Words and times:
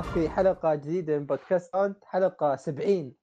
الله 0.00 0.12
في 0.12 0.28
حلقة 0.28 0.74
جديدة 0.74 1.18
من 1.18 1.26
بودكاست 1.26 1.72
Sound 1.72 1.96
حلقة 2.04 2.56
70 2.56 3.14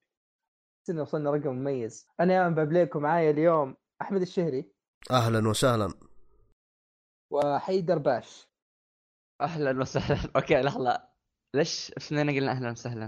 سنة 0.88 1.02
وصلنا؟ 1.02 1.32
رقم 1.32 1.50
مميز. 1.50 2.08
أنا 2.20 2.34
يا 2.34 2.50
بابليكم 2.50 3.02
معايا 3.02 3.32
اليوم 3.32 3.78
أحمد 4.02 4.22
الشهري. 4.22 4.72
أهلا 5.12 5.50
وسهلا. 5.50 5.94
وحيدر 7.32 7.98
باش. 7.98 8.48
أهلا 9.42 9.82
وسهلا. 9.82 10.32
أوكي 10.36 10.62
لحظة. 10.62 11.10
ليش 11.54 11.92
اثنين 11.98 12.30
قلنا 12.30 12.52
أهلا 12.52 12.72
وسهلا؟ 12.72 13.08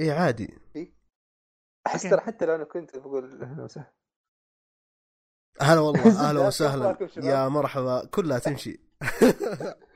اي 0.00 0.10
عادي. 0.10 0.58
أحس 1.86 2.04
أوكي. 2.04 2.16
ترى 2.16 2.26
حتى 2.26 2.46
لو 2.46 2.54
أنا 2.54 2.64
كنت 2.64 2.98
بقول 2.98 3.42
أهلا 3.42 3.64
وسهلا. 3.64 3.92
هلا 5.60 5.80
والله 5.80 6.28
أهلا 6.28 6.38
كيف 6.40 6.46
وسهلا؟ 6.46 6.96
يا 7.16 7.48
مرحبا. 7.48 8.06
كلها 8.06 8.38
تمشي. 8.38 8.80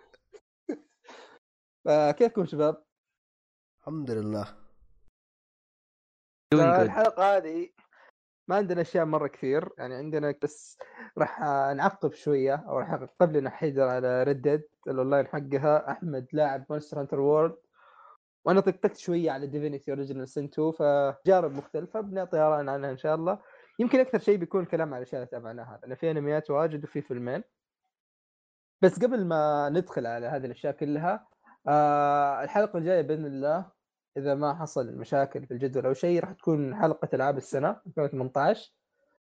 فكيفكم 1.84 2.46
شباب؟ 2.46 2.82
الحمد 3.80 4.10
لله. 4.10 4.56
الحلقة 6.54 7.36
هذه 7.36 7.70
ما 8.48 8.56
عندنا 8.56 8.80
أشياء 8.80 9.04
مرة 9.04 9.26
كثير 9.26 9.68
يعني 9.78 9.94
عندنا 9.94 10.34
بس 10.42 10.78
راح 11.18 11.40
نعقب 11.76 12.12
شوية 12.12 12.54
أو 12.54 12.78
راح 12.78 12.90
أعقب 12.90 13.36
لنا 13.36 13.50
حيدر 13.50 13.88
على 13.88 14.22
Red 14.22 14.42
Dead 14.42 14.68
ال 14.88 14.94
online 14.94 15.26
حقها. 15.26 15.90
أحمد 15.90 16.26
لاعب 16.32 16.66
Monster 16.70 17.00
Hunter 17.00 17.20
World 17.20 17.56
وأنا 18.44 18.60
طقطقت 18.60 18.96
شوية 18.96 19.30
على 19.30 19.46
Divinity 19.46 19.90
Original 19.90 20.28
Sin 20.28 20.44
2 20.44 20.72
فتجارب 20.72 21.52
مختلفة 21.52 22.00
بنعطي 22.00 22.38
آراء 22.38 22.58
عنها 22.68 22.90
إن 22.90 22.96
شاء 22.96 23.14
الله. 23.14 23.42
يمكن 23.78 24.00
أكثر 24.00 24.18
شيء 24.18 24.36
بيكون 24.36 24.64
كلام 24.64 24.94
على 24.94 25.02
الأشياء 25.02 25.22
اللي 25.22 25.30
تابعناها 25.30 25.80
لأن 25.82 25.94
في 25.94 26.10
أنميات 26.10 26.50
واجد 26.50 26.84
وفي 26.84 27.02
فيلمين. 27.02 27.44
بس 28.82 29.04
قبل 29.04 29.24
ما 29.24 29.68
ندخل 29.68 30.06
على 30.06 30.26
هذه 30.26 30.46
الأشياء 30.46 30.72
كلها 30.72 31.28
آه 31.68 32.42
الحلقة 32.44 32.78
الجاية 32.78 33.02
بإذن 33.02 33.26
الله 33.26 33.72
إذا 34.16 34.34
ما 34.34 34.54
حصل 34.54 34.96
مشاكل 34.96 35.46
في 35.46 35.54
الجدول 35.54 35.86
أو 35.86 35.92
شيء 35.92 36.20
راح 36.20 36.32
تكون 36.32 36.76
حلقة 36.76 37.08
ألعاب 37.14 37.36
السنة 37.36 37.80
2018 37.86 38.74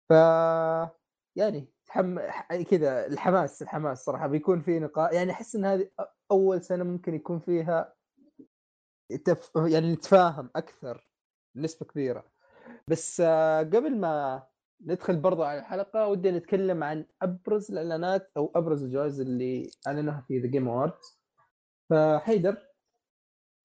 ف 0.08 0.12
يعني 1.36 1.68
تحم... 1.86 2.18
ح- 2.18 2.56
كذا 2.56 3.06
الحماس 3.06 3.62
الحماس 3.62 4.04
صراحة 4.04 4.26
بيكون 4.26 4.60
في 4.60 4.78
نقاش 4.78 5.12
يعني 5.14 5.32
أحس 5.32 5.56
إن 5.56 5.64
هذه 5.64 5.90
أول 6.30 6.62
سنة 6.62 6.84
ممكن 6.84 7.14
يكون 7.14 7.38
فيها 7.40 7.94
تف... 9.24 9.50
يعني 9.56 9.92
نتفاهم 9.92 10.50
أكثر 10.56 11.08
بنسبه 11.54 11.86
كبيرة. 11.86 12.24
بس 12.88 13.20
آه، 13.20 13.58
قبل 13.62 13.96
ما 14.00 14.42
ندخل 14.80 15.16
برضو 15.16 15.42
على 15.42 15.58
الحلقة 15.58 16.08
ودي 16.08 16.30
نتكلم 16.30 16.84
عن 16.84 17.06
أبرز 17.22 17.70
الإعلانات 17.70 18.30
أو 18.36 18.52
أبرز 18.56 18.82
الجوائز 18.84 19.20
اللي 19.20 19.70
أعلنوها 19.86 20.24
في 20.28 20.38
The 20.38 20.46
Game 20.46 20.68
Awards 20.68 21.23
فحيدر. 21.90 22.66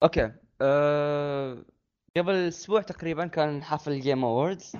أوكي. 0.02 0.32
أه... 0.60 1.64
قبل 2.16 2.34
أسبوع 2.34 2.82
تقريبا 2.82 3.26
كان 3.26 3.62
حفل 3.64 4.00
Game 4.00 4.24
Awards 4.24 4.76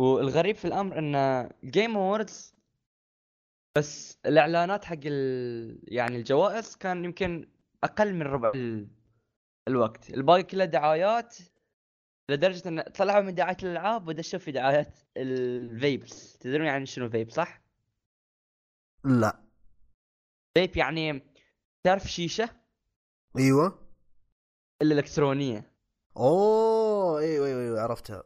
والغريب 0.00 0.56
في 0.56 0.64
الأمر 0.64 0.98
إن 0.98 1.50
Game 1.64 1.96
Awards 1.96 2.54
بس 3.78 4.18
الإعلانات 4.26 4.84
حق 4.84 5.00
ال... 5.04 5.94
يعني 5.94 6.16
الجوائز 6.16 6.76
كان 6.76 7.04
يمكن 7.04 7.48
أقل 7.84 8.14
من 8.14 8.22
ربع 8.22 8.52
ال... 8.54 8.88
الوقت. 9.68 10.10
الباقي 10.10 10.42
كله 10.42 10.64
دعايات 10.64 11.36
لدرجة 12.30 12.68
إن 12.68 12.82
طلعوا 12.82 13.22
من 13.22 13.34
دعاية 13.34 13.56
الألعاب 13.62 14.08
ودشوا 14.08 14.38
في 14.38 14.52
دعايات 14.52 14.98
ال 15.16 15.36
vapes 15.36 16.38
تدرون 16.38 16.66
يعني 16.66 16.86
شنو 16.86 17.08
فيب 17.08 17.30
صح؟ 17.30 17.62
لا. 19.04 19.44
فيب 20.54 20.76
يعني 20.76 21.33
تعرف 21.84 22.04
شيشة؟ 22.06 22.48
إيوه. 23.38 23.78
الإلكترونية. 24.82 25.72
أوه 26.16 27.18
أيوه 27.20 27.46
أيوه, 27.46 27.62
أيوة 27.62 27.80
عرفتها. 27.80 28.22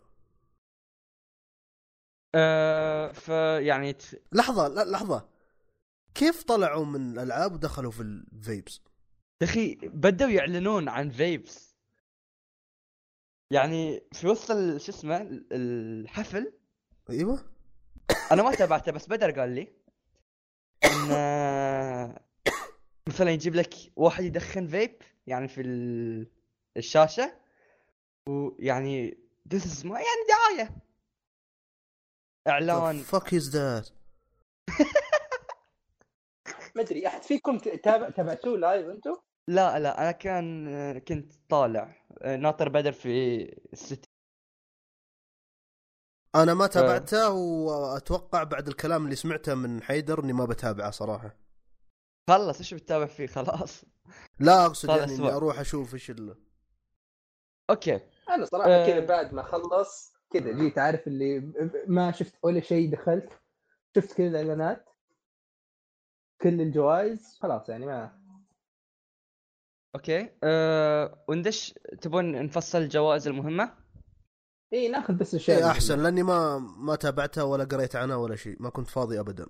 أه 2.34 3.12
فيعني 3.12 3.92
ت- 3.92 4.22
لحظة 4.32 4.68
لا 4.68 4.84
لحظة. 4.84 5.28
كيف 6.14 6.42
طلعوا 6.42 6.84
من 6.84 7.12
الألعاب 7.12 7.52
ودخلوا 7.52 7.91
في 7.91 8.02
ال 8.03 8.16
vapes 8.16 8.81
يا 9.42 9.47
أخي 9.47 9.74
بدوا 9.82 10.28
يعلنون 10.28 10.88
عن 10.88 11.10
فيبس 11.10 11.74
يعني 13.50 14.02
في 14.12 14.26
وسط 14.26 14.47
شو 14.76 14.92
اسمه 14.92 15.16
ال- 15.22 15.47
الحفل. 15.52 16.52
إيوه. 17.10 17.52
أنا 18.32 18.42
ما 18.42 18.54
تابعته 18.54 18.92
بس 18.92 19.06
بدر 19.08 19.41
قال 19.41 19.50
لي 19.54 19.72
إن 20.84 21.08
مثلا 23.08 23.30
يجيب 23.30 23.54
لك 23.54 23.74
واحد 23.96 24.24
يدخن 24.24 24.66
فيب 24.66 24.96
يعني 25.26 25.48
في 25.48 25.60
ال- 25.60 26.26
الشاشة 26.76 27.32
ويعني 28.28 29.19
this 29.54 29.60
is 29.62 29.86
ما 29.86 29.94
يعني 30.00 30.24
دعاية. 30.28 30.76
إعلان. 32.48 32.98
فك 32.98 33.34
از 33.34 33.50
ذات 33.56 33.88
ما 36.76 36.82
أدري 36.82 37.06
أحد 37.06 37.22
فيكم 37.22 37.58
تابع 37.58 38.10
تابعتوه 38.10 38.58
live 38.59 38.86
أنتم؟ 38.86 39.16
لا 39.48 39.78
لا 39.78 40.02
أنا 40.02 40.12
كان 40.12 40.98
كنت 40.98 41.32
طالع 41.48 41.97
آه، 42.22 42.36
ناطر 42.36 42.68
بدر 42.68 42.92
في 42.92 43.42
ال 43.72 43.78
city. 43.78 44.09
أنا 46.34 46.54
ما 46.54 46.66
تابعته 46.66 47.30
وأتوقع 47.30 48.42
بعد 48.42 48.68
الكلام 48.68 49.04
اللي 49.04 49.16
سمعته 49.16 49.54
من 49.54 49.82
حيدر 49.82 50.24
إني 50.24 50.32
ما 50.32 50.44
بتابعه 50.44 50.91
صراحة. 50.91 51.36
خلص 52.28 52.59
إيش 52.59 52.75
بتتابع 52.75 53.06
فيه؟ 53.06 53.27
خلاص. 53.27 53.84
لا 54.41 54.66
أقصد 54.66 54.89
يعني 54.89 55.15
إني. 55.15 55.31
أروح 55.33 55.61
أشوف 55.61 55.94
إيش 55.94 56.11
ال... 56.11 56.37
أوكي. 57.71 58.00
أنا 58.28 58.44
صراحة 58.44 58.71
آه. 58.71 58.87
كذا 58.87 59.06
بعد 59.06 59.34
ما 59.34 59.43
خلص 59.43 60.12
كذا 60.31 60.53
جيت 60.53 60.78
عارف 60.78 61.06
اللي 61.06 61.53
ما 61.87 62.12
شفت 62.12 62.34
ولا 62.43 62.61
شيء 62.61 62.93
دخلت 62.93 63.28
شفت 63.97 64.16
كل 64.16 64.22
الإعلانات 64.22 64.89
كل 66.43 66.61
الجوائز 66.61 67.39
خلاص 67.41 67.69
يعني 67.69 67.87
ما 67.87 68.19
أوكي. 69.95 70.31
أه 70.43 71.25
وندش 71.28 71.75
تبون 72.00 72.45
نفصل 72.45 72.78
الجوائز 72.78 73.28
المهمة؟ 73.28 73.75
إي 74.72 74.89
ناخذ 74.89 75.15
بس 75.15 75.34
الاشياء 75.34 75.59
اي 75.59 75.71
أحسن 75.71 76.03
لأني 76.03 76.22
ما 76.22 76.59
ما 76.59 76.97
تابعتها 76.97 77.43
ولا 77.43 77.65
قريت 77.65 77.97
عنها 77.97 78.16
ولا 78.16 78.37
شيء 78.37 78.56
ما 78.62 78.71
كنت 78.71 78.89
فاضي 78.89 79.21
ابدا. 79.21 79.47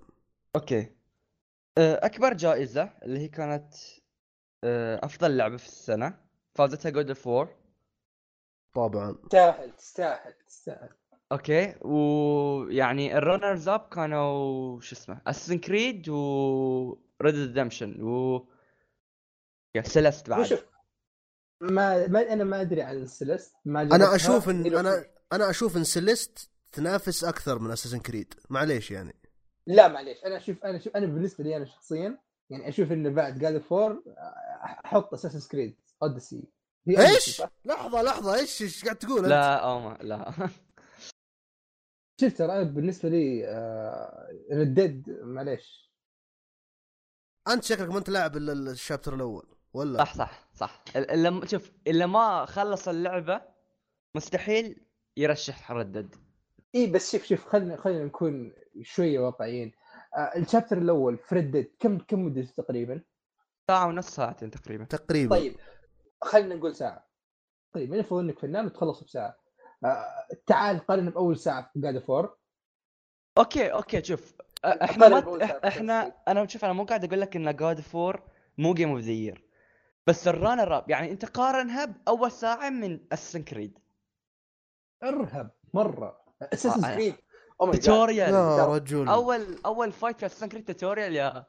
أوكي. 0.55 0.79
أه 0.79 0.98
أكبر 1.79 2.33
جائزة 2.33 2.93
اللي 3.03 3.19
هي 3.19 3.27
كانت 3.27 3.73
أه 4.63 4.99
أفضل 5.03 5.37
لعبة 5.37 5.57
في 5.57 5.65
السنة 5.67 6.19
فازتها 6.55 6.89
God 6.89 7.07
of 7.07 7.27
War 7.27 7.55
طبعا. 8.73 9.11
تستاهل 9.11 9.71
تستاهل 9.71 10.33
تستاهل. 10.47 10.89
أوكي. 11.31 11.75
ويعني 11.81 13.17
ال 13.17 13.23
runners 13.23 13.67
up 13.67 13.89
كانوا 13.89 14.81
شو 14.81 14.95
اسمه 14.95 15.21
Assassin's 15.27 15.57
Creed 15.57 16.09
و 16.09 16.97
Red 17.21 17.35
Redemption 17.35 18.01
و 18.01 18.47
يا 19.75 19.81
Celeste 19.81 20.29
بعد. 20.29 20.39
وشوف 20.39 20.65
ما, 21.61 22.07
ما 22.07 22.33
أنا 22.33 22.43
ما 22.43 22.61
أدري 22.61 22.81
عن 22.81 23.05
Celeste 23.05 23.55
ما 23.65 23.81
أنا. 23.81 24.15
أشوف 24.15 24.49
إن 24.49 24.77
أنا 24.77 25.05
أنا 25.33 25.49
أشوف 25.49 25.77
إن 25.77 25.83
Celeste 25.83 26.49
تنافس 26.71 27.23
أكثر 27.23 27.59
من 27.59 27.71
Assassin's 27.71 27.99
Creed 27.99 28.33
معليش 28.49 28.91
يعني. 28.91 29.18
لا 29.69 29.87
معليش. 29.87 30.25
أنا 30.25 30.37
أشوف 30.37 30.65
أنا 30.65 30.77
أشوف 30.77 30.95
أنا 30.95 31.05
بالنسبة 31.05 31.43
لي 31.43 31.57
أنا 31.57 31.65
شخصيا 31.65 32.17
يعني 32.49 32.69
أشوف 32.69 32.91
إنه 32.91 33.09
بعد 33.09 33.39
God 33.39 33.57
of 33.57 33.75
War 33.75 34.03
أحط 34.85 35.13
Assassin's 35.13 35.49
Creed 35.51 35.77
Odyssey 36.03 36.43
إيش؟ 36.89 37.41
لحظة 37.65 38.01
لحظة. 38.01 38.35
إيش 38.35 38.61
إيش 38.61 38.83
قاعد 38.83 38.95
تقول 38.95 39.19
أنت؟ 39.19 39.27
لا 39.27 39.55
أو 39.55 39.79
ما 39.79 39.97
لا. 40.01 40.31
شفت 42.21 42.37
ترى 42.37 42.51
أنا 42.51 42.63
بالنسبة 42.63 43.09
لي 43.09 43.45
Red 44.51 44.80
Dead 44.80 45.19
معليش. 45.21 45.89
أنت 47.47 47.63
شكلك 47.63 47.89
ما 47.89 47.97
أنت 47.97 48.09
لاعب 48.09 48.37
إلا 48.37 48.71
ال 48.71 48.77
chapter 48.77 49.15
الأول 49.15 49.47
ولا؟ 49.73 49.97
صح 50.03 50.13
صح 50.13 50.49
صح. 50.53 50.83
الا 50.95 51.45
شوف 51.45 51.71
إلا 51.87 52.05
ما 52.05 52.45
خلص 52.45 52.87
اللعبة 52.87 53.41
مستحيل 54.15 54.85
يرشح 55.17 55.71
Red 55.71 55.95
Dead 55.95 56.28
اي 56.75 56.87
بس 56.87 57.11
شوف 57.11 57.23
شوف 57.25 57.45
خلينا 57.45 57.77
خلينا 57.77 58.05
نكون 58.05 58.53
شوية 58.81 59.19
واقعيين. 59.19 59.71
آه 60.17 60.37
ال 60.37 60.42
chapter 60.42 60.77
الأول 60.77 61.17
في 61.17 61.35
Red 61.35 61.50
Dead 61.50 61.71
كم 61.79 61.97
كم 61.97 62.25
مدته 62.25 62.63
تقريبا؟ 62.63 63.01
ساعة 63.67 63.87
ونص 63.87 64.09
ساعتين 64.09 64.51
تقريبا. 64.51 64.83
تقريبا. 64.83 65.35
طيب 65.35 65.55
خلينا 66.21 66.55
نقول 66.55 66.75
ساعة. 66.75 67.07
طيب 67.73 67.93
نفرض 67.93 68.19
إنك 68.19 68.39
فنان 68.39 68.65
وتخلص 68.65 69.03
بساعة. 69.03 69.37
آه 69.85 70.27
تعال 70.47 70.79
قارن 70.79 71.09
بأول 71.09 71.37
ساعة 71.37 71.69
في 71.73 71.79
جاد 71.79 71.99
فور 71.99 72.37
أوكي 73.37 73.71
أوكي 73.73 74.03
شوف. 74.03 74.33
أ- 74.41 74.83
إحنا 74.83 75.07
ما 75.09 75.67
إحنا 75.67 76.15
أنا 76.27 76.47
شوف 76.47 76.65
أنا 76.65 76.73
مو 76.73 76.83
قاعد 76.83 77.03
أقول 77.05 77.21
لك 77.21 77.35
إن 77.35 77.55
God 77.55 77.79
of 77.81 77.97
War 77.97 78.21
مو 78.57 78.73
game 78.73 78.89
of 78.89 78.99
the 78.99 79.11
year 79.11 79.45
بس 80.07 80.27
ال 80.27 80.34
runner 80.34 80.77
up 80.77 80.89
يعني 80.89 81.11
أنت 81.11 81.25
قارنها 81.25 81.85
بأول 81.85 82.31
ساعة 82.31 82.69
من 82.69 82.99
Assassin's 83.13 83.43
Creed 83.43 83.79
ارهب 85.03 85.51
مرة. 85.73 86.28
Assassin's 86.41 86.85
آه، 86.85 86.95
Creed 86.95 87.15
tutorial 87.59 88.33
يا. 88.33 88.65
رجل. 88.65 89.07
أول 89.07 89.41
أول 89.65 89.91
fight 89.91 90.19
في 90.19 90.25
Assassin's 90.25 90.49
Creed 90.49 90.65
tutorial 90.65 91.15
يا 91.15 91.45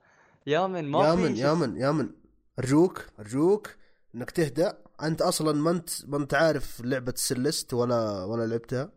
يا 0.46 0.66
من 0.66 0.84
ما 0.90 1.04
يا 1.08 1.16
في 1.16 1.22
من 1.22 1.37
يا. 1.37 1.54
من 1.54 1.76
يا 1.76 1.90
من 1.90 2.10
أرجوك 2.58 3.06
أرجوك 3.20 3.70
إنك 4.14 4.31
تهدأ. 4.31 4.78
أنت 5.02 5.22
أصلا 5.22 5.52
ما 5.52 5.70
أنت 5.70 5.90
ما 6.06 6.16
أنت 6.16 6.34
عارف 6.34 6.81
لعبة 6.81 7.14
Celeste 7.17 7.75
ولا 7.75 8.25
ولا 8.25 8.46
لعبتها. 8.46 8.92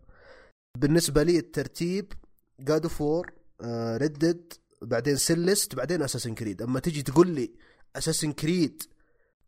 بالنسبة 0.78 1.24
لي 1.24 1.38
الترتيب 1.38 2.14
God 2.60 2.84
of 2.84 3.02
War 3.02 3.32
Red 4.02 4.24
Dead 4.24 4.54
بعدين 4.82 5.16
Celeste 5.16 5.76
بعدين 5.76 6.02
Assassin's 6.02 6.36
Creed 6.36 6.62
أما 6.62 6.80
تجي 6.80 7.02
تقول 7.02 7.28
لي 7.28 7.54
Assassin's 7.96 8.32
Creed 8.32 8.84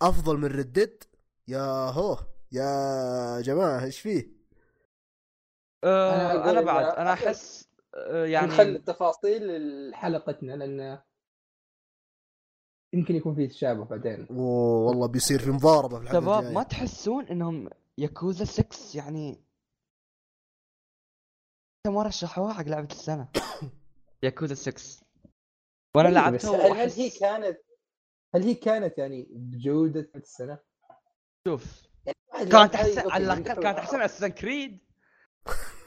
أفضل 0.02 0.38
من 0.38 0.46
Red 0.46 0.70
Dead 0.70 1.04
يا 1.48 1.62
هو 1.90 2.20
يا 2.52 3.42
جماعة 3.42 3.84
إيش 3.84 4.00
فيه؟ 4.00 4.35
أقول 5.86 6.50
أنا 6.50 6.62
بعد 6.62 6.86
أنا 6.86 7.14
أحس 7.14 7.70
آه، 7.96 8.26
يعني 8.26 8.48
نخلي 8.48 8.66
يعني 8.66 8.78
التفاصيل 8.78 9.42
لحلقتنا 9.90 10.52
لأن 10.52 11.02
يمكن 12.94 13.16
يكون 13.16 13.36
في 13.36 13.48
تشابه 13.48 13.86
بعدين. 13.86 14.28
والله 14.30 15.08
بيصير 15.08 15.40
في 15.40 15.52
مضاربة 15.52 15.98
في 15.98 16.04
الحلقة 16.04 16.22
شباب. 16.22 16.44
ما 16.54 16.64
تحسون 16.64 17.28
إنهم 17.28 17.70
ياكوزا 17.98 18.46
6 18.46 18.98
يعني 18.98 19.46
كم 21.88 21.94
مره 21.94 22.10
شرحوها 22.10 22.54
حق 22.54 22.64
لعبة 22.64 22.88
السنة. 22.92 23.28
ياكوزا 24.24 24.56
6 24.56 25.06
وأنا 25.96 26.10
بس 26.10 26.46
لعبتها 26.46 26.68
هل, 26.68 26.72
هل 26.72 26.90
هي 26.92 27.10
كانت 27.10 27.58
هل 28.36 28.44
هي 28.44 28.54
كانت 28.54 28.98
يعني 28.98 29.28
بجوده 29.32 30.12
السنة؟ 30.16 30.60
شوف. 31.48 31.88
يعني 32.06 32.50
كانت 32.50 32.76
هذه- 32.76 32.98
أحسن 32.98 33.12
على 33.12 33.24
الأقل 33.24 33.44
كانت 33.44 33.78
أحسن 33.80 33.98
من 33.98 34.04
Assassin's 34.04 34.28
Creed 34.28 34.80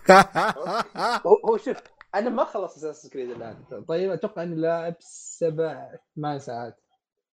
هو 1.26 1.36
هو 1.44 1.56
شوف 1.56 1.76
أنا 2.14 2.30
ما 2.30 2.44
خلصت 2.44 2.76
Assassin's 2.76 3.10
Creed 3.10 3.30
الآن. 3.30 3.84
طيب 3.88 4.10
أتوقع 4.10 4.42
إني 4.42 4.56
لاعب 4.56 4.94
سبع 5.00 5.96
ثمان 6.16 6.38
ساعات. 6.38 6.80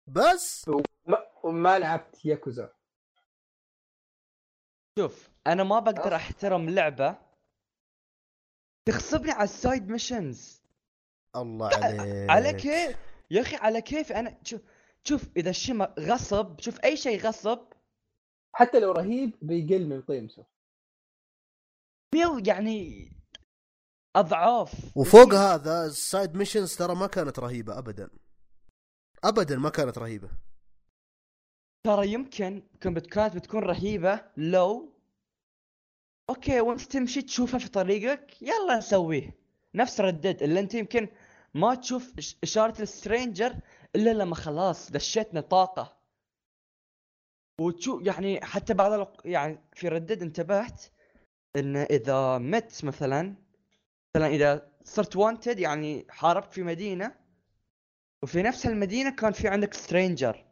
بس؟ 0.07 0.69
ما 1.05 1.17
وما 1.43 1.79
لعبت 1.79 2.25
ياكوزا. 2.25 2.73
شوف 4.99 5.29
أنا 5.47 5.63
ما 5.63 5.79
بقدر. 5.79 6.15
أحترم 6.15 6.69
لعبة 6.69 7.15
تغصبني 8.85 9.31
على 9.31 9.43
ال 9.44 9.53
side 9.53 9.89
missions 9.89 10.63
الله 11.35 11.69
عليك. 11.73 12.29
على 12.29 12.53
كيف؟ 12.53 12.97
يا 13.31 13.41
أخي 13.41 13.55
على 13.55 13.81
كيف؟ 13.81 14.11
أنا 14.11 14.37
شوف 14.43 14.61
شوف 15.03 15.29
إذا 15.37 15.49
الشيء 15.49 15.99
غصب 15.99 16.59
شوف 16.59 16.79
أي 16.79 16.97
شيء 16.97 17.19
غصب. 17.21 17.59
حتى 18.53 18.79
لو 18.79 18.91
رهيب 18.91 19.35
بيقل 19.41 19.87
من 19.87 20.01
قيمته. 20.01 20.45
مية 22.13 22.38
يعني 22.48 23.12
أضعاف. 24.15 24.98
وفوق 24.98 25.33
هذا 25.33 25.86
ال 25.85 25.95
side 25.95 26.35
missions 26.35 26.75
ترى 26.75 26.95
ما 26.95 27.07
كانت 27.07 27.39
رهيبة 27.39 27.77
ابدا. 27.77 28.10
ابدا 29.24 29.57
ما 29.57 29.69
كانت 29.69 29.98
رهيبة. 29.98 30.30
ترى 31.86 32.13
يمكن 32.13 32.63
كانت 32.81 33.36
بتكون 33.36 33.63
رهيبة 33.63 34.31
لو. 34.38 34.94
okay 36.30 36.62
وانت 36.62 36.81
تمشي 36.81 37.21
تشوفها 37.21 37.60
في 37.60 37.69
طريقك 37.69 38.42
يلا 38.42 38.77
نسويه 38.77 39.38
نفس 39.75 40.01
Red 40.01 40.19
Dead 40.19 40.44
اللي 40.44 40.59
أنت 40.59 40.74
يمكن 40.74 41.09
ما 41.54 41.75
تشوف 41.75 42.13
إشارة 42.44 42.81
ال 42.81 42.90
stranger 42.90 43.56
إلا 43.95 44.13
لما 44.13 44.36
خلاص 44.36 44.92
دشيت 44.92 45.33
نطاقه. 45.33 45.98
وتشوف 47.62 48.06
يعني 48.06 48.42
حتى 48.45 48.74
بعض 48.74 48.92
الوق... 48.92 49.21
يعني 49.25 49.59
في 49.74 49.88
Red 49.88 50.02
Dead 50.02 50.21
انتبهت 50.21 50.83
ان 51.55 51.75
إذا 51.77 52.38
مت 52.38 52.85
مثلا 52.85 53.35
مثلا 54.15 54.27
إذا 54.27 54.71
صرت 54.83 55.15
وانتد 55.15 55.59
يعني 55.59 56.05
حاربت 56.09 56.53
في 56.53 56.63
مدينة 56.63 57.15
وفي 58.23 58.41
نفس 58.41 58.65
المدينة 58.65 59.15
كان 59.15 59.31
في 59.31 59.47
عندك 59.47 59.73
stranger 59.74 60.45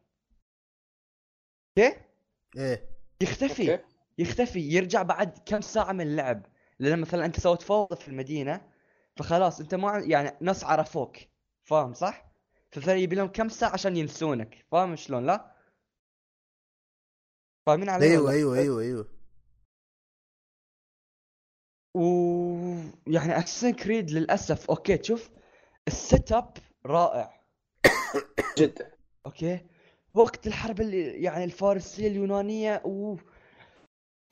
okay؟ 1.78 1.98
إيه. 2.58 2.90
يختفي. 3.22 3.72
okay. 3.72 3.84
يختفي. 4.18 4.60
يرجع 4.60 5.02
بعد 5.02 5.40
كم 5.46 5.62
ساعة 5.62 5.92
من 5.92 6.02
اللعب. 6.02 6.46
لأن 6.80 7.02
مثلا 7.02 7.26
أنت 7.26 7.40
سويت 7.40 7.62
فوضى 7.62 7.96
في 7.96 8.08
المدينة 8.08 8.72
فخلاص 9.18 9.60
أنت 9.60 9.76
ما 9.76 10.00
يعني 10.00 10.38
ناس 10.42 10.64
عرفوك. 10.64 11.18
فاهم 11.64 11.94
صح؟ 11.94 12.32
فمثلا 12.72 12.96
يبي 12.96 13.16
لهم 13.16 13.28
كم 13.28 13.50
ساعة 13.50 13.74
عشان 13.74 13.98
ينسونك. 13.98 14.66
فاهم 14.72 14.96
شلون؟ 14.96 15.26
لا؟ 15.26 15.56
فاهمين 17.66 17.90
علي 17.90 18.06
أيوه 18.06 18.24
ولا؟ 18.24 18.32
أيوه 18.34 18.58
أيوه 18.58 18.82
أيوه. 18.82 19.21
و 21.96 22.04
يعني 23.08 23.38
Assassin's 23.38 23.74
Creed 23.74 24.12
للأسف 24.12 24.70
okay 24.70 24.98
تشوف 24.98 25.30
ال 25.88 26.32
setup 26.32 26.58
رائع. 26.86 27.42
جدا. 28.58 28.92
okay؟ 29.26 29.66
وقت 30.14 30.48
الحرب 30.48 30.82
اللي 30.82 31.24
يعني 31.24 31.44
الفارسية 31.44 32.08
اليونانية 32.08 32.82
و... 32.86 33.18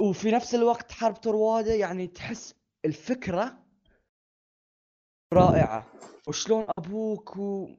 وفي 0.02 0.32
نفس 0.32 0.56
الوقت 0.56 0.92
حرب 0.92 1.16
طروادة 1.16 1.74
يعني 1.74 2.08
تحس 2.08 2.56
الفكرة 2.86 3.58
رائعة. 5.34 5.86
وشلون 6.28 6.66
أبوك 6.78 7.38
و 7.38 7.70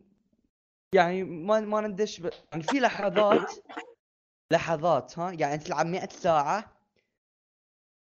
يعني 0.95 1.25
ما 1.25 1.61
ما 1.61 1.81
ندش 1.81 2.21
ب... 2.21 2.31
يعني 2.53 2.63
في 2.63 2.81
لحظات 2.81 3.53
لحظات 4.53 5.19
ها؟ 5.19 5.33
يعني 5.33 5.59
تلعب 5.59 5.87
100 5.87 6.09
ساعة 6.09 6.80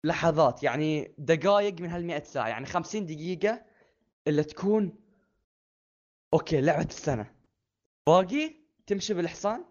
لحظات 0.03 0.63
يعني 0.63 1.15
دقائق 1.17 1.81
من 1.81 1.89
هال 1.89 2.05
100 2.08 2.24
ساعة 2.24 2.48
يعني 2.48 2.65
50 2.65 3.05
دقيقة 3.05 3.62
اللي 4.27 4.43
تكون 4.43 4.96
أوكي 6.34 6.62
لعبة 6.62 6.86
السنة. 6.89 7.31
باقي 8.08 8.55
تمشي 8.88 9.13
بالحصان 9.13 9.65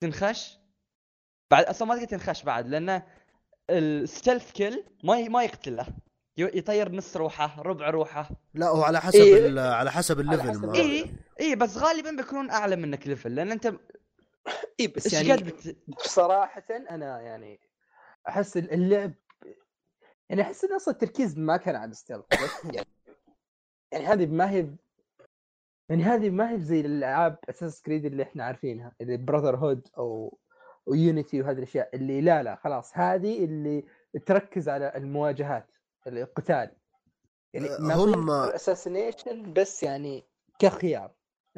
تنخش. 0.00 0.58
بعد 1.50 1.64
أصلا 1.64 1.88
ما 1.88 1.94
تقدر 1.94 2.08
تنخش 2.08 2.42
بعد 2.42 2.68
لأن 2.68 3.02
ال 3.70 3.80
stealth 3.80 4.52
كل 4.52 4.84
ما 5.04 5.18
ي- 5.18 5.28
ما 5.28 5.42
يقتله. 5.44 5.86
يطير 6.36 6.92
نص 6.92 7.16
روحه 7.16 7.62
ربع 7.62 7.90
روحه. 7.90 8.30
لا 8.54 8.68
هو 8.68 8.82
على 8.82 9.00
حسب 9.00 9.20
إيه. 9.20 9.46
ال- 9.46 9.58
على 9.58 9.90
حسب 9.92 10.20
ال 10.20 10.28
level 10.28 10.70
إي 10.76 11.10
إي 11.40 11.56
بس 11.56 11.76
غالبا 11.76 12.10
بيكونون 12.10 12.50
أعلى 12.50 12.76
منك 12.76 13.06
level 13.06 13.34
لأن 13.34 13.50
أنت 13.52 13.74
إي 14.80 14.86
بس 14.86 15.12
يعني 15.12 15.42
بت... 15.42 15.76
بصراحة 15.88 16.64
أنا 16.70 17.20
يعني 17.20 17.60
أحس 18.28 18.56
اللعب 18.56 19.12
يعني 20.28 20.42
أحس 20.42 20.64
إن 20.64 20.72
أصلا 20.74 20.94
التركيز 20.94 21.38
ما 21.38 21.56
كان 21.56 21.76
على 21.76 21.90
ال 21.90 21.94
stealth 21.94 22.24
يعني 22.72 22.86
يعني 23.92 24.06
هذه 24.06 24.26
ما 24.26 24.50
هي 24.50 24.68
يعني 25.88 26.02
هذه 26.02 26.30
ما 26.30 26.50
هي 26.50 26.60
زي 26.60 26.80
الألعاب 26.80 27.38
Assassin's 27.48 27.82
Creed 27.82 28.04
اللي 28.04 28.22
إحنا 28.22 28.44
عارفينها 28.44 28.92
اللي 29.00 29.16
Brotherhood 29.16 29.88
أو 29.98 30.38
و 30.86 30.95
Unity 30.95 31.40
وهذه 31.42 31.56
الأشياء 31.58 31.96
اللي 31.96 32.20
لا 32.20 32.42
لا 32.42 32.56
خلاص 32.56 32.90
هذه 32.94 33.44
اللي 33.44 33.84
تركز 34.26 34.68
على 34.68 34.92
المواجهات 34.96 35.66
القتال 36.06 36.70
يعني 37.54 37.70
أه، 37.70 37.78
ما 37.80 37.94
هم- 37.94 38.30
assassination 38.30 39.52
بس 39.52 39.82
يعني 39.82 40.24
كخيار 40.58 41.12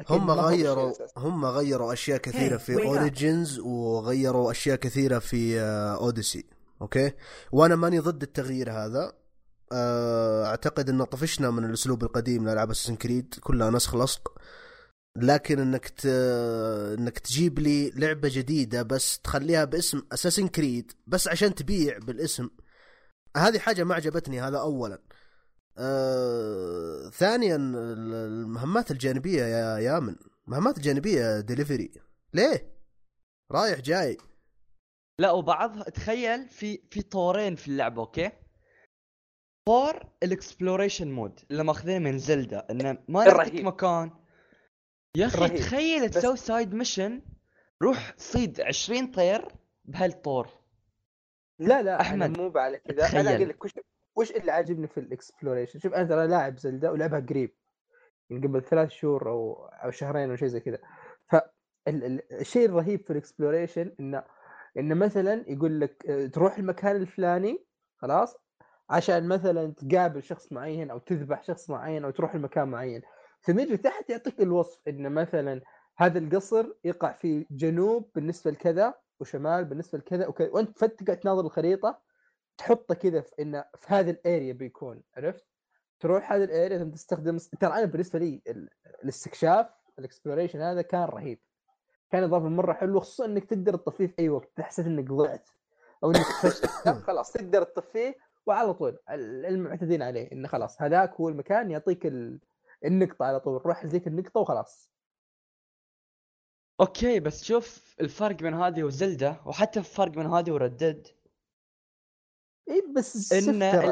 هم 0.09 0.31
غيروا. 0.31 0.93
هم 1.17 1.45
غيروا 1.45 1.93
أشياء 1.93 2.17
كثيرة 2.17 2.57
في. 2.57 2.85
Origins 2.85 3.59
وغيروا 3.59 4.51
أشياء 4.51 4.75
كثيرة 4.77 5.19
في 5.19 5.59
Odyssey 6.01 6.43
okay؟ 6.81 7.11
وأنا 7.51 7.75
ماني 7.75 7.99
ضد 7.99 8.21
التغيير 8.23 8.71
هذا. 8.71 9.13
آه، 9.71 10.45
أعتقد 10.45 10.89
ان 10.89 11.03
طفشنا 11.03 11.51
من 11.51 11.65
الأسلوب 11.65 12.03
القديم 12.03 12.45
لألعاب 12.45 12.69
Assassin's 12.69 12.95
Creed 12.95 13.35
كلها 13.41 13.69
نسخ 13.69 13.95
لصق. 13.95 14.37
لكن 15.17 15.59
إنك 15.59 15.87
ت... 15.87 16.05
إنك 16.99 17.19
تجيب 17.19 17.59
لي 17.59 17.89
لعبة 17.89 18.29
جديدة 18.31 18.81
بس 18.83 19.19
تخليها 19.19 19.65
باسم 19.65 20.01
Assassin's 20.11 20.47
Creed 20.47 20.91
بس 21.07 21.27
عشان 21.27 21.55
تبيع 21.55 21.97
بالاسم 21.97 22.49
هذه 23.37 23.59
حاجة 23.59 23.83
ما 23.83 23.95
عجبتني 23.95 24.41
هذا 24.41 24.57
اولا. 24.57 25.01
آه... 25.77 27.09
ثانيا 27.09 27.55
ال- 27.55 28.13
المهمات 28.13 28.91
الجانبية 28.91 29.43
يا 29.43 29.77
يامن. 29.77 30.15
المهمات 30.47 30.77
الجانبيه 30.77 31.39
ديليفري 31.39 31.91
ليه؟ 32.33 32.75
رايح 33.51 33.79
جاي. 33.79 34.17
لا 35.19 35.31
وبعضها 35.31 35.83
تخيل 35.83 36.47
في 36.47 36.77
في 36.91 37.01
طورين 37.01 37.55
في 37.55 37.67
اللعبة 37.67 38.01
okay 38.01 38.31
طور 39.67 40.03
ال 40.23 40.30
exploration 40.30 41.11
mode 41.11 41.39
اللي 41.51 41.63
ماخذينه 41.63 41.99
من 42.11 42.17
Zelda 42.17 42.67
انه 42.71 42.97
ما 43.07 43.25
نعطيك. 43.25 43.63
مكان 43.65 44.11
يا 45.17 45.25
أخي. 45.27 45.47
تخيل 45.49 46.09
تسوي 46.09 46.37
side 46.37 46.73
mission 46.73 47.21
روح 47.81 48.13
صيد 48.17 48.61
20 48.61 49.11
طير 49.11 49.47
بهالطور 49.85 50.47
لا 51.59 51.81
لا 51.81 52.01
أحمد 52.01 52.39
مو 52.39 52.51
على 52.55 52.77
كذا 52.79 53.19
أنا. 53.21 53.35
أقول 53.35 53.49
لك 53.49 53.65
وش 53.65 53.71
وش 54.15 54.31
اللي 54.31 54.51
عاجبني 54.51 54.87
في 54.87 54.99
ال 54.99 55.06
exploration 55.06 55.79
شوف 55.79 55.93
أنا 55.93 56.03
ترى 56.07 56.27
لاعب 56.27 56.57
Zelda 56.57 56.89
ولعبها 56.89 57.19
قريب 57.19 57.55
من 58.29 58.41
قبل 58.47 58.63
ثلاث 58.63 58.89
شهور 58.89 59.29
أو 59.29 59.65
أو 59.65 59.91
شهرين 59.91 60.29
أو 60.29 60.35
شيء 60.35 60.47
زي 60.47 60.59
كذا 60.59 60.79
ف 61.31 61.35
ال- 61.87 62.03
ال- 62.03 62.33
الشيء 62.33 62.65
الرهيب 62.65 63.03
في 63.03 63.09
الإكسبلوريشن 63.13 63.95
إنه 63.99 64.23
إنه 64.77 64.95
مثلا 64.95 65.45
يقول 65.47 65.79
لك 65.81 66.05
آه، 66.09 66.25
تروح 66.27 66.57
المكان 66.57 66.95
الفلاني 66.95 67.65
خلاص؟ 67.97 68.35
عشان 68.89 69.27
مثلا 69.27 69.73
تقابل 69.73 70.23
شخص 70.23 70.51
معين 70.51 70.91
أو 70.91 70.97
تذبح 70.97 71.43
شخص 71.43 71.69
معين 71.69 72.05
أو 72.05 72.09
تروح 72.11 72.35
لمكان 72.35 72.67
معين. 72.67 73.01
ثم 73.41 73.59
يجي 73.59 73.77
تحت 73.77 74.09
يعطيك 74.09 74.41
الوصف 74.41 74.81
إنه 74.87 75.09
مثلا 75.09 75.61
هذا 75.97 76.19
القصر 76.19 76.65
يقع 76.83 77.11
في 77.11 77.45
جنوب 77.51 78.11
بالنسبة 78.15 78.51
لكذا 78.51 78.93
وشمال 79.19 79.65
بالنسبة 79.65 79.97
لكذا 79.97 80.27
وكذا 80.27 80.49
وأنت 80.49 80.77
فت 80.79 81.03
تقعد 81.03 81.19
تناظر 81.19 81.45
الخريطة 81.45 82.01
تحطه 82.57 82.95
كذا 82.95 83.21
في 83.21 83.31
إنه 83.39 83.63
في 83.79 83.85
هذا 83.93 84.11
الأريا 84.11 84.53
بيكون 84.53 85.03
عرفت؟ 85.17 85.45
تروح 85.99 86.31
هذا 86.31 86.43
الأريا 86.43 86.83
تستخدم 86.83 87.37
ترى 87.59 87.73
أنا 87.73 87.85
بالنسبة 87.85 88.19
لي 88.19 88.41
ال- 88.47 88.69
الاستكشاف 89.03 89.67
ال 89.99 90.04
exploration 90.04 90.61
هذا 90.61 90.81
كان 90.81 91.03
رهيب. 91.03 91.39
كان 92.11 92.23
إضافة 92.23 92.47
مرة 92.49 92.73
حلوة 92.73 92.99
خصوصا 93.01 93.25
إنك 93.25 93.45
تقدر 93.45 93.75
تطفيه 93.75 94.07
في 94.07 94.13
أي 94.19 94.29
وقت 94.29 94.49
تحس 94.55 94.79
إنك 94.79 95.05
ضعت 95.11 95.49
أو 96.03 96.09
إنك 96.11 96.21
فشلت. 96.41 96.71
لا، 96.85 96.93
خلاص 96.93 97.31
تقدر 97.31 97.63
تطفيه 97.63 98.15
وعلى 98.45 98.73
طول 98.73 98.97
ال- 99.09 99.45
المعتادين 99.45 100.01
عليه 100.01 100.31
إنه 100.31 100.47
خلاص 100.47 100.81
هذاك 100.81 101.13
هو 101.13 101.29
المكان 101.29 101.71
يعطيك 101.71 102.05
ال... 102.05 102.39
النقطة 102.85 103.25
على 103.25 103.39
طول 103.39 103.61
روح 103.65 103.85
لذيك 103.85 104.07
النقطة 104.07 104.39
وخلاص. 104.39 104.89
okay 106.79 107.19
بس 107.19 107.43
شوف 107.43 107.95
الفرق 108.01 108.35
بين 108.35 108.53
هذه 108.53 108.83
و 108.83 108.93
Zelda 108.93 109.41
وحتى 109.45 109.79
الفرق 109.79 110.11
بين 110.11 110.25
هذه 110.25 110.51
و 110.51 110.57
Red 110.57 110.76
Dead. 110.76 111.07
اي 112.69 112.83
بس 112.95 113.29
ترى، 113.29 113.41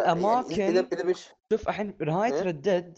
الأماكن- 0.02 0.58
يعني 0.60 0.80
إذا 0.80 0.88
إذا 1.02 1.14
شوف 1.52 1.70
الحين 1.70 1.92
بنهاية 1.92 2.34
إيه؟ 2.34 2.42
Red 2.42 2.66
Dead 2.66 2.98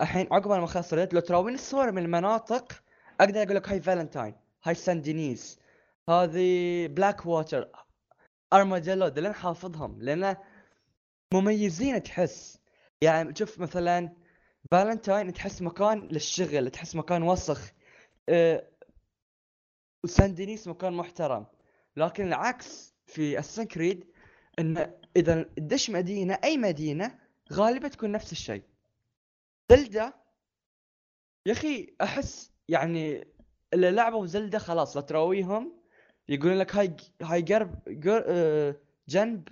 الحين 0.00 0.28
عقب 0.32 0.50
ما 0.50 0.66
خلص 0.66 0.94
Red 0.94 1.03
Dead 1.03 1.14
لو 1.14 1.20
تراويني 1.20 1.54
الصور 1.54 1.92
من 1.92 2.02
المناطق 2.04 2.72
أقدر 3.20 3.42
أقول 3.42 3.56
لك 3.56 3.68
هاي 3.68 3.80
فالنتاين 3.80 4.34
هاي 4.64 4.74
Saint 4.74 5.00
Denis 5.00 5.58
هذه 6.08 6.86
Blackwater 6.86 7.70
Armadillo 8.52 9.06
لين 9.06 9.32
حافظهم 9.32 10.02
لأن 10.02 10.36
مميزين 11.34 12.02
تحس. 12.02 12.58
يعني 13.00 13.34
شوف 13.36 13.58
مثلا 13.58 14.16
فالنتاين 14.70 15.32
تحس 15.32 15.62
مكان 15.62 16.08
للشغل 16.08 16.70
تحس 16.70 16.96
مكان 16.96 17.22
وسخ. 17.22 17.72
أه 18.28 18.68
و 20.04 20.09
Saint 20.09 20.34
Denis 20.34 20.68
مكان 20.68 20.92
محترم. 20.92 21.46
لكن 21.96 22.26
العكس 22.26 22.94
في 23.06 23.38
Assassin's 23.38 23.64
Creed 23.64 24.12
إن 24.58 24.94
إذا 25.16 25.42
تدش 25.42 25.90
مدينة 25.90 26.38
أي 26.44 26.56
مدينة 26.56 27.18
غالبا 27.52 27.88
تكون 27.88 28.12
نفس 28.12 28.32
الشيء. 28.32 28.62
زلدة 29.72 30.14
يا 31.46 31.52
أخي 31.52 31.94
أحس 32.02 32.52
يعني 32.68 33.28
اللي 33.74 33.90
لعبوا 33.90 34.26
زلدة 34.26 34.58
خلاص 34.58 34.96
لا 34.96 35.02
تراويهم. 35.02 35.78
يقولون 36.28 36.58
لك 36.58 36.74
هاي 36.76 36.96
هاي 37.22 37.42
قرب 37.42 37.74
قر- 38.04 38.24
آه، 38.26 38.74
جنب 39.08 39.48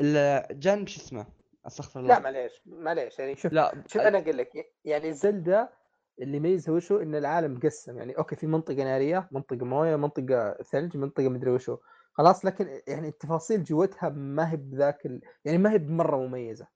ال- 0.00 0.60
جنب 0.60 0.88
شو 0.88 1.00
اسمه؟ 1.00 1.26
أستغفر 1.66 2.00
الله. 2.00 2.14
لا 2.14 2.20
معليش 2.20 2.52
معليش 2.66 3.18
يعني 3.18 3.36
شوف 3.36 3.52
لا 3.52 3.82
شوف 3.86 4.02
أنا 4.02 4.18
أقول 4.18 4.38
لك 4.38 4.74
يعني 4.84 5.12
زلدة 5.12 5.72
اللي 6.20 6.36
يميزها 6.36 6.74
وشو؟ 6.74 6.96
إن 6.96 7.14
العالم 7.14 7.54
مقسم 7.54 7.98
يعني 7.98 8.18
أوكي 8.18 8.36
في 8.36 8.46
منطقة 8.46 8.74
نارية 8.84 9.28
منطقة 9.32 9.64
موية 9.64 9.96
منطقة 9.96 10.62
ثلج 10.62 10.96
منطقة 10.96 11.28
مدري 11.28 11.50
وشو. 11.50 11.76
خلاص 12.12 12.44
لكن 12.44 12.80
يعني 12.88 13.08
التفاصيل 13.08 13.64
جوتها 13.64 14.08
ما 14.08 14.52
هي 14.52 14.56
بذاك 14.56 15.06
ال... 15.06 15.20
يعني 15.44 15.58
ما 15.58 15.72
هي 15.72 15.78
بمرة 15.78 16.16
مميزة. 16.16 16.66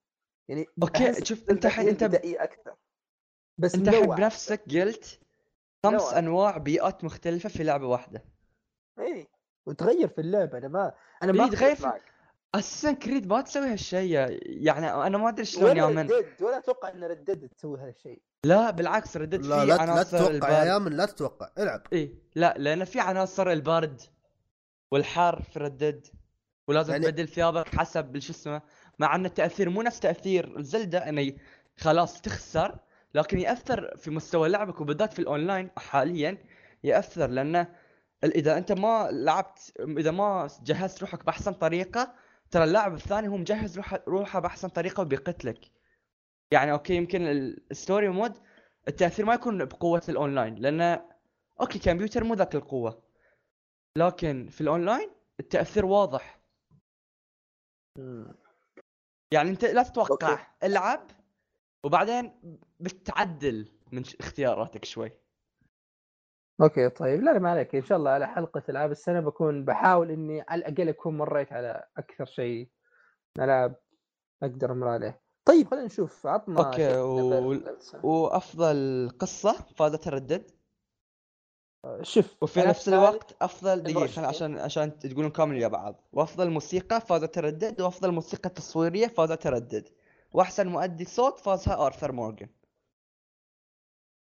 يعني 0.49 0.67
أوكي 0.83 1.25
شوف 1.25 1.51
أنت 1.51 1.67
الحين 1.67 1.85
هي 1.85 1.91
أنت 1.91 2.05
بدائيه 2.05 2.43
أكثر. 2.43 2.75
بس 3.59 3.75
أنت 3.75 3.89
الحين. 3.89 4.07
بنفسك 4.07 4.63
قلت 4.71 5.21
خمس. 5.87 6.13
أنواع 6.13 6.59
بيئات 6.59 7.05
مختلفة 7.05 7.49
في 7.49 7.65
لعبة 7.65 7.87
واحدة 7.87 8.25
اي 8.99 9.29
وتغير 9.67 10.09
في 10.09 10.21
اللعبة 10.21 10.59
أنا 10.59 10.69
ما 10.69 10.93
أنا 11.23 11.33
إيه، 11.33 11.39
ما 11.39 11.49
تغير 11.49 11.73
أختلف 11.73 11.81
في- 11.81 11.87
معك. 11.87 12.03
اساسن 12.55 12.95
كريد 12.95 13.27
ما 13.27 13.41
تسوي 13.41 13.67
هالشيء 13.73 14.39
يعني 14.43 14.91
أنا 14.95 15.19
ما 15.19 15.29
أدري 15.29 15.45
شلون 15.45 15.71
ولا 15.71 15.79
يا 15.81 15.87
من 15.87 16.11
ردد 16.11 16.43
ولا 16.43 16.59
أتوقع 16.59 16.89
إن 16.89 17.05
ردد 17.05 17.49
تسوي 17.49 17.79
هذا 17.81 17.89
الشيء 17.89 18.23
لا 18.45 18.71
بالعكس 18.71 19.17
ردد 19.17 19.47
لا 19.47 19.61
في 19.61 19.67
لا, 19.67 19.77
لا 19.87 20.03
تتوقع 20.03 20.29
البارد 20.31 20.53
يا 20.53 20.65
يامن 20.65 20.93
لا 20.93 21.07
تتوقع 21.07 21.51
العب 21.59 21.83
إيه 21.93 22.15
لا 22.35 22.55
لأن 22.59 22.85
في 22.85 23.01
عناصر 23.01 23.51
البرد 23.53 24.01
والحار 24.91 25.43
في 25.43 25.59
Red 25.59 25.79
Dead 25.79 26.07
ولازم 26.69 26.93
يعني-. 26.93 27.05
تبدل 27.07 27.29
ثيابك 27.29 27.69
حسب 27.77 28.19
شو 28.19 28.33
اسمه 28.33 28.63
مع 28.99 29.15
إن 29.15 29.27
التأثير 29.27 29.71
مو 29.71 29.83
نفس 29.83 30.01
تأثير 30.01 30.63
Zelda 30.63 31.09
إنه 31.09 31.33
خلاص 31.77 32.21
تخسر 32.21 32.79
لكن 33.15 33.39
يأثر 33.39 33.97
في 33.97 34.11
مستوى 34.11 34.49
لعبك 34.49 34.81
وبالذات 34.81 35.13
في 35.13 35.19
الأونلاين 35.19 35.71
حاليا 35.77 36.39
يأثر 36.85 37.27
لأنه 37.31 37.75
إذا 38.25 38.59
أنت 38.59 38.73
ما 38.73 39.09
لعبت 39.13 39.73
إذا 39.81 40.11
ما 40.11 40.49
جهزت 40.63 41.01
روحك 41.01 41.25
بأحسن 41.25 41.53
طريقة 41.53 42.15
ترى 42.51 42.65
اللاعب 42.65 42.95
الثاني 42.95 43.29
هو 43.29 43.37
مجهز 43.37 43.81
روحه 44.09 44.39
بأحسن 44.41 44.69
طريقة 44.69 45.01
وبيقتلك 45.01 45.59
يعني 46.51 46.73
okay 46.73 46.95
يمكن 46.95 47.23
ال- 47.27 47.71
ال 47.71 47.77
story 47.77 48.09
mode 48.09 48.39
التأثير 48.89 49.25
ما 49.25 49.35
يكون 49.35 49.65
بقوة 49.65 50.03
الأونلاين 50.09 50.55
لأنه 50.55 51.11
okay 51.61 51.79
كمبيوتر 51.79 52.25
مو 52.25 52.35
ذاك 52.35 52.55
القوة 52.55 53.03
لكن 53.99 54.49
في 54.51 54.61
الأونلاين 54.61 55.11
التأثير 55.41 55.85
واضح. 55.87 56.41
يعني 59.33 59.51
أنت 59.51 59.65
لا 59.65 59.83
تتوقع. 59.83 60.47
العب 60.65 61.11
وبعدين 61.85 62.33
بتعدل 62.81 63.69
من 63.93 64.03
اختياراتك 64.21 64.85
شوي. 64.85 65.13
okay 66.63 66.89
طيب. 66.89 67.23
لا 67.23 67.31
لا 67.31 67.39
ما 67.39 67.51
عليك. 67.51 67.75
إن 67.75 67.85
شاء 67.85 67.99
الله 67.99 68.11
على 68.11 68.27
حلقة 68.27 68.63
ألعاب 68.69 68.91
السنة 68.91 69.21
بكون 69.21 69.65
بحاول 69.65 70.11
إني 70.11 70.45
على 70.49 70.59
الأقل 70.59 70.89
أكون 70.89 71.17
مريت 71.19 71.53
على 71.53 71.85
أكثر 71.97 72.25
شيء 72.25 72.69
ألعاب 73.39 73.77
أقدر 74.43 74.73
أمر 74.73 74.89
عليه. 74.89 75.21
طيب 75.45 75.69
خلينا 75.69 75.87
نشوف. 75.87 76.27
عطنا 76.27 76.73
شيء 76.73 76.97
و-. 76.97 77.73
وأفضل 78.03 79.11
قصة 79.19 79.53
فازت 79.53 80.05
Red 80.05 80.25
Dead 80.25 80.51
شوف 82.03 82.43
وفي 82.43 82.61
نفس 82.61 82.89
الوقت 82.89 83.37
أفضل 83.43 83.83
دقيقة 83.83 84.27
عشان 84.27 84.59
عشان 84.59 84.99
تقولون 84.99 85.31
كامل 85.31 85.59
يا 85.59 85.69
بعض. 85.69 86.01
وأفضل 86.13 86.51
موسيقى 86.51 87.01
فازت 87.01 87.35
Red 87.35 87.55
Dead 87.55 87.81
وأفضل 87.81 88.13
موسيقى 88.13 88.51
تصويرية 88.51 89.07
فازت 89.07 89.43
Red 89.43 89.63
Dead 89.63 89.89
وأحسن 90.35 90.69
مؤدي 90.69 91.05
صوت 91.05 91.39
فازها 91.39 91.87
أرثر 91.87 92.13
مورغان. 92.13 92.49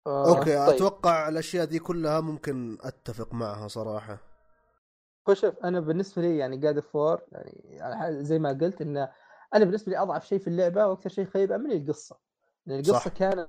آه، 0.06 0.28
okay 0.28 0.66
طيب. 0.66 0.74
أتوقع 0.74 1.28
الأشياء 1.28 1.64
دي 1.64 1.78
كلها 1.78 2.20
ممكن 2.20 2.78
أتفق 2.80 3.34
معها 3.34 3.68
صراحة. 3.68 4.18
هو 5.28 5.34
شوف 5.34 5.58
أنا 5.64 5.80
بالنسبة 5.80 6.22
لي 6.22 6.38
يعني 6.38 6.56
God 6.56 6.76
of 6.76 6.96
War 6.96 7.22
يعني 7.64 8.24
زي 8.24 8.38
ما 8.38 8.48
قلت 8.48 8.80
إنه 8.80 9.12
أنا 9.54 9.64
بالنسبة 9.64 9.92
لي 9.92 9.98
أضعف 9.98 10.26
شيء 10.26 10.38
في 10.38 10.46
اللعبة 10.46 10.86
وأكثر 10.86 11.10
شيء 11.10 11.24
خيب 11.24 11.52
املي 11.52 11.76
القصة. 11.76 12.18
لأن 12.66 12.78
القصة 12.78 12.98
صح. 12.98 13.08
كانت 13.08 13.48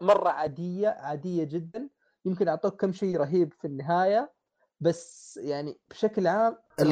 مرة 0.00 0.28
عادية 0.28 0.88
عادية 0.88 1.44
جدا. 1.44 1.88
يمكن 2.24 2.48
أعطوك 2.48 2.80
كم 2.80 2.92
شيء 2.92 3.16
رهيب 3.16 3.52
في 3.52 3.66
النهاية 3.66 4.32
بس 4.80 5.36
يعني 5.42 5.80
بشكل 5.90 6.26
عام 6.26 6.58
كان 6.76 6.86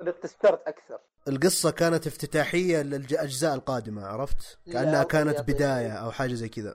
الاستثمرت 0.00 0.62
أكثر. 0.68 1.00
القصة 1.28 1.70
كانت 1.70 2.06
افتتاحية 2.06 2.82
للأجزاء 2.82 3.54
القادمة 3.54 4.06
عرفت 4.06 4.58
كأنها 4.72 5.02
كانت 5.02 5.40
بداية. 5.40 5.90
أو 5.92 6.10
حاجة 6.10 6.34
زي 6.34 6.48
كذا 6.48 6.74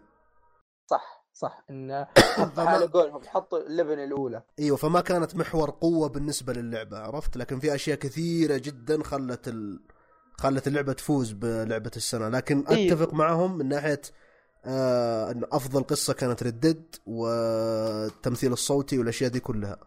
صح 0.92 1.26
صح 1.34 1.66
انه 1.70 2.08
فما- 2.56 2.70
على 2.70 2.86
قولهم 2.86 3.22
حطوا 3.28 3.60
اللبن 3.60 4.00
الأولى 4.00 4.44
أيوه 4.60 4.78
فما 4.78 5.02
كانت 5.02 5.36
محور 5.36 5.70
قوة 5.70 6.10
بالنسبة 6.10 6.54
للعبة 6.54 6.98
عرفت 6.98 7.38
لكن 7.38 7.60
في 7.60 7.76
أشياء 7.76 7.98
كثيرة 7.98 8.58
جدا 8.58 9.04
خلت 9.04 9.48
ال... 9.48 9.80
خلت 10.38 10.68
اللعبة 10.68 10.94
تفوز 10.94 11.32
بلعبة 11.32 11.92
السنة 11.96 12.30
لكن 12.30 12.68
إيه. 12.68 12.94
أتفق 12.94 13.14
معهم 13.14 13.58
من 13.58 13.70
ناحية 13.70 14.02
آه 14.66 15.32
إن 15.32 15.44
أفضل 15.52 15.84
قصة 15.84 16.14
كانت 16.14 16.44
Red 16.44 16.66
Dead 16.66 16.96
والتمثيل 17.06 18.54
الصوتي 18.54 19.00
والأشياء 19.00 19.32
دي 19.32 19.40
كلها 19.40 19.78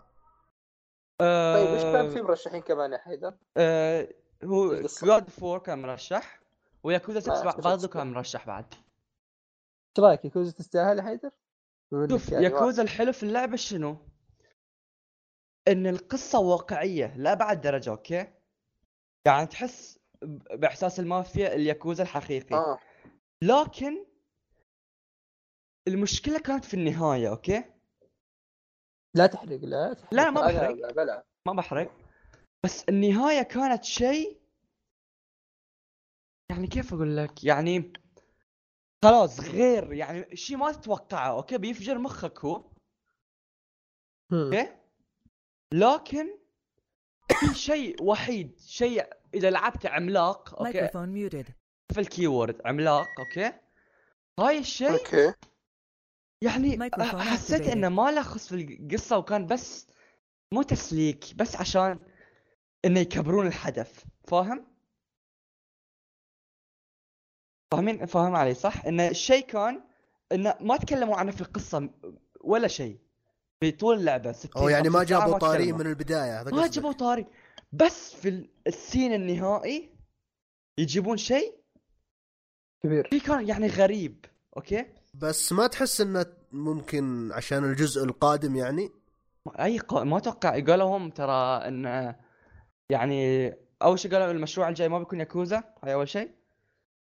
طيب 1.19 1.69
إيش 1.69 1.83
كان 1.83 2.11
في 2.11 2.23
مرشحين 2.23 2.63
كمان 2.63 2.93
يا 2.93 2.99
حيدر؟ 2.99 3.35
آه 3.57 4.09
هو. 4.45 4.81
God 5.03 5.31
of 5.31 5.42
War 5.42 5.59
كان 5.59 5.83
مرشح 5.83 6.41
وياكوزا 6.83 7.21
6 7.21 7.31
ما 7.33 7.39
أعرف 7.39 7.61
برضه 7.61 7.89
كان 7.89 8.13
مرشح 8.13 8.47
بعد 8.47 8.75
إيش 8.75 10.05
رأيك 10.05 10.25
ياكوزا 10.25 10.51
تستاهل 10.53 10.99
يا 10.99 11.03
حيدر؟ 11.03 11.31
شوف 12.11 12.29
يعني 12.33 12.45
ياكوزا 12.45 12.83
الحلو 12.83 13.13
في 13.13 13.23
اللعبة 13.23 13.57
شنو؟ 13.57 13.97
إن 15.69 15.87
القصة 15.87 16.39
واقعية 16.39 17.17
لابعد 17.17 17.61
درجة 17.61 17.91
okay؟ 17.91 18.27
يعني 19.27 19.47
تحس 19.47 19.99
بإحساس 20.53 21.01
المافيا 21.01 21.55
الياكوزا 21.55 22.03
الحقيقي 22.03 22.57
آه 22.57 22.79
لكن 23.43 24.07
المشكلة 25.89 26.39
كانت 26.39 26.65
في 26.65 26.75
النهاية 26.75 27.29
okay؟ 27.31 27.65
لا 29.15 29.27
تحرق 29.27 29.59
لا 29.63 29.93
تحرق 29.93 30.15
لا، 30.15 30.31
ما 30.31 30.41
بحرق. 30.41 30.93
بلعب 30.93 31.25
ما 31.47 31.53
بحرق 31.53 31.91
بس 32.65 32.85
النهاية 32.89 33.43
كانت 33.43 33.85
شيء 33.85 34.41
يعني 36.51 36.67
كيف 36.67 36.95
أقول 36.95 37.17
لك؟ 37.17 37.45
يعني 37.45 37.93
خلاص 39.05 39.41
غير 39.41 39.93
يعني 39.93 40.37
شيء 40.37 40.57
ما 40.57 40.73
تتوقعه 40.73 41.31
okay 41.31 41.59
بيفجر 41.59 41.99
مخك 41.99 42.45
هو. 42.45 42.71
أوكي 44.33 44.77
لكن 45.75 46.39
في 47.41 47.55
شيء 47.55 48.03
وحيد 48.03 48.59
شيء 48.61 49.15
إذا 49.35 49.51
لعبت 49.51 49.87
عملاق 49.87 50.63
أوكي 50.63 50.89
Microphone 50.89 51.33
muted. 51.33 51.53
في 51.93 52.01
الكيورد 52.01 52.61
عملاق 52.65 53.07
أوكي 53.21 53.53
هاي 54.41 54.59
الشيء 54.59 54.91
أوكي 54.91 55.35
يعني 56.45 56.91
حسيت. 57.05 57.61
إنه 57.61 57.89
ما 57.89 58.11
له 58.11 58.23
خص 58.23 58.49
في 58.49 58.55
القصة 58.55 59.19
وكان 59.19 59.47
بس 59.47 59.87
مو 60.55 60.63
تسليك 60.63 61.35
بس 61.35 61.57
عشان 61.57 61.99
انه 62.89 63.01
يكبرون 63.01 63.47
الحدث 63.47 64.03
فاهم؟ 64.29 64.67
فاهمين 67.73 68.07
فاهم 68.07 68.37
علي 68.37 68.55
صح؟ 68.55 68.87
إن 68.87 69.01
الشيء 69.01 69.47
كان 69.47 69.81
انه 70.33 70.55
ما 70.61 70.77
تكلموا 70.77 71.17
عنه 71.17 71.31
في 71.33 71.41
القصة 71.41 71.91
ولا 72.41 72.69
شيء 72.69 72.99
في 73.61 73.71
طول 73.71 73.99
اللعبة 73.99 74.33
60 74.33 74.63
أو 74.63 74.69
يعني 74.69 74.89
ما 74.89 74.99
50 74.99 75.09
ساعة 75.09 75.21
جابوا 75.27 75.39
طاري. 75.39 75.73
من 75.73 75.87
البداية 75.87 76.41
هذا 76.41 76.51
ما. 76.51 76.67
جابوا 76.67 76.93
طاري 76.93 77.27
بس 77.73 78.15
في 78.15 78.29
ال- 78.29 78.51
السين 78.67 79.13
النهائي 79.13 79.91
يجيبون 80.79 81.17
شيء 81.17 81.55
كبير 82.83 83.09
في 83.11 83.21
كان 83.21 83.49
يعني 83.49 83.67
غريب 83.67 84.25
أوكي 84.57 84.87
بس 85.15 85.53
ما 85.53 85.67
تحس 85.67 86.01
إنه 86.01 86.27
ممكن 86.53 87.33
عشان 87.33 87.65
الجزء 87.65 88.05
القادم 88.05 88.57
يعني 88.57 88.91
أي. 89.61 89.81
ما 89.93 90.17
أتوقع 90.17 90.51
قالوا 90.61 90.97
هم 90.97 91.11
ترى 91.11 91.57
إن 91.69 92.15
يعني 92.91 93.49
أول 93.83 93.99
شيء 93.99 94.13
قالوا 94.13 94.31
المشروع 94.31 94.69
الجاي 94.69 94.89
ما 94.89 94.99
بيكون 94.99 95.21
ياكوزا 95.21 95.75
هاي 95.85 95.95
أول 95.95 96.09
شيء. 96.09 96.35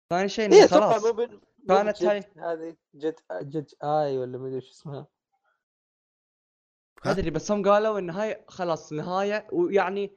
ثاني 0.10 0.30
شيء 0.30 0.46
إنه 0.46 0.64
أتوقع 0.64 0.90
خلاص. 0.92 1.06
مو 1.06 1.12
بال 1.12 1.34
مو 1.58 1.76
كانت 1.76 2.04
هاي- 2.04 2.24
هذه 2.38 2.76
جد 2.96 3.16
جد 3.42 3.68
اي 3.84 4.18
ولا 4.18 4.38
ما 4.38 4.48
أدري 4.48 4.56
إيش 4.56 4.70
اسمها. 4.70 5.08
ما 7.06 7.12
أدري 7.12 7.30
بس 7.30 7.52
هم 7.52 7.64
قالوا 7.70 8.00
إن 8.00 8.10
هاي 8.10 8.46
خلاص 8.48 8.94
نهاية 8.94 9.48
ويعني 9.52 10.12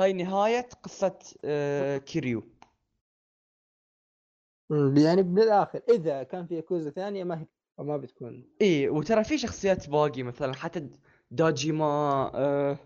هاي 0.00 0.12
نهاية 0.12 0.68
قصة 0.82 1.18
آه 1.44 1.98
كيريو. 1.98 2.42
يعني 4.96 5.22
من 5.22 5.42
الآخر 5.42 5.82
إذا 5.88 6.22
كان 6.22 6.46
في 6.46 6.54
ياكوزا 6.56 6.90
ثانية 6.90 7.24
ما 7.24 7.40
هي 7.40 7.46
ما 7.78 7.96
بتكون. 7.96 8.48
إي 8.62 8.88
وترى 8.88 9.24
في 9.24 9.38
شخصيات 9.38 9.88
باقي 9.90 10.22
مثلا 10.22 10.54
حتى 10.54 10.90
داجيما 11.30 11.84
آه 12.34 12.78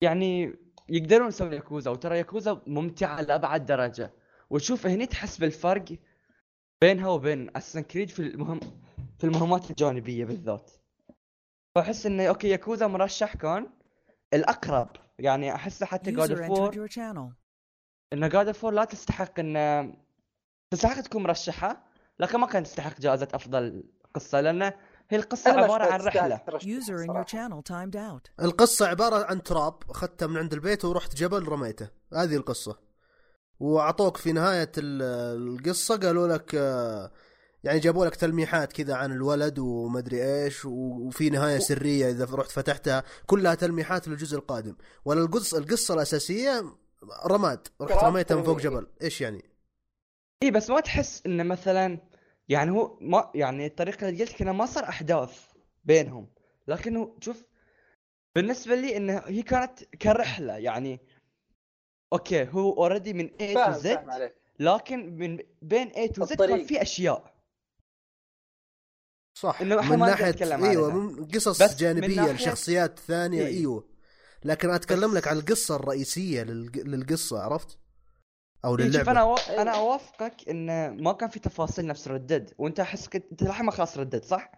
يعني 0.00 0.56
يقدرون 0.88 1.28
يسوون 1.28 1.52
ياكوزا 1.52 1.90
وترى 1.90 2.18
ياكوزا 2.18 2.62
ممتعة 2.66 3.20
لأبعد 3.20 3.66
درجة. 3.66 4.12
وتشوف 4.50 4.86
هني 4.86 5.06
تحس 5.06 5.38
بالفرق 5.38 5.84
بينها 6.80 7.08
وبين 7.08 7.56
Assassin's 7.56 7.80
Creed 7.80 8.08
في 8.08 8.20
المهم 8.20 8.60
في 9.18 9.24
المهمات 9.24 9.70
الجانبية 9.70 10.24
بالذات. 10.24 10.70
فأحس 11.74 12.06
انه 12.06 12.26
okay 12.26 12.48
ياكوزا 12.48 12.86
مرشح 12.86 13.36
كان 13.36 13.70
الأقرب. 14.34 14.88
يعني 15.18 15.54
احسه 15.54 15.86
حتى 15.86 16.12
God 16.12 16.36
User 16.36 16.40
of 16.40 16.70
entered 16.70 16.74
your 16.74 16.94
channel. 16.94 17.34
إن 18.12 18.28
God 18.28 18.46
of 18.46 18.66
لا 18.66 18.84
تستحق 18.84 19.38
إن 19.38 19.94
تستحق 20.70 21.00
تكون 21.00 21.22
مرشحة 21.22 21.84
لكن 22.18 22.38
ما 22.38 22.46
كانت 22.46 22.66
تستحق 22.66 23.00
جائزة 23.00 23.28
أفضل 23.34 23.84
قصة 24.14 24.40
لأن 24.40 24.72
هي 25.10 25.16
القصة 25.18 25.50
أنا 25.50 25.58
ما 25.58 25.64
عبارة 25.64 25.92
عن 25.92 26.00
ترشح 26.00 26.36
User 26.60 27.06
in 27.06 27.10
your 27.14 27.24
channel 27.24 27.62
timed 27.72 27.96
out. 27.96 28.44
القصة 28.44 28.86
عبارة 28.86 29.24
عن 29.24 29.42
تراب 29.42 29.74
أخذته 29.90 30.26
من 30.26 30.36
عند 30.36 30.52
البيت 30.52 30.84
ورحت 30.84 31.14
جبل 31.14 31.48
رميته. 31.48 31.88
هذه 32.14 32.36
القصة. 32.36 32.78
وأعطوك 33.60 34.16
في 34.16 34.32
نهاية 34.32 34.72
ال- 34.78 35.02
القصة 35.58 35.96
قالوا 35.96 36.28
لك 36.28 36.54
آه، 36.54 37.10
يعني 37.64 37.78
جابوا 37.78 38.06
لك 38.06 38.16
تلميحات 38.16 38.72
كذا 38.72 38.94
عن 38.94 39.12
الولد 39.12 39.58
ومدري 39.58 40.24
إيش 40.44 40.64
وفي 40.64 41.30
نهاية 41.30 41.58
سرية 41.58 42.10
إذا 42.10 42.24
رحت 42.34 42.50
فتحتها. 42.50 43.04
كلها 43.26 43.54
تلميحات 43.54 44.08
للجزء 44.08 44.36
القادم. 44.38 44.76
ولا 45.04 45.20
القصة 45.20 45.58
القصة 45.58 45.94
الأساسية 45.94 46.64
رماد. 47.26 47.68
رحت 47.80 47.92
تراب 47.92 48.04
رميته 48.04 48.36
من 48.36 48.42
فوق. 48.42 48.60
جبل. 48.60 48.86
إيش 49.02 49.20
يعني؟ 49.20 49.44
اي 50.42 50.50
بس 50.50 50.70
ما 50.70 50.80
تحس 50.80 51.22
انه 51.26 51.42
مثلا 51.42 51.98
يعني 52.48 52.70
هو 52.70 52.98
ما 53.00 53.30
يعني 53.34 53.66
الطريقة 53.66 54.08
اللي 54.08 54.24
قلت 54.24 54.32
لك 54.34 54.42
إنه 54.42 54.52
ما 54.52 54.66
صار 54.66 54.84
أحداث 54.88 55.40
بينهم 55.84 56.28
لكنه 56.68 57.16
شوف 57.20 57.44
بالنسبة 58.34 58.74
لي 58.74 58.96
إنه 58.96 59.18
هي 59.26 59.42
كانت 59.42 59.84
كرحلة 59.84 60.56
يعني 60.56 61.00
okay 62.12 62.48
هو 62.48 62.72
already 62.72 63.12
من 63.12 63.28
A 63.28 63.32
to 63.54 63.78
Z 63.78 63.82
فاهم 63.82 64.10
عليك 64.10 64.34
لكن 64.58 65.16
من 65.18 65.38
بين 65.62 65.90
A 65.90 65.94
to 66.08 66.12
Z 66.12 66.16
كان 66.16 66.32
الطريق. 66.32 66.66
في 66.66 66.82
أشياء 66.82 67.34
صح 69.38 69.60
إنه 69.60 69.80
إحنا 69.80 69.90
من 69.96 69.98
ما 70.00 70.06
نقدر 70.06 70.20
ناحية 70.20 70.30
نتكلم 70.32 70.64
إيوه 70.64 70.92
عنها. 70.92 70.96
من 71.02 71.24
قصص 71.28 71.62
بس 71.62 71.70
من 71.70 71.76
جانبية 71.76 72.16
ناحية- 72.26 72.30
لشخصيات 72.30 72.98
ثانية 72.98 73.40
إيه. 73.46 73.46
إيوه 73.58 73.88
لكن 74.44 74.70
أتكلم 74.70 75.10
بس- 75.10 75.16
لك 75.16 75.28
عن 75.28 75.36
القصة 75.38 75.76
الرئيسية 75.76 76.42
للق- 76.42 76.78
للقصة 76.86 77.42
عرفت؟ 77.42 77.78
أو 78.64 78.78
إيه، 78.78 78.84
شوف 78.84 78.94
للعبة 78.94 79.10
أنا. 79.10 79.20
أيوة. 79.20 79.62
أنا 79.62 79.70
أوافقك 79.70 80.48
انه 80.48 80.88
ما 80.88 81.12
كان 81.12 81.28
في 81.28 81.38
تفاصيل 81.40 81.86
نفس 81.86 82.08
Red 82.08 82.28
Dead 82.28 82.54
وأنت 82.58 82.80
أحس 82.80 83.08
كنت 83.08 83.42
أنت 83.42 83.60
ما 83.60 83.70
خلاص 83.70 83.98
Red 83.98 84.09
Dead 84.09 84.24
صح؟ 84.24 84.52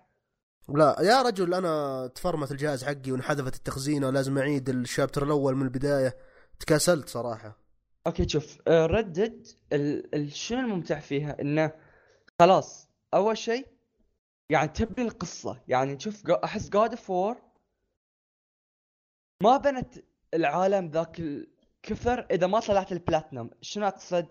لا 0.69 0.97
يا 1.01 1.23
رجل 1.23 1.55
أنا 1.55 2.07
تفرمت 2.07 2.53
الجهاز 2.53 2.85
حقي 2.85 3.13
وانحذفت 3.13 3.55
التخزينة 3.55 4.07
ولازم 4.07 4.39
أعيد 4.39 4.69
ال 4.69 4.76
chapter 4.76 5.25
الأول 5.25 5.57
من 5.57 5.63
البداية 5.63 6.17
تكاسلت 6.61 7.09
صراحة 7.09 7.59
okay 8.07 8.29
شوف 8.29 8.59
Red 8.69 9.02
Dead 9.02 9.47
ال... 9.73 10.15
ال... 10.15 10.33
شنو 10.33 10.61
الممتع 10.61 11.01
فيها 11.01 11.41
إنه 11.41 11.73
خلاص 12.41 12.89
أول 13.15 13.39
شيء 13.39 13.67
يعني 14.51 14.69
تبني 14.69 15.09
القصة 15.09 15.63
يعني 15.69 15.97
تشوف 15.97 16.31
أحس 16.31 16.69
God 16.69 16.91
of 16.91 17.11
War 17.11 17.37
ما 19.43 19.57
بنت 19.57 19.95
العالم 20.35 20.91
ذاك 20.91 21.21
الكثر 21.91 22.27
إذا 22.31 22.47
ما 22.47 22.61
طلعت 22.61 22.93
البلاتنم 22.93 23.51
شنو 23.63 23.87
أقصد؟ 23.87 24.27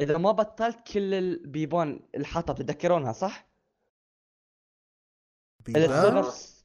إذا 0.00 0.18
ما 0.18 0.32
بطلت 0.32 0.80
كل 0.92 1.14
البيبان 1.14 2.00
الحطب 2.14 2.54
تتذكرونها 2.54 3.12
صح؟ 3.12 3.48
بيبان؟ 5.66 6.14
نفس 6.14 6.64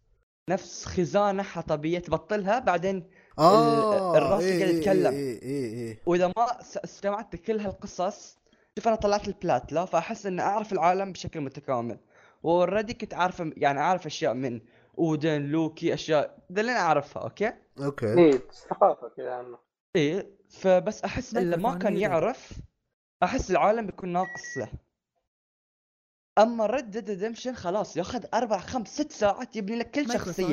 نفس 0.49 0.85
خزانة 0.85 1.43
حطبية 1.43 1.99
تبطلها 1.99 2.59
بعدين 2.59 3.09
آه 3.39 4.17
الرأس 4.17 4.43
إيه 4.43 4.59
قاعد 4.59 4.69
إيه 4.69 4.77
يتكلم. 4.79 5.11
إيه 5.13 5.41
إيه 5.41 5.73
إيه. 5.73 6.01
وإذا 6.05 6.27
ما 6.37 6.61
س- 6.63 6.77
استمعت 6.77 7.35
لكل 7.35 7.59
هالقصص 7.59 8.37
شوف 8.77 8.87
أنا 8.87 8.95
طلعت 8.95 9.27
البلات 9.27 9.73
لا 9.73 9.85
فأحس 9.85 10.25
إني 10.25 10.41
أعرف 10.41 10.73
العالم 10.73 11.11
بشكل 11.11 11.41
متكامل. 11.41 11.99
وأوريدي 12.43 12.93
كنت 12.93 13.13
عارف 13.13 13.43
يعني 13.57 13.79
أعرف 13.79 14.05
أشياء 14.05 14.33
من 14.33 14.61
أودن 14.99 15.41
لوكي 15.41 15.93
أشياء 15.93 16.37
ذا 16.51 16.61
اللي 16.61 16.71
أنا 16.71 16.79
أعرفها 16.79 17.23
okay؟ 17.23 17.53
okay. 17.83 18.13
اي 18.13 18.41
ثقافة 18.69 19.09
كذا 19.17 19.31
عنه. 19.33 19.57
إيه 19.95 20.37
فبس 20.49 21.03
أحس 21.03 21.37
اللي 21.37 21.57
ما 21.57 21.77
كان. 21.77 21.97
يعرف 21.97 22.51
أحس 23.23 23.51
العالم 23.51 23.85
بيكون 23.85 24.09
ناقص 24.09 24.57
له 24.57 24.71
أما 26.37 26.65
Red 26.65 26.91
Dead 26.91 27.09
Redemption 27.09 27.55
خلاص 27.55 27.97
ياخذ 27.97 28.25
أربع 28.33 28.59
خمس 28.59 28.87
ست 29.01 29.11
ساعات 29.11 29.55
يبني 29.55 29.75
لك 29.75 29.91
كل 29.91 30.05
شخصية. 30.13 30.45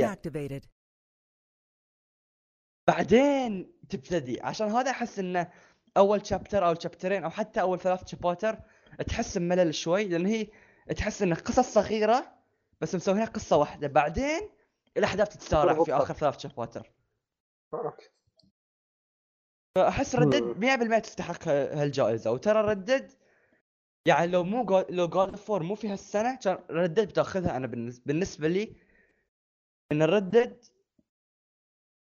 بعدين 2.89 3.73
تبتدي 3.89 4.41
عشان 4.43 4.67
هذا 4.69 4.91
أحس 4.91 5.19
انه 5.19 5.51
أول 5.97 6.27
chapter 6.27 6.67
أو 6.69 6.75
شابترين 6.75 7.25
أو 7.25 7.31
حتى 7.31 7.61
أول 7.61 7.81
ثلاث 7.81 8.09
chapter 8.09 8.59
تحس 9.09 9.39
بملل 9.39 9.75
شوي 9.75 10.05
لأن 10.05 10.27
هي 10.27 10.49
تحس 10.97 11.23
انها 11.23 11.37
قصص 11.39 11.75
صغيرة 11.75 12.35
بس 12.81 12.95
مسوينها 12.95 13.25
قصة 13.25 13.57
واحدة 13.57 13.89
بعدين 13.89 14.51
الأحداث 14.97 15.29
تتسارع 15.29 15.73
في. 15.85 15.93
آخر 15.93 16.15
ثلاث 16.15 16.39
chapter. 16.39 16.93
فأحس 19.85 20.15
Red 20.15 20.27
Dead 20.27 20.43
مم. 20.43 20.99
100% 20.99 21.01
تستحق 21.03 21.49
هالجائزة 21.49 22.31
وترى 22.31 22.61
Red 22.61 22.83
Dead 22.83 23.13
يعني 24.07 24.27
لو 24.27 24.45
مو 24.45 24.65
جا... 24.65 24.87
لو 24.91 25.09
God 25.09 25.37
of 25.37 25.47
War 25.47 25.63
مو 25.63 25.75
في 25.75 25.89
هالسنة 25.89 26.37
كان 26.37 26.59
Red 26.71 26.87
Dead 26.87 27.09
بتأخذها 27.09 27.57
أنا 27.57 27.67
بالنسبة 27.67 28.03
بالنسبة 28.07 28.49
لي 28.49 28.77
إن 29.93 30.03
ال 30.03 30.10
Red 30.11 30.34
Dead 30.34 30.65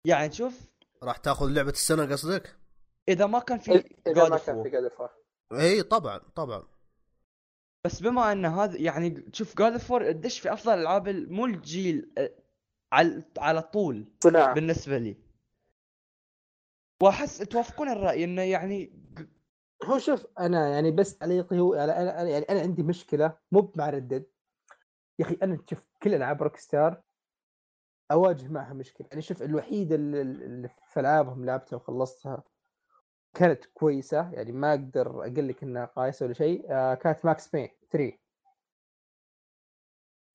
يعني 0.07 0.33
شوف 0.33 0.61
راح 1.03 1.17
تاخذ 1.17 1.47
لعبة 1.49 1.71
السنة 1.71 2.07
قصدك؟ 2.13 2.57
إذا 3.09 3.27
ما 3.27 3.39
كان 3.39 3.59
في 3.59 3.85
إذا 4.07 4.29
ما 4.29 4.39
كان. 4.39 4.63
في 4.63 4.69
God 4.71 4.85
of 4.85 5.11
إي 5.53 5.83
طبعا 5.83 6.19
طبعا 6.19 6.63
بس 7.85 8.01
بما 8.01 8.33
إن 8.33 8.45
هذا 8.47 8.77
يعني 8.81 9.25
شوف 9.33 9.57
God 9.59 9.77
of 9.77 9.91
War 9.91 10.13
تدش 10.13 10.41
في 10.41 10.53
أفضل 10.53 10.73
ألعاب 10.79 11.09
ال- 11.09 11.33
مو 11.33 11.47
الجيل 11.47 12.13
على 12.93 13.23
على 13.39 13.63
طول 13.63 14.07
صناعة 14.25 14.55
بالنسبة 14.55 14.99
لي 14.99 15.17
وأحس 17.05 17.39
توافقون 17.39 17.89
الرأي 17.89 18.25
إنه 18.25 18.43
يعني 18.43 18.93
هو 19.85 19.99
شوف 19.99 20.27
أنا 20.39 20.69
يعني 20.69 20.91
بس 20.91 21.19
تعليقي 21.19 21.59
هو 21.59 21.75
أنا 21.75 22.03
أنا 22.03 22.19
أنا- 22.19 22.27
يعني 22.29 22.45
أنا 22.45 22.61
عندي 22.61 22.83
مشكلة 22.83 23.37
مو 23.53 23.73
مع 23.77 23.91
Red 23.91 24.06
Dead 24.06 24.27
يا 25.19 25.25
أخي 25.25 25.39
أنا 25.43 25.59
شوف 25.71 25.79
كل 26.03 26.15
ألعاب 26.15 26.43
Rockstar 26.43 27.03
أواجه 28.13 28.49
معها 28.49 28.73
مشكلة. 28.75 29.07
يعني 29.11 29.23
شوف 29.23 29.43
الوحيده 29.43 29.95
اللي, 29.97 30.69
في 30.93 31.01
ألعابهم 31.01 31.45
لعبتها 31.45 31.77
وخلصتها 31.77 32.43
كانت 33.37 33.65
كويسة 33.65 34.31
يعني 34.33 34.53
ما 34.53 34.71
أقدر 34.71 35.11
أقول 35.11 35.49
لك 35.49 35.63
إنها 35.63 35.85
قايسة 35.85 36.27
ولا 36.27 36.35
شيء 36.35 36.67
آه 36.71 36.95
كانت 36.95 37.25
Max 37.25 37.49
Payne 37.49 37.69
3 37.91 38.13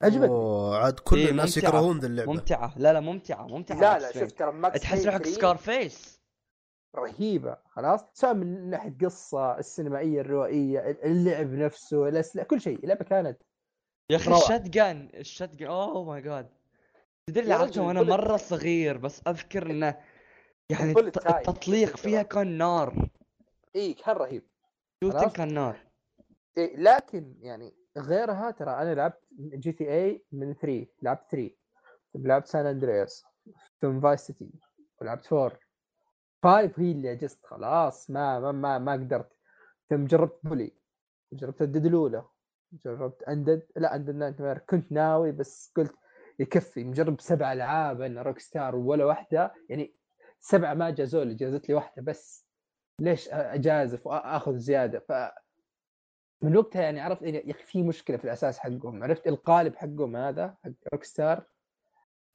عجبتني. 0.01 0.75
عاد 0.75 0.99
كل 0.99 1.17
إيه، 1.17 1.29
الناس. 1.29 1.57
يكرهون 1.57 1.99
ذي 1.99 2.07
اللعبة. 2.07 2.31
ممتعة. 2.33 2.73
لا 2.77 2.93
لا 2.93 2.99
ممتعة 2.99 3.47
ممتعة 3.47 3.79
لا 3.79 3.99
لا. 3.99 4.11
شوف 4.19 4.31
ترى 4.31 4.51
Max 4.51 4.81
تحس 4.81 5.05
روحك 5.05 5.17
3 5.23 5.31
Scar 5.35 5.57
face 5.57 6.18
رهيبة 6.95 7.57
خلاص؟ 7.65 8.05
سواء 8.13 8.33
من 8.33 8.69
ناحية 8.69 8.97
قصة 9.01 9.57
السينمائية 9.57 10.21
الروائية 10.21 10.79
اللعب 10.89 11.53
نفسه 11.53 12.07
الاسلحه 12.07 12.45
كل 12.47 12.61
شيء 12.61 12.79
اللعبة 12.83 13.05
كانت 13.05 13.41
يا 14.09 14.15
أخي. 14.15 14.31
ال 14.31 14.69
shotgun 14.69 15.09
ال 15.13 15.55
shotgun 15.55 15.69
oh 15.69 16.03
my 16.03 16.21
God. 16.21 16.49
تدري 17.27 17.43
يا 17.43 17.49
لعبته 17.49 17.65
رجل 17.65 17.81
وأنا 17.81 18.01
مرة 18.01 18.37
صغير 18.37 18.97
بس 18.97 19.21
أذكر 19.27 19.71
إنه 19.71 19.97
يعني. 20.69 20.91
التطليق 20.91 21.97
فيها 21.97 22.23
كان 22.23 22.57
نار. 22.57 23.09
اي 23.75 23.93
كان 23.93 24.15
رهيب 24.15 24.43
shooting. 25.03 25.31
كان 25.31 25.53
نار. 25.53 25.79
إيه 26.57 26.77
لكن 26.77 27.35
يعني 27.41 27.73
غيرها 27.97 28.51
ترى 28.51 28.71
أنا 28.71 28.95
لعبت 28.95 29.19
GTA 29.31 30.23
من 30.31 30.53
3 30.53 30.85
لعبت 31.01 31.23
3 31.31 31.55
لعبت 32.15 32.47
San 32.47 32.65
Andreas 32.65 33.25
ثم 33.81 34.01
Vice 34.01 34.21
City 34.21 34.51
ولعبت 35.01 35.33
4 35.33 35.59
5 36.43 36.71
هي 36.77 36.91
اللي 36.91 37.09
عجزت 37.09 37.45
خلاص 37.45 38.09
ما 38.09 38.39
ما 38.39 38.51
ما, 38.51 38.77
ما 38.77 38.93
قدرت. 38.93 39.31
ثم 39.89 40.05
جربت 40.05 40.39
Bully 40.43 40.73
جربت 41.33 41.61
Red 41.61 41.72
Dead 41.72 41.85
الأولى 41.85 42.25
جربت 42.85 43.23
Undead 43.23 43.67
لا 43.75 43.95
Undead 43.95 44.15
Nightmare 44.15 44.57
كنت 44.57 44.91
ناوي 44.91 45.31
بس 45.31 45.71
قلت 45.75 45.95
يكفي 46.39 46.83
مجرب 46.83 47.21
سبع 47.21 47.53
ألعاب 47.53 48.01
أنا 48.01 48.21
Rockstar 48.21 48.75
ولا 48.75 49.05
واحدة 49.05 49.53
يعني 49.69 49.95
سبعة 50.39 50.73
ما 50.73 50.89
جازوا 50.89 51.23
لي 51.23 51.33
جازت 51.35 51.69
لي 51.69 51.75
واحدة 51.75 52.01
بس. 52.01 52.45
ليش 53.01 53.29
أجازف 53.29 54.07
واخذ 54.07 54.57
زيادة؟ 54.57 54.99
ف 54.99 55.11
من 56.43 56.57
وقتها 56.57 56.81
يعني 56.81 56.99
عرفت 57.01 57.21
يا 57.21 57.51
أخي 57.51 57.63
في 57.63 57.83
مشكلة 57.83 58.17
في 58.17 58.23
الأساس 58.25 58.59
حقهم 58.59 59.03
عرفت 59.03 59.27
القالب 59.27 59.75
حقهم 59.75 60.15
هذا 60.15 60.55
حق 60.63 60.71
Rockstar 60.93 61.45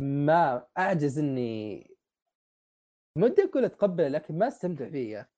ما 0.03 0.67
أعجز 0.79 1.19
إني 1.19 1.94
ما 3.17 3.27
ودي 3.27 3.45
أقول 3.45 3.65
اتقبله 3.65 4.09
لكن 4.09 4.39
ما 4.39 4.49
استمتع 4.49 4.91
فيه. 4.91 5.31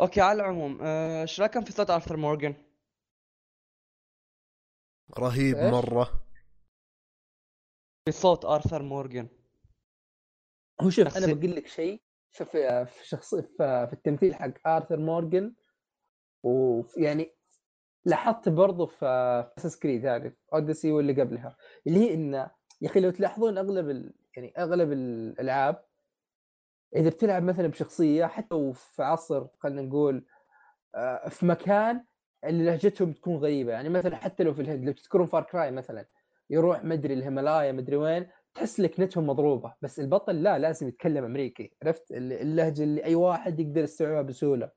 okay 0.00 0.20
على 0.20 0.42
العموم 0.42 0.78
آه، 0.82 1.22
إيش 1.22 1.40
رأيكم 1.40 1.64
في 1.64 1.72
صوت 1.72 1.90
Arthur 1.90 2.16
Morgan؟ 2.16 2.54
رهيب 5.18 5.56
إيش؟ 5.56 5.74
مرة 5.74 6.26
في 8.04 8.12
صوت 8.12 8.44
Arthur 8.44 8.82
Morgan 8.82 9.28
هو 10.80 10.90
شوف 10.90 11.16
أنا 11.16 11.34
بقول 11.34 11.56
لك 11.56 11.66
شيء 11.66 12.02
شوف 12.30 12.56
آه، 12.56 12.84
في 12.84 13.08
شخص 13.08 13.34
في 13.34 13.86
في 13.86 13.92
التمثيل 13.92 14.34
حق 14.34 14.68
Arthur 14.68 14.96
Morgan 14.96 15.54
ويعني 16.42 17.34
لاحظت 18.04 18.48
برضو 18.48 18.86
في 18.86 19.06
Assassin's 19.58 19.78
Creed 19.78 20.06
هذه 20.06 20.32
Odyssey 20.54 20.92
واللي 20.92 21.22
قبلها 21.22 21.56
اللي 21.86 21.98
هي 21.98 22.14
إنه 22.14 22.50
يا 22.80 22.90
أخي 22.90 23.00
لو 23.00 23.10
تلاحظون 23.10 23.58
أغلب 23.58 23.90
ال... 23.90 24.14
يعني 24.36 24.54
أغلب 24.58 24.92
الألعاب 24.92 25.89
إذا 26.96 27.08
بتلعب 27.10 27.42
مثلا 27.42 27.66
بشخصية 27.66 28.26
حتى 28.26 28.54
وفي 28.54 29.02
عصر 29.02 29.46
خلينا 29.58 29.82
نقول 29.82 30.26
آه، 30.94 31.28
في 31.28 31.46
مكان 31.46 32.04
اللي 32.44 32.64
لهجتهم 32.64 33.12
تكون 33.12 33.36
غريبة. 33.36 33.72
يعني 33.72 33.88
مثلا 33.88 34.16
حتى 34.16 34.42
لو 34.44 34.54
في 34.54 34.62
الهند 34.62 34.84
لو 34.84 34.92
تذكرون 34.92 35.26
Far 35.26 35.42
Cry 35.42 35.70
مثلا 35.70 36.08
يروح 36.50 36.84
مدري 36.84 37.14
الهيمالايا 37.14 37.72
مدري 37.72 37.96
وين 37.96 38.26
تحس 38.54 38.80
لكنتهم 38.80 39.26
مضروبة. 39.26 39.74
بس 39.82 40.00
البطل 40.00 40.42
لا 40.42 40.58
لازم 40.58 40.88
يتكلم 40.88 41.24
أمريكي. 41.24 41.76
عرفت؟ 41.84 42.12
ال- 42.12 42.32
اللهجة 42.32 42.82
اللي 42.82 43.04
أي 43.04 43.14
واحد 43.14 43.60
يقدر 43.60 43.82
يستوعبها 43.82 44.22
بسهولة. 44.22 44.70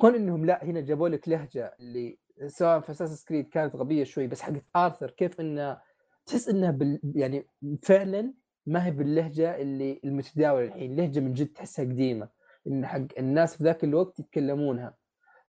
كون 0.00 0.14
إنهم 0.14 0.46
لا 0.46 0.64
هنا 0.64 0.80
جابوا 0.80 1.08
لك 1.08 1.28
لهجة 1.28 1.76
اللي 1.80 2.18
سواء 2.46 2.80
في 2.80 2.90
Assassin's 2.90 3.24
Creed 3.24 3.48
كانت 3.48 3.76
غبية 3.76 4.04
شوي 4.04 4.26
بس 4.26 4.40
حقت 4.42 4.64
Arthur 4.76 5.10
كيف 5.10 5.40
إنه 5.40 5.80
تحس 6.26 6.48
انها 6.48 6.70
بال 6.70 7.00
يعني 7.14 7.46
فعلا 7.82 8.34
ما 8.66 8.86
هي 8.86 8.90
باللهجة 8.90 9.56
اللي 9.56 10.00
المتداولة 10.04 10.66
الحين. 10.66 10.96
لهجه 10.96 11.20
من 11.20 11.34
جد 11.34 11.46
تحسها 11.46 11.84
قديمة 11.84 12.28
إن 12.66 12.86
حق 12.86 13.06
الناس 13.18 13.56
في 13.56 13.64
ذاك 13.64 13.84
الوقت 13.84 14.20
يتكلمونها. 14.20 14.96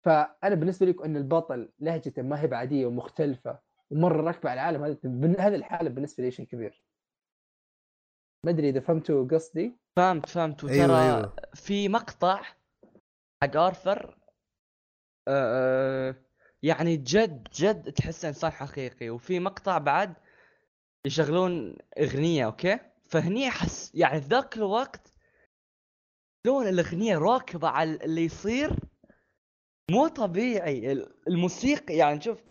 فأنا 0.04 0.54
بالنسبة 0.54 0.86
لي 0.86 0.94
إن 1.04 1.16
البطل 1.16 1.72
لهجته 1.78 2.22
ما 2.22 2.40
هي 2.42 2.46
بعادية 2.46 2.86
ومختلفة 2.86 3.58
ومرة 3.90 4.22
راكبة 4.22 4.50
على 4.50 4.60
العالم 4.60 4.84
هذا 4.84 4.98
بن- 5.04 5.40
هذا 5.40 5.56
الحالة 5.56 5.90
بالنسبة 5.90 6.24
لي 6.24 6.30
شيء 6.30 6.46
كبير. 6.46 6.82
ما 8.44 8.50
أدري 8.50 8.68
إذا 8.68 8.80
فهمتوا 8.80 9.28
قصدي؟ 9.28 9.76
فهمت 9.96 10.28
فهمت. 10.28 10.64
وترى 10.64 10.80
أيوه 10.80 11.02
أيوه. 11.16 11.36
في 11.54 11.88
مقطع 11.88 12.42
حق 13.42 13.56
آرثر 13.56 14.18
آه، 15.28 16.14
يعني 16.62 16.96
جد 16.96 17.48
جد 17.54 17.92
تحس 17.92 18.24
إنسان 18.24 18.50
حقيقي. 18.50 19.10
وفي 19.10 19.40
مقطع 19.40 19.78
بعد 19.78 20.14
يشغلون 21.06 21.76
أغنية 21.98 22.44
أوكي؟ 22.46 22.78
فهني 23.08 23.48
أحس 23.48 23.94
يعني 23.94 24.20
في 24.20 24.28
ذاك 24.28 24.56
الوقت 24.56 25.12
لون 26.46 26.66
الاغنيه 26.68 27.18
راكبه 27.18 27.68
على 27.68 27.90
اللي 27.96 28.24
يصير 28.24 28.70
مو 29.90 30.08
طبيعي. 30.08 30.92
ال- 30.92 31.28
الموسيقى 31.28 31.94
يعني 31.96 32.20
شوف 32.20 32.42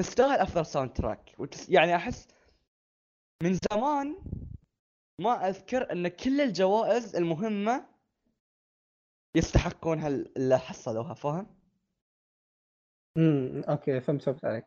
تستاهل 0.00 0.38
أفضل 0.38 0.66
soundtrack 0.66 1.34
وتس 1.38 1.68
يعني 1.68 1.96
أحس 1.96 2.28
من 3.42 3.58
زمان 3.72 4.16
ما 5.20 5.48
أذكر 5.48 5.92
إن 5.92 6.08
كل 6.08 6.40
الجوائز 6.40 7.16
المهمة 7.16 7.86
يستحقونها 9.36 10.08
اللي 10.08 10.58
حصلوها 10.58 11.14
فاهم؟ 11.14 11.46
امم 13.18 13.62
okay 13.68 14.00
فهمت 14.00 14.22
فهمت 14.22 14.44
عليك. 14.44 14.64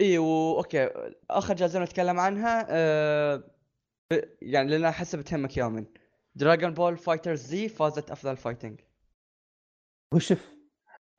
إي 0.00 0.18
okay 0.18 0.84
آخر 1.30 1.54
جائزة 1.54 1.80
نتكلم 1.82 2.20
عنها 2.20 2.62
ب- 3.36 3.59
يعني 4.42 4.70
لأن 4.70 4.84
احس 4.84 5.16
بتهمك 5.16 5.56
يومن 5.56 5.86
Dragon 6.34 6.74
Ball 6.74 6.96
FighterZ 6.96 7.68
فازت 7.68 8.10
أفضل 8.10 8.36
fighting 8.36 8.80
وشوف 10.14 10.54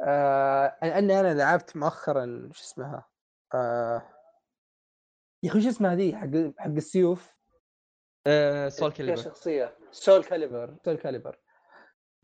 آه 0.08 0.78
لاني 0.82 1.20
أنا 1.20 1.34
لعبت 1.34 1.78
مؤخرا 1.78 2.50
شو 2.54 2.64
اسمها؟ 2.64 3.10
آه 3.54 4.10
يا 5.44 5.50
أخي 5.50 5.62
شو 5.62 5.70
اسمها 5.70 5.96
ذي 5.96 6.16
حق 6.16 6.28
حق 6.58 6.68
السيوف؟ 6.68 7.30
آه 8.28 8.70
Soul 8.70 8.92
فيها 8.92 9.06
Calibur 9.06 9.22
شخصية. 9.22 9.78
Soulcalibur 9.92 10.78
Soulcalibur 10.86 11.40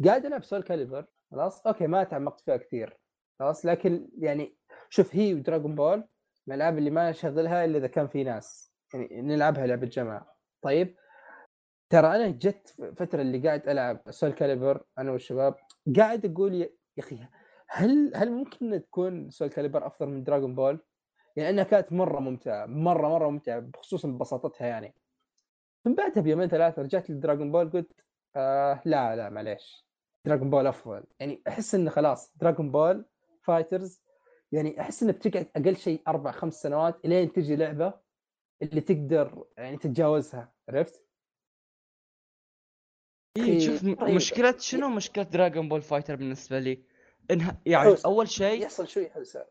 قاعد 0.05 0.25
ألعب 0.25 0.43
Soulcalibur 0.43 1.05
خلاص؟ 1.31 1.67
okay 1.67 1.87
ما 1.87 2.03
تعمقت 2.03 2.41
فيها 2.41 2.57
كثير. 2.57 2.97
خلاص؟ 3.39 3.65
لكن 3.65 4.09
يعني 4.17 4.57
شوف 4.89 5.15
هي 5.15 5.33
و 5.33 5.39
Dragon 5.39 5.75
Ball 5.75 5.97
من 6.47 6.55
الألعاب 6.55 6.77
اللي 6.77 6.89
ما 6.89 7.09
أشغلها 7.09 7.65
إلا 7.65 7.77
إذا 7.77 7.87
كان 7.87 8.07
في 8.07 8.23
ناس. 8.23 8.73
يعني 8.93 9.21
نلعبها 9.21 9.67
لعبة 9.67 9.87
جماعة. 9.87 10.36
طيب 10.67 10.95
ترى 11.89 12.07
أنا 12.15 12.27
جت 12.29 12.75
فترة 12.97 13.21
اللي 13.21 13.39
قاعد 13.47 13.69
ألعب 13.69 14.01
Soulcalibur 14.09 14.83
أنا 14.97 15.11
والشباب 15.11 15.55
قاعد 15.97 16.25
أقول 16.25 16.55
يا 16.55 16.69
أخي 16.99 17.27
هل 17.69 18.11
هل 18.15 18.31
ممكن 18.31 18.81
تكون 18.81 19.29
Soulcalibur 19.29 19.87
أفضل 19.87 20.09
من 20.09 20.23
Dragon 20.23 20.55
Ball؟ 20.55 20.79
يعني 21.35 21.49
انها 21.49 21.63
كانت 21.63 21.93
مرة 21.93 22.19
ممتعة 22.19 22.65
مرة 22.65 23.09
مرة 23.09 23.29
ممتعة 23.29 23.69
خصوصا 23.77 24.07
ببساطتها 24.07 24.67
يعني. 24.67 24.95
من 25.85 25.95
بعدها 25.95 26.23
بيومين 26.23 26.47
ثلاثة 26.49 26.81
رجعت 26.81 27.09
ل 27.09 27.15
Dragon 27.15 27.51
Ball 27.51 27.69
قلت 27.71 27.91
آه 28.35 28.81
لا 28.85 29.15
لا 29.15 29.29
معليش. 29.29 29.87
Dragon 30.25 30.49
Ball 30.49 30.67
أفضل. 30.67 31.03
يعني 31.19 31.43
أحس 31.47 31.75
انه 31.75 31.89
خلاص 31.89 32.33
Dragon 32.35 32.71
Ball 32.71 33.05
FighterZ 33.41 34.01
يعني 34.51 34.81
أحس 34.81 35.03
انك 35.03 35.15
بتقعد 35.15 35.47
أقل 35.55 35.77
شيء 35.77 36.01
أربع 36.07 36.31
خمس 36.31 36.61
سنوات 36.61 37.05
إلين 37.05 37.33
تجي 37.33 37.55
لعبة 37.55 37.93
اللي 38.61 38.81
تقدر 38.81 39.45
يعني 39.57 39.77
تتجاوزها. 39.77 40.56
عرفت؟ 40.69 41.03
اي 43.37 43.43
إيه، 43.43 43.59
شوف 43.59 43.83
رهيبة. 43.83 44.15
مشكلة 44.15 44.57
شنو 44.57 44.89
مشكلة 44.89 45.23
Dragon 45.23 45.69
Ball 45.69 45.81
Fighter 45.81 46.15
بالنسبة 46.15 46.59
لي؟ 46.59 46.83
إنها 47.31 47.61
يعني 47.65 47.89
حوسة. 47.89 48.09
أول 48.09 48.29
شيء 48.29 48.61
يحصل 48.61 48.87
شوي 48.87 49.09
حوسة 49.09 49.45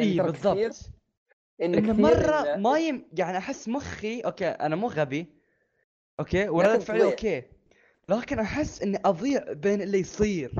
اي 0.00 0.16
ترى 0.16 0.32
كثير 0.32 0.52
بالضبط 0.52 0.90
إن 1.62 1.74
انه 1.74 1.92
كثير 1.92 1.94
مرة 2.02 2.54
إن- 2.54 2.58
ما 2.58 2.78
يم 2.78 3.08
يعني 3.12 3.38
أحس 3.38 3.68
مخي 3.68 4.20
okay 4.20 4.48
أنا 4.48 4.76
مو 4.76 4.88
غبي 4.88 5.26
okay 6.20 6.48
وردة 6.48 6.78
فعلي. 6.78 7.04
okay 7.04 7.42
لكن 8.08 8.38
أحس 8.38 8.82
إني 8.82 8.98
أضيع 9.04 9.52
بين 9.52 9.82
اللي 9.82 9.98
يصير 9.98 10.52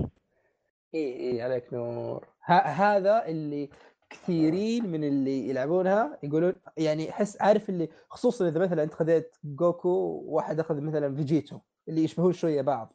اي 0.95 1.31
اي 1.33 1.43
عليك 1.43 1.73
نور 1.73 2.29
ه- 2.45 2.53
هذا 2.53 3.27
اللي 3.27 3.71
كثيرين 4.13 4.87
من 4.87 5.05
اللي 5.05 5.49
يلعبونها 5.49 6.19
يقولون 6.23 6.55
يعني 6.77 7.11
أحس 7.11 7.41
عارف 7.41 7.69
اللي 7.69 7.89
خصوصا 8.09 8.49
إذا 8.49 8.61
مثلا 8.61 8.83
أنت 8.83 8.95
خذيت 8.95 9.37
Goku 9.45 9.89
وواحد 9.89 10.61
أخذ 10.61 10.81
مثلا 10.81 11.17
Vegito 11.17 11.59
اللي 11.89 12.05
يشبهون 12.05 12.33
شوية 12.33 12.63
بعض 12.63 12.93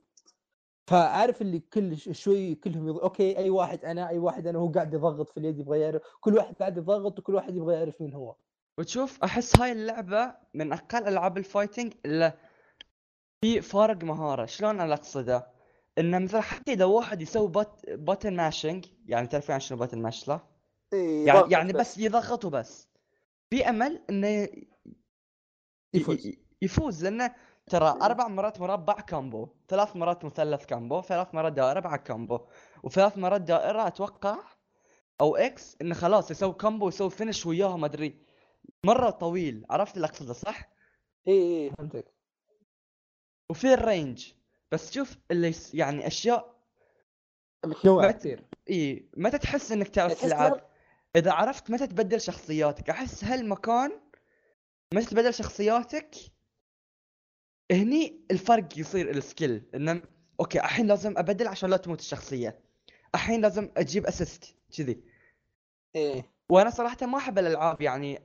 فعارف 0.88 1.42
اللي 1.42 1.60
كل 1.60 1.98
شوي 1.98 2.56
كلهم 2.56 2.88
يض... 2.88 2.98
okay 2.98 3.38
أي 3.38 3.50
واحد 3.50 3.86
أنا 3.86 4.10
أي 4.10 4.18
واحد 4.18 4.48
أنا 4.48 4.60
هو 4.60 4.72
قاعد 4.72 4.94
يضغط 4.94 5.30
في 5.30 5.38
اليد 5.38 5.60
يبغى 5.60 5.80
يعرف 5.80 6.02
كل 6.20 6.36
واحد 6.36 6.56
قاعد 6.56 6.78
يضغط 6.78 7.20
وكل 7.20 7.36
واحد 7.36 7.56
يبغى 7.56 7.76
يعرف 7.76 8.02
مين 8.02 8.14
هو 8.14 8.36
وتشوف 8.78 9.24
أحس 9.24 9.60
هاي 9.60 9.72
اللعبة 9.72 10.36
من 10.54 10.74
أقل 10.74 11.08
ألعاب 11.08 11.38
ال 11.38 11.44
fighting 11.44 11.94
اللي 12.06 12.34
في 13.42 13.62
فارق 13.62 14.04
مهارة 14.04 14.46
شلون 14.46 14.80
أنا 14.80 14.94
أقصده؟ 14.94 15.48
إنه 15.98 16.20
مثلا 16.20 16.42
حتى 16.42 16.74
إذا 16.74 16.86
واحد 16.86 17.22
يسوي 17.22 17.48
بات 17.48 17.82
button 17.90 18.36
mashing 18.36 18.86
يعني 19.06 19.28
تعرفين 19.28 19.54
عن 19.54 19.60
شنو 19.60 19.78
button 19.78 20.02
mash 20.02 20.24
صح؟ 20.24 20.48
إيه 20.94 21.26
يعني 21.28 21.52
يعني 21.52 21.74
بس. 21.74 21.98
يضغط 21.98 22.46
وبس 22.46 22.88
في 23.50 23.70
أمل 23.70 24.02
انه 24.10 24.48
يفوز. 25.94 26.32
يفوز 26.62 27.04
لأنه 27.04 27.36
ترى 27.70 27.88
أربع 28.02 28.28
مرات 28.28 28.60
مربع 28.62 28.94
combo 28.94 29.48
ثلاث 29.68 29.96
مرات 29.96 30.26
مثلث 30.26 30.66
combo 30.66 31.02
ثلاث 31.02 31.36
مرات 31.36 31.54
دائرة 31.54 31.80
بعد 31.80 32.00
combo 32.00 32.40
وثلاث 32.84 33.18
مرات 33.18 33.42
دائرة 33.42 33.88
أتوقع 33.88 34.38
أو 35.22 35.36
X 35.36 35.78
انه 35.82 35.96
خلاص 35.96 36.32
يسوي 36.32 36.54
combo 36.54 36.86
ويسوي 36.86 37.10
finish 37.10 37.46
وياها 37.46 37.78
ما 37.78 37.86
أدري. 37.86 38.22
مرة 38.84 39.10
طويل. 39.10 39.66
عرفت 39.70 39.96
اللي 39.96 40.08
أقصده 40.08 40.34
صح؟ 40.34 40.70
اي 41.28 41.34
اي 41.34 41.38
إيه، 41.38 41.70
فهمتك. 41.72 42.14
وفي 43.50 43.74
ال 43.74 43.84
ring. 43.84 44.34
بس 44.72 44.94
شوف 44.94 45.18
اللي 45.32 45.54
يعني 45.74 46.08
أشياء 46.08 46.56
متنوع 47.66 48.08
مت- 48.08 48.16
كثير 48.16 48.44
اي 48.70 49.10
متى 49.18 49.38
تحس 49.38 49.72
إنك 49.72 49.88
تعرف 49.88 50.22
تلعب. 50.22 50.67
إذا 51.18 51.32
عرفت 51.32 51.72
متى 51.72 51.88
تبدل 51.88 52.22
شخصياتك 52.22 52.90
أحس 52.90 53.24
هالمكان 53.24 53.92
متى 54.94 55.06
تبدل 55.06 55.34
شخصياتك؟ 55.34 56.16
هني 57.72 58.26
الفرق 58.32 58.78
يصير 58.78 59.10
ال 59.10 59.20
skill 59.20 59.70
إنه 59.76 60.02
okay 60.40 60.60
الحين 60.60 60.88
لازم 60.88 61.18
أبدل 61.18 61.48
عشان 61.48 61.70
لا 61.70 61.78
تموت 61.78 62.00
الشخصية. 62.00 62.60
الحين 63.16 63.42
لازم 63.42 63.72
أجيب 63.78 64.06
assist 64.06 64.56
كذي. 64.78 65.04
إيه. 65.96 66.32
وأنا 66.50 66.70
صراحة 66.70 66.98
ما 67.06 67.18
أحب 67.18 67.40
الألعاب 67.40 67.82
يعني 67.82 68.22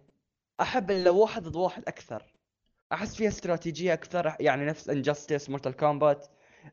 أحب 0.61 0.91
لو 0.91 1.21
واحد 1.21 1.43
ضد 1.43 1.57
واحد 1.57 1.83
أكثر. 1.89 2.35
أحس 2.93 3.15
فيها 3.15 3.29
استراتيجية 3.29 3.93
أكثر 3.93 4.37
يعني 4.41 4.67
نفس 4.67 4.89
Injustice 4.89 5.51
Mortal 5.51 5.77
Kombat 5.77 6.27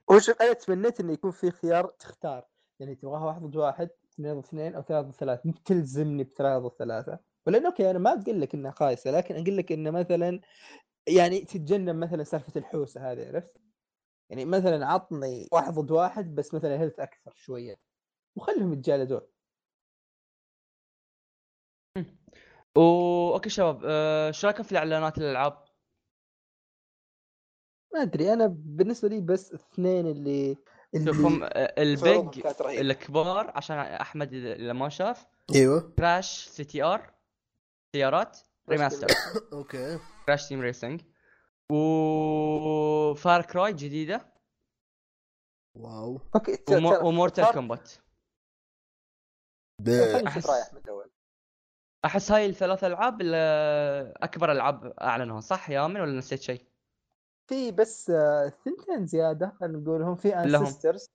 وشوف 0.08 0.41
أنا 0.41 0.53
تمنيت 0.53 0.99
إنه 0.99 1.13
يكون 1.13 1.32
في 1.32 1.51
خيار 1.51 1.86
تختار؟ 1.86 2.47
يعني 2.79 2.95
تبغاها 2.95 3.25
واحد 3.25 3.41
ضد 3.41 3.55
واحد؟ 3.55 3.89
اثنين 4.19 4.34
ضد 4.34 4.45
اثنين 4.45 4.75
أو 4.75 4.82
ثلاثة 4.82 5.08
ضد 5.10 5.15
ثلاثة. 5.15 5.41
مو 5.45 5.53
تلزمني 5.65 6.23
بثلاثة 6.23 6.67
ضد 6.67 6.75
ثلاثة. 6.75 7.19
ولأن 7.47 7.65
okay 7.65 7.91
أنا 7.91 7.99
ما 7.99 8.21
أقول 8.21 8.41
لك 8.41 8.53
انها 8.55 8.71
خايسة 8.71 9.12
لكن 9.12 9.36
أقول 9.36 9.58
لك 9.58 9.71
إنه 9.71 9.91
مثلا 9.91 10.41
يعني 11.08 11.41
تتجنب 11.41 11.95
مثلا 11.95 12.23
سالفة 12.23 12.53
الحوسة 12.60 13.12
هذه 13.12 13.27
عرفت؟ 13.27 13.62
يعني 14.29 14.45
مثلا 14.45 14.86
عطني 14.88 15.47
واحد 15.51 15.73
ضد 15.73 15.91
واحد 15.91 16.36
بس 16.36 16.53
مثلا 16.53 16.79
health 16.82 16.99
أكثر 16.99 17.34
شوية. 17.36 17.79
وخلهم 18.36 18.73
يتجالدون. 18.73 19.21
okay 22.77 23.49
شباب 23.49 23.82
أه... 23.86 24.32
شو 24.32 24.47
رأيكم 24.47 24.63
في 24.63 24.71
الإعلانات 24.71 25.17
الالعاب؟ 25.17 25.65
ما 27.93 28.01
أدري 28.01 28.34
أنا 28.34 28.47
بالنسبة 28.47 29.10
لي 29.10 29.21
بس 29.21 29.53
اثنين 29.53 30.08
اللي 30.08 30.58
اللي 30.95 31.12
آه، 31.12 31.95
صعوبة 31.95 32.32
ال 32.38 32.39
big. 32.39 32.45
الكبار 32.80 33.52
عشان 33.56 33.78
أحمد 33.78 34.34
اذا 34.34 34.73
ما 34.73 34.89
شاف. 34.89 35.28
إيوه. 35.56 35.93
Crash 35.97 36.47
CTR 36.47 37.13
سيارات 37.95 38.38
remaster 38.69 39.08
okay. 39.53 39.99
Crash 40.25 40.47
Team 40.49 40.62
Racing 40.62 41.01
و 41.71 43.13
Far 43.13 43.41
Cry 43.41 43.73
جديدة. 43.73 44.34
wow. 45.77 46.21
okay 46.36 46.58
و 47.03 47.10
Mortal 47.10 47.45
Kombat. 47.53 47.91
أول؟ 50.89 51.12
أحس 52.06 52.32
هاي 52.32 52.45
الثلاث 52.45 52.84
ألعاب 52.84 53.21
ال- 53.21 54.23
أكبر 54.23 54.52
ألعاب 54.52 54.86
أعلنوها 55.02 55.39
صح 55.41 55.69
يا 55.69 55.86
امن 55.86 56.02
ولا 56.02 56.17
نسيت 56.17 56.41
شيء؟ 56.41 56.68
في 57.49 57.71
بس 57.71 58.09
آه، 58.09 58.49
ثنتين 58.49 59.05
زيادة 59.05 59.55
خلينا 59.59 59.77
نقولهم 59.77 60.15
في؟ 60.15 60.35
Ancestors 60.36 61.10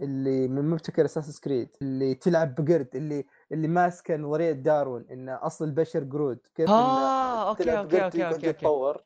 اللي 0.00 0.48
من 0.48 0.70
مبتكر 0.70 1.04
Assassin's 1.04 1.40
Creed 1.40 1.76
اللي 1.82 2.14
تلعب 2.14 2.54
بقرد 2.54 2.96
اللي 2.96 3.26
اللي 3.52 3.68
ماسكه 3.68 4.16
نظريه 4.16 4.52
داروين 4.52 5.06
إن 5.10 5.28
أصل 5.28 5.64
البشر 5.64 6.04
قرود 6.04 6.38
كيف 6.54 6.70
آه 6.70 7.48
okay 7.48 7.78
okay 7.78 8.04
okay 8.04 8.26
okay 8.26 8.46
يتطور 8.46 9.04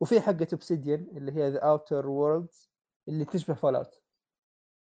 وفي 0.00 0.20
حقة 0.20 0.46
Obsidian 0.52 1.06
اللي 1.16 1.32
هي 1.32 1.50
The 1.50 1.58
Outer 1.58 2.06
Worlds 2.06 2.70
اللي 3.08 3.24
تشبه 3.24 3.54
Fallout 3.54 4.02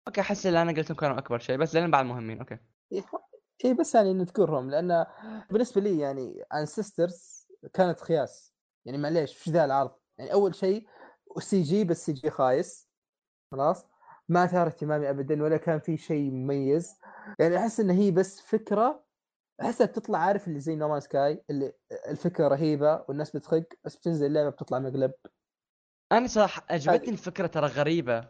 okay 0.09 0.20
أحس 0.20 0.46
اللي 0.46 0.62
أنا 0.62 0.72
قلتهم 0.72 0.96
كانوا 0.96 1.18
أكبر 1.18 1.38
شيء 1.38 1.56
بس 1.56 1.74
لأن 1.74 1.90
بعد 1.90 2.04
مهمين 2.04 2.38
okay. 2.38 2.59
اي 2.92 3.04
إيه، 3.64 3.74
بس 3.74 3.94
يعني 3.94 4.14
نذكرهم 4.14 4.70
لأن 4.70 5.06
بالنسبة 5.50 5.80
لي 5.80 5.98
يعني 5.98 6.42
Ancestors 6.54 7.48
كانت 7.72 8.00
خياس. 8.00 8.58
يعني 8.86 8.98
معليش 8.98 9.40
وش 9.40 9.48
ذا 9.48 9.64
العرض. 9.64 9.90
يعني 10.18 10.32
أول 10.32 10.54
شيء 10.54 10.88
سي 11.38 11.62
جي 11.62 11.84
بس 11.84 12.06
سي 12.06 12.12
جي 12.12 12.30
خايس. 12.30 12.88
خلاص؟ 13.52 13.86
ما 14.28 14.44
أثار 14.44 14.66
اهتمامي 14.66 15.10
ابدا 15.10 15.42
ولا 15.42 15.56
كان 15.56 15.78
في 15.80 15.96
شيء 15.96 16.30
مميز. 16.30 16.98
يعني 17.38 17.56
أحس 17.58 17.80
إن 17.80 17.90
هي 17.90 18.10
بس 18.10 18.40
فكرة 18.40 19.04
أحسها 19.62 19.86
بتطلع 19.86 20.18
عارف 20.18 20.48
اللي 20.48 20.60
زي 20.60 20.76
No 20.76 20.83
Man's 20.83 21.00
Sky 21.00 21.44
اللي 21.50 21.72
الفكرة 22.08 22.48
رهيبة 22.48 23.04
والناس 23.08 23.36
بتخق 23.36 23.64
بس 23.84 23.96
بتنزل 23.96 24.26
اللعبة 24.26 24.50
بتطلع 24.50 24.78
مقلب. 24.78 25.12
أنا 26.12 26.26
صراحة 26.26 26.66
عجبتني 26.70 27.10
الفكرة 27.10 27.46
ترى 27.46 27.66
غريبة. 27.66 28.28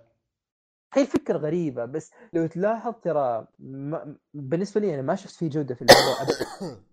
هي 0.94 1.02
الفكرة 1.02 1.38
غريبة 1.38 1.84
بس 1.84 2.11
لو 2.32 2.46
تلاحظ 2.46 2.94
ترى 3.02 3.46
ما 3.58 4.16
بالنسبة 4.34 4.80
لي 4.80 4.94
أنا 4.94 5.02
ما 5.02 5.14
شفت 5.14 5.34
في 5.34 5.48
جودة 5.48 5.74
في 5.74 5.82
الموضوع 5.82 6.22
ابدا. 6.22 6.78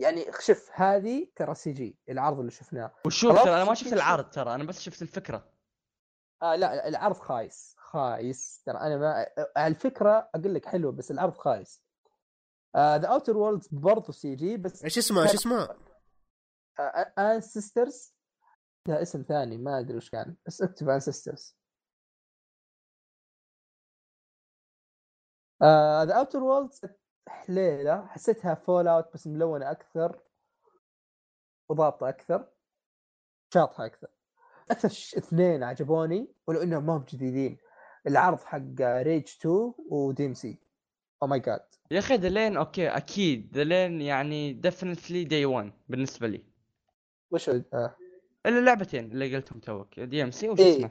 يعني 0.00 0.24
شوف 0.40 0.70
هذه 0.72 1.26
ترى 1.36 1.54
CG 1.54 1.98
العرض 2.08 2.38
اللي 2.38 2.50
شفناه. 2.50 2.92
وشوف 3.06 3.42
ترى 3.42 3.54
أنا 3.54 3.64
ما 3.64 3.74
شفت. 3.74 3.92
العرض 3.92 4.30
ترى 4.30 4.54
أنا 4.54 4.64
بس 4.64 4.80
شفت 4.80 5.02
الفكرة. 5.02 5.52
آه 6.42 6.56
لا 6.56 6.88
العرض 6.88 7.16
خايس 7.16 7.74
خايس. 7.78 8.62
ترى 8.66 8.78
أنا 8.78 8.96
ما 8.96 9.26
آه، 9.56 9.66
الفكرة 9.66 10.30
أقول 10.34 10.54
لك 10.54 10.66
حلوة 10.66 10.92
بس 10.92 11.10
العرض 11.10 11.36
خايس. 11.36 11.82
The 12.76 13.06
Outer 13.08 13.36
Worlds 13.36 13.68
برضه 13.68 14.12
CG 14.12 14.56
بس 14.56 14.84
إيش 14.84 14.98
اسمه 14.98 15.22
إيش 15.22 15.34
اسمه؟ 15.34 15.76
Ancestors 17.18 18.14
لا 18.88 19.02
اسم 19.02 19.22
ثاني 19.22 19.58
ما 19.58 19.78
أدري 19.80 19.96
وش 19.96 20.10
كان 20.10 20.36
بس 20.46 20.62
اكتب 20.62 20.88
Ancestors 20.88 21.56
The 26.04 26.14
Outer 26.18 26.42
Worlds 26.42 26.80
حليلة 27.30 28.06
حسيتها 28.06 28.54
Fallout 28.54 29.14
بس 29.14 29.26
ملونة 29.26 29.70
أكثر 29.70 30.20
وضابطة 31.68 32.08
أكثر 32.08 32.48
شاطحة 33.54 33.86
أكثر 33.86 34.08
أكثر 34.70 34.88
اثنين 35.18 35.62
عجبوني 35.62 36.28
ولو 36.46 36.62
إنهم 36.62 36.86
ما 36.86 36.96
هم 36.96 37.04
جديدين 37.08 37.58
العرض 38.06 38.40
حق 38.40 38.80
Rage 38.80 39.24
2 39.40 39.72
و 39.90 40.34
DMC 40.34 40.58
oh 41.22 41.26
my 41.26 41.40
god 41.40 41.60
يا 41.90 41.98
أخي 41.98 42.16
ذولين 42.16 42.56
okay 42.56 42.88
أكيد 42.88 43.52
ذولين 43.52 44.00
يعني 44.00 44.52
definitely 44.52 45.24
day 45.24 45.46
1 45.46 45.72
بالنسبة 45.88 46.26
لي 46.28 46.44
وش؟ 47.30 47.48
آه. 47.48 47.96
إلا 48.46 48.58
اللعبتين 48.58 49.12
اللي 49.12 49.36
قلتهم 49.36 49.60
توك 49.60 50.00
DMC 50.00 50.48
وش 50.48 50.58
إيه. 50.60 50.76
اسمه 50.76 50.90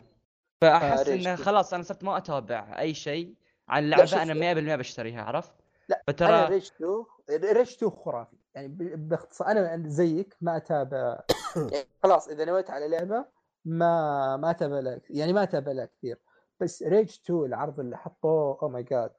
فأحس 0.62 1.08
آه، 1.08 1.16
إنه. 1.16 1.36
خلاص 1.36 1.74
أنا 1.74 1.84
صرت 1.84 2.04
ما 2.04 2.18
أتابع 2.18 2.80
أي 2.80 2.94
شيء 2.94 3.36
عن 3.68 4.06
شوف- 4.06 4.20
أنا 4.20 4.34
100% 4.34 4.76
بشتريها 4.76 5.24
عرفت؟ 5.24 5.54
لا 5.90 5.96
أنا 5.96 6.04
فترى 6.08 6.46
Rage 6.46 6.72
2 6.76 7.06
Rage 7.30 7.70
2 7.70 7.92
خرافي. 7.92 8.38
يعني 8.56 8.68
باختصار 8.96 9.52
أنا 9.52 9.90
زيك 9.90 10.38
ما 10.42 10.58
أتابع 10.58 11.20
يعني 11.56 11.88
خلاص 12.04 12.28
إذا 12.28 12.46
نويت 12.46 12.70
على 12.70 12.88
لعبة 12.88 13.26
ما 13.66 14.38
ما 14.38 14.50
أتابع 14.50 14.80
لها 14.80 15.02
يعني 15.10 15.34
ما 15.34 15.44
أتابع 15.44 15.72
لها 15.72 15.86
كثير. 15.86 16.20
بس 16.60 16.84
Rage 16.84 17.18
2 17.26 17.46
العرض 17.46 17.80
اللي 17.80 17.98
حطوه 17.98 18.60
oh 18.62 18.70
my 18.70 18.84
god 18.84 19.12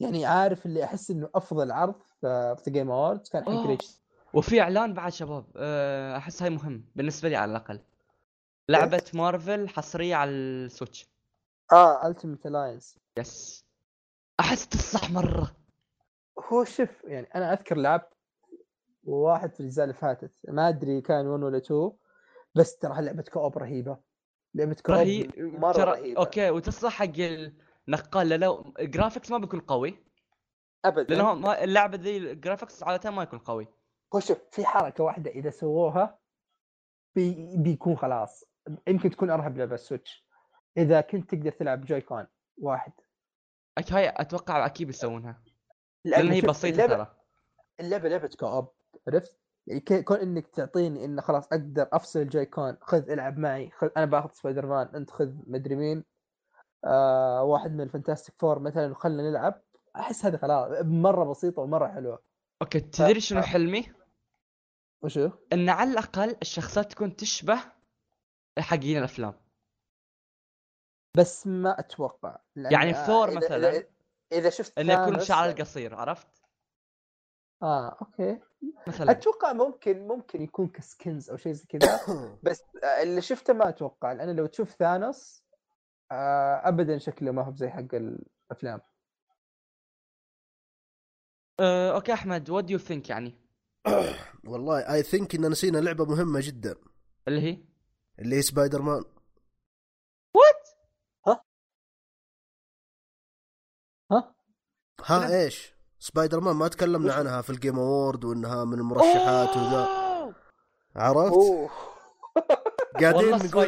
يعني 0.00 0.26
عارف 0.26 0.66
اللي 0.66 0.84
أحس 0.84 1.10
إنه 1.10 1.28
أفضل 1.34 1.72
عرض 1.72 2.02
في 2.20 2.56
في 2.64 2.70
Game 2.70 2.90
Awards 2.90 3.28
كان 3.28 3.44
حق. 3.44 3.66
Rage 3.66 3.80
وفي 4.34 4.60
إعلان 4.60 4.94
بعد 4.94 5.12
شباب 5.12 5.44
أه، 5.56 6.16
أحس 6.16 6.42
هاي 6.42 6.50
مهم 6.50 6.84
بالنسبة 6.96 7.28
لي 7.28 7.36
على 7.36 7.50
الأقل. 7.50 7.80
لعبة 8.68 9.04
مارفل 9.14 9.68
حصرية 9.68 10.14
على 10.16 10.30
ال 10.30 10.40
Switch. 10.40 11.08
آه 11.72 12.06
Ultimate 12.06 12.46
Alliance 12.46 12.98
yes. 13.18 13.64
أحس 14.40 14.68
تصح 14.68 15.10
مرة. 15.10 15.56
هو 16.38 16.64
شوف 16.64 17.04
يعني 17.04 17.26
أنا 17.34 17.52
أذكر 17.52 17.76
لعبت 17.76 18.12
واحد 19.04 19.54
في 19.54 19.60
الأجزاء 19.60 19.84
اللي 19.84 19.94
فاتت 19.94 20.32
ما 20.48 20.68
أدري 20.68 21.00
كان 21.00 21.26
1 21.26 21.42
ولا 21.42 21.58
2 21.58 21.92
بس 22.54 22.78
ترى 22.78 23.02
لعبة 23.02 23.22
co-op 23.22 23.58
رهيبة. 23.58 23.98
لعبة 24.54 24.76
co-op 24.86 24.94
رهي 24.94 25.28
مرة 25.36 25.72
ترى 25.72 25.90
رهيبة. 25.90 26.20
okay 26.20 26.50
وتصح 26.50 26.92
حق 26.92 27.18
النقال 27.88 28.28
لو 28.28 28.74
ال 28.78 28.84
graphics 28.84 29.30
ما 29.30 29.38
بيكون 29.38 29.60
قوي. 29.60 30.04
ابدا. 30.84 31.14
لأنه 31.14 31.34
ما 31.34 31.64
اللعبة 31.64 31.98
ذي 31.98 32.16
ال 32.16 32.23
graphics 32.23 32.82
عادة 32.82 33.10
ما 33.10 33.22
يكون 33.22 33.38
قوي. 33.38 33.68
هو 34.14 34.20
شوف 34.20 34.38
في 34.50 34.64
حركة 34.64 35.04
واحدة 35.04 35.30
إذا 35.30 35.50
سووها 35.50 36.18
بي 37.14 37.56
بيكون 37.56 37.96
خلاص. 37.96 38.44
يمكن 38.88 39.10
تكون 39.10 39.30
أرهب 39.30 39.58
لعبة 39.58 39.76
Switch 39.76 40.26
إذا 40.76 41.00
كنت 41.00 41.34
تقدر 41.34 41.50
تلعب 41.50 41.84
Joy-Con 41.84 42.26
واحد 42.58 42.92
هاي 43.90 44.08
أتوقع 44.08 44.66
أكيد 44.66 44.86
بيسوونها. 44.86 45.42
لأن 46.06 46.28
هي 46.32 46.40
بسيطة 46.40 46.86
ترى 46.86 47.16
اللعبة 47.80 48.08
لعبه 48.08 48.30
co-op 48.40 48.68
عرفت؟ 49.08 49.36
يعني 49.66 49.80
كون 50.02 50.16
إنك 50.16 50.46
تعطيني 50.46 51.04
إنه 51.04 51.22
خلاص 51.22 51.46
أقدر 51.52 51.88
أفصل 51.92 52.18
ال 52.18 52.46
Joy-Con 52.46 52.76
خذ 52.80 53.10
العب 53.10 53.38
معي 53.38 53.70
خذ 53.70 53.88
أنا 53.96 54.04
باخذ 54.06 54.30
سبايدر 54.32 54.66
مان 54.66 54.86
أنت 54.94 55.10
خذ 55.10 55.32
مدري 55.46 55.74
مين 55.74 56.04
آه 56.84 57.42
واحد 57.42 57.72
من 57.72 57.80
ال 57.80 57.85
Fantastic 57.85 58.34
Four 58.38 58.58
مثلا 58.58 58.90
وخلنا 58.92 59.30
نلعب 59.30 59.62
أحس 59.96 60.24
هذا 60.24 60.38
خلاص 60.38 60.84
مرة 60.84 61.24
بسيطة 61.24 61.62
ومرة 61.62 61.88
حلوة 61.88 62.22
okay 62.62 62.80
تدري 62.80 63.20
شنو 63.20 63.42
حلمي؟ 63.42 63.92
وشو؟ 65.02 65.30
إن 65.52 65.68
على 65.68 65.90
الأقل 65.90 66.36
الشخصيات 66.42 66.92
تكون 66.92 67.16
تشبه 67.16 67.58
حقين 68.58 68.98
الأفلام 68.98 69.34
بس 71.16 71.46
ما 71.46 71.80
أتوقع 71.80 72.38
يعني 72.56 72.94
ثور 72.94 73.30
إذا- 73.30 73.36
مثلاً. 73.36 73.84
إذا- 74.34 74.36
اذا 74.36 74.50
شفت 74.50 74.78
إنه 74.78 74.92
يكون 74.92 75.20
شعر 75.20 75.52
قصير 75.52 75.94
عرفت؟ 75.94 76.28
آه 77.62 77.96
okay. 78.00 78.40
مثلا. 78.88 79.10
أتوقع 79.10 79.52
ممكن 79.52 80.08
ممكن 80.08 80.42
يكون 80.42 80.68
ك 80.68 80.78
skins 80.78 81.30
أو 81.30 81.36
شيء 81.36 81.52
زي 81.52 81.66
كذا 81.66 81.88
بس 82.44 82.62
آه، 82.84 83.02
اللي 83.02 83.22
شفته 83.22 83.52
ما 83.52 83.68
أتوقع 83.68 84.12
لأن 84.12 84.36
لو 84.36 84.46
تشوف 84.46 84.70
Thanos 84.70 85.42
آه 86.12 86.68
ابدا 86.68 86.98
شكله 86.98 87.32
ما 87.32 87.42
هو 87.42 87.54
زي 87.54 87.68
حق 87.68 87.94
الأفلام. 87.94 88.80
أه، 91.60 91.94
okay 91.94 92.12
أحمد 92.12 92.50
what 92.50 92.70
you 92.70 92.78
think 92.78 93.10
يعني؟ 93.10 93.34
والله 94.50 94.94
I 94.94 95.02
think 95.02 95.34
إن 95.34 95.50
نسينا 95.50 95.78
لعبة 95.78 96.04
مهمة 96.04 96.40
جدا. 96.42 96.76
اللي 97.28 97.40
هي؟ 97.40 97.64
اللي 98.18 98.36
هي 98.36 98.42
Spider-Man 98.42 99.04
what 100.34 100.68
ها 101.26 101.44
ها. 105.06 105.42
إيش 105.44 105.74
سبايدر 105.98 106.40
مان 106.40 106.56
ما 106.56 106.68
تكلمنا 106.68 107.12
عنها 107.14 107.42
في 107.42 107.50
ال 107.50 107.56
Game 107.56 107.78
Award 107.78 108.24
وإنها 108.24 108.64
من 108.64 108.78
المرشحات 108.78 109.56
وذا! 109.56 109.88
عرفت 110.96 111.34
قاعدين 113.00 113.30
نقول. 113.30 113.66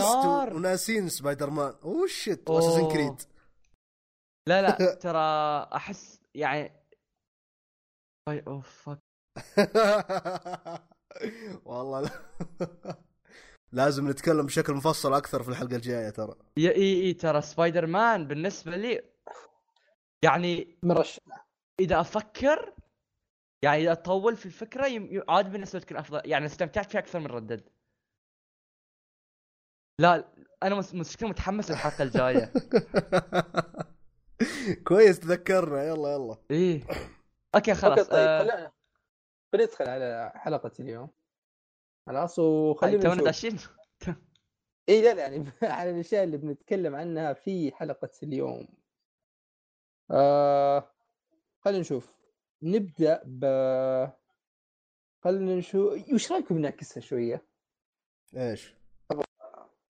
و- 0.00 0.56
وناسين 0.56 1.08
Spider-Man 1.08 1.74
oh 1.84 2.06
shit. 2.06 2.50
Assassin's 2.50 2.88
Creed 2.88 3.22
لا 4.48 4.62
لا 4.62 4.94
ترى 5.04 5.18
أحس 5.76 6.20
يعني 6.34 6.72
oh 8.28 8.60
fuck 8.60 8.98
والله 11.64 12.00
لا. 12.00 12.10
لازم 13.72 14.10
نتكلم 14.10 14.46
بشكل 14.46 14.72
مفصل 14.74 15.14
أكثر 15.14 15.42
في 15.42 15.48
الحلقة 15.48 15.76
الجاية 15.76 16.10
ترى 16.10 16.34
إي 16.58 16.70
إي 16.76 17.12
ترى 17.14 17.42
سبايدر 17.42 17.86
مان 17.86 18.26
بالنسبة 18.28 18.76
لي 18.76 19.02
يعني 20.26 20.78
مرشح. 20.82 21.22
إذا 21.80 22.00
أفكر 22.00 22.74
يعني 23.62 23.82
إذا 23.82 23.92
أطول 23.92 24.36
في 24.36 24.46
الفكرة 24.46 24.86
يم... 24.86 25.22
عاد 25.28 25.52
بالنسبة 25.52 25.78
تكون 25.78 25.96
افضل 25.96 26.22
يعني 26.24 26.46
استمتعت 26.46 26.90
فيها 26.90 27.00
أكثر 27.00 27.18
من 27.20 27.26
Red 27.26 27.42
Dead. 27.42 27.68
لا 30.00 30.32
أنا 30.62 30.74
مس- 30.74 30.94
مشكلة 30.94 31.28
متحمس 31.28 31.70
للحلقة 31.70 32.02
الجاية. 32.02 32.52
كويس 34.88 35.20
تذكرنا. 35.20 35.84
يلا 35.84 36.12
يلا. 36.12 36.36
إيه. 36.50 36.82
okay 37.54 37.74
خلاص 37.74 37.98
okay 37.98 38.10
طيب 38.10 38.28
آه... 38.28 38.38
خلينا 38.38 38.72
خلينا 39.52 39.66
ندخل 39.68 39.88
على 39.88 40.32
حلقة 40.34 40.72
اليوم. 40.80 41.08
خلاص 42.06 42.38
وخلينا 42.38 43.02
تونا 43.02 43.14
نشوف. 43.14 43.24
داشين. 43.24 43.58
اي 44.88 45.02
لا 45.02 45.14
لا 45.14 45.22
يعني 45.22 45.52
على 45.62 45.90
الأشياء 45.90 46.24
اللي 46.24 46.36
بنتكلم 46.36 46.94
عنها 46.96 47.32
في 47.32 47.72
حلقة 47.72 48.10
اليوم. 48.22 48.68
آه 50.10 50.90
خلينا 51.60 51.80
نشوف. 51.80 52.12
نبدأ 52.62 53.22
ب 53.24 53.44
خلينا 55.24 55.54
نشوف 55.54 56.12
وش 56.14 56.32
رايكم 56.32 56.58
نعكسها 56.58 57.00
شوية؟ 57.00 57.46
إيش؟ 58.36 58.76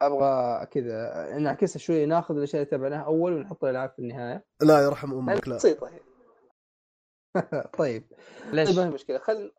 أبغى 0.03 0.67
كذا 0.67 1.39
نعكسها 1.39 1.79
شوية 1.81 2.05
ناخذ 2.05 2.37
الأشياء 2.37 2.63
اللي 2.63 2.71
تابعناها 2.71 3.05
أول 3.05 3.33
ونحط 3.33 3.65
الالعاب 3.65 3.91
في 3.91 3.99
النهاية. 3.99 4.45
لا 4.63 4.83
يرحم 4.83 5.15
أمك 5.15 5.49
لا. 5.49 5.57
بسيطة 5.57 5.89
هي. 5.89 6.01
طيب. 7.79 8.13
ليش؟ 8.53 8.69
طيب 8.69 8.79
ما 8.79 8.85
هي 8.87 8.91
مشكلة. 8.91 9.19
خل 9.19 9.53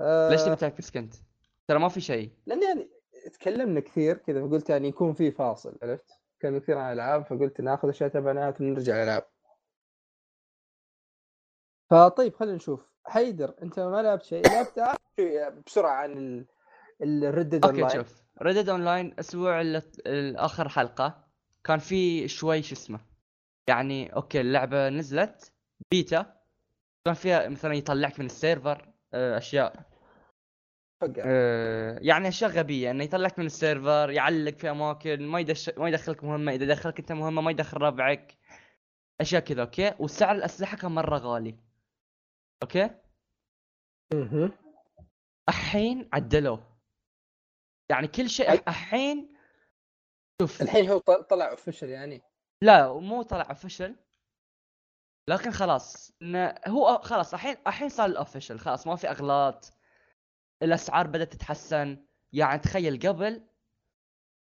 آه 0.00 0.30
ليش 0.30 0.42
تبي 0.42 0.56
تعكس 0.56 0.90
كنت؟ 0.90 1.14
ترى 1.68 1.78
ما 1.78 1.88
في 1.88 2.00
شيء. 2.00 2.32
لأن 2.46 2.62
يعني 2.62 2.90
تكلمنا 3.32 3.80
كثير 3.80 4.16
كذا 4.16 4.46
فقلت 4.46 4.70
يعني 4.70 4.88
يكون 4.88 5.12
في 5.12 5.30
فاصل 5.30 5.78
عرفت؟ 5.82 6.21
تكلمنا 6.42 6.58
كثير 6.60 6.78
عن 6.78 6.92
الألعاب 6.92 7.24
فقلت 7.26 7.60
ناخذ 7.60 7.88
أشياء 7.88 8.08
تبعناها 8.08 8.50
ثم 8.50 8.64
نرجع 8.64 8.96
الالعاب. 8.96 9.24
فطيب 11.90 12.34
خلينا 12.34 12.56
نشوف. 12.56 12.88
حيدر 13.04 13.54
أنت 13.62 13.80
ما 13.80 14.02
لعبت 14.02 14.22
شيء؟ 14.22 14.42
لعبت 14.46 14.98
بسرعة 15.66 15.92
عن 15.92 16.44
okay 17.02 17.58
online 17.64 17.88
شوف. 17.88 18.22
Red 18.42 18.53
Dead 18.53 18.68
Online 18.68 19.06
الأسبوع 19.06 19.60
ال- 19.60 19.82
الآخر 20.06 20.68
حلقة 20.68 21.24
كان 21.64 21.78
في 21.78 22.28
شوي 22.28 22.62
شو 22.62 22.74
اسمه 22.74 23.00
يعني 23.68 24.14
okay 24.16 24.40
اللعبة 24.40 24.88
نزلت 24.88 25.52
بيتا. 25.90 26.40
كان 27.04 27.14
فيها 27.14 27.48
مثلا 27.48 27.74
يطلعك 27.74 28.20
من 28.20 28.26
ال 28.26 28.35
server 28.35 28.92
آه، 29.14 29.38
أشياء. 29.38 29.91
آه، 31.26 31.98
يعني 32.02 32.28
أشياء 32.28 32.50
غبية 32.50 32.90
إنه 32.90 33.04
يطلعك 33.04 33.38
من 33.38 33.46
ال 33.46 33.55
server 33.55 34.10
يعلق 34.10 34.54
في 34.58 34.70
أماكن 34.70 35.26
ما 35.26 35.40
يدش 35.40 35.70
ما 35.70 35.88
يدخلك 35.88 36.24
مهمة 36.24 36.52
إذا 36.52 36.66
دخلك 36.66 36.98
أنت 36.98 37.12
مهمة 37.12 37.42
ما 37.42 37.50
يدخل 37.50 37.76
ربعك. 37.80 38.38
أشياء 39.20 39.42
كذا 39.42 39.62
okay؟ 39.62 39.94
وسعر 39.98 40.34
الأسلحة 40.34 40.76
كان 40.76 40.90
مرة 40.92 41.18
غالي. 41.18 41.56
okay؟ 42.62 42.90
مهم. 44.14 44.52
الحين 45.48 46.08
عدلوه. 46.12 46.78
يعني 47.90 48.08
كل 48.08 48.30
شيء 48.30 48.52
الحين 48.52 49.36
شوف. 50.42 50.62
الحين 50.62 50.90
هو 50.90 50.98
طل- 50.98 51.24
طلع 51.24 51.50
official 51.50 51.88
يعني؟ 51.88 52.22
لا 52.62 52.92
مو 52.92 53.22
طلع 53.22 53.44
فشل 53.44 53.96
لكن 55.28 55.50
خلاص 55.50 56.12
هو 56.68 56.98
خلاص 57.02 57.34
الحين 57.34 57.56
الحين 57.66 57.88
صار 57.88 58.06
ال 58.06 58.12
official 58.12 58.60
خلاص 58.60 58.86
ما 58.86 58.96
في 58.96 59.10
أغلاط. 59.10 59.72
الأسعار 60.62 61.06
بدأت 61.06 61.32
تتحسن. 61.32 62.04
يعني 62.32 62.58
تخيل 62.58 63.08
قبل 63.08 63.42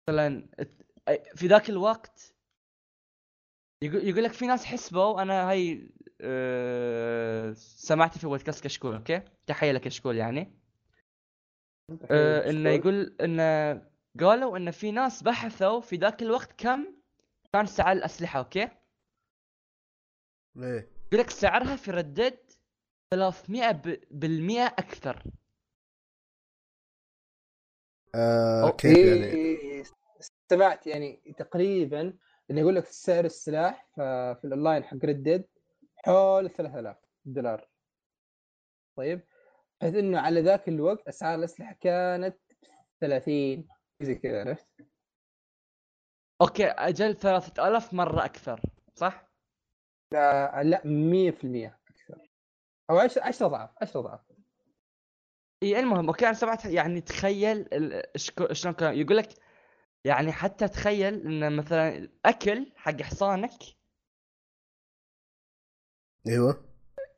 مثلا 0.09 0.47
في 1.35 1.47
ذاك 1.47 1.69
الوقت 1.69 2.33
يقول 3.83 4.23
لك 4.23 4.31
في 4.33 4.47
ناس 4.47 4.65
حسبوا 4.65 5.21
أنا 5.21 5.49
هاي 5.49 5.89
أه 6.21 7.53
سمعت 7.57 8.17
في 8.17 8.27
بودكاست 8.27 8.63
كشكول 8.63 8.95
okay؟ 8.95 9.21
تحيه 9.47 9.71
لكشكول 9.71 10.17
يعني. 10.17 10.53
أه 12.11 12.49
إنه 12.49 12.69
يقول 12.69 13.15
إنه 13.21 13.73
قالوا 14.19 14.57
إنه 14.57 14.71
في 14.71 14.91
ناس 14.91 15.23
بحثوا 15.23 15.81
في 15.81 15.95
ذاك 15.95 16.21
الوقت 16.21 16.53
كم 16.57 16.85
كان 17.53 17.65
سعر 17.65 17.91
الأسلحة 17.91 18.39
okay؟ 18.39 18.69
ليه 20.55 20.89
يقول 21.07 21.19
لك 21.21 21.29
سعرها 21.29 21.75
في 21.75 21.91
Red 21.91 22.11
Dead 22.11 22.37
300 23.13 23.71
ب- 23.71 24.03
بالمئة 24.11 24.65
أكثر. 24.65 25.23
آه 28.15 28.69
كيف 28.69 28.97
يعني؟ 28.97 29.25
إيه، 29.25 29.83
سمعت 30.49 30.87
يعني 30.87 31.33
تقريبا 31.37 32.13
انه 32.51 32.61
يقول 32.61 32.75
لك 32.75 32.85
سعر 32.85 33.25
السلاح 33.25 33.87
في 33.95 34.41
الأونلاين 34.43 34.83
حق 34.83 34.97
Red 35.05 35.23
Dead 35.23 35.45
حول 35.95 36.49
3000 36.49 36.97
دولار. 37.25 37.69
طيب؟ 38.97 39.21
بحيث 39.81 39.95
إنه 39.95 40.19
على 40.19 40.41
ذاك 40.41 40.69
الوقت 40.69 41.07
أسعار 41.07 41.35
الأسلحة 41.39 41.75
كانت 41.81 42.37
30 43.01 43.67
زي 44.01 44.15
كذا 44.15 44.39
عرفت؟ 44.39 44.67
okay 46.41 46.65
أجل 46.65 47.15
3000 47.15 47.93
مرة 47.93 48.25
أكثر 48.25 48.61
صح؟ 48.95 49.29
آه 50.15 50.61
لا 50.61 50.81
100% 50.85 51.79
أكثر. 51.89 52.29
أو 52.89 52.97
10 52.97 53.23
10 53.23 53.47
ضعف 53.47 53.69
10 53.81 54.01
ضعف 54.01 54.21
اي 55.63 55.79
المهم 55.79 56.07
okay 56.07 56.25
أنا 56.25 56.33
سمعت 56.33 56.65
يعني 56.65 57.01
تخيل 57.01 57.67
شكو- 58.15 58.53
شلون 58.53 58.73
كان 58.73 58.93
يقول 58.93 59.17
لك 59.17 59.29
يعني 60.05 60.31
حتى 60.31 60.67
تخيل 60.67 61.13
إن 61.27 61.55
مثلا 61.55 62.09
اكل 62.25 62.71
حق 62.75 63.01
حصانك 63.01 63.51
أيوه. 66.27 66.63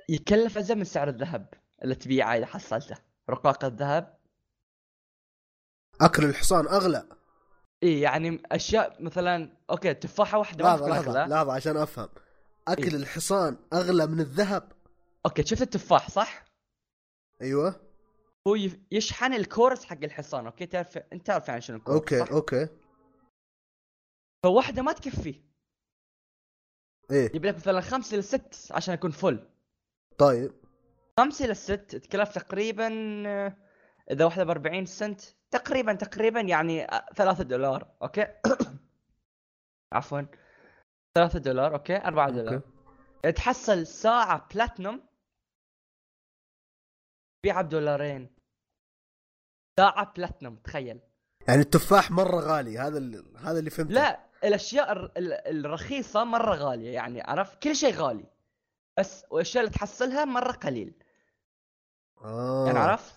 يكلف 0.09 0.57
ازيد 0.57 0.77
من 0.77 0.83
سعر 0.83 1.09
الذهب 1.09 1.53
اللي 1.83 1.95
تبيعه 1.95 2.37
إذا 2.37 2.45
حصلته 2.45 2.97
رقاق 3.29 3.65
الذهب. 3.65 4.17
أكل 6.01 6.25
الحصان 6.25 6.67
أغلى. 6.67 7.09
اي 7.83 8.01
يعني 8.01 8.43
أشياء 8.51 9.03
مثلا 9.03 9.57
okay 9.69 9.93
تفاحة 9.93 10.37
واحدة 10.37 10.65
لحظة 10.65 10.87
لحظة 10.89 11.25
لحظة 11.27 11.53
عشان 11.53 11.77
أفهم. 11.77 12.09
أكل 12.67 12.83
إيه. 12.83 12.95
الحصان 12.95 13.57
أغلى 13.73 14.07
من 14.07 14.19
الذهب؟ 14.19 14.71
okay 15.25 15.43
شفت 15.43 15.61
التفاح 15.61 16.09
صح؟ 16.09 16.45
أيوه. 17.41 17.84
هو 18.47 18.55
يشحن 18.91 19.33
ال 19.33 19.42
cores 19.42 19.85
حق 19.85 20.03
الحصان 20.03 20.45
okay؟ 20.45 20.65
تعرف 20.65 20.97
أنت 20.97 21.27
تعرف 21.27 21.47
يعني 21.47 21.61
شنو 21.61 21.77
الكورس 21.77 21.95
أوكي 21.95 22.19
صح؟ 22.19 22.31
أوكي. 22.31 22.67
فواحدة 24.45 24.81
ما 24.81 24.91
تكفي. 24.91 25.41
إيه. 27.11 27.35
يبي 27.35 27.47
لك 27.47 27.55
مثلا 27.55 27.81
خمسة 27.81 28.17
لست 28.17 28.71
عشان 28.71 28.93
يكون 28.93 29.11
full 29.11 29.49
طيب. 30.17 30.53
خمسة 31.19 31.47
لست 31.47 31.95
تكلف 31.95 32.33
تقريبا 32.33 32.87
آه، 33.27 33.57
إذا 34.11 34.25
واحدة 34.25 34.43
ب 34.43 34.49
40 34.49 34.85
سنت 34.85 35.21
تقريبا 35.51 35.93
تقريبا 35.93 36.41
يعني 36.41 36.85
آه، 36.85 37.05
ثلاثة 37.15 37.43
دولار 37.43 37.95
okay؟ 38.01 38.27
عفوا. 39.93 40.21
ثلاثة 41.17 41.39
دولار 41.39 41.73
okay؟ 41.73 41.97
أربعة 41.97 42.29
دولار. 42.29 42.53
okay 42.55 43.31
تحصل 43.31 43.87
ساعة 43.87 44.47
بلاتنوم. 44.53 45.01
تبيعها 47.43 47.61
بدولارين. 47.61 48.34
ساعة 49.79 50.13
بلاتنوم 50.13 50.55
تخيل. 50.55 50.99
يعني 51.47 51.61
التفاح 51.61 52.11
مرة 52.11 52.39
غالي 52.39 52.77
هذا 52.77 52.97
اللي 52.97 53.23
هذا 53.37 53.59
اللي 53.59 53.69
فهمته. 53.69 53.93
لا 53.93 54.25
الأشياء 54.43 54.91
الر- 54.91 55.11
ال- 55.17 55.65
الرخيصة 55.65 56.23
مرة 56.23 56.55
غالية 56.55 56.93
يعني 56.93 57.21
عرفت؟ 57.21 57.63
كل 57.63 57.75
شيء 57.75 57.93
غالي. 57.93 58.25
بس 58.99 59.25
والاشياء 59.29 59.63
اللي 59.63 59.75
تحصلها 59.75 60.25
مرة 60.25 60.51
قليل. 60.51 60.93
آه. 62.21 62.65
يعني 62.67 62.79
عرفت؟ 62.79 63.15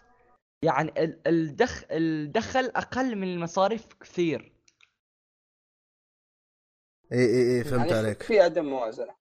يعني 0.63 1.05
ال- 1.05 1.29
الدخ 1.29 1.85
الدخل 1.91 2.65
أقل 2.65 3.17
من 3.17 3.35
المصاريف 3.35 3.87
كثير. 4.01 4.53
إي 7.13 7.19
إي 7.19 7.59
إي 7.59 7.65
فهمت 7.65 7.87
يعني 7.87 7.93
عليك. 8.07 8.23
في 8.23 8.41
عدم 8.41 8.65
موازنة. 8.65 9.15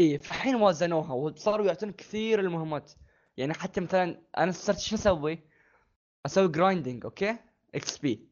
إيه 0.00 0.18
فالحين 0.18 0.54
وازنوها 0.54 1.12
وصاروا 1.12 1.66
يعطون 1.66 1.92
كثير 1.92 2.40
المهمات. 2.40 2.92
يعني 3.36 3.54
حتى 3.54 3.80
مثلا 3.80 4.22
أنا 4.38 4.52
صرت 4.52 4.78
شو 4.78 4.96
أسوي؟ 4.96 5.49
أسوي 6.26 6.48
grinding 6.48 7.04
okay؟ 7.04 7.36
XP. 7.74 8.28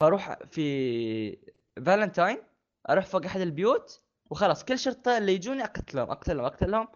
فأروح 0.00 0.38
في 0.50 1.36
فالنتاين 1.86 2.38
أروح 2.90 3.06
فوق 3.06 3.24
أحد 3.24 3.40
البيوت 3.40 4.02
وخلاص 4.30 4.64
كل 4.64 4.78
شرطة 4.78 5.18
اللي 5.18 5.34
يجوني 5.34 5.64
أقتلهم 5.64 6.10
أقتلهم 6.10 6.44
أقتلهم 6.44 6.88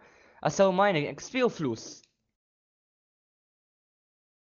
أسوي 0.45 0.73
mining 0.73 1.07
XP 1.07 1.43
وفلوس. 1.43 2.03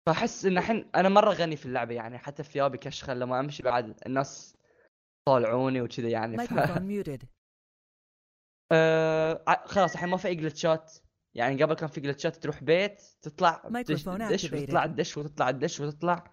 فأحس 0.06 0.44
إن 0.44 0.58
الحين 0.58 0.90
أنا 0.94 1.08
مرة 1.08 1.32
غني 1.32 1.56
في 1.56 1.66
اللعبة 1.66 1.94
يعني 1.94 2.18
حتى 2.18 2.42
في 2.42 2.50
ثيابي 2.50 2.78
كشخة 2.78 3.14
لما 3.14 3.40
أمشي 3.40 3.62
بعد 3.62 3.96
الناس 4.06 4.56
طالعوني 5.28 5.80
وكذا 5.80 6.08
يعني 6.08 6.38
ف... 6.38 6.52
آه 8.72 9.44
خلاص 9.66 9.92
الحين 9.92 10.08
ما 10.08 10.16
في 10.16 10.34
جلتشات 10.34 10.92
يعني 11.34 11.62
قبل 11.62 11.74
كان 11.74 11.88
في 11.88 12.00
جلتشات 12.00 12.36
تروح 12.36 12.62
بيت 12.62 13.02
تطلع 13.22 13.62
تدش. 13.74 14.06
وتطلع 14.06 14.86
تدش 14.86 15.16
وتطلع 15.16 15.50
تدش 15.50 15.80
وتطلع. 15.80 16.24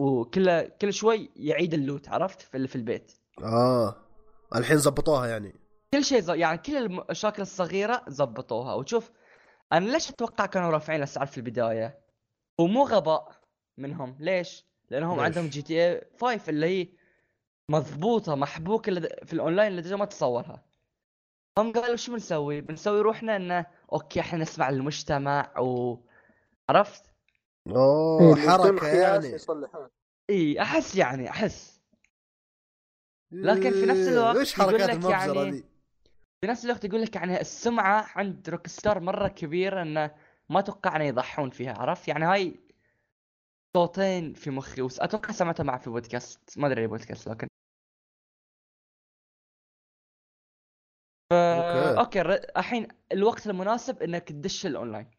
وكل 0.00 0.60
كل 0.62 0.92
شوي 0.92 1.30
يعيد 1.36 1.74
اللوت 1.74 2.08
عرفت؟ 2.08 2.40
في 2.42 2.54
اللي 2.56 2.68
في 2.68 2.76
البيت. 2.76 3.12
آه. 3.42 3.96
الحين 4.54 4.78
زبطوها 4.78 5.26
يعني. 5.26 5.54
كل 5.94 6.04
شيء 6.04 6.20
ز... 6.20 6.30
يعني 6.30 6.58
كل 6.58 6.76
المشاكل 6.76 7.42
الصغيرة 7.42 8.02
زبطوها 8.08 8.74
وشوف 8.74 9.10
أنا 9.72 9.90
ليش 9.90 10.10
أتوقع 10.10 10.46
كانوا 10.46 10.70
رافعين 10.70 10.98
الأسعار 10.98 11.26
في 11.26 11.36
البداية؟ 11.38 11.98
ومو 12.58 12.84
غباء 12.84 13.32
منهم. 13.78 14.16
ليش؟ 14.20 14.64
لأنهم 14.90 15.16
ليش؟ 15.16 15.24
عندهم 15.24 15.46
GTA 15.46 16.02
5 16.20 16.50
اللي 16.50 16.66
هي 16.66 16.88
مضبوطة 17.70 18.34
محبوكه 18.34 19.00
في 19.24 19.32
الأونلاين 19.32 19.76
لدرجه 19.76 19.96
ما 19.96 20.04
تتصورها 20.04 20.67
هم 21.58 21.72
قالوا 21.72 21.96
شو 21.96 22.12
بنسوي؟ 22.12 22.60
بنسوي 22.60 23.00
روحنا 23.00 23.36
إنه 23.36 23.66
okay 23.92 24.20
إحنا 24.20 24.38
نسمع 24.38 24.68
المجتمع 24.68 25.58
و 25.58 25.98
عرفت؟ 26.68 27.04
أوه 27.68 28.36
إيه، 28.36 28.48
حركة 28.48 28.86
يعني. 28.86 29.36
إي 30.30 30.62
أحس 30.62 30.96
يعني 30.96 31.30
أحس. 31.30 31.80
لكن 33.32 33.70
في 33.70 33.86
نفس 33.86 33.98
إيه، 33.98 34.08
الوقت 34.08 34.34
يقول 34.34 34.46
حركات 34.46 34.90
المبزره 34.90 35.10
يعني- 35.10 35.50
دي؟ 35.50 35.64
في 36.40 36.46
نفس 36.46 36.64
الوقت 36.64 36.84
يقول 36.84 37.02
لك 37.02 37.16
يعني 37.16 37.40
السمعة 37.40 38.06
عند 38.14 38.50
Rockstar 38.50 39.00
مرة 39.00 39.28
كبيرة 39.28 39.82
إنه 39.82 40.14
ما 40.48 40.58
أتوقع 40.58 40.96
إنه 40.96 41.04
يضحون 41.04 41.50
فيها 41.50 41.72
عرفت؟ 41.78 42.08
يعني 42.08 42.24
هاي 42.24 42.60
صوتين 43.76 44.34
في 44.34 44.50
مخي 44.50 44.82
واتوقع 44.82 45.32
سمعتها 45.32 45.64
معه 45.64 45.78
في 45.78 45.90
بودكاست 45.90 46.58
ما 46.58 46.66
أدري 46.66 46.86
بودكاست 46.86 47.28
لكن 47.28 47.47
okay 51.98 52.20
الحين 52.56 52.88
الوقت 53.12 53.46
المناسب 53.46 54.02
إنك 54.02 54.28
تدش 54.28 54.66
الأونلاين. 54.66 55.10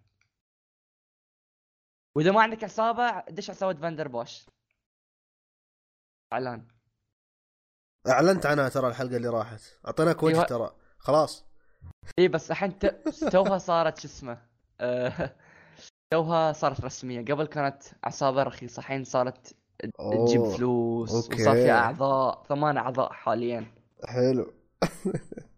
وإذا 2.18 2.32
ما 2.32 2.42
عندك 2.42 2.64
عصابة 2.64 3.20
دش 3.30 3.50
عصابه 3.50 3.80
فاندر 3.82 4.08
بوش. 4.08 4.46
إعلان. 6.34 6.68
أعلنت 8.08 8.46
عنها 8.46 8.70
ترى 8.70 8.88
الحلقة 8.88 9.18
اللي 9.18 9.28
راحت. 9.30 9.62
أعطيناك 9.88 10.24
وجه 10.24 10.34
أيوة. 10.36 10.46
ترى. 10.46 10.76
خلاص. 10.98 11.46
إي 12.20 12.28
بس 12.28 12.52
الحين. 12.52 12.80
توها 13.32 13.58
صارت 13.58 14.00
شو 14.00 14.08
اسمه 14.08 14.42
آه، 14.82 15.36
توها 16.14 16.52
صارت 16.54 16.82
رسمية. 16.82 17.22
قبل 17.22 17.46
كانت 17.46 17.84
عصابة 18.04 18.44
رخيصة 18.44 18.80
الحين 18.80 19.04
صارت 19.04 19.56
تجيب 20.28 20.44
فلوس 20.44 21.12
okay. 21.16 21.42
وصار 21.42 21.56
فيها 21.56 21.80
أعضاء 21.80 22.44
ثمان 22.44 22.78
أعضاء 22.78 23.14
حاليا. 23.14 23.66
حلو. 24.06 24.54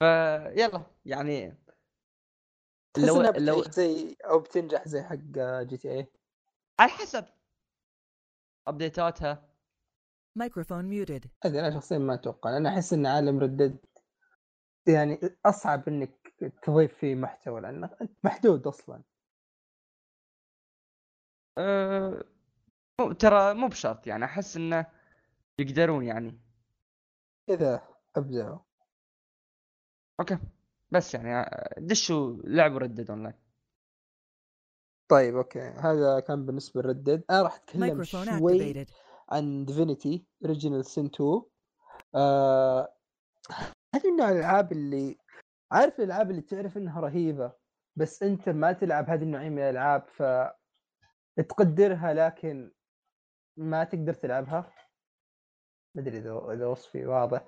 فيلا 0.00 0.82
يعني 1.04 1.54
لو 2.98 3.22
لو 3.22 3.62
زي 3.62 4.16
أو 4.24 4.38
بتنجح 4.40 4.88
زي 4.88 5.02
حق 5.02 5.16
GTA 5.62 6.06
على 6.80 6.90
حسب. 6.90 7.24
update 8.68 9.29
اتها 9.29 9.50
Microphone 10.38 10.84
muted. 10.92 11.28
هذه 11.44 11.60
أنا 11.60 11.70
شخصيا 11.70 11.98
ما 11.98 12.14
أتوقع 12.14 12.56
أنا 12.56 12.68
أحس 12.68 12.92
إن 12.92 13.06
عالم 13.06 13.38
Red 13.40 13.56
Dead 13.56 13.78
يعني 14.88 15.20
أصعب 15.46 15.88
إنك 15.88 16.34
تضيف 16.62 16.94
فيه 16.98 17.14
محتوى 17.14 17.60
لأنه 17.60 17.90
انت 18.02 18.12
محدود 18.24 18.66
أصلا. 18.66 19.02
أه... 21.58 22.24
مو- 23.00 23.12
ترى 23.12 23.54
مو 23.54 23.68
بشرط 23.68 24.06
يعني 24.06 24.24
أحس 24.24 24.56
إنه 24.56 24.86
يقدرون 25.58 26.04
يعني. 26.04 26.40
إذا 27.48 27.88
أبدعوا. 28.16 28.58
okay. 30.20 30.38
بس 30.90 31.14
يعني 31.14 31.34
آه، 31.34 31.74
دشوا 31.78 32.36
لعبوا 32.44 32.78
Red 32.78 32.92
Dead 32.92 33.10
Online 33.10 33.34
طيب 35.10 35.36
okay. 35.36 35.60
هذا 35.60 36.20
كان 36.20 36.46
بالنسبة 36.46 36.82
ل 36.82 36.87
Red 36.87 37.03
Dead 37.03 37.24
أنا 37.30 37.42
راح 37.42 37.54
أتكلم 37.54 38.02
شوي. 38.02 38.86
عن 39.28 39.64
Divinity 39.64 40.26
Original 40.44 40.84
Sin 40.84 41.06
2 41.06 41.42
آه 42.14 42.94
هذه 43.94 44.08
النوع 44.10 44.30
الألعاب 44.30 44.72
اللي 44.72 45.18
عارف 45.72 45.98
الألعاب 45.98 46.30
اللي 46.30 46.42
تعرف 46.42 46.76
إنها 46.76 47.00
رهيبة 47.00 47.52
بس 47.96 48.22
أنت 48.22 48.48
ما 48.48 48.72
تلعب 48.72 49.10
هذه 49.10 49.22
النوعية 49.22 49.48
من 49.48 49.58
الألعاب 49.58 50.08
ف 50.08 50.22
تقدرها 51.48 52.14
لكن 52.14 52.72
ما 53.56 53.84
تقدر 53.84 54.14
تلعبها؟ 54.14 54.72
ما 55.94 56.02
أدري 56.02 56.18
إذا 56.18 56.52
إذا 56.52 56.66
وصفي 56.66 57.06
واضح. 57.06 57.44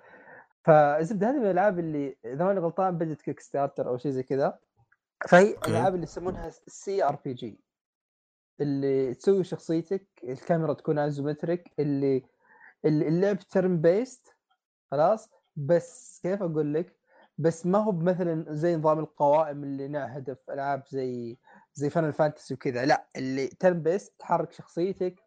فالزبده 0.65 1.31
هذه 1.31 1.37
من 1.37 1.45
الألعاب 1.47 1.79
اللي 1.79 2.17
إذا 2.25 2.45
ماني 2.45 2.61
غلطان 2.61 2.99
بدت 2.99 3.23
Kickstarter 3.23 3.89
أو 3.89 3.99
شيء 3.99 4.11
زي 4.11 4.23
كذا. 4.23 4.59
فهي. 5.29 5.51
الألعاب 5.51 5.95
اللي 5.95 6.05
يسمونها 6.05 6.51
CRPG 6.67 7.61
اللي 8.61 9.15
تسوي 9.15 9.45
شخصيتك 9.45 10.07
الكاميرا 10.25 10.75
تكون 10.75 10.99
isometric 10.99 11.73
اللي 11.79 12.23
اللعب 12.85 13.39
turn 13.39 13.81
based 13.81 14.37
خلاص؟ 14.91 15.29
بس 15.57 16.21
كيف 16.23 16.43
أقول 16.43 16.75
لك؟ 16.75 16.97
بس 17.39 17.67
ما 17.67 17.79
هو 17.79 17.93
مثلا 17.93 18.45
زي 18.49 18.77
نظام 18.77 18.99
القوائم 18.99 19.65
اللي 19.65 19.89
نعهده 19.89 20.35
في 20.35 20.53
ألعاب 20.53 20.83
زي 20.89 21.39
زي 21.75 21.91
Final 21.91 22.13
Fantasy 22.13 22.55
وكذا. 22.55 22.85
لا 22.85 23.07
اللي 23.17 23.47
turn 23.47 23.83
based 23.83 24.15
تحرك 24.19 24.53
شخصيتك 24.53 25.23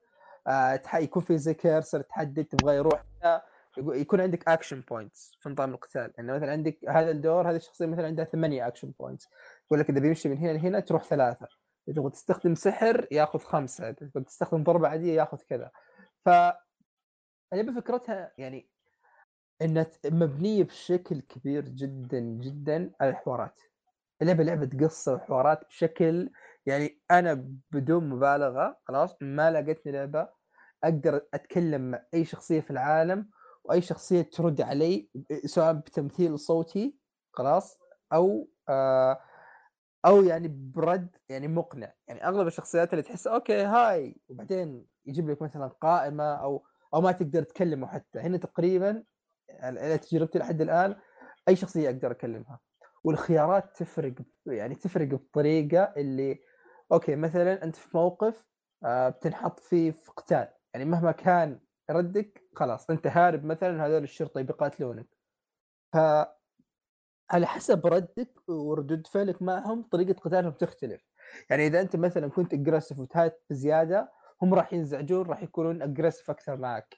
آه 0.47 0.81
يكون 0.95 1.23
في 1.23 1.37
زي 1.37 1.53
cursor 1.53 2.01
تحدد 2.01 2.45
تبغى 2.45 2.75
يروح 2.75 3.03
هنا، 3.21 3.41
يكون 3.77 4.21
عندك 4.21 4.47
action 4.47 4.81
points 4.81 5.37
في 5.39 5.49
نظام 5.49 5.73
القتال. 5.73 6.13
يعني 6.17 6.31
مثلا 6.31 6.51
عندك 6.51 6.77
هذا 6.89 7.11
الدور 7.11 7.49
هذه 7.49 7.55
الشخصية 7.55 7.85
مثلا 7.85 8.05
عندها 8.05 8.25
ثمانية 8.25 8.67
action 8.67 8.93
points 8.99 9.29
يقول 9.65 9.79
لك 9.79 9.89
إذا 9.89 9.99
بيمشي 9.99 10.29
من 10.29 10.37
هنا 10.37 10.51
لهنا 10.51 10.79
تروح 10.79 11.03
ثلاثة. 11.03 11.47
إذا 11.87 11.95
تبغى 11.95 12.11
تستخدم 12.11 12.55
سحر 12.55 13.07
ياخذ 13.11 13.39
خمسة. 13.39 13.83
إذا 13.83 13.91
تبغى 13.91 14.23
تستخدم 14.23 14.63
ضربة 14.63 14.87
عادية 14.87 15.13
ياخذ 15.13 15.37
كذا. 15.37 15.71
ف 16.25 16.29
فكرتها 17.75 18.31
يعني 18.37 18.69
إنها 19.61 19.87
مبنية 20.05 20.63
بشكل 20.63 21.21
كبير 21.21 21.69
جدا 21.69 22.19
جدا 22.19 22.91
على 23.01 23.09
الحوارات. 23.09 23.61
اللعبه 24.21 24.43
لعبة 24.43 24.85
قصة 24.85 25.13
وحوارات 25.13 25.67
بشكل 25.67 26.29
يعني 26.65 26.99
أنا 27.11 27.47
بدون 27.71 28.09
مبالغة 28.09 28.77
خلاص 28.83 29.15
ما 29.21 29.51
لقيتني 29.51 29.91
لعبة 29.91 30.29
أقدر 30.83 31.21
أتكلم 31.33 31.91
مع 31.91 32.03
أي 32.13 32.25
شخصية 32.25 32.61
في 32.61 32.71
العالم 32.71 33.29
وأي 33.65 33.81
شخصية 33.81 34.21
ترد 34.21 34.61
علي 34.61 35.09
سواء 35.45 35.73
بتمثيل 35.73 36.39
صوتي 36.39 36.95
خلاص 37.33 37.79
أو 38.13 38.47
آه 38.69 39.19
أو 40.05 40.23
يعني 40.23 40.47
برد 40.47 41.15
يعني 41.29 41.47
مقنع. 41.47 41.93
يعني 42.07 42.27
أغلب 42.27 42.47
الشخصيات 42.47 42.93
اللي 42.93 43.03
تحس 43.03 43.27
okay 43.27 43.61
هاي 43.61 44.17
وبعدين 44.29 44.85
يجيب 45.05 45.29
لك 45.29 45.41
مثلا 45.41 45.67
قائمة 45.67 46.23
أو 46.23 46.63
أو 46.93 47.01
ما 47.01 47.11
تقدر 47.11 47.43
تكلمه 47.43 47.87
حتى. 47.87 48.19
هنا 48.19 48.37
تقريبا 48.37 49.03
على 49.59 49.97
تجربتي 49.97 50.39
لحد 50.39 50.61
الآن 50.61 50.95
أي 51.47 51.55
شخصية 51.55 51.89
أقدر 51.89 52.11
أكلمها. 52.11 52.59
والخيارات 53.03 53.77
تفرق 53.77 54.13
يعني 54.45 54.75
تفرق 54.75 55.07
بطريقة 55.07 55.93
اللي 55.97 56.39
okay 56.91 57.15
مثلا 57.15 57.63
أنت 57.63 57.75
في 57.75 57.97
موقف 57.97 58.45
آه، 58.85 59.09
بتنحط 59.09 59.59
فيه 59.59 59.91
في 59.91 60.11
قتال. 60.11 60.47
يعني 60.73 60.85
مهما 60.85 61.11
كان 61.11 61.59
ردك 61.91 62.44
خلاص 62.55 62.89
أنت 62.89 63.07
هارب 63.07 63.45
مثلا 63.45 63.85
هذول 63.85 64.03
الشرطة 64.03 64.41
بيقاتلونك. 64.41 65.07
ف 65.93 65.97
على 67.31 67.47
حسب 67.47 67.87
ردك 67.87 68.49
وردود 68.49 69.07
فعلك 69.07 69.41
معهم 69.41 69.83
طريقة 69.83 70.19
قتالهم 70.19 70.51
تختلف. 70.51 71.01
يعني 71.49 71.67
إذا 71.67 71.81
أنت 71.81 71.95
مثلا 71.95 72.27
كنت 72.27 72.53
اجريسف 72.53 72.99
وتهات 72.99 73.43
بزيادة 73.49 74.11
هم 74.41 74.53
راح 74.53 74.73
ينزعجون 74.73 75.25
راح 75.25 75.43
يكونون 75.43 75.81
اجريسف 75.81 76.29
أكثر 76.29 76.57
معك. 76.57 76.95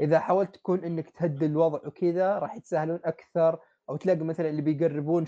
إذا 0.00 0.18
حاولت 0.18 0.54
تكون 0.54 0.84
إنك 0.84 1.10
تهدي 1.10 1.46
الوضع 1.46 1.80
وكذا 1.86 2.38
راح 2.38 2.56
يتساهلون 2.56 3.00
أكثر. 3.04 3.58
أو 3.90 3.96
تلاقي 3.96 4.24
مثلا 4.24 4.48
اللي 4.50 4.62
بيقربون 4.62 5.24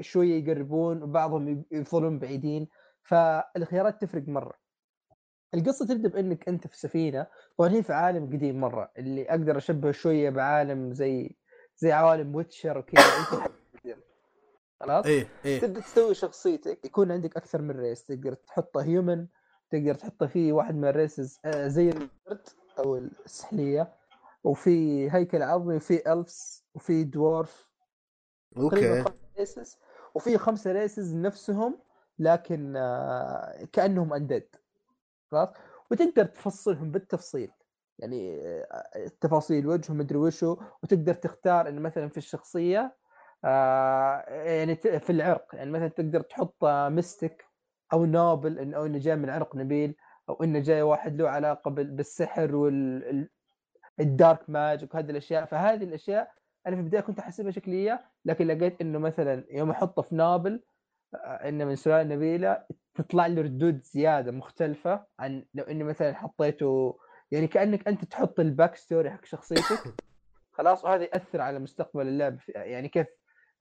شوية 0.00 0.44
يقربون 0.44 1.02
وبعضهم 1.02 1.64
يظلون 1.72 2.18
بعيدين. 2.18 2.68
فالخيارات 3.02 4.02
تفرق 4.02 4.28
مرة. 4.28 4.63
القصة 5.54 5.86
تبدأ 5.86 6.08
بإنك 6.08 6.48
أنت 6.48 6.66
في 6.66 6.78
سفينة 6.78 7.26
طبعا 7.58 7.70
هي 7.70 7.82
في 7.82 7.92
عالم 7.92 8.26
قديم 8.26 8.60
مرة 8.60 8.92
اللي 8.98 9.30
أقدر 9.30 9.56
اشبهه 9.56 9.92
شوية 9.92 10.30
بعالم 10.30 10.92
زي 10.92 11.36
زي 11.76 11.92
عوالم 11.92 12.34
Witcher 12.34 12.78
وكذا. 12.78 13.04
خلاص؟ 14.80 15.06
إيه 15.06 15.28
إيه. 15.44 15.60
تبدأ 15.60 15.80
تسوي 15.80 16.14
شخصيتك 16.14 16.84
يكون 16.84 17.12
عندك 17.12 17.36
أكثر 17.36 17.62
من 17.62 17.80
race. 17.80 18.04
تقدر 18.04 18.34
تحطه 18.34 18.82
human 18.82 19.26
تقدر 19.70 19.94
تحطه 19.94 20.26
فيه 20.26 20.52
واحد 20.52 20.74
من 20.74 20.88
ال 20.88 20.97
races 20.97 21.40
آه، 21.44 21.68
زي 21.68 21.88
ال 21.88 21.97
lizard 21.97 22.48
أو 22.78 22.96
السحلية. 22.96 23.94
وفي 24.44 25.08
هيكل 25.12 25.42
عظمي 25.42 25.76
وفي 25.76 26.12
elves 26.12 26.64
وفي 26.74 27.04
dwarf 27.04 27.68
okay. 28.56 29.04
races 29.38 29.78
وفي 30.14 30.38
خمسة 30.38 30.72
races 30.72 31.14
نفسهم 31.14 31.78
لكن 32.18 32.76
آه، 32.76 33.68
كأنهم 33.72 34.12
undead 34.12 34.46
خلاص 35.34 35.48
وتقدر 35.90 36.24
تفصلهم 36.24 36.90
بالتفصيل. 36.90 37.50
يعني 37.98 38.40
آه، 38.46 38.90
التفاصيل 38.96 39.66
وجههم 39.66 39.98
مدري 39.98 40.18
وشو 40.18 40.56
وتقدر 40.82 41.14
تختار 41.14 41.68
إن 41.68 41.82
مثلا 41.82 42.08
في 42.08 42.16
الشخصية 42.16 42.96
آه، 43.44 44.24
يعني 44.30 44.76
في 44.76 45.10
العرق. 45.10 45.54
يعني 45.54 45.70
مثلا 45.70 45.88
تقدر 45.88 46.20
تحط 46.20 46.64
mystic 46.64 47.44
أو 47.92 48.04
noble 48.04 48.56
إن- 48.56 48.74
أو 48.76 48.86
إنه 48.86 48.98
جاي 48.98 49.16
من 49.16 49.30
عرق 49.30 49.56
نبيل 49.56 49.96
أو 50.28 50.42
إنه 50.42 50.58
جاي 50.58 50.82
واحد 50.82 51.20
له 51.20 51.28
علاقة 51.28 51.70
بال- 51.70 51.90
بالسحر 51.90 52.54
وال 53.98 54.15
dark 54.15 54.50
magic 54.50 54.94
وهذه 54.94 55.10
الأشياء. 55.10 55.44
فهذه 55.44 55.84
الأشياء 55.84 56.32
أنا 56.66 56.76
في 56.76 56.82
البداية 56.82 57.00
كنت 57.02 57.18
أحسبها 57.18 57.50
شكلية 57.50 58.10
لكن 58.24 58.46
لقيت 58.46 58.80
إنه 58.80 58.98
مثلا 58.98 59.46
يوم 59.50 59.70
أحطه 59.70 60.02
في 60.02 60.14
noble 60.14 60.62
انه 61.14 61.64
من 61.64 61.76
سلاله 61.76 62.14
نبيله 62.14 62.64
تطلع 62.94 63.26
لي 63.26 63.40
ردود 63.40 63.82
زيادة 63.82 64.32
مختلفة 64.32 65.06
عن 65.18 65.44
لو 65.54 65.64
إني 65.64 65.84
مثلا 65.84 66.14
حطيته 66.14 66.98
يعني 67.30 67.46
كأنك 67.46 67.88
أنت 67.88 68.04
تحط 68.04 68.40
ال 68.40 68.47
back 68.47 68.76
story 68.76 69.10
حق 69.10 69.24
شخصيتك. 69.24 69.94
خلاص 70.56 70.84
وهذا 70.84 71.02
يأثر 71.02 71.40
على 71.40 71.58
مستقبل 71.58 72.08
اللعب. 72.08 72.38
يعني 72.48 72.88
كيف 72.88 73.06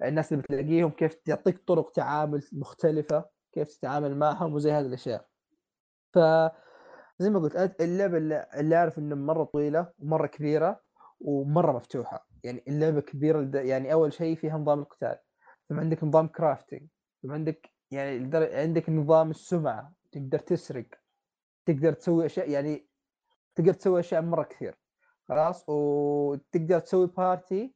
الناس 0.03 0.33
اللي 0.33 0.43
بتلاقيهم 0.43 0.89
كيف 0.91 1.13
تعطيك 1.13 1.57
طرق 1.67 1.91
تعامل 1.91 2.43
مختلفة 2.51 3.25
كيف 3.51 3.67
تتعامل 3.67 4.17
معهم 4.17 4.53
وزي 4.53 4.71
هذه 4.71 4.85
الأشياء. 4.85 5.27
ف 6.13 6.19
زي 7.19 7.29
ما 7.29 7.39
قلت 7.39 7.81
اللعبة 7.81 8.17
اللي 8.59 8.75
أعرف 8.75 8.99
إنها 8.99 9.17
مرة 9.17 9.43
طويلة 9.43 9.91
ومرة 9.99 10.27
كبيرة 10.27 10.81
ومرة 11.19 11.71
مفتوحة. 11.71 12.27
يعني 12.43 12.63
اللعبة 12.67 13.01
كبيرة 13.01 13.49
يعني 13.53 13.93
أول 13.93 14.13
شيء 14.13 14.35
فيها 14.35 14.57
نظام 14.57 14.79
القتال. 14.79 15.17
ثم 15.69 15.79
عندك 15.79 16.03
نظام 16.03 16.27
crafting 16.27 16.87
عندك 17.31 17.69
يعني 17.91 18.29
عندك 18.35 18.89
نظام 18.89 19.29
السمعة 19.29 19.93
تقدر 20.11 20.39
تسرق 20.39 20.85
تقدر 21.65 21.93
تسوي 21.93 22.25
أشياء 22.25 22.49
يعني 22.49 22.87
تقدر 23.55 23.73
تسوي 23.73 23.99
أشياء 23.99 24.21
مرة 24.21 24.43
كثير 24.43 24.75
خلاص؟ 25.29 25.69
وتقدر 25.69 26.79
تسوي 26.79 27.07
party 27.07 27.75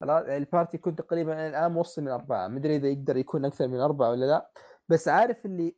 خلاص؟ 0.00 0.24
ال 0.24 0.33
party 0.33 0.76
يكون 0.76 0.96
تقريبا 0.96 1.48
الآن 1.48 1.72
موصل 1.72 2.02
من 2.02 2.08
أربعة 2.08 2.48
ما 2.48 2.58
أدري 2.58 2.76
إذا 2.76 2.88
يقدر 2.88 3.16
يكون 3.16 3.44
أكثر 3.44 3.68
من 3.68 3.80
أربعة 3.80 4.10
ولا 4.10 4.26
لا. 4.26 4.50
بس 4.88 5.08
عارف 5.08 5.46
اللي 5.46 5.76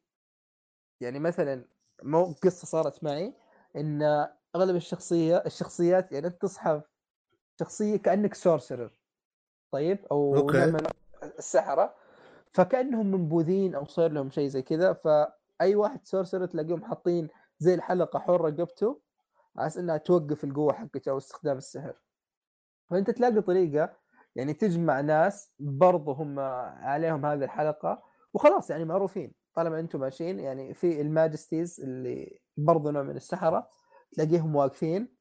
يعني 1.00 1.18
مثلا 1.18 1.64
مو 2.02 2.24
قصة 2.24 2.66
صارت 2.66 3.04
معي 3.04 3.34
إن 3.76 4.02
أغلب 4.56 4.76
الشخصيه 4.76 5.36
الشخصيات 5.46 6.12
يعني 6.12 6.26
أنت 6.26 6.42
تصحى 6.42 6.82
شخصية 7.60 7.96
كأنك 7.96 8.34
sorcerer 8.34 9.00
طيب؟ 9.72 10.06
أو 10.10 10.36
okay. 10.36 10.66
من 10.66 10.86
السحرة. 11.38 12.05
فكأنهم 12.56 13.06
منبوذين 13.10 13.74
أو 13.74 13.84
صار 13.84 14.12
لهم 14.12 14.30
شيء 14.30 14.48
زي 14.48 14.62
كذا 14.62 14.92
فأي 14.92 15.74
واحد 15.74 16.00
sorcerer 16.06 16.46
تلاقيهم 16.46 16.84
حاطين 16.84 17.28
زي 17.58 17.74
الحلقة 17.74 18.18
حول 18.18 18.40
رقبته 18.40 19.00
على 19.56 19.66
أساس 19.66 19.78
إنها 19.78 19.96
توقف 19.96 20.44
القوة 20.44 20.72
حقته 20.72 21.10
أو 21.10 21.18
استخدام 21.18 21.56
السحر. 21.56 21.94
فأنت 22.90 23.10
تلاقي 23.10 23.40
طريقة 23.40 23.96
يعني 24.36 24.54
تجمع 24.54 25.00
ناس 25.00 25.52
برضو 25.58 26.12
هم 26.12 26.38
عليهم 26.38 27.26
هذه 27.26 27.44
الحلقة 27.44 28.02
وخلاص 28.34 28.70
يعني 28.70 28.84
معروفين. 28.84 29.34
طالما 29.54 29.80
أنتم 29.80 30.00
ماشيين 30.00 30.40
يعني 30.40 30.74
في 30.74 31.00
ال 31.00 31.08
Magisters 31.08 31.80
اللي 31.80 32.40
برضو 32.56 32.90
نوع 32.90 33.02
من 33.02 33.16
السحرة 33.16 33.68
تلاقيهم 34.12 34.56
واقفين 34.56 35.16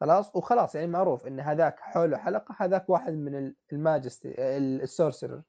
خلاص 0.00 0.36
وخلاص 0.36 0.74
يعني 0.74 0.86
معروف 0.86 1.26
إن 1.26 1.40
هذاك 1.40 1.80
حوله 1.80 2.16
حلقة 2.16 2.54
هذاك 2.58 2.90
واحد 2.90 3.12
من 3.12 3.34
ال- 3.34 3.56
الـ 3.72 3.79
Magister 3.79 4.34
ال 4.58 4.67
sorcerer 4.67 5.42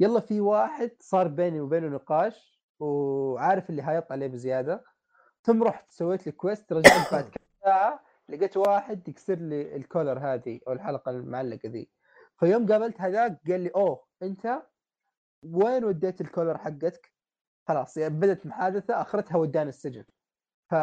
يلا 0.00 0.20
في 0.20 0.40
واحد 0.40 0.90
صار 1.00 1.28
بيني 1.28 1.60
وبينه 1.60 1.88
نقاش 1.88 2.62
وعارف 2.80 3.70
اللي 3.70 3.82
هيط 3.82 4.12
عليه 4.12 4.26
بزيادة. 4.26 4.84
ثم 5.42 5.62
رحت 5.62 5.90
سويت 5.90 6.26
لي 6.26 6.32
quest 6.32 6.72
رجعت 6.72 7.12
بعد 7.12 7.24
كم 7.34 7.44
ساعه 7.64 8.04
لقيت 8.28 8.56
واحد 8.56 9.08
يكسر 9.08 9.34
لي 9.34 9.76
ال 9.76 9.82
collar 9.82 10.18
هذه 10.18 10.60
أو 10.68 10.72
الحلقة 10.72 11.10
المعلقة 11.10 11.68
ذي. 11.68 11.88
فيوم 12.38 12.72
قابلت 12.72 13.00
هذاك 13.00 13.40
قال 13.48 13.60
لي 13.60 13.70
أوه 13.70 14.04
أنت 14.22 14.62
وين 15.42 15.84
وديت 15.84 16.20
ال 16.20 16.25
collar 16.25 16.58
حقتك؟ 16.58 17.12
خلاص 17.68 17.96
يعني 17.96 18.14
بدت 18.14 18.46
محادثة 18.46 19.00
أخرتها 19.00 19.36
وداني 19.36 19.68
السجن. 19.68 20.04
ف 20.70 20.74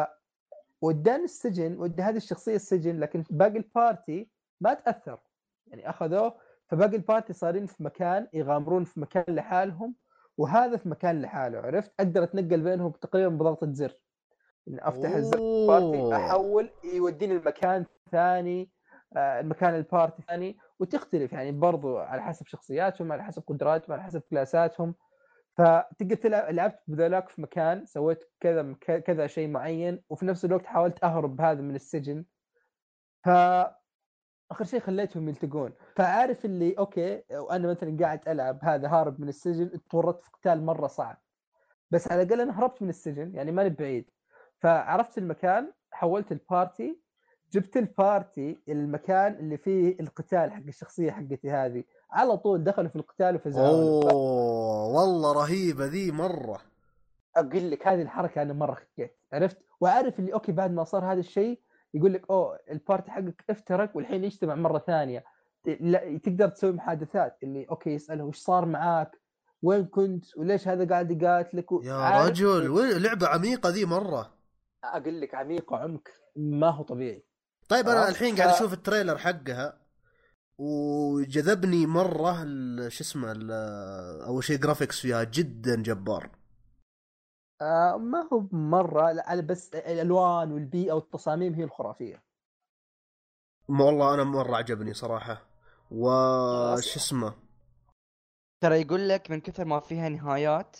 وداني 0.82 1.24
السجن 1.24 1.78
ودي 1.78 2.02
هذه 2.02 2.16
الشخصية 2.16 2.56
السجن 2.56 3.00
لكن 3.00 3.24
باقي 3.30 3.56
ال 3.56 3.68
party 3.68 4.30
ما 4.60 4.74
تأثر. 4.74 5.18
يعني 5.66 5.90
أخذوه 5.90 6.34
فباقي 6.68 6.96
ال 6.96 7.02
party 7.02 7.32
صارين 7.32 7.66
في 7.66 7.82
مكان 7.82 8.28
يغامرون 8.32 8.84
في 8.84 9.00
مكان 9.00 9.34
لحالهم 9.34 9.94
وهذا 10.38 10.76
في 10.76 10.88
مكان 10.88 11.22
لحاله 11.22 11.58
عرفت؟ 11.58 11.92
أقدر 12.00 12.22
أتنقل 12.22 12.60
بينهم 12.60 12.90
تقريبا 12.90 13.28
بضغطة 13.28 13.72
زر. 13.72 13.92
إن 14.68 14.78
أفتح 14.80 15.14
الزر 15.14 15.38
party 15.66 15.98
أوه. 15.98 16.16
أحول 16.16 16.70
يوديني 16.94 17.36
المكان 17.36 17.86
ثاني 18.10 18.70
آه، 19.16 19.40
المكان 19.40 19.74
ال 19.74 19.82
party 19.82 20.22
ثاني 20.22 20.58
وتختلف. 20.78 21.32
يعني 21.32 21.52
برضو 21.52 21.98
على 21.98 22.22
حسب 22.22 22.46
شخصياتهم 22.46 23.12
على 23.12 23.24
حسب 23.24 23.42
قدراتهم 23.46 23.92
على 23.92 24.02
حسب 24.02 24.22
class 24.30 24.66
اتهم. 24.66 24.94
فتقدر 25.56 26.16
تلعب 26.16 26.54
لعبت 26.54 26.78
بذولاك 26.86 27.28
في 27.28 27.42
مكان 27.42 27.86
سويت 27.86 28.24
كذا 28.40 28.72
كذا 28.82 29.26
شيء 29.26 29.48
معين 29.48 30.02
وفي 30.10 30.26
نفس 30.26 30.44
الوقت 30.44 30.66
حاولت 30.66 31.04
أهرب 31.04 31.40
هذا 31.40 31.60
من 31.60 31.74
السجن. 31.74 32.24
ف 33.24 33.28
آخر 34.50 34.64
شيء 34.64 34.80
خليتهم 34.80 35.28
يلتقون. 35.28 35.72
فعارف 35.96 36.44
اللي 36.44 36.74
okay 36.78 37.22
وأنا 37.30 37.68
مثلا 37.68 37.96
قاعد 38.00 38.28
ألعب 38.28 38.58
هذا 38.62 38.88
هارب 38.88 39.20
من 39.20 39.28
السجن 39.28 39.70
تورطت 39.90 40.24
في 40.24 40.30
قتال 40.30 40.64
مرة 40.64 40.86
صعب. 40.86 41.16
بس 41.90 42.12
على 42.12 42.22
الأقل 42.22 42.40
أنا 42.40 42.60
هربت 42.60 42.82
من 42.82 42.88
السجن 42.88 43.34
يعني 43.34 43.52
ماني 43.52 43.70
بعيد. 43.70 44.10
فعرفت 44.58 45.18
المكان 45.18 45.72
حولت 45.90 46.32
ال 46.32 46.43
party 46.43 46.98
جبت 47.52 47.76
ال 47.76 47.90
party 47.90 48.58
المكان 48.68 49.32
اللي 49.32 49.56
فيه 49.56 49.96
القتال 50.00 50.52
حق 50.52 50.62
الشخصية 50.68 51.10
حقتي 51.10 51.50
هذه. 51.50 51.84
على 52.10 52.36
طول 52.36 52.64
دخلوا 52.64 52.88
في 52.88 52.96
القتال 52.96 53.36
وفزعوا 53.36 53.68
أوه 54.10 54.86
والله 54.86 55.32
رهيبة 55.32 55.86
ذي 55.86 56.12
مرة. 56.12 56.60
أقول 57.36 57.70
لك 57.70 57.88
هذه 57.88 58.02
الحركة 58.02 58.42
أنا 58.42 58.52
مرة 58.52 58.74
خكيت 58.74 59.16
عرفت؟ 59.32 59.56
وعارف 59.80 60.18
اللي 60.18 60.32
okay 60.34 60.52
بعد 60.52 60.72
ما 60.72 60.84
صار 60.84 61.12
هذا 61.12 61.20
الشيء 61.20 61.60
يقول 61.96 62.12
لك 62.12 62.30
أوه 62.30 62.58
ال 62.70 62.77
party 62.77 63.10
حقك 63.10 63.44
افترق 63.50 63.96
والحين 63.96 64.24
يجتمع 64.24 64.54
مرة 64.54 64.78
ثانية. 64.78 65.24
لا 65.80 66.18
تقدر 66.18 66.48
تسوي 66.48 66.72
محادثات 66.72 67.38
اللي 67.42 67.64
okay 67.70 67.90
يسأله 67.90 68.24
وش 68.24 68.36
صار 68.38 68.66
معاك؟ 68.66 69.10
وين 69.62 69.84
كنت؟ 69.84 70.36
وليش 70.36 70.68
هذا 70.68 70.88
قاعد 70.88 71.10
يقاتلك؟ 71.22 71.66
يا؟ 71.82 72.26
رجل 72.26 73.02
لعبة 73.02 73.26
عميقة 73.28 73.68
ذي 73.68 73.84
مرة. 73.84 74.32
أقول 74.84 75.20
لك 75.20 75.34
عميق 75.34 75.72
وعمق 75.72 76.08
ما 76.36 76.70
هو 76.70 76.82
طبيعي. 76.82 77.24
طيب 77.68 77.88
أنا 77.88 78.08
الحين 78.08 78.36
قاعد 78.36 78.50
ف- 78.50 78.54
أشوف 78.54 78.72
ال 78.72 78.78
trailer 78.78 79.18
حقها 79.18 79.78
وجذبني 80.58 81.86
مرة 81.86 82.32
شو 82.88 83.04
اسمه 83.04 83.32
أول 84.26 84.44
شيء 84.44 84.56
graphics 84.58 85.00
فيها 85.00 85.24
جدا 85.24 85.82
جبار. 85.82 86.30
آه 87.62 87.96
ما 87.96 88.28
هو 88.32 88.40
مره 88.52 89.12
لا 89.12 89.28
على 89.30 89.42
بس 89.42 89.74
الألوان 89.74 90.52
والبيئة 90.52 90.92
والتصاميم 90.92 91.54
هي 91.54 91.64
الخرافية. 91.64 92.22
ما 93.68 93.84
والله 93.84 94.14
أنا 94.14 94.24
مرة 94.24 94.56
عجبني 94.56 94.94
صراحة. 94.94 95.46
وش 95.90 96.96
اسمه؟ 96.96 97.34
ترى 98.60 98.80
يقول 98.80 99.08
لك 99.08 99.30
من 99.30 99.40
كثر 99.40 99.64
ما 99.64 99.80
فيها 99.80 100.08
نهايات 100.08 100.76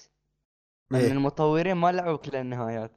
إن 0.92 0.96
إيه؟ 0.96 1.12
المطورين 1.12 1.76
ما 1.76 1.92
لعبوا 1.92 2.16
كل 2.16 2.36
النهايات 2.36 2.90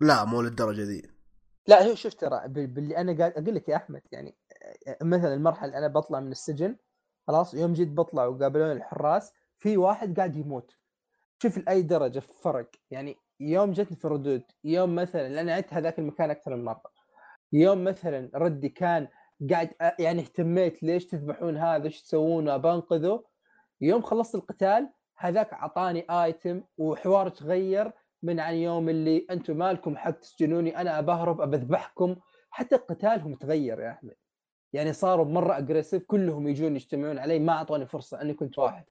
لا 0.00 0.24
مو 0.24 0.42
للدرجة 0.42 0.82
ذي. 0.82 1.02
لا 1.68 1.82
هو 1.82 1.94
شوف 1.94 2.14
ترى 2.14 2.48
بال- 2.48 2.66
باللي 2.66 2.96
أنا 2.96 3.18
قاعد 3.18 3.32
أقول 3.32 3.54
لك 3.54 3.68
يا 3.68 3.76
أحمد 3.76 4.02
يعني 4.12 4.36
مثلا 5.02 5.34
المرحلة 5.34 5.78
أنا 5.78 5.88
بطلع 5.88 6.20
من 6.20 6.30
السجن 6.30 6.76
خلاص 7.26 7.54
يوم 7.54 7.72
جيت 7.72 7.88
بطلع 7.88 8.26
وقابلوني 8.26 8.72
الحراس 8.72 9.32
في 9.58 9.76
واحد 9.76 10.16
قاعد 10.16 10.36
يموت. 10.36 10.76
شوف 11.42 11.58
لأي 11.58 11.82
درجة 11.82 12.20
فرق. 12.20 12.70
يعني 12.90 13.16
يوم 13.40 13.72
جتني 13.72 13.96
في 13.96 14.04
الردود 14.04 14.42
يوم 14.64 14.94
مثلا 14.94 15.28
لأن 15.28 15.48
عدت 15.48 15.74
هذاك 15.74 15.98
المكان 15.98 16.30
أكثر 16.30 16.56
من 16.56 16.64
مرة. 16.64 16.82
يوم 17.52 17.84
مثلا 17.84 18.30
ردي 18.34 18.68
كان 18.68 19.08
قاعد 19.50 19.68
أ- 19.68 20.00
يعني 20.00 20.20
اهتميت 20.22 20.82
ليش 20.82 21.06
تذبحون 21.06 21.56
هذا 21.56 21.84
إيش 21.84 22.02
تسوون 22.02 22.58
بنقذه 22.58 23.24
يوم 23.80 24.02
خلصت 24.02 24.34
القتال 24.34 24.90
هذاك 25.16 25.52
أعطاني 25.52 26.06
ايتم 26.10 26.62
وحوار 26.78 27.28
تغير 27.28 27.92
من 28.22 28.40
عن 28.40 28.54
يوم 28.54 28.88
اللي 28.88 29.26
أنتم 29.30 29.56
مالكم 29.56 29.96
حق 29.96 30.10
تسجنوني 30.10 30.80
أنا 30.80 31.00
بهرب 31.00 31.50
بذبحكم 31.50 32.16
حتى 32.50 32.76
قتالهم 32.76 33.34
تغير 33.34 33.80
يا 33.80 33.90
أحمد. 33.90 34.14
يعني 34.72 34.92
صاروا 34.92 35.24
مرة 35.24 35.58
اجريسيف 35.58 36.04
كلهم 36.06 36.48
يجون 36.48 36.76
يجتمعون 36.76 37.18
علي 37.18 37.38
ما 37.38 37.52
أعطوني 37.52 37.86
فرصة 37.86 38.20
اني 38.22 38.34
كنت 38.34 38.58
واحد. 38.58 38.84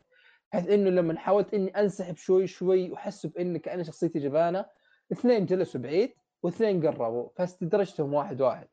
بحيث 0.53 0.67
إنه 0.69 0.89
لما 0.89 1.19
حاولت 1.19 1.53
إني 1.53 1.69
أنسحب 1.69 2.15
شوي 2.17 2.47
شوي 2.47 2.91
وحسوا 2.91 3.29
بان 3.29 3.57
كان 3.57 3.83
شخصيتي 3.83 4.19
جبانة 4.19 4.65
اثنين 5.11 5.45
جلسوا 5.45 5.81
بعيد 5.81 6.13
واثنين 6.43 6.87
قربوا 6.87 7.29
فاستدرجتهم 7.35 8.13
واحد 8.13 8.41
واحد. 8.41 8.67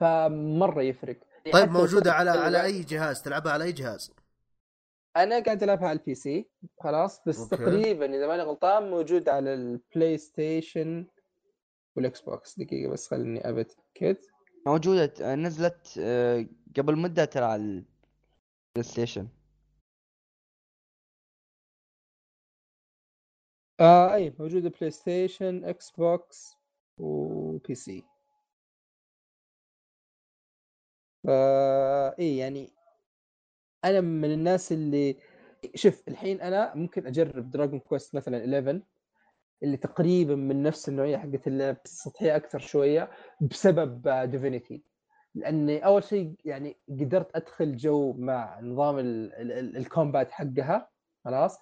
فمرة 0.00 0.82
يفرق. 0.82 1.16
طيب 1.52 1.70
موجودة 1.70 2.12
على 2.12 2.30
على 2.30 2.64
أي 2.64 2.82
جهاز؟ 2.82 3.22
تلعبها 3.22 3.52
على 3.52 3.64
أي 3.64 3.72
جهاز؟ 3.72 4.14
أنا 5.16 5.40
قاعد 5.40 5.62
ألعبها 5.62 5.88
على 5.88 5.98
ال 5.98 6.14
PC 6.14 6.50
خلاص. 6.80 7.22
بس 7.26 7.40
okay. 7.40 7.56
تقريبا 7.56 8.16
إذا 8.16 8.26
ماني 8.26 8.42
غلطان 8.42 8.90
موجود 8.90 9.28
على 9.28 9.54
ال 9.54 10.18
PlayStation 10.18 11.06
والاكس 11.96 12.20
بوكس 12.20 12.58
دقيقة 12.58 12.90
بس 12.90 13.08
خليني 13.08 13.50
اتاكد 13.50 14.16
موجودة 14.66 15.12
آه، 15.22 15.34
نزلت 15.34 15.94
آه، 16.00 16.46
قبل 16.76 16.96
مدة 16.96 17.24
ترى 17.24 17.44
على 17.44 17.62
البلاي 17.62 18.82
ستيشن 18.82 19.28
آه 23.80 24.14
أي 24.14 24.34
موجوده 24.38 24.68
PlayStation 24.68 25.64
Xbox 25.64 26.56
و 26.98 27.74
PC 27.74 28.04
فا 31.24 32.18
إي 32.18 32.36
يعني 32.38 32.70
أنا 33.84 34.00
من 34.00 34.32
الناس 34.32 34.72
اللي 34.72 35.16
شوف 35.74 36.08
الحين 36.08 36.40
أنا 36.40 36.74
ممكن 36.74 37.06
أجرب 37.06 37.50
Dragon 37.50 37.78
Quest 37.80 38.14
مثلا 38.14 38.38
11 38.44 38.80
اللي 39.62 39.76
تقريبا 39.76 40.34
من 40.34 40.62
نفس 40.62 40.88
النوعية 40.88 41.16
حقت 41.16 41.46
اللعب 41.46 41.76
بس 41.84 41.98
سطحيه 42.04 42.36
أكثر 42.36 42.58
شوية 42.58 43.10
بسبب 43.40 44.08
Divinity 44.30 44.82
لأني 45.34 45.86
أول 45.86 46.04
شيء 46.04 46.34
يعني 46.44 46.76
قدرت 46.90 47.36
أدخل 47.36 47.76
جو 47.76 48.12
مع 48.12 48.60
نظام 48.60 48.98
ال- 48.98 49.34
ال- 49.34 49.52
ال- 49.52 49.76
ال 49.76 49.84
combat 49.84 50.32
حقها 50.32 50.90
خلاص. 51.24 51.58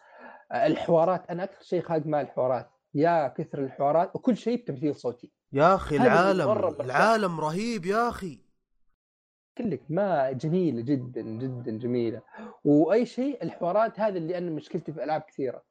الحوارات 0.55 1.31
أنا 1.31 1.45
أكثر 1.45 1.63
شيء 1.63 1.83
خاق 1.83 2.07
مع 2.07 2.21
الحوارات. 2.21 2.71
يا 2.95 3.29
كثر 3.29 3.59
الحوارات 3.59 4.17
وكل 4.17 4.37
شيء 4.37 4.63
بتمثيل 4.63 4.95
صوتي. 4.95 5.33
يا 5.53 5.75
أخي 5.75 5.97
العالم. 5.97 6.51
العالم 6.81 7.41
رهيب 7.41 7.87
يا 7.87 8.09
أخي. 8.09 8.39
لك 9.61 9.83
ما 9.89 10.33
جميلة 10.33 10.81
جدا 10.81 11.23
جدا 11.23 11.79
جميلة. 11.79 12.23
وأي 12.65 13.07
شيء 13.07 13.43
الحوارات 13.43 14.01
هذا 14.01 14.19
اللي 14.19 14.39
أنا 14.39 14.51
مشكلتي 14.51 14.93
في 14.93 15.05
ألعاب 15.05 15.21
كثيرة. 15.21 15.63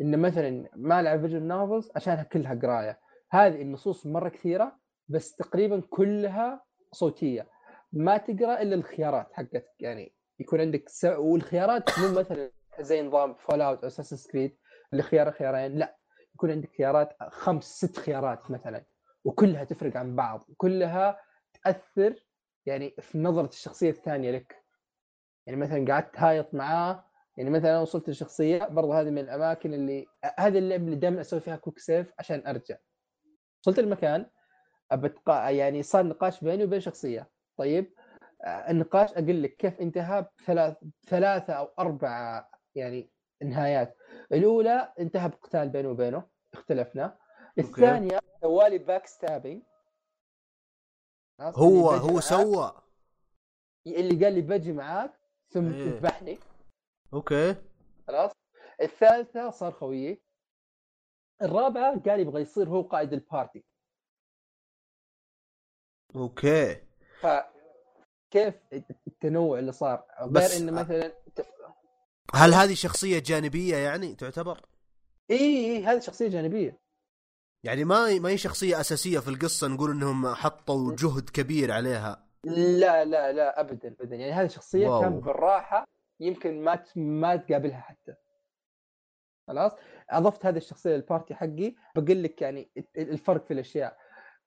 ان 0.00 0.18
مثلا 0.18 0.68
ما 0.76 1.00
ألعب 1.00 1.20
visual 1.20 1.42
novels 1.42 1.90
عشانها 1.96 2.22
كلها 2.22 2.54
قراية. 2.54 3.00
هذه 3.30 3.62
النصوص 3.62 4.06
مرة 4.06 4.28
كثيرة 4.28 4.78
بس 5.08 5.36
تقريبا 5.36 5.82
كلها 5.90 6.64
صوتية. 6.92 7.48
ما 7.92 8.16
تقرأ 8.16 8.62
إلا 8.62 8.74
الخيارات 8.74 9.32
حقتك 9.32 9.66
يعني 9.80 10.12
يكون 10.40 10.60
عندك 10.60 10.88
س... 10.88 11.04
والخيارات 11.04 11.98
مو 11.98 12.20
مثلا 12.20 12.50
زي 12.80 13.02
نظام 13.02 13.34
Fallout 13.34 13.82
أو 13.82 13.86
Assassin's 13.86 14.16
Creed 14.16 14.58
اللي 14.92 15.02
خيار 15.02 15.32
خيارين 15.32 15.78
لا 15.78 15.98
يكون 16.34 16.50
عندك 16.50 16.76
خيارات 16.76 17.16
خمس 17.28 17.64
ست 17.64 17.98
خيارات 17.98 18.50
مثلا 18.50 18.84
وكلها 19.24 19.64
تفرق 19.64 19.96
عن 19.96 20.16
بعض 20.16 20.44
وكلها 20.48 21.20
تأثر 21.64 22.26
يعني 22.66 22.94
في 23.00 23.18
نظرة 23.18 23.48
الشخصية 23.48 23.90
الثانية 23.90 24.30
لك. 24.30 24.64
يعني 25.46 25.60
مثلا 25.60 25.84
قعدت 25.92 26.18
هايط 26.18 26.54
معاه 26.54 27.04
يعني 27.36 27.50
مثلا 27.50 27.78
وصلت 27.78 28.10
لشخصية 28.10 28.64
برضه 28.64 29.00
هذه 29.00 29.10
من 29.10 29.18
الأماكن 29.18 29.74
اللي 29.74 30.06
هذه 30.38 30.58
اللعبة 30.58 30.84
اللي 30.84 30.96
دائما 30.96 31.20
أسوي 31.20 31.40
فيها 31.40 31.56
quick 31.56 31.78
save 31.78 32.12
عشان 32.18 32.46
أرجع. 32.46 32.76
وصلت 33.62 33.78
المكان 33.78 34.26
أبتقى 34.90 35.56
يعني 35.56 35.82
صار 35.82 36.06
نقاش 36.06 36.44
بيني 36.44 36.64
وبين 36.64 36.80
شخصية. 36.80 37.30
طيب 37.56 37.94
آه، 38.44 38.70
النقاش 38.70 39.12
أقول 39.12 39.42
لك 39.42 39.56
كيف 39.56 39.80
انتهى 39.80 40.26
بثلاث 40.38 40.76
ثلاثة 41.06 41.52
أو 41.52 41.68
أربع 41.78 42.44
يعني 42.78 43.10
نهايات 43.42 43.96
الأولى 44.32 44.92
انتهى 44.98 45.28
بقتال 45.28 45.68
بيني 45.68 45.88
وبينه 45.88 46.28
اختلفنا. 46.54 47.18
الثانية 47.58 48.20
سوالي 48.40 48.78
backstabbing 48.78 49.62
هو 51.40 51.90
هو 51.90 52.20
سوى. 52.20 52.82
اللي 53.86 54.24
قال 54.24 54.34
لي 54.34 54.40
بجي 54.40 54.72
معاك 54.72 55.12
ثم 55.48 55.72
إيه. 55.72 55.90
تذبحني. 55.90 56.38
okay. 57.14 57.54
خلاص. 58.08 58.32
الثالثة 58.80 59.50
صار 59.50 59.72
خويي. 59.72 60.22
الرابعة 61.42 62.00
قال 62.00 62.20
يبغى 62.20 62.42
يصير 62.42 62.68
هو 62.68 62.82
قائد 62.82 63.12
ال 63.12 63.19
party. 63.19 63.64
okay. 66.16 66.82
فكيف 67.20 68.54
التنوع 69.06 69.58
اللي 69.58 69.72
صار؟ 69.72 70.06
غير 70.20 70.30
بس- 70.32 70.60
إنه 70.60 70.72
مثلا. 70.72 71.12
هل 72.34 72.54
هذه 72.54 72.74
شخصية 72.74 73.18
جانبية 73.18 73.76
يعني 73.76 74.14
تعتبر؟ 74.14 74.60
إي 75.30 75.36
إي 75.36 75.84
هذه 75.84 75.98
شخصية 75.98 76.28
جانبية. 76.28 76.80
يعني 77.64 77.84
ما 77.84 78.18
ما 78.18 78.28
هي 78.28 78.38
شخصية 78.38 78.80
أساسية 78.80 79.18
في 79.18 79.28
القصة 79.28 79.68
نقول 79.68 79.90
إنهم 79.90 80.34
حطوا 80.34 80.96
جهد 80.96 81.30
كبير 81.30 81.72
عليها. 81.72 82.28
لا 82.44 83.04
لا 83.04 83.32
لا 83.32 83.60
ابدا 83.60 83.88
ابدا. 84.00 84.16
يعني 84.16 84.32
هذه 84.32 84.48
شخصية 84.48 84.88
wow. 84.88 85.00
كان 85.00 85.20
بالراحة 85.20 85.84
يمكن 86.20 86.64
ما. 86.64 86.84
ما 86.96 87.36
تقابلها 87.36 87.80
حتى. 87.80 88.14
خلاص؟ 89.48 89.72
أضفت 90.10 90.46
هذه 90.46 90.56
الشخصية 90.56 90.90
لل 90.90 91.03
party 91.03 91.34
حقي. 91.34 91.74
بقول 91.96 92.22
لك 92.22 92.42
يعني 92.42 92.70
الفرق 92.96 93.44
في 93.46 93.52
الأشياء. 93.52 93.96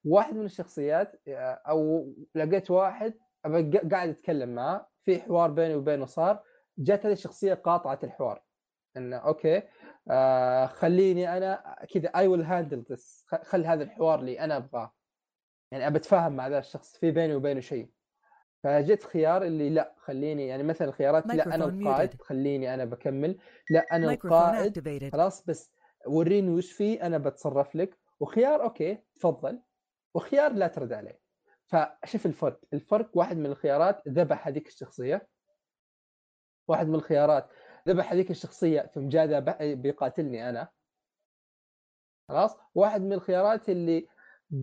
واحد 0.06 0.34
من 0.34 0.46
الشخصيات 0.46 1.22
أو 1.28 2.08
لقيت 2.36 2.72
واحد 2.72 3.14
قاعد 3.92 4.10
أتكلم 4.10 4.56
معاه 4.56 4.88
في 5.06 5.22
حوار 5.22 5.52
بيني 5.52 5.76
وبينه 5.76 6.06
صار. 6.06 6.44
جات 6.82 7.06
هذه 7.06 7.14
الشخصية 7.14 7.54
قاطعت 7.54 8.04
الحوار. 8.04 8.44
انه 8.98 9.18
okay 9.18 9.64
آه 10.10 10.66
خليني 10.66 11.38
أنا 11.38 11.76
كذا 11.94 12.08
I 12.08 12.28
will 12.28 12.41
handle 12.41 12.86
this 12.91 13.26
خل 13.44 13.66
هذا 13.66 13.84
الحوار 13.84 14.22
لي 14.22 14.40
أنا 14.40 14.58
أبغاه. 14.58 14.94
يعني 15.72 15.88
ابى 15.88 15.98
أتفاهم 15.98 16.36
مع 16.36 16.48
ذا 16.48 16.60
الشخص 16.60 16.98
في 16.98 17.12
بيني 17.12 17.36
وبينه 17.36 17.60
شيء. 17.60 17.92
فجت 18.64 19.04
خيار 19.04 19.44
اللي 19.44 19.70
لا 19.70 19.96
خليني 19.98 20.48
يعني 20.48 20.64
مثلا 20.64 20.88
الخيارات 20.88 21.28
لا 21.28 21.56
أنا 21.56 21.66
القائد. 21.66 22.22
خليني 22.22 22.74
أنا 22.74 22.86
بكمل. 22.86 23.38
لا 23.70 23.86
أنا 23.92 24.12
القائد. 24.12 25.10
خلاص 25.12 25.46
بس 25.46 25.72
وريني 26.08 26.50
وش 26.50 26.72
فيه 26.72 27.06
أنا 27.06 27.18
بتصرف 27.18 27.76
لك. 27.76 28.00
وخيار 28.20 28.64
أوكي 28.64 28.98
تفضل. 29.16 29.62
وخيار 30.14 30.54
لا 30.54 30.68
ترد 30.68 30.94
عليه. 30.94 31.20
فشوف 31.68 32.26
الفرق. 32.26 32.60
الفرق 32.74 33.10
واحد 33.14 33.38
من 33.38 33.46
الخيارات 33.46 34.08
ذبح 34.08 34.48
هذيك 34.48 34.68
الشخصية. 34.68 35.28
واحد 36.68 36.88
من 36.88 36.95
الخيارات. 36.95 37.49
ذبح 37.88 38.12
هذيك 38.12 38.32
الشخصية 38.32 38.82
ثم 38.82 39.09
جاء 39.09 39.39
بيقاتلني 39.74 40.49
أنا. 40.49 40.68
خلاص؟ 42.30 42.57
واحد 42.76 43.01
من 43.01 43.14
الخيارات 43.14 43.70
اللي 43.70 44.07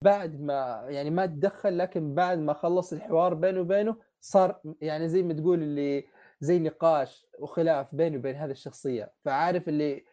بعد 0.02 0.40
ما 0.40 0.86
يعني 0.88 1.10
ما 1.10 1.26
تدخل 1.26 1.78
لكن 1.78 2.14
بعد 2.14 2.38
ما 2.38 2.52
خلص 2.52 2.92
الحوار 2.92 3.34
بينه 3.34 3.60
وبينه 3.60 3.96
صار 4.20 4.60
يعني 4.80 5.08
زي 5.08 5.22
ما 5.22 5.34
تقول 5.34 5.62
اللي 5.62 6.08
زي 6.40 6.58
نقاش 6.58 7.26
وخلاف 7.38 7.94
بيني 7.94 8.16
وبين 8.16 8.34
هذه 8.34 8.50
الشخصية. 8.50 9.12
فعارف 9.24 9.68
اللي 9.68 10.04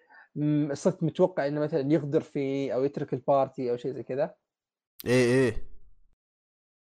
صرت 0.73 1.03
متوقع 1.03 1.47
إنه 1.47 1.61
مثلا 1.61 1.93
يغدر 1.93 2.21
فيني 2.21 2.73
أو 2.73 2.83
يترك 2.83 3.13
ال 3.13 3.23
party 3.23 3.71
أو 3.71 3.77
شيء 3.77 3.91
زي 3.91 4.03
كذا. 4.03 4.35
إيه 5.05 5.25
إيه. 5.25 5.75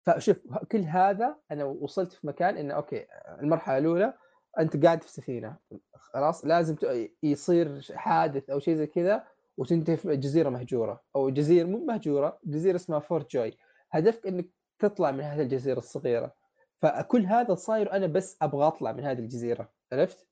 فشوف 0.05 0.37
كل 0.71 0.79
هذا 0.79 1.39
أنا 1.51 1.63
وصلت 1.63 2.13
في 2.13 2.27
مكان 2.27 2.57
إنه 2.57 2.73
okay 2.73 3.07
المرحلة 3.41 3.77
الأولى 3.77 4.13
أنت 4.59 4.85
قاعد 4.85 5.03
في 5.03 5.09
سفينة. 5.11 5.57
خلاص 5.93 6.45
لازم 6.45 6.75
يصير 7.23 7.81
حادث 7.95 8.49
أو 8.49 8.59
شيء 8.59 8.75
زي 8.75 8.87
كذا 8.87 9.27
وتنتهي 9.57 9.97
في 9.97 10.17
جزيرة 10.17 10.49
مهجورة. 10.49 11.03
أو 11.15 11.29
جزيرة 11.29 11.65
مو 11.67 11.85
مهجورة 11.85 12.39
جزيرة 12.45 12.75
اسمها 12.75 12.99
Fort 12.99 13.31
Joy. 13.31 13.57
هدفك 13.91 14.27
إنك 14.27 14.49
تطلع 14.79 15.11
من 15.11 15.21
هذه 15.21 15.41
الجزيرة 15.41 15.77
الصغيرة. 15.77 16.35
فكل 16.81 17.25
هذا 17.25 17.55
صاير 17.55 17.91
أنا 17.91 18.07
بس 18.07 18.37
أبغى 18.41 18.67
أطلع 18.67 18.91
من 18.91 19.03
هذه 19.03 19.19
الجزيرة. 19.19 19.73
عرفت؟ 19.93 20.27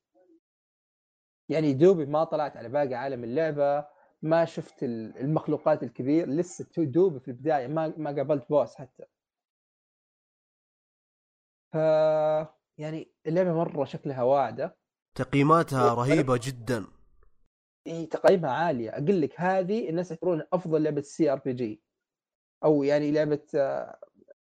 يعني 1.48 1.72
دوبي 1.72 2.06
ما 2.06 2.24
طلعت 2.24 2.56
على 2.56 2.68
باقي 2.68 2.94
عالم 2.94 3.24
اللعبة 3.24 3.86
ما 4.22 4.44
شفت 4.44 4.82
ال- 4.82 5.18
المخلوقات 5.18 5.82
الكبير. 5.82 6.28
لسه 6.28 6.66
دوبي 6.78 7.20
في 7.20 7.28
البداية 7.28 7.66
ما 7.66 7.94
ما 7.96 8.10
قابلت 8.16 8.48
boss 8.48 8.74
حتى. 8.74 9.04
ف 11.72 11.76
يعني 12.82 13.12
اللعبة 13.26 13.52
مرة 13.52 13.84
شكلها 13.84 14.22
واعدة. 14.22 14.76
تقييماتها 15.14 15.94
رهيبة 15.94 16.40
جدا. 16.42 16.86
هي 17.86 18.06
تقييمها 18.06 18.50
عالية. 18.50 18.90
أقول 18.90 19.20
لك 19.20 19.40
هذه 19.40 19.88
الناس 19.90 20.10
يعتبرونها 20.10 20.46
أفضل 20.52 20.82
لعبة 20.82 21.00
CRPG 21.00 21.82
أو 22.64 22.82
يعني 22.82 23.10
لعبة 23.12 23.42
آه، 23.54 23.98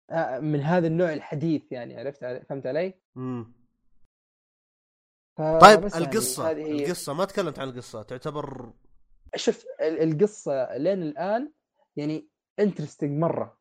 آه، 0.09 0.39
من 0.39 0.59
هذا 0.59 0.88
النوع 0.88 1.13
الحديث 1.13 1.71
يعني 1.71 1.99
عرفت 1.99 2.25
فهمت 2.49 2.67
علي؟ 2.67 2.93
مم. 3.15 3.53
فبس 5.38 5.61
طيب 5.61 5.81
يعني 5.93 6.05
القصة. 6.05 6.49
هي. 6.49 6.85
القصة 6.85 7.13
ما 7.13 7.25
تكلمت 7.25 7.59
عن 7.59 7.69
القصة 7.69 8.03
تعتبر 8.03 8.73
شوف 9.35 9.65
ال- 9.81 10.13
القصة 10.13 10.77
لين 10.77 11.01
الآن 11.03 11.51
يعني 11.95 12.29
interesting 12.59 13.20
مرة. 13.19 13.57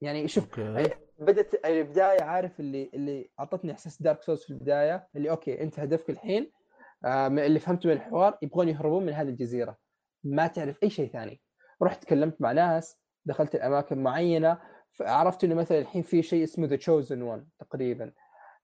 يعني 0.00 0.28
شوف 0.28 0.44
okay. 0.60 0.94
بدت 1.20 1.66
البداية 1.66 2.22
عارف 2.22 2.60
اللي 2.60 2.90
اللي 2.94 3.30
أعطتني 3.40 3.72
إحساس 3.72 4.02
Dark 4.02 4.22
Souls 4.22 4.42
في 4.42 4.50
البداية 4.50 5.08
اللي 5.16 5.30
okay 5.30 5.62
أنت 5.62 5.80
هدفك 5.80 6.10
الحين 6.10 6.52
آه 7.04 7.26
اللي 7.26 7.58
فهمته 7.58 7.88
من 7.88 7.92
الحوار 7.94 8.38
يبغون 8.42 8.68
يهربون 8.68 9.06
من 9.06 9.12
هذه 9.12 9.28
الجزيرة. 9.28 9.76
ما 10.24 10.46
تعرف 10.46 10.78
أي 10.82 10.90
شيء 10.90 11.08
ثاني. 11.08 11.40
رحت 11.82 12.02
تكلمت 12.02 12.40
مع 12.40 12.52
ناس 12.52 12.98
دخلت 13.24 13.54
الاماكن 13.54 14.02
معينة 14.02 14.58
عرفت 15.00 15.44
إنه 15.44 15.54
مثلا 15.54 15.78
الحين 15.78 16.02
في 16.02 16.22
شيء 16.22 16.44
اسمه 16.44 16.66
the 16.66 16.76
chosen 16.76 17.22
one 17.22 17.46
تقريبا. 17.58 18.12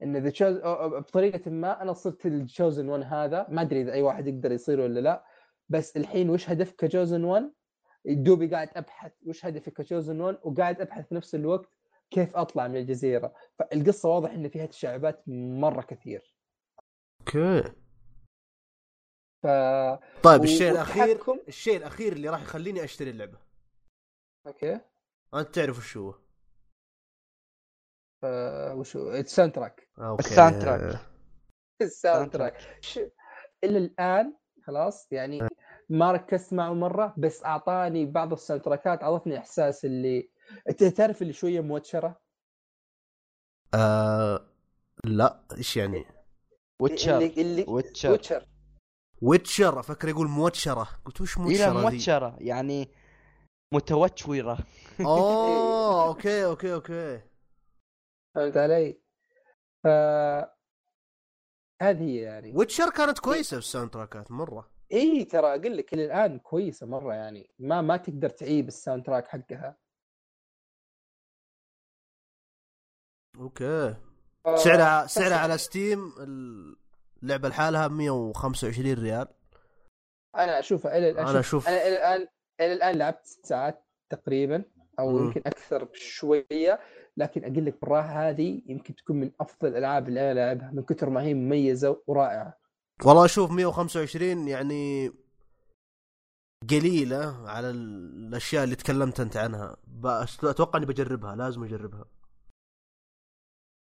إن 0.03 0.17
the 0.17 0.31
chosen 0.31 0.59
بطريقة 0.99 1.51
ما 1.51 1.83
أنا 1.83 1.93
صرت 1.93 2.27
ال 2.27 2.36
chosen 2.36 2.89
one 2.89 3.03
هذا. 3.03 3.47
ما 3.49 3.63
أدري 3.63 3.83
إذا 3.83 3.93
أي 3.93 4.03
واحد 4.03 4.27
يقدر 4.27 4.53
يصير 4.53 4.81
ولا 4.81 5.01
لا. 5.01 5.25
بس 5.69 5.97
الحين 5.97 6.31
وش 6.31 6.51
هدفك 6.51 6.77
ك 6.77 6.84
chosen 6.84 7.25
one 7.25 7.53
دوبي 8.07 8.47
قاعد 8.47 8.69
أبحث. 8.77 9.13
وش 9.27 9.47
هدفي 9.47 9.71
ك 9.71 9.78
chosen 9.78 10.21
one 10.21 10.39
وقاعد 10.43 10.81
أبحث 10.81 11.09
في 11.09 11.15
نفس 11.15 11.35
الوقت 11.35 11.76
كيف 12.11 12.37
أطلع 12.37 12.69
من 12.69 12.77
الجزيرة؟ 12.77 13.35
فالقصة 13.59 14.09
واضح 14.09 14.31
إن 14.31 14.49
فيها 14.49 14.67
تشعبات 14.67 15.23
مرة 15.61 15.83
كثير. 15.83 16.37
Okay. 17.21 17.63
ف 19.43 19.47
طيب 20.23 20.41
و- 20.41 20.45
الشيء 20.45 20.71
الأخير 20.71 21.19
والتحكم- 21.19 21.45
الشيء 21.49 21.77
الأخير 21.77 22.13
اللي 22.13 22.29
راح 22.29 22.43
يخليني 22.43 22.85
أشتري 22.85 23.11
اللعبة. 23.11 23.39
Okay. 24.47 24.81
أنت 25.35 25.55
تعرف 25.55 25.79
وش 25.79 25.97
هو. 25.97 26.15
آه 28.25 28.75
وش 28.75 28.97
هو؟ 28.97 29.11
ال 29.13 29.53
soundtrack 29.55 29.89
ال 30.19 30.63
soundtrack. 30.63 31.01
ال 31.83 32.31
soundtrack 32.33 32.81
إلى 33.65 33.79
الآن 33.79 34.37
خلاص 34.63 35.13
يعني 35.13 35.49
ما 35.89 36.13
ركزت 36.13 36.53
معه 36.53 36.73
مرة 36.73 37.15
بس 37.19 37.45
أعطاني 37.45 38.07
بعض 38.07 38.33
ال 38.33 38.63
soundtrack 38.63 38.99
ات 38.99 39.03
اعطتني 39.03 39.39
إحساس 39.39 39.85
اللي 39.85 40.31
أنت 40.69 40.85
تعرف 40.85 41.23
اللي 41.23 41.33
شوية 41.33 41.61
موتشرة؟ 41.61 42.21
آه... 43.75 44.47
لا 45.05 45.41
إيش 45.57 45.77
يعني؟ 45.77 46.05
Witcher 46.83 47.17
اللي 47.17 47.43
اللي 47.43 47.65
Witcher. 47.69 48.11
Witcher. 48.11 48.49
Witcher 49.23 49.81
أفكر 49.81 50.09
يقول 50.09 50.29
موتشرة. 50.29 50.89
قلت 51.05 51.21
وش 51.21 51.39
موتشرة 51.39 51.73
ذي؟ 51.79 51.83
موتشرة 51.83 52.37
يعني 52.41 52.89
متوتشورة. 53.75 54.59
اوه 55.01 56.07
okay 56.09 56.45
okay 56.45 56.75
okay. 56.75 57.21
فهمت 58.35 58.57
علي؟ 58.57 59.01
ف 59.85 59.87
هذه 61.83 62.03
هي 62.03 62.17
يعني. 62.17 62.53
Witcher 62.57 62.91
كانت 62.91 63.19
كويسة 63.19 63.51
في 63.51 63.59
ال 63.59 63.91
soundtrack 63.91 64.27
ات 64.27 64.31
مرة. 64.31 64.71
اي 64.93 65.25
ترى 65.25 65.47
أقول 65.47 65.77
لك 65.77 65.95
إلى 65.95 66.05
الآن 66.05 66.39
كويسة 66.39 66.87
مرة 66.87 67.15
يعني. 67.15 67.51
ما 67.59 67.83
ما 67.83 67.97
تقدر 67.97 68.29
تعيب 68.31 68.69
ال 68.69 69.07
soundtrack 69.07 69.29
حقها. 69.29 69.77
Okay. 73.41 73.95
ف- 74.45 74.59
سعرها 74.59 75.07
سعرها 75.07 75.37
على 75.37 75.59
Steam 75.59 76.13
اللعبة 77.23 77.49
لحالها 77.49 77.89
125 77.89 78.93
ريال. 78.95 79.27
أنا 80.37 80.59
اشوفها 80.59 80.99
إلى 80.99 81.11
الان 81.11 81.27
أنا 81.29 81.43
شوف 81.43 81.47
أشوف 81.47 81.69
أنا 81.69 81.87
إلى 81.87 81.97
الان 81.97 82.29
إلى 82.61 82.73
الآن 82.73 82.97
لعبت 82.99 83.27
ست 83.27 83.47
ساعات 83.47 83.85
تقريبا 84.11 84.65
أو 84.99 85.11
مم. 85.11 85.25
يمكن 85.27 85.43
أكثر 85.47 85.85
بشوية. 85.85 86.81
لكن 87.17 87.45
أقول 87.45 87.67
لك 87.67 87.81
بالراحة 87.81 88.29
هذه 88.29 88.63
يمكن 88.67 88.95
تكون 88.95 89.17
من 89.21 89.31
أفضل 89.41 89.69
الألعاب 89.69 90.09
اللي 90.09 90.21
أنا 90.21 90.35
لعبها 90.35 90.71
من 90.71 90.83
كثر 90.83 91.11
ما 91.11 91.23
هي 91.23 91.35
مميزة 91.35 92.03
ورائعة. 92.07 92.59
والله 93.05 93.25
أشوف 93.25 93.51
125 93.51 94.49
يعني 94.49 95.13
قليلة 96.71 97.49
على 97.49 97.71
الأشياء 97.71 98.65
اللي 98.65 98.75
تكلمت 98.77 99.21
أنت 99.21 99.37
عنها. 99.37 99.77
أتوقع 100.45 100.77
إني 100.79 100.87
بجربها 100.87 101.37
لازم 101.37 101.65
أجربها. 101.65 102.05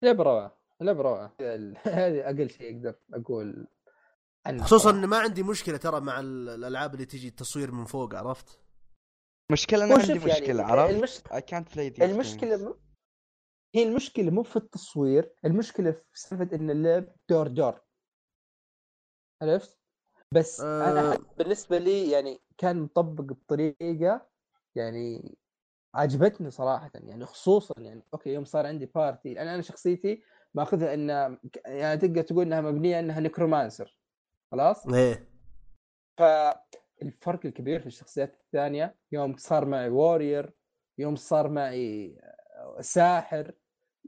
لعبة 0.03 0.23
روعة 0.25 0.59
لعبة 0.81 1.03
روعة 1.03 1.33
هذه 1.85 2.25
أقل 2.25 2.51
شيء 2.51 2.77
أقدر 2.77 2.95
أقول 3.15 3.67
عنها 4.47 4.65
خصوصا. 4.65 4.91
إن 4.91 5.07
ما 5.07 5.19
عندي 5.19 5.43
مشكلة 5.43 5.77
ترى 5.77 6.01
مع 6.01 6.21
ال- 6.21 6.49
الألعاب 6.49 6.95
اللي 6.95 7.05
تجي 7.07 7.29
التصوير 7.29 7.71
من 7.73 7.85
فوق 7.85 8.15
عرفت 8.15 8.61
مشكلة 9.53 9.85
أنا 9.85 9.95
عندي 9.95 10.13
يعني 10.13 10.25
مشكلة 10.25 10.63
عرفت 10.65 10.95
المش... 10.95 11.19
I 11.19 11.41
can't 11.41 11.69
play 11.75 11.97
these 11.99 12.03
المشكلة 12.03 12.57
games. 12.57 12.61
م... 12.61 12.75
هي 13.75 13.83
المشكلة 13.83 14.31
مو 14.31 14.43
في 14.43 14.57
التصوير 14.57 15.33
المشكلة 15.45 15.91
في 15.93 16.21
سالفة 16.21 16.57
إن 16.57 16.71
اللعب 16.71 17.05
دور 17.29 17.49
دور 17.49 17.81
عرفت 19.43 19.79
بس 20.33 20.61
آه. 20.61 20.91
أنا 20.93 21.19
بالنسبة 21.39 21.79
لي 21.79 22.11
يعني 22.11 22.41
كان 22.59 22.81
مطبق 22.81 23.25
بطريقة 23.25 24.29
يعني 24.75 25.37
عجبتني 25.97 26.51
صراحة 26.51 26.91
يعني 26.95 27.25
خصوصا 27.27 27.75
يعني 27.79 28.03
okay 28.15 28.31
يوم 28.31 28.45
صار 28.45 28.67
عندي 28.67 28.87
party 28.87 29.35
لأن 29.35 29.49
أنا 29.49 29.63
شخصيتي 29.63 30.23
ماخذها 30.55 30.95
إن 30.95 31.39
يعني 31.67 32.01
تقدر 32.01 32.23
تقول 32.23 32.47
إنها 32.47 32.61
مبنية 32.61 33.01
إنها 33.01 33.21
necromancer 33.21 33.97
خلاص؟ 34.53 34.87
إيه. 34.87 35.29
فالفرق 36.19 37.41
الكبير 37.47 37.81
في 37.81 37.87
الشخصيات 37.87 38.35
الثانية 38.35 38.95
يوم 39.13 39.37
صار 39.37 39.65
معي 39.65 39.89
warrior 39.89 40.53
يوم 40.99 41.17
صار 41.17 41.49
معي 41.49 42.19
ساحر 42.81 43.53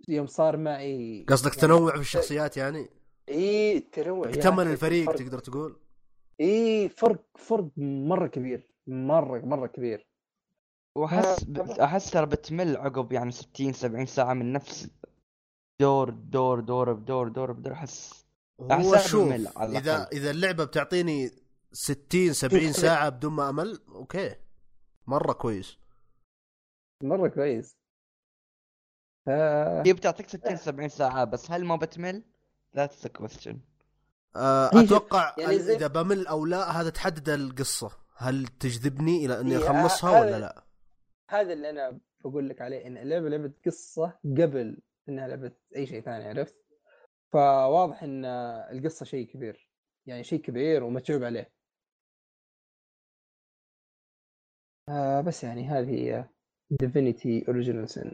يوم 0.08 0.26
صار 0.26 0.56
معي 0.56 1.24
قصدك 1.28 1.50
يعني 1.56 1.60
تنوع 1.60 1.92
في 1.94 2.00
الشخصيات 2.00 2.56
يعني؟ 2.56 2.88
إي 3.28 3.76
التنوع 3.76 4.28
اكتمل 4.28 4.62
أخي، 4.62 4.72
الفريق 4.72 5.06
فرق- 5.06 5.16
تقدر 5.16 5.38
تقول؟ 5.38 5.80
إي 6.40 6.88
فرق 6.88 7.24
فرق 7.36 7.68
مرة 7.76 8.26
كبير 8.26 8.72
مرة 8.86 9.38
مرة 9.40 9.66
كبير. 9.66 10.07
وأحس 10.98 11.44
ب... 11.44 11.58
أحس 11.60 12.10
ترى 12.10 12.26
بتمل 12.26 12.76
عقب 12.76 13.12
يعني 13.12 13.32
60 13.32 13.72
70 13.72 14.06
ساعة 14.06 14.34
من 14.34 14.52
نفس 14.52 14.88
دور 15.80 16.10
دور 16.10 16.60
دور 16.60 16.92
بدور 16.92 17.28
دور 17.28 17.52
بدور. 17.52 17.72
احس 17.72 18.26
هو 18.60 18.96
شوف 18.96 19.28
بمل 19.28 19.48
على 19.56 19.78
إذا. 19.78 20.08
إذا 20.12 20.30
اللعبة 20.30 20.64
بتعطيني 20.64 21.30
60 21.72 22.32
70 22.32 22.62
يخلق- 22.62 22.76
ساعة 22.80 23.08
بدون 23.08 23.32
ما 23.32 23.48
أمل 23.48 23.80
okay. 23.88 24.34
مرة 25.06 25.32
كويس. 25.32 25.78
مرة 27.02 27.28
كويس. 27.28 27.76
هي 29.86 29.92
بتعطيك 29.92 30.28
60 30.28 30.56
70 30.56 30.88
ساعة 30.88 31.24
بس 31.24 31.50
هل 31.50 31.64
ما 31.64 31.76
بتمل؟ 31.76 32.22
That's 32.76 33.04
the 33.06 33.22
question. 33.22 33.54
آه، 34.36 34.70
شوف، 34.70 34.80
أتوقع 34.84 35.34
يعني 35.38 35.58
زي- 35.58 35.76
إذا 35.76 35.86
بمل 35.86 36.26
أو 36.26 36.46
لا 36.46 36.80
هذا 36.80 36.90
تحدد 36.90 37.28
القصة. 37.28 37.90
هل 38.16 38.46
تجذبني 38.46 39.26
إلى 39.26 39.40
إني 39.40 39.56
أخلصها 39.58 40.20
ولا 40.20 40.38
لا؟ 40.40 40.62
هذا 41.28 41.52
اللي 41.52 41.70
أنا 41.70 42.00
بقول 42.24 42.48
لك 42.48 42.60
عليه 42.60 42.86
إن 42.86 42.96
اللعبة 42.96 43.28
لعبه 43.28 43.52
قصة 43.66 44.18
قبل 44.24 44.78
إنها 45.08 45.28
لعبه 45.28 45.52
أي 45.76 45.86
شيء 45.86 46.00
ثاني 46.00 46.24
عرفت؟ 46.24 46.56
فواضح 47.32 48.02
إن 48.02 48.24
القصة 48.24 49.04
شيء 49.04 49.26
كبير 49.26 49.68
يعني 50.06 50.24
شيء 50.24 50.40
كبير 50.40 50.84
ومتعوب 50.84 51.24
عليه. 51.24 51.50
آه 54.88 55.20
بس 55.20 55.44
يعني 55.44 55.64
هذه 55.68 55.90
هي 55.90 56.24
Divinity 56.70 57.44
Original 57.48 57.88
Sin 57.90 58.12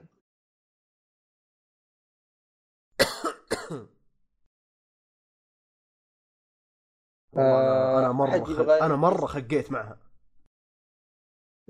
أنا 7.36 8.12
مرة 8.12 8.44
خ... 8.44 8.60
أنا 8.60 8.96
مرة 8.96 9.26
خقيت 9.26 9.72
معها 9.72 10.03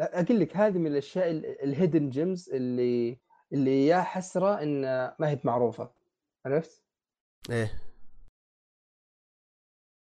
أقول 0.00 0.40
لك 0.40 0.56
هذه 0.56 0.78
من 0.78 0.86
الأشياء 0.86 1.30
ال 1.64 1.71
hidden 1.71 2.10
gems 2.10 2.50
اللي 2.50 3.18
اللي 3.52 3.86
يا 3.86 4.00
حسرة 4.02 4.62
إن 4.62 4.82
ما 5.18 5.28
هي 5.30 5.40
معروفة. 5.44 5.90
عرفت؟ 6.46 6.82
إيه. 7.50 7.80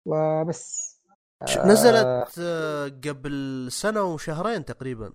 وبس. 0.06 0.96
آه، 1.42 1.68
نزلت 1.68 2.40
آه، 2.40 2.88
قبل 2.88 3.68
سنة 3.72 4.04
وشهرين 4.04 4.66
تقريبا. 4.66 5.14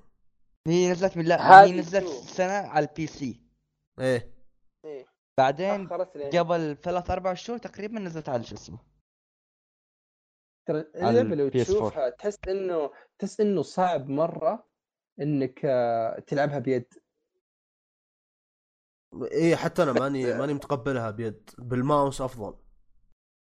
هي 0.67 0.91
نزلت 0.91 1.17
من 1.17 1.25
لا 1.25 1.41
هذه 1.43 1.67
هي 1.69 1.79
نزلت. 1.79 2.09
سنة 2.09 2.53
على 2.53 2.89
ال 2.89 3.07
PC. 3.07 3.43
إيه. 4.01 4.35
إيه. 4.85 5.07
بعدين 5.39 5.89
قبل 5.89 6.77
ثلاث 6.83 7.11
أربع 7.11 7.35
شهور 7.35 7.59
تقريبا 7.59 7.99
نزلت 8.01 8.29
على 8.29 8.45
شو 8.45 8.55
اسمه 8.55 8.79
ترى 10.71 11.09
اللعبه 11.11 11.35
لو 11.35 11.51
PS4. 11.51 11.53
تشوفها 11.53 12.11
تحس 12.11 12.39
إنه 12.49 12.91
تحس 13.19 13.41
إنه 13.41 13.63
صعب 13.63 14.09
مرة 14.09 14.69
إنك 15.21 15.61
آه، 15.65 16.19
تلعبها 16.21 16.59
بيد. 16.59 16.95
إيه 19.33 19.57
حتى 19.57 19.83
أنا 19.83 19.93
ماني 19.93 20.35
ماني 20.35 20.55
متقبلها 20.55 21.11
بيد. 21.11 21.51
بالماوس 21.59 22.21
أفضل. 22.21 22.59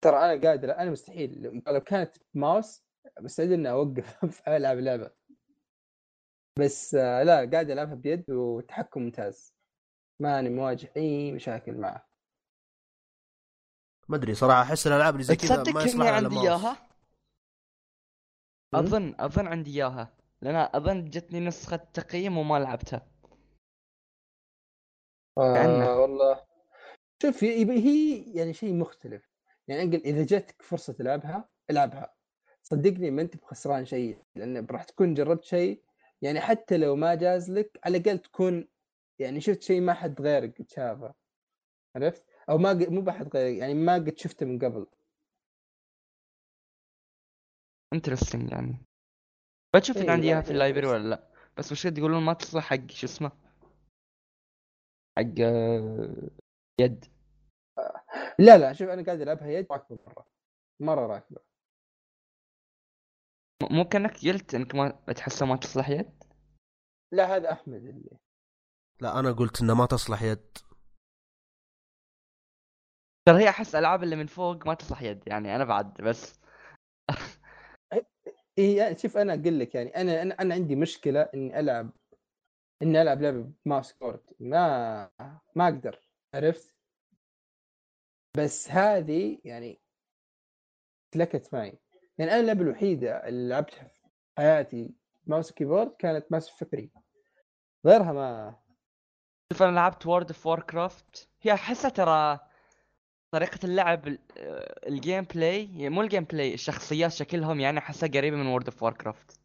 ترى 0.04 0.16
أنا 0.18 0.50
قادر 0.50 0.78
أنا 0.78 0.92
مستحيل. 0.92 1.42
لو- 1.42 1.62
لو 1.74 1.80
كانت 1.82 2.18
ماوس 2.34 2.84
مستعد 3.20 3.52
إني 3.52 3.70
أوقف 3.72 4.42
ألعب 4.48 4.78
لعبة. 4.78 5.12
بس 6.60 6.96
آه، 6.96 7.24
لا 7.24 7.50
قاعد 7.52 7.70
ألعبها 7.70 7.96
بيد 7.96 8.32
وتحكم 8.32 9.02
ممتاز. 9.02 9.54
ماني 10.22 10.50
مواجه 10.50 10.92
اي 10.98 11.32
مشاكل 11.32 11.78
معه. 11.78 12.08
ما 14.10 14.16
أدري 14.18 14.34
صراحة 14.34 14.62
أحس 14.62 14.88
الألعاب 14.88 15.14
اللي 15.14 15.24
زي 15.24 15.36
كذا 15.36 15.56
تصدق 15.56 15.74
ما 15.74 15.82
إني 15.82 15.90
يصلح 15.90 16.06
على 16.06 16.16
عندي 16.16 16.36
ماوس. 16.36 16.48
إياها؟ 16.48 16.93
أظن 18.76 19.16
أظن 19.20 19.48
عندي 19.48 19.72
إياها 19.72 20.14
لأن 20.42 20.56
أظن 20.56 21.06
جتني 21.06 21.40
نسخة 21.40 21.78
تقييم 21.94 22.38
وما 22.38 22.60
لعبتها. 22.60 23.08
آه 25.38 26.00
والله. 26.00 26.44
شوف 27.22 27.44
هي 27.44 28.24
يعني 28.34 28.54
شيء 28.54 28.74
مختلف. 28.74 29.30
يعني 29.68 29.84
أنقل 29.84 30.02
إذا 30.06 30.26
جاتك 30.26 30.62
فرصة 30.62 30.94
تلعبها 30.94 31.50
العبها. 31.70 32.14
صدقني 32.64 33.12
ما 33.12 33.22
أنت 33.22 33.38
بخسران 33.38 33.86
شيء 33.86 34.18
لأن 34.36 34.66
راح 34.72 34.84
تكون 34.84 35.14
جربت 35.14 35.44
شيء. 35.44 35.84
يعني 36.22 36.42
حتى 36.42 36.78
لو 36.78 36.96
ما 36.96 37.16
جاز 37.16 37.52
لك 37.52 37.80
على 37.86 37.98
الأقل 37.98 38.20
تكون 38.20 38.68
يعني 39.20 39.42
شفت 39.42 39.62
شيء 39.62 39.82
ما 39.82 39.94
حد 39.94 40.22
غيرك 40.22 40.70
شافه 40.70 41.14
عرفت؟ 41.96 42.26
أو 42.50 42.58
ما 42.58 42.74
مو 42.74 43.02
بحد 43.02 43.36
غيرك 43.36 43.58
يعني 43.58 43.74
ما 43.74 43.94
قد 43.94 44.18
شفته 44.18 44.46
من 44.46 44.60
قبل. 44.60 44.88
Interesting 47.94 48.52
يعني. 48.52 48.86
بشوف 49.76 49.98
ان 49.98 50.02
إيه، 50.04 50.12
عندي 50.12 50.28
إياها 50.28 50.42
في 50.42 50.52
اللايبرري 50.52 50.88
interesting. 50.88 50.92
ولا 50.94 51.10
لا؟ 51.10 51.28
بس 51.58 51.72
وش 51.72 51.86
يقولون 51.86 52.24
ما 52.24 52.34
تصلح 52.34 52.64
حق 52.64 52.92
شو 52.92 53.08
اسمه؟ 53.08 53.32
حق 55.18 55.40
آه، 55.42 56.30
يد. 56.82 57.06
لا 58.40 58.58
لا 58.58 58.74
شوف 58.74 58.90
أنا 58.90 59.04
قاعد 59.06 59.22
ألعبها 59.22 59.48
يد 59.48 59.68
راكبة 59.72 60.00
مرة. 60.08 60.26
مرة 60.80 61.08
راكبة. 61.08 61.42
م- 63.64 63.76
مو 63.76 63.84
كأنك 63.84 64.26
قلت 64.26 64.56
إنك 64.56 64.76
ما 64.76 64.90
تحسها 64.90 65.48
ما 65.48 65.56
تصلح 65.56 65.90
يد؟ 65.90 66.24
لا 67.12 67.36
هذا 67.36 67.52
أحمد 67.52 67.86
اللي. 67.86 68.18
لا 69.02 69.20
أنا 69.20 69.32
قلت 69.32 69.62
انه 69.62 69.74
ما 69.74 69.86
تصلح 69.86 70.22
يد. 70.22 70.58
ترى 73.28 73.44
هي 73.44 73.50
أحس 73.50 73.76
ألعاب 73.76 74.04
اللي 74.04 74.16
من 74.16 74.28
فوق 74.28 74.68
ما 74.68 74.74
تصلح 74.74 75.02
يد 75.02 75.28
يعني 75.28 75.56
أنا 75.56 75.66
بعد 75.66 76.02
بس. 76.02 76.43
إيه 78.58 78.78
يعني 78.78 78.98
شوف 78.98 79.18
أنا 79.18 79.34
أقول 79.34 79.60
لك 79.60 79.76
يعني 79.76 79.90
أنا 79.96 80.22
أنا 80.42 80.54
عندي 80.54 80.76
مشكلة 80.76 81.22
إني 81.22 81.60
ألعب 81.60 81.90
إني 82.82 83.02
ألعب 83.02 83.22
لعبة 83.22 83.52
ب 83.66 83.71
mouse 83.71 83.94
keyboard 83.94 84.22
ما 84.40 85.10
ما 85.56 85.64
أقدر 85.68 86.00
عرفت؟ 86.34 86.76
بس 88.38 88.70
هذه 88.72 89.40
يعني 89.44 89.82
سلكت 91.14 91.54
معي. 91.54 91.80
يعني 92.18 92.32
أنا 92.32 92.40
اللعبة 92.40 92.62
الوحيدة 92.62 93.28
اللي 93.28 93.50
لعبتها 93.50 93.88
في 93.88 94.02
حياتي 94.38 94.96
mouse 95.28 95.52
keyboard 95.52 95.96
كانت 96.00 96.26
ماوس 96.32 96.50
فكري. 96.50 96.92
غيرها 97.86 98.14
ما. 98.14 98.56
شوف 99.54 99.64
أنا 99.64 99.76
لعبت 99.76 100.06
World 100.08 100.28
of 100.28 100.48
Warcraft 100.48 101.30
هي 101.42 101.54
احسها 101.54 101.90
ترى 101.90 102.40
طريقة 103.34 103.60
اللعب 103.64 104.08
ال- 104.08 104.20
آه، 104.38 104.88
ال 104.90 105.24
gameplay 105.24 105.64
يعني 105.66 105.90
مو 105.90 106.02
ال 106.02 106.24
gameplay 106.24 106.54
الشخصيات 106.54 107.12
شكلهم 107.12 107.60
يعني 107.60 107.80
أحسها 107.80 108.10
قريبة 108.10 108.38
من 108.38 108.46
World 108.48 108.66
of 108.66 108.84
Warcraft 108.84 109.40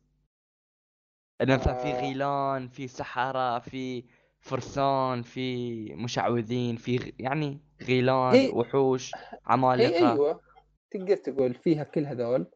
إنه 1.40 1.54
مثلا 1.56 1.74
في 1.74 1.88
آه. 1.88 2.00
غيلان 2.00 2.68
في 2.68 2.88
سحرة 2.88 3.58
في 3.58 4.04
فرسان 4.40 5.22
في 5.22 5.74
مشعوذين 5.94 6.76
في. 6.76 7.12
يعني 7.18 7.58
غيلان 7.82 8.34
هي- 8.34 8.48
وحوش 8.50 9.14
هي 9.14 9.38
عمالقة. 9.46 10.12
أيوه. 10.12 10.40
تقدر 10.90 11.16
تقول 11.16 11.54
فيها 11.54 11.84
كل 11.84 12.06
هذول. 12.06 12.46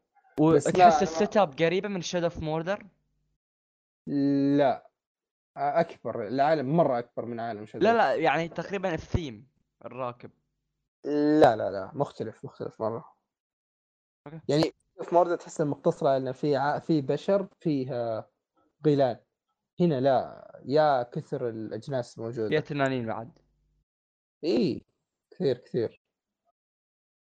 وتحس 0.41 1.03
ال 1.03 1.37
setup 1.37 1.55
قريبة 1.62 1.89
من 1.89 2.01
Shadow 2.01 2.25
of 2.27 2.39
Mordor 2.39 2.87
لا. 4.57 4.89
أكبر 5.57 6.26
العالم 6.28 6.76
مرة 6.76 6.99
أكبر 6.99 7.24
من 7.24 7.41
عالم 7.41 7.66
Shadow 7.66 7.85
لا 7.85 7.93
لا 7.95 8.14
يعني 8.14 8.49
تقريبا 8.49 8.95
الثيم 8.95 9.47
الراكب. 9.85 10.30
لا 11.05 11.57
لا 11.57 11.71
لا 11.71 11.91
مختلف 11.95 12.45
مختلف 12.45 12.81
مرة. 12.81 13.15
Okay. 14.27 14.41
يعني 14.49 14.63
في 15.03 15.15
Mordor 15.14 15.39
تحس 15.39 15.61
مقتصرة 15.61 16.09
على 16.09 16.17
انه 16.17 16.33
في 16.33 16.57
ع... 16.57 16.79
في 16.79 17.01
بشر 17.01 17.49
فيها 17.61 18.29
غيلان 18.87 19.21
هنا 19.81 20.01
لا 20.01 20.63
يا 20.65 21.03
كثر 21.03 21.49
الأجناس 21.49 22.19
الموجوده 22.19 22.61
تنانين 22.61 23.07
بعد. 23.07 23.39
إي 24.45 24.85
كثير 25.31 25.59
كثير. 25.59 26.03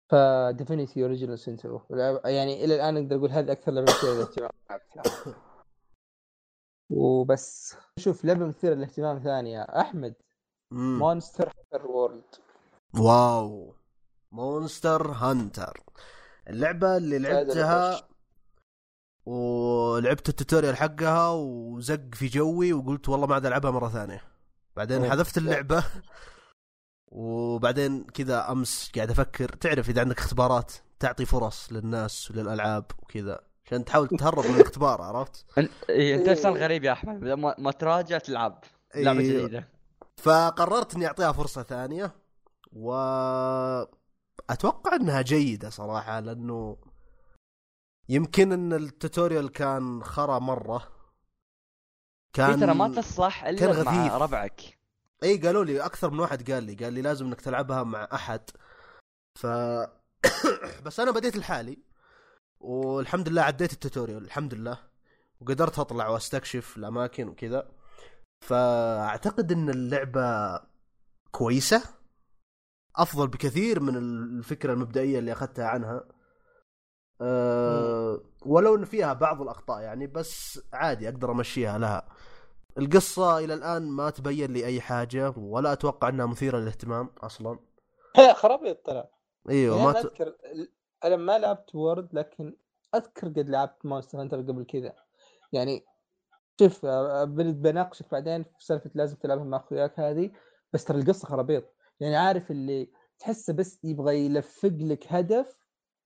ف 0.09 0.19
Divinity 0.19 1.03
Original 1.03 1.39
Sin 1.39 1.60
Two 1.60 1.80
يعني 2.25 2.65
إلى 2.65 2.75
الآن 2.75 2.97
أقدر 2.97 3.17
أقول 3.17 3.31
هذه 3.31 3.53
أكثر 3.53 3.73
لعبة 3.73 3.93
مثيرة 3.93 4.51
للاهتمام. 4.71 5.35
وبس. 6.91 7.77
شوف 7.99 8.25
لعبة 8.25 8.47
مثيرة 8.47 8.75
للاهتمام 8.75 9.19
ثانية. 9.19 9.62
أحمد. 9.62 10.15
Monster 10.70 11.53
Hunter 11.59 11.87
World 11.87 12.35
Wow 12.99 13.74
Monster 14.32 15.11
Hunter 15.11 15.80
اللعبة 16.49 16.97
اللي 16.97 17.18
لعبتها 17.18 18.09
ولعبت 19.26 20.28
ال 20.28 20.34
tutorial 20.34 20.76
حقها 20.76 21.30
وزق 21.30 22.01
في 22.12 22.26
جوي 22.26 22.72
وقلت 22.72 23.09
والله 23.09 23.26
ما 23.26 23.34
عاد 23.34 23.47
ألعبها 23.47 23.70
مرة 23.70 23.88
ثانية 23.88 24.22
بعدين. 24.76 25.11
حذفت 25.11 25.38
اللعبة 25.38 25.84
وبعدين 27.07 28.05
كذا 28.05 28.53
أمس 28.53 28.90
قاعد 28.95 29.11
أفكر 29.11 29.49
تعرف 29.49 29.90
إذا 29.90 30.01
عندك 30.01 30.18
اختبارات 30.18 30.72
تعطي 30.99 31.24
فرص 31.24 31.72
للناس 31.72 32.30
وللألعاب 32.30 32.84
وكذا 33.03 33.40
عشان 33.66 33.84
تحاول 33.84 34.09
تهرب 34.09 34.47
من 34.47 34.55
الاختبار 34.55 35.03
عرفت؟ 35.03 35.47
إيه 35.59 36.14
أنت 36.14 36.24
إيه. 36.24 36.30
انسان 36.30 36.53
غريب 36.53 36.84
يا 36.84 36.92
أحمد 36.92 37.24
ما, 37.24 37.55
ما 37.59 37.70
تراجع 37.70 38.18
تلعب 38.18 38.64
لعبة 38.95 39.20
إيه. 39.20 39.38
جديدة 39.38 39.68
فقررت 40.16 40.95
إني 40.95 41.07
أعطيها 41.07 41.32
فرصة 41.32 41.62
ثانية 41.62 42.24
و 42.75 42.93
أتوقع 44.51 44.97
إنها 44.97 45.22
جيدة 45.22 45.70
صراحة 45.70 46.20
لأنه 46.20 46.77
يمكن 48.09 48.53
إن 48.53 48.72
ال 48.72 48.81
tutorial 48.81 49.53
كان 49.53 50.05
خرا 50.05 50.39
مرة. 50.39 50.89
كان 52.33 52.61
ترى 52.61 52.75
ما 52.75 52.89
تصلح 52.89 53.51
كان 53.51 53.70
الا 53.70 53.83
مع 53.83 53.93
غثيث. 53.93 54.12
ربعك. 54.12 54.79
إي 55.22 55.37
قالوا 55.37 55.64
لي 55.64 55.81
أكثر 55.81 56.11
من 56.11 56.20
واحد 56.20 56.51
قال 56.51 56.64
لي 56.64 56.75
قال 56.75 56.93
لي 56.93 57.03
لازم 57.03 57.27
إنك 57.27 57.41
تلعبها 57.41 57.83
مع 57.83 58.09
أحد. 58.12 58.51
ف 59.35 59.47
بس 60.85 61.01
أنا 61.01 61.11
بديت 61.11 61.37
لحالي 61.37 61.79
والحمد 62.61 63.29
لله 63.29 63.43
عديت 63.43 63.72
التوتوريال 63.72 64.25
الحمد 64.25 64.55
لله. 64.55 64.79
وقدرت 65.41 65.79
أطلع 65.79 66.09
وأستكشف 66.09 66.77
الأماكن 66.77 67.29
وكذا. 67.29 67.70
فأعتقد 68.45 69.53
إن 69.53 69.70
اللعبة 69.70 70.61
كويسة. 71.31 72.03
أفضل 72.97 73.28
بكثير 73.28 73.80
من 73.80 73.97
الفكرة 73.97 74.72
المبدئية 74.72 75.18
اللي 75.18 75.32
أخذتها 75.32 75.66
عنها. 75.66 76.05
أه 77.20 78.20
ولو 78.47 78.74
إن 78.74 78.84
فيها 78.84 79.12
بعض 79.12 79.42
الأخطاء 79.42 79.80
يعني 79.80 80.07
بس 80.07 80.61
عادي 80.72 81.09
أقدر 81.09 81.30
أمشيها 81.32 81.78
لها. 81.78 82.09
القصة 82.78 83.38
إلى 83.38 83.55
الآن 83.55 83.90
ما 83.90 84.11
تبين 84.11 84.53
لي 84.53 84.66
أي 84.66 84.80
حاجة 84.80 85.34
ولا 85.36 85.72
أتوقع 85.72 86.09
أنها 86.09 86.26
مثيرة 86.26 86.59
للاهتمام 86.59 87.09
أصلا. 87.22 87.59
خرابيط 88.42 88.86
طلع 88.86 89.09
أيوه 89.49 89.76
يعني 89.76 89.86
ما 89.86 89.92
ت... 89.92 89.97
أذكر 89.97 90.34
أنا 91.05 91.16
ما 91.16 91.38
لعبت 91.38 91.74
World 91.74 92.14
لكن 92.14 92.57
أذكر 92.95 93.28
قد 93.28 93.51
لعبت 93.51 93.86
Monster 93.87 94.20
Hunter 94.20 94.37
قبل 94.36 94.64
كذا. 94.64 94.92
يعني 95.53 95.84
شوف 96.61 96.84
آه، 96.84 97.24
بن- 97.24 97.53
بناقشك 97.53 98.11
بعدين 98.12 98.42
في 98.42 98.64
سالفة 98.64 98.90
لازم 98.95 99.16
تلعبها 99.16 99.45
مع 99.45 99.57
أخوياك 99.57 100.01
هذه 100.01 100.30
بس 100.72 100.84
ترى 100.84 100.99
القصة 100.99 101.28
خرابيط. 101.28 101.74
يعني 102.01 102.16
عارف 102.16 102.51
اللي 102.51 102.90
تحسه 103.18 103.53
بس 103.53 103.84
يبغى 103.84 104.26
يلفق 104.26 104.76
لك 104.80 105.12
هدف 105.12 105.57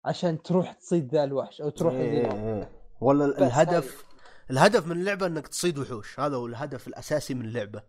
عشان 0.05 0.43
تروح 0.43 0.72
تصيد 0.72 1.14
ذا 1.14 1.24
الوحش 1.24 1.61
أو 1.61 1.70
تروح 1.70 1.95
إيه 1.95 2.11
إيه. 2.11 2.32
إيه. 2.32 2.70
ولا 3.01 3.24
الهدف 3.24 4.05
الهدف 4.51 4.86
من 4.86 5.01
اللعبة 5.01 5.26
أنك 5.26 5.49
تصيد 5.49 5.78
وحوش 5.78 6.20
هذا 6.20 6.36
هو 6.36 6.47
الهدف 6.47 6.89
الأساسي 6.89 7.34
من 7.34 7.45
اللعبة 7.45 7.82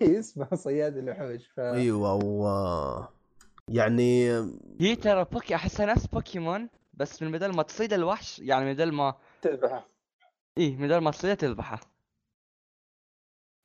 هي 0.00 0.18
اسمها 0.18 0.54
صياد 0.64 0.96
الوحوش 0.96 1.46
ف 1.46 1.60
أيوه 1.60 2.14
و 2.14 3.08
يعني 3.68 4.30
هي 4.80 4.96
ترى 4.96 5.24
بوكي 5.24 5.54
احسها 5.54 5.86
نفس 5.86 6.06
بوكيمون 6.06 6.68
بس 6.94 7.22
من 7.22 7.32
بدل 7.32 7.54
ما 7.56 7.62
تصيد 7.62 7.92
الوحش 7.92 8.38
يعني 8.38 8.64
من 8.64 8.72
بدل 8.72 8.92
ما 8.92 9.14
تذبحه 9.42 9.88
إيه 10.58 10.76
من 10.76 10.86
بدل 10.86 10.98
ما 10.98 11.10
تصيده 11.10 11.34
تذبحه 11.34 11.80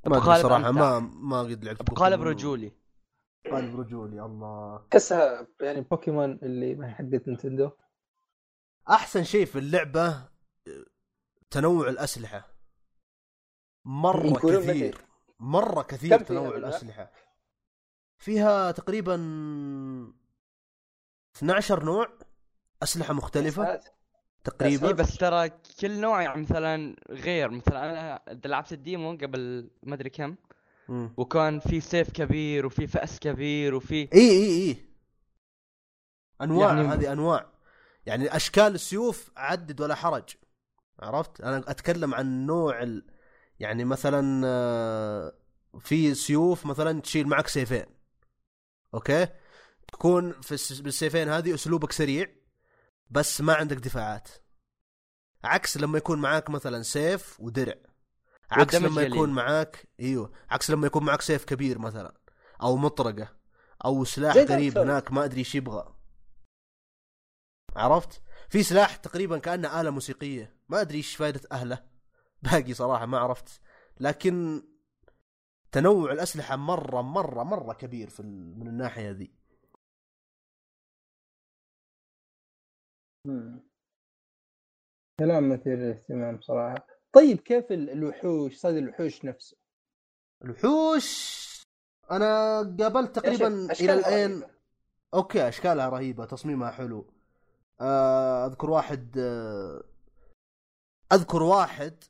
ما 0.07 0.19
صراحة 0.19 0.69
أمتع. 0.69 0.71
ما 0.71 0.99
ما 0.99 1.39
قد 1.39 1.65
لعبت 1.65 1.91
بقالب. 1.91 2.21
رجولي 2.21 2.71
قالب 3.51 3.79
رجولي 3.79 4.25
الله. 4.25 4.87
تحسها 4.91 5.47
يعني 5.61 5.81
بوكيمون 5.81 6.39
اللي 6.43 6.75
ما 6.75 6.87
هي 6.89 6.93
حقت 6.93 7.27
نينتندو 7.27 7.71
أحسن 8.89 9.23
شيء 9.23 9.45
في 9.45 9.59
اللعبة 9.59 10.29
تنوع 11.49 11.89
الأسلحة. 11.89 12.55
مرة 13.85 14.27
يقولون 14.27 14.63
كثير. 14.63 14.97
كم 15.39 15.83
كثير 15.83 16.17
فيها 16.17 16.27
تنوع؟ 16.27 16.57
الأسلحة. 16.57 17.11
فيها 18.17 18.71
تقريبا 18.71 19.15
12 21.35 21.83
نوع 21.85 22.07
أسلحة 22.83 23.13
مختلفة. 23.13 23.63
ساعات. 23.63 23.87
تقريبا. 24.43 24.87
اي 24.87 24.93
بس 24.93 25.17
ترى 25.17 25.49
كل 25.49 26.01
نوع 26.01 26.21
يعني 26.21 26.41
مثلا 26.41 26.95
غير. 27.09 27.49
مثلا 27.49 27.89
أنا 27.89 28.39
لعبت 28.45 28.73
ال 28.73 28.81
demo 28.81 29.11
قبل 29.11 29.71
ما 29.83 29.95
أدري 29.95 30.09
كم. 30.09 30.35
مم. 30.89 31.13
وكان 31.17 31.59
في 31.59 31.81
سيف 31.81 32.11
كبير 32.11 32.65
وفي 32.65 32.87
فأس 32.87 33.19
كبير 33.19 33.75
وفي 33.75 33.95
إي 33.95 34.09
إي 34.13 34.69
إي. 34.69 34.77
أنواع 36.41 36.73
يعني-. 36.73 36.87
هذه 36.93 37.11
أنواع. 37.11 37.51
يعني 38.05 38.35
أشكال 38.35 38.75
السيوف 38.75 39.31
عدد 39.37 39.81
ولا 39.81 39.95
حرج 39.95 40.23
عرفت؟ 40.99 41.41
أنا 41.41 41.57
أتكلم 41.67 42.13
عن 42.13 42.45
نوع 42.45 42.83
ال... 42.83 43.05
يعني 43.59 43.85
مثلا 43.85 44.41
آه، 44.45 45.33
في 45.79 46.13
سيوف 46.13 46.65
مثلا 46.65 47.01
تشيل 47.01 47.27
معك 47.27 47.47
سيفين 47.47 47.85
أوكي؟ 48.93 49.27
تكون 49.87 50.41
في 50.41 50.51
الس- 50.51 50.79
بالسيفين 50.79 51.29
هذه 51.29 51.53
أسلوبك 51.53 51.91
سريع 51.91 52.27
بس 53.09 53.41
ما 53.41 53.53
عندك 53.53 53.77
دفاعات. 53.77 54.29
عكس 55.43 55.77
لما 55.77 55.97
يكون 55.97 56.21
معاك 56.21 56.49
مثلا 56.49 56.81
سيف 56.83 57.39
ودرع. 57.39 57.75
عكس 58.51 58.75
لما 58.75 59.01
يكون. 59.01 59.29
معاك 59.29 59.87
إيوه 59.99 60.31
عكس 60.49 60.71
لما 60.71 60.87
يكون 60.87 61.03
معاك 61.03 61.21
سيف 61.21 61.45
كبير 61.45 61.79
مثلا 61.79 62.13
أو 62.61 62.77
مطرقة 62.77 63.35
أو 63.85 64.03
سلاح 64.03 64.37
قريب. 64.37 64.77
هناك 64.77 65.11
ما 65.11 65.25
أدري 65.25 65.39
إيش 65.39 65.55
يبغى 65.55 65.95
عرفت 67.75 68.21
في 68.49 68.63
سلاح 68.63 68.95
تقريبا 68.95 69.37
كأنه 69.37 69.81
آلة 69.81 69.89
موسيقية 69.89 70.55
ما 70.69 70.81
أدري 70.81 70.97
إيش 70.97 71.15
فائده 71.15 71.41
أهله 71.51 71.83
باقي 72.43 72.73
صراحة 72.73 73.05
ما 73.05 73.17
عرفت 73.17 73.61
لكن 73.99 74.63
تنوع 75.71 76.11
الأسلحة 76.11 76.55
مرة 76.55 77.01
مرة 77.01 77.43
مرة 77.43 77.73
كبير 77.73 78.09
في 78.09 78.19
ال... 78.19 78.59
من 78.59 78.67
الناحية 78.67 79.11
ذي. 79.11 79.31
كلام 85.19 85.49
مثير 85.49 85.77
للاهتمام 85.77 86.41
صراحة 86.41 86.94
طيب 87.15 87.39
كيف 87.39 87.71
ال- 87.71 87.89
الوحوش 87.89 88.55
صيد 88.57 88.75
الوحوش 88.77 89.25
نفسه؟ 89.25 89.57
الوحوش 90.43 91.45
أنا 92.11 92.57
قابلت 92.79 93.15
تقريبا 93.15 93.47
إلى 93.71 93.93
الآن 93.93 94.31
رهيبة. 94.31 94.55
أوكي 95.13 95.47
أشكالها 95.47 95.89
رهيبة 95.89 96.25
تصميمها 96.25 96.71
حلو. 96.71 97.07
آه، 97.81 98.45
أذكر 98.45 98.69
واحد 98.69 99.15
آه، 99.19 99.83
أذكر 101.13 101.43
واحد 101.43 102.03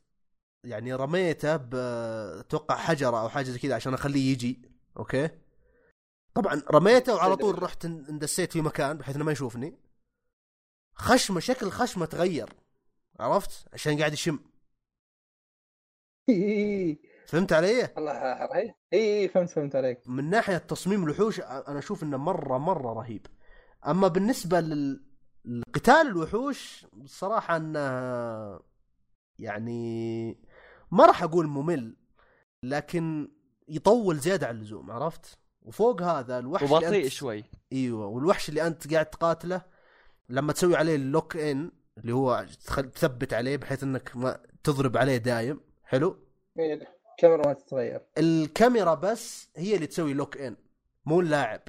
يعني 0.64 0.94
رميته 0.94 1.56
بتوقع 1.62 2.76
حجرة 2.76 3.22
أو 3.22 3.30
حاجة 3.30 3.46
زي 3.46 3.60
كذا 3.60 3.76
عشان 3.76 3.94
أخليه 3.94 4.32
يجي 4.32 4.62
أوكي؟ 4.98 5.30
طبعا 6.36 6.62
رميته 6.72 7.14
وعلى 7.16 7.36
طول 7.36 7.64
رحت 7.64 7.84
إن- 7.84 8.10
اندسيت 8.10 8.52
في 8.54 8.62
مكان 8.62 8.98
بحيث 8.98 9.16
إنه 9.16 9.26
ما 9.26 9.32
يشوفني. 9.32 9.78
خشمة 10.96 11.40
شكل 11.40 11.70
خشمة 11.72 12.06
تغير 12.06 12.50
عرفت؟ 13.20 13.68
عشان 13.74 14.00
قاعد 14.00 14.14
يشم. 14.14 14.40
فهمت 17.28 17.54
علي؟ 17.54 17.90
الله 17.98 18.12
رهيب 18.14 18.50
اي 18.54 18.76
اي 18.94 19.28
فهمت 19.28 19.50
فهمت 19.50 19.76
عليك. 19.76 20.00
من 20.10 20.30
ناحية 20.30 20.58
تصميم 20.58 21.04
الوحوش 21.04 21.40
أنا 21.42 21.80
أشوف 21.80 22.04
إنه 22.04 22.18
مرة 22.18 22.58
مرة 22.58 22.94
رهيب. 22.94 23.28
أما 23.88 24.08
بالنسبة 24.08 24.60
لل 24.60 25.04
لقتال 25.46 26.08
الوحوش 26.08 26.86
الصراحه 26.94 27.56
إنه 27.58 27.80
يعني 29.40 30.40
ما 30.92 31.06
راح 31.06 31.24
أقول 31.24 31.48
ممل 31.48 31.96
لكن 32.64 33.32
يطول 33.68 34.18
زيادة 34.18 34.48
عن 34.48 34.56
اللزوم 34.56 34.92
عرفت؟ 34.92 35.38
وفوق 35.62 36.02
هذا 36.02 36.40
الوحش 36.40 36.64
اللي 36.64 36.76
وبطيء 36.76 37.04
أنت- 37.06 37.12
شوي. 37.12 37.44
إيوه 37.74 38.06
والوحش 38.06 38.50
اللي 38.50 38.68
أنت 38.68 38.94
قاعد 38.94 39.06
تقاتله 39.06 39.62
لما 40.30 40.54
تسوي 40.54 40.76
عليه 40.76 40.96
اللوك 40.96 41.38
ان 41.38 41.72
اللي 41.98 42.14
هو 42.14 42.46
تثبت 42.96 43.34
عليه 43.34 43.58
بحيث 43.58 43.84
إنك 43.84 44.12
ما 44.18 44.40
تضرب 44.64 44.98
عليه 44.98 45.18
دايم 45.18 45.60
حلو؟ 45.86 46.18
إيه، 46.60 46.74
الكاميرا 47.14 47.48
ما 47.48 47.54
تتغير. 47.54 48.02
الكاميرا 48.18 48.94
بس 48.94 49.50
هي 49.58 49.76
اللي 49.76 49.88
تسوي 49.88 50.14
لوك 50.14 50.38
ان 50.38 50.56
مو 51.06 51.20
اللاعب. 51.20 51.62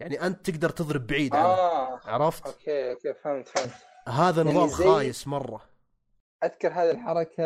يعني 0.00 0.26
أنت 0.26 0.50
تقدر 0.50 0.70
تضرب 0.70 1.06
بعيد 1.06 1.34
عنه 1.34 1.44
آه 1.46 2.00
عرفت؟ 2.04 2.46
أوكي 2.46 2.90
أوكي 2.90 3.14
فهمت 3.14 3.48
فهمت. 3.48 3.72
هذا 4.08 4.42
يعني 4.42 4.58
نظام 4.58 4.68
زي- 4.68 4.84
خايس 4.84 5.26
مرة. 5.28 5.60
أذكر 6.44 6.68
هذه 6.72 6.90
الحركة 6.90 7.42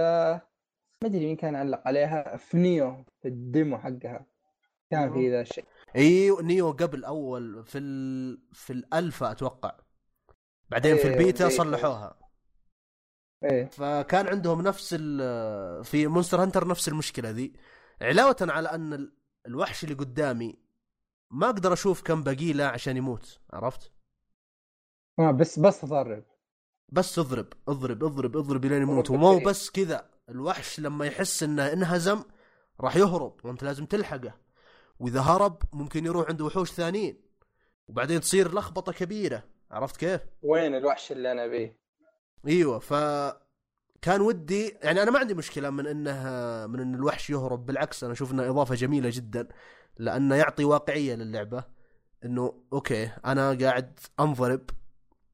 ما 1.02 1.08
أدري 1.08 1.26
مين 1.26 1.36
كان 1.36 1.56
علق 1.56 1.82
عليها 1.86 2.36
في 2.36 2.56
نيو 2.56 3.04
في 3.22 3.28
الديمو 3.28 3.78
حقها. 3.78 4.26
كان 4.90 5.12
في 5.12 5.30
ذا 5.30 5.40
الشيء 5.40 5.64
أيوه 5.96 6.42
Nioh 6.42 6.70
قبل 6.70 7.04
أول 7.04 7.64
في 7.66 7.78
ال... 7.78 8.38
في 8.52 8.72
الالفا 8.72 9.30
أتوقع. 9.30 9.72
بعدين 10.68 10.96
في 10.96 11.08
إيه، 11.08 11.12
البيتا. 11.12 11.48
صلحوها. 11.48 12.17
إيه. 13.44 13.64
فكان 13.70 14.26
عندهم 14.28 14.62
نفس 14.62 14.96
ال... 14.98 15.84
في 15.84 16.06
Monster 16.06 16.42
Hunter 16.42 16.68
نفس 16.68 16.88
المشكلة 16.88 17.30
ذي 17.30 17.52
علاوة 18.02 18.36
على 18.40 18.68
أن 18.68 18.92
ال- 18.92 19.12
الوحش 19.46 19.84
اللي 19.84 19.94
قدامي 19.94 20.58
ما 21.30 21.46
أقدر 21.46 21.72
أشوف 21.72 22.02
كم 22.02 22.22
باقي 22.22 22.52
له 22.52 22.64
عشان 22.64 22.96
يموت 22.96 23.38
عرفت؟ 23.52 23.92
آه 25.18 25.30
بس 25.30 25.58
بس 25.58 25.80
تضرب. 25.80 26.24
بس 26.88 27.18
اضرب 27.18 27.46
اضرب 27.68 28.04
اضرب 28.04 28.36
اضرب 28.36 28.64
لين 28.64 28.82
يموت. 28.82 29.10
ومو. 29.10 29.38
بس 29.38 29.70
كذا 29.70 30.10
الوحش 30.28 30.80
لما 30.80 31.06
يحس 31.06 31.42
إنه 31.42 31.72
انهزم 31.72 32.22
راح 32.80 32.96
يهرب 32.96 33.44
وأنت 33.44 33.64
لازم 33.64 33.86
تلحقه. 33.86 34.34
وإذا 34.98 35.20
هرب 35.20 35.62
ممكن 35.72 36.06
يروح 36.06 36.28
عند 36.28 36.40
وحوش 36.40 36.72
ثانيين. 36.72 37.22
وبعدين 37.88 38.20
تصير 38.20 38.54
لخبطة 38.54 38.92
كبيرة 38.92 39.42
عرفت 39.70 39.96
كيف؟ 39.96 40.20
وين 40.42 40.74
الوحش 40.74 41.12
اللي 41.12 41.32
أنا 41.32 41.46
بيه؟ 41.46 41.78
إيوه 42.46 42.78
ف 42.78 42.94
كان 44.02 44.20
ودي 44.20 44.68
يعني 44.82 45.02
أنا 45.02 45.10
ما 45.10 45.18
عندي 45.18 45.34
مشكلة 45.34 45.70
من 45.70 45.86
إنه 45.86 46.12
من 46.66 46.80
إن 46.80 46.94
الوحش 46.94 47.30
يهرب 47.30 47.66
بالعكس 47.66 48.04
أنا 48.04 48.12
أشوف 48.12 48.32
انها 48.32 48.48
إضافة 48.48 48.74
جميلة 48.74 49.10
جدا 49.12 49.48
لأنه 49.98 50.34
يعطي 50.34 50.64
واقعية 50.64 51.14
للعبة 51.14 51.64
إنه 52.24 52.62
أوكي 52.72 53.10
أنا 53.24 53.58
قاعد 53.60 54.00
أنضرب 54.20 54.70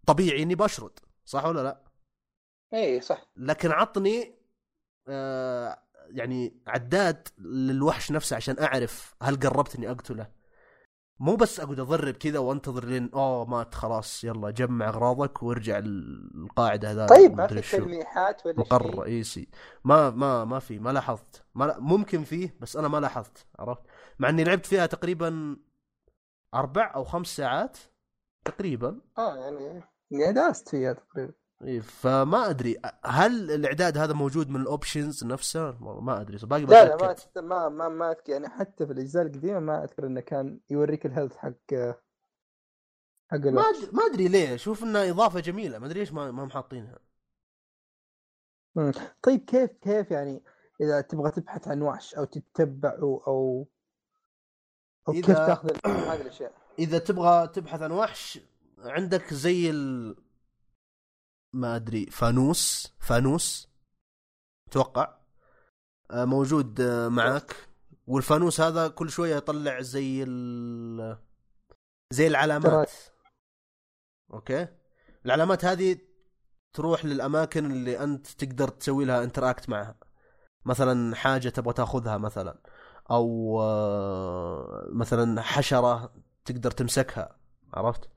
طبيعي 0.06 0.42
إني 0.42 0.54
بشرد 0.54 0.98
صح 1.24 1.44
ولا 1.44 1.62
لا؟ 1.62 1.82
إيه 2.72 3.00
صح 3.00 3.26
لكن 3.36 3.70
عطني 3.70 4.34
آه 5.08 5.78
يعني 6.10 6.60
عداد 6.66 7.28
للوحش 7.38 8.12
نفسه 8.12 8.36
عشان 8.36 8.58
أعرف 8.58 9.14
هل 9.22 9.36
قربت 9.40 9.76
إني 9.76 9.90
أقتله 9.90 10.30
مو 11.20 11.36
بس 11.36 11.60
أقعد 11.60 11.80
أضرب 11.80 12.14
كذا 12.14 12.38
وأنتظر 12.38 12.84
لين 12.84 13.10
أوه 13.14 13.44
مات 13.44 13.74
خلاص 13.74 14.24
يلا 14.24 14.50
جمع 14.50 14.88
أغراضك 14.88 15.42
وارجع 15.42 15.78
القاعدة 15.78 16.90
هذا 16.90 17.06
طيب 17.06 17.36
ما 17.36 17.46
في. 17.46 17.76
تلميحات 17.76 18.46
ولا 18.46 18.60
مقر 18.60 18.98
رئيسي 18.98 19.48
ما 19.84 20.10
ما 20.10 20.44
ما 20.44 20.58
في 20.58 20.78
ما 20.78 20.90
لاحظت. 20.90 21.44
ما 21.54 21.78
ممكن 21.78 22.24
فيه 22.24 22.56
بس 22.60 22.76
أنا 22.76 22.88
ما 22.88 22.98
لاحظت 23.00 23.46
عرفت؟ 23.58 23.82
مع 24.18 24.28
إني 24.28 24.44
لعبت 24.44 24.66
فيها 24.66 24.86
تقريبا 24.86 25.56
أربع 26.54 26.92
أو 26.94 27.04
خمس 27.04 27.26
ساعات 27.36 27.78
تقريبا. 28.44 29.00
آه 29.18 29.36
يعني 29.36 29.82
يعني 30.10 30.32
داست 30.32 30.68
فيها 30.68 30.92
تقريبا. 30.92 31.32
فما 31.82 32.50
أدري 32.50 32.76
هل 33.04 33.50
الإعداد 33.50 33.98
هذا 33.98 34.12
موجود 34.12 34.48
من 34.48 34.60
ال 34.60 34.68
options 34.68 35.24
نفسه 35.24 35.76
ما 35.80 36.20
أدري 36.20 36.38
باقي 36.42 36.64
لا 36.64 36.84
لا 36.84 36.96
ما. 36.96 37.42
ما 37.42 37.68
ما 37.68 37.88
ما 37.88 38.10
أذكر 38.10 38.32
يعني 38.32 38.48
حتى 38.48 38.86
في 38.86 38.92
الأجزاء 38.92 39.26
القديمة 39.26 39.60
ما 39.60 39.84
أذكر 39.84 40.06
إنه 40.06 40.20
كان 40.20 40.60
يوريك 40.70 41.06
ال 41.06 41.11
health 41.11 41.36
حق 41.36 41.74
حق 43.30 43.38
ما 43.38 43.62
أدري 43.62 43.88
ما 43.92 44.06
أدري 44.12 44.28
ليه 44.28 44.54
أشوف 44.54 44.82
انها 44.82 45.10
إضافة 45.10 45.40
جميلة 45.40 45.78
ما 45.78 45.86
أدري 45.86 46.00
ليش 46.00 46.12
ما 46.12 46.30
ما 46.30 46.44
محاطينها. 46.44 46.98
طيب 49.22 49.44
كيف 49.44 49.70
كيف 49.70 50.10
يعني 50.10 50.42
إذا 50.80 51.00
تبغى 51.00 51.30
تبحث 51.30 51.68
عن 51.68 51.82
وحش 51.82 52.14
أو 52.14 52.24
تتبعه 52.24 53.22
أو 53.26 53.68
أو 55.08 55.12
كيف 55.12 55.26
تأخذ 55.26 55.70
هذه 55.86 56.20
الأشياء 56.20 56.52
إذا 56.78 56.98
تبغى 56.98 57.48
تبحث 57.48 57.82
عن 57.82 57.92
وحش 57.92 58.40
عندك 58.78 59.34
زي 59.34 59.70
ال 59.70 60.16
ما 61.54 61.76
أدري 61.76 62.06
فانوس 62.06 62.92
فانوس 63.00 63.68
أتوقع 64.68 65.18
آه، 66.10 66.24
موجود 66.24 66.80
آه، 66.80 67.08
معك 67.08 67.56
والفانوس 68.06 68.60
هذا 68.60 68.88
كل 68.88 69.10
شوية 69.10 69.36
يطلع 69.36 69.80
زي 69.80 70.22
ال 70.22 71.18
زي 72.10 72.26
العلامات. 72.26 72.92
أوكي. 74.32 74.68
العلامات 75.26 75.64
هذه 75.64 75.98
تروح 76.72 77.04
للأماكن 77.04 77.70
اللي 77.70 78.04
أنت 78.04 78.26
تقدر 78.26 78.68
تسوي 78.68 79.04
لها 79.04 79.24
interact 79.24 79.68
معها. 79.68 79.98
مثلا 80.64 81.16
حاجة 81.16 81.48
تبغى 81.48 81.72
تاخذها 81.72 82.18
مثلا 82.18 82.58
أو 83.10 83.58
آه، 83.62 84.88
مثلا 84.92 85.42
حشرة 85.42 86.14
تقدر 86.44 86.70
تمسكها 86.70 87.36
عرفت؟ 87.74 88.13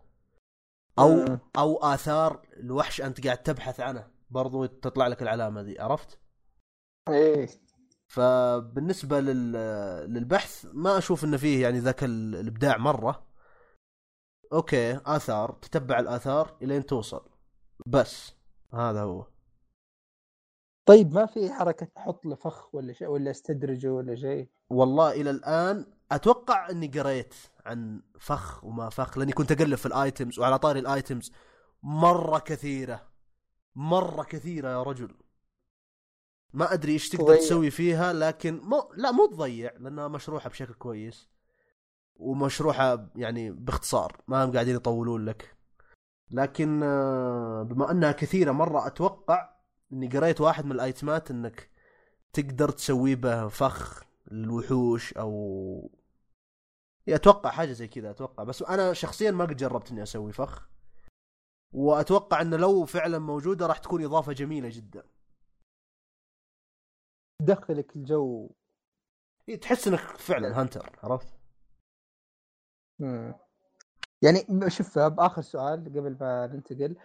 أو 0.99 1.15
مم. 1.15 1.39
أو 1.57 1.77
آثار 1.77 2.41
الوحش 2.57 3.01
أنت 3.01 3.25
قاعد 3.25 3.43
تبحث 3.43 3.79
عنه 3.79 4.07
برضو 4.29 4.65
تطلع 4.65 5.07
لك 5.07 5.21
العلامة 5.21 5.61
ذي 5.61 5.79
عرفت؟ 5.79 6.19
إيه. 7.09 7.47
فبالنسبة 8.07 9.19
لل... 9.19 9.51
للبحث 10.13 10.65
ما 10.73 10.97
أشوف 10.97 11.23
إنه 11.23 11.37
فيه 11.37 11.63
يعني 11.63 11.79
ذاك 11.79 12.03
ال- 12.03 12.35
الإبداع 12.35 12.77
مرة. 12.77 13.27
أوكي 14.53 14.99
آثار 15.05 15.51
تتبع 15.51 15.99
الآثار 15.99 16.57
إلين 16.61 16.85
توصل. 16.85 17.29
بس 17.85 18.33
هذا 18.73 19.01
هو. 19.01 19.27
طيب 20.87 21.13
ما 21.13 21.25
في 21.25 21.51
حركة 21.53 21.87
أحط 21.97 22.25
له 22.25 22.35
فخ 22.35 22.75
ولا 22.75 22.93
شيء 22.93 23.07
ولا 23.07 23.31
استدرجه 23.31 23.87
ولا 23.87 24.15
شيء؟ 24.15 24.49
والله 24.69 25.11
إلى 25.11 25.29
الآن 25.29 25.85
أتوقع 26.11 26.69
إني 26.69 26.87
قريت 26.87 27.35
عن 27.67 28.01
فخ 28.19 28.63
وما 28.63 28.89
فخ 28.89 29.17
لأني 29.17 29.31
كنت 29.31 29.51
أقلب 29.51 29.75
في 29.75 29.85
ال 29.85 29.94
items 29.94 30.39
وعلى 30.39 30.59
طاري 30.59 30.79
ال 30.79 30.87
items. 30.87 31.31
مرة 31.83 32.39
كثيرة 32.39 33.07
مرة 33.75 34.23
كثيرة 34.23 34.69
يا 34.69 34.83
رجل. 34.83 35.15
ما 36.53 36.73
أدري 36.73 36.91
إيش 36.91 37.09
تقدر 37.09 37.25
تضيع. 37.25 37.37
تسوي 37.37 37.71
فيها 37.71 38.13
لكن 38.13 38.59
مو 38.63 38.91
لا 38.95 39.11
مو 39.11 39.25
تضيع 39.25 39.71
لأنها 39.79 40.07
مشروحة 40.07 40.49
بشكل 40.49 40.73
كويس. 40.73 41.29
ومشروحة 42.15 43.09
يعني 43.15 43.51
باختصار 43.51 44.21
ما 44.27 44.45
هم 44.45 44.51
قاعدين 44.51 44.75
يطولون 44.75 45.25
لك. 45.25 45.57
لكن 46.31 46.83
آه، 46.83 47.63
بما 47.63 47.91
أنها 47.91 48.11
كثيرة 48.11 48.51
مرة 48.51 48.87
أتوقع 48.87 49.49
إني 49.93 50.07
قريت 50.07 50.41
واحد 50.41 50.65
من 50.65 50.71
الآيتمات 50.71 51.31
إنك 51.31 51.69
تقدر 52.33 52.69
تسوي 52.69 53.15
به 53.15 53.47
فخ 53.47 54.03
للوحوش 54.31 55.13
أو 55.13 55.91
أتوقع 57.15 57.49
حاجة 57.49 57.71
زي 57.71 57.87
كذا 57.87 58.11
أتوقع. 58.11 58.43
بس 58.43 58.63
أنا 58.63 58.93
شخصيا 58.93 59.31
ما 59.31 59.45
قد 59.45 59.55
جربت 59.55 59.91
إني 59.91 60.03
أسوي 60.03 60.31
فخ. 60.31 60.69
وأتوقع 61.73 62.41
إنه 62.41 62.57
لو 62.57 62.85
فعلا 62.85 63.19
موجودة 63.19 63.67
راح 63.67 63.77
تكون 63.77 64.03
إضافة 64.03 64.33
جميلة 64.33 64.69
جدا. 64.71 65.03
تدخلك 67.41 67.95
الجو. 67.95 68.49
إيه، 69.49 69.59
تحس 69.59 69.87
إنك 69.87 69.99
فعلا 69.99 70.61
hunter 70.61 70.99
عرفت؟ 71.03 71.27
مم. 72.99 73.33
يعني 74.21 74.69
شوف 74.69 74.99
باخر 74.99 75.41
سؤال 75.41 75.83
قبل 75.85 76.17
ما 76.21 76.47
ننتقل. 76.47 76.95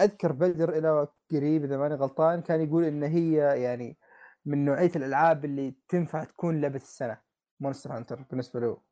أذكر 0.00 0.32
بلدر 0.32 0.78
إلى 0.78 1.08
قريب 1.30 1.64
إذا 1.64 1.76
ماني 1.76 1.94
غلطان 1.94 2.42
كان 2.42 2.60
يقول 2.60 2.84
إن 2.84 3.02
هي 3.02 3.62
يعني 3.62 3.96
من 4.44 4.64
نوعية 4.64 4.92
الألعاب 4.96 5.44
اللي 5.44 5.74
تنفع 5.88 6.24
تكون 6.24 6.60
لعبة 6.60 6.76
السنة. 6.76 7.20
Monster 7.60 7.96
Hunter 7.96 8.22
بالنسبة 8.22 8.60
له. 8.60 8.82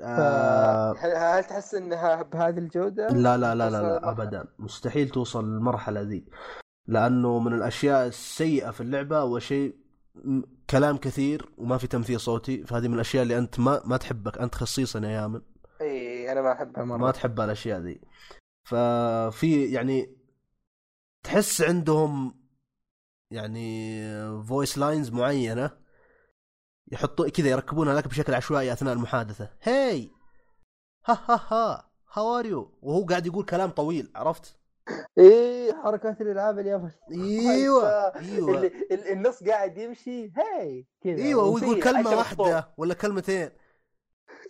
آه 0.00 0.94
هل, 0.98 1.44
تحس 1.44 1.74
إنها 1.74 2.22
بهذه 2.22 2.58
الجودة؟ 2.58 3.08
لا 3.08 3.36
لا 3.36 3.54
لا 3.54 3.70
لا, 3.70 3.82
لا؟ 3.82 4.10
ابدا. 4.10 4.48
مستحيل 4.58 5.08
توصل 5.08 5.44
للمرحلة 5.44 6.00
ذي. 6.00 6.26
لأنه 6.86 7.38
من 7.38 7.52
الأشياء 7.52 8.06
السيئة 8.06 8.70
في 8.70 8.80
اللعبة 8.80 9.20
اول 9.20 9.42
شيء 9.42 9.76
كلام 10.70 10.96
كثير 10.96 11.52
وما 11.58 11.78
في 11.78 11.86
تمثيل 11.86 12.20
صوتي. 12.20 12.64
فهذه 12.64 12.88
من 12.88 12.94
الأشياء 12.94 13.22
اللي 13.22 13.38
أنت 13.38 13.60
ما 13.60 13.82
ما 13.84 13.96
تحبك. 13.96 14.38
أنت 14.38 14.54
خصيصا 14.54 15.00
يا 15.00 15.08
يامن. 15.08 15.40
إي 15.80 16.32
أنا 16.32 16.42
ما 16.42 16.52
أحبها 16.52 16.84
مرة. 16.84 16.96
ما 16.96 17.10
تحب 17.10 17.40
الأشياء 17.40 17.80
ذي. 17.80 18.00
ففي 18.64 19.64
يعني 19.72 20.16
تحس 21.22 21.62
عندهم 21.62 22.42
يعني 23.30 24.02
voice 24.42 24.78
lines 24.78 25.10
معينة. 25.10 25.81
يحطوا 26.92 27.28
كذا 27.28 27.48
يركبونها 27.48 27.94
لك 27.94 28.08
بشكل 28.08 28.34
عشوائي 28.34 28.72
أثناء 28.72 28.92
المحادثة. 28.94 29.48
هاي! 29.62 30.10
ها 31.06 31.18
ها 31.28 31.40
ها! 31.50 31.90
how 32.12 32.38
are 32.38 32.46
you 32.46 32.78
وهو 32.82 33.04
قاعد 33.06 33.26
يقول 33.26 33.44
كلام 33.44 33.70
طويل 33.70 34.12
عرفت؟ 34.14 34.56
اي 35.18 35.74
حركات 35.84 36.20
الألعاب 36.20 36.58
اليابانيه 36.58 37.50
إيوه 37.50 37.88
إيوه. 38.18 38.56
اللي 38.56 38.66
ال- 38.66 39.08
النص 39.12 39.42
قاعد 39.44 39.78
يمشي 39.78 40.30
هاي! 40.36 40.86
كذا. 41.04 41.16
إيوه 41.22 41.44
ويقول 41.44 41.64
وفي 41.72 41.80
كلمة 41.80 42.16
واحدة 42.16 42.68
ولا 42.76 42.94
كلمتين. 42.94 43.46
سطور. 43.48 43.62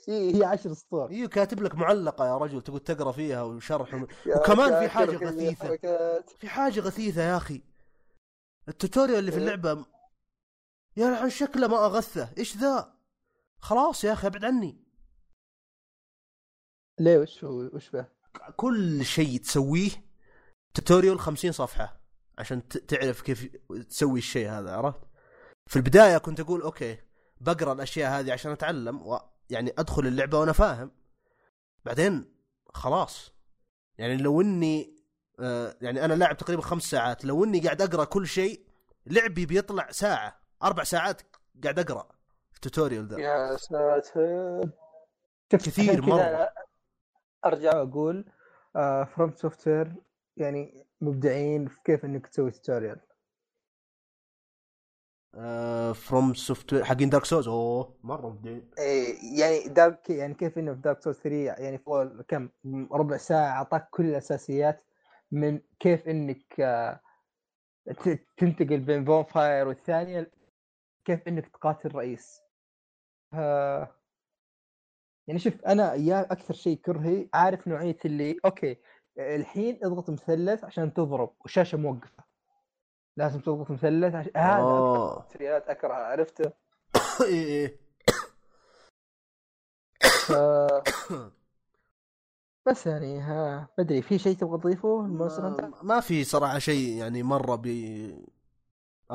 إي، 0.08 0.34
هي 0.40 0.44
عشر 0.44 0.72
سطور. 0.72 1.10
إيوه 1.10 1.28
كاتب 1.28 1.62
لك 1.62 1.74
معلقة 1.74 2.26
يا 2.26 2.36
رجل 2.38 2.62
تقول 2.62 2.80
تقرأ 2.80 3.12
فيها 3.12 3.42
وشرح 3.42 3.94
وم- 3.94 4.06
وكمان 4.36 4.88
في 4.88 5.04
غثيثة. 5.26 5.66
حركات. 5.68 6.30
في 6.30 6.48
حاجة 6.48 6.80
غثيثة 6.80 7.22
يا 7.22 7.36
أخي. 7.36 7.62
ال 8.68 8.74
tutorial 8.74 9.18
اللي 9.18 9.30
في 9.32 9.36
إيه؟ 9.38 9.42
اللعبة 9.44 9.84
يا 10.96 11.10
لعن 11.10 11.30
شكله 11.30 11.66
ما 11.66 11.86
أغثه. 11.86 12.32
إيش 12.38 12.56
ذا؟ 12.56 12.94
خلاص 13.58 14.04
يا 14.04 14.12
أخي 14.12 14.26
أبعد 14.26 14.44
عني. 14.44 14.84
ليه؟ 17.00 17.18
وش 17.18 17.44
وش 17.44 17.90
به؟ 17.90 18.06
كل 18.56 19.04
شيء 19.04 19.40
تسويه 19.40 19.90
tutorial 20.74 21.20
50 21.20 21.52
صفحة 21.52 22.00
عشان 22.38 22.68
تعرف 22.68 23.22
كيف 23.22 23.56
تسوي 23.88 24.18
الشيء 24.18 24.48
هذا 24.48 24.76
عرفت؟ 24.76 25.00
في 25.66 25.76
البداية 25.76 26.18
كنت 26.18 26.40
أقول 26.40 26.62
okay 26.62 26.98
بقرأ 27.40 27.72
الأشياء 27.72 28.20
هذه 28.20 28.32
عشان 28.32 28.52
أتعلم 28.52 29.02
ويعني 29.02 29.72
أدخل 29.78 30.06
اللعبة 30.06 30.38
وأنا 30.38 30.52
فاهم. 30.52 30.90
بعدين 31.84 32.34
خلاص. 32.74 33.32
يعني 33.98 34.16
لو 34.16 34.40
إني 34.40 35.02
آه 35.40 35.76
يعني 35.80 36.04
أنا 36.04 36.14
لاعب 36.14 36.36
تقريبا 36.36 36.62
خمس 36.62 36.82
ساعات 36.82 37.24
لو 37.24 37.44
إني 37.44 37.60
قاعد 37.60 37.82
أقرأ 37.82 38.04
كل 38.04 38.26
شيء 38.26 38.66
لعبي 39.06 39.46
بيطلع 39.46 39.90
ساعة. 39.90 40.41
أربع 40.62 40.84
ساعات 40.84 41.22
قاعد 41.62 41.78
أقرأ 41.78 42.08
ال 42.54 42.60
tutorial 42.60 43.06
ذا. 43.06 43.20
يا 43.20 43.56
ساتر. 43.56 44.70
شفت 45.52 45.66
كثير. 45.66 46.04
أنا 46.04 46.52
أرجع 47.44 47.76
واقول 47.76 48.24
فروم 49.06 49.32
سوفت 49.34 49.68
وير 49.68 49.94
يعني 50.36 50.86
مبدعين 51.00 51.68
في 51.68 51.76
كيف 51.84 52.04
إنك 52.04 52.26
تسوي 52.26 52.50
tutorial 52.50 53.00
فروم 55.94 56.34
سوفت 56.34 56.72
وير 56.72 56.84
حقين 56.84 57.10
دارك 57.10 57.24
سولز 57.24 57.48
أوه 57.48 57.96
مرة 58.02 58.28
مبدعين. 58.28 58.70
إيه، 58.78 59.40
يعني 59.40 59.68
دارك 59.68 60.10
يعني 60.10 60.34
كيف 60.34 60.58
إنه 60.58 60.74
في 60.74 60.80
دارك 60.80 61.02
سولز 61.02 61.16
3 61.16 61.36
يعني 61.36 61.78
فوق 61.78 62.20
كم 62.22 62.48
ربع 62.92 63.16
ساعة 63.16 63.52
أعطاك 63.52 63.88
كل 63.90 64.04
الأساسيات 64.04 64.82
من 65.30 65.60
كيف 65.80 66.08
إنك 66.08 66.60
آه، 66.60 67.00
تنتقل 68.36 68.80
بين 68.80 69.04
فون 69.04 69.24
فاير 69.24 69.68
والثانية 69.68 70.30
كيف 71.04 71.28
إنك 71.28 71.48
تقاتل 71.48 71.94
رئيس. 71.94 72.42
ف 73.32 73.34
يعني 75.26 75.38
شوف 75.38 75.64
أنا 75.64 75.94
يا 75.94 76.32
أكثر 76.32 76.54
شيء 76.54 76.76
كرهي 76.76 77.28
عارف 77.34 77.68
نوعية 77.68 77.96
اللي 78.04 78.36
أوكي 78.44 78.76
الحين 79.18 79.78
اضغط 79.84 80.10
مثلث 80.10 80.64
عشان 80.64 80.94
تضرب 80.94 81.34
والشاشة 81.40 81.78
موقفة. 81.78 82.24
لازم 83.16 83.40
تضغط 83.40 83.70
مثلث 83.70 84.14
عشان 84.14 84.32
هذا 84.36 84.62
أكثر 84.62 85.24
سريات 85.32 85.68
اكره 85.68 85.94
عرفته؟ 85.94 86.52
إيه 87.28 87.44
إيه. 87.46 87.78
ف... 90.26 90.32
بس 92.66 92.86
يعني 92.86 93.20
ها 93.20 93.68
ما 93.78 93.84
أدري 93.84 94.02
في 94.02 94.18
شيء 94.18 94.36
تبغى 94.36 94.58
تضيفه؟ 94.58 95.00
المونستر؟ 95.00 95.42
ما, 95.42 95.82
ما 95.82 96.00
في 96.00 96.24
صراحة 96.24 96.58
شيء 96.58 96.96
يعني 96.96 97.22
مرة 97.22 97.56
بي 97.56 98.32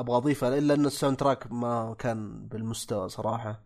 أبغى 0.00 0.16
أضيفه 0.16 0.58
إلا 0.58 0.74
إن 0.74 0.86
ال 0.86 1.16
soundtrack 1.16 1.52
ما 1.52 1.94
كان 1.98 2.48
بالمستوى 2.48 3.08
صراحة. 3.08 3.64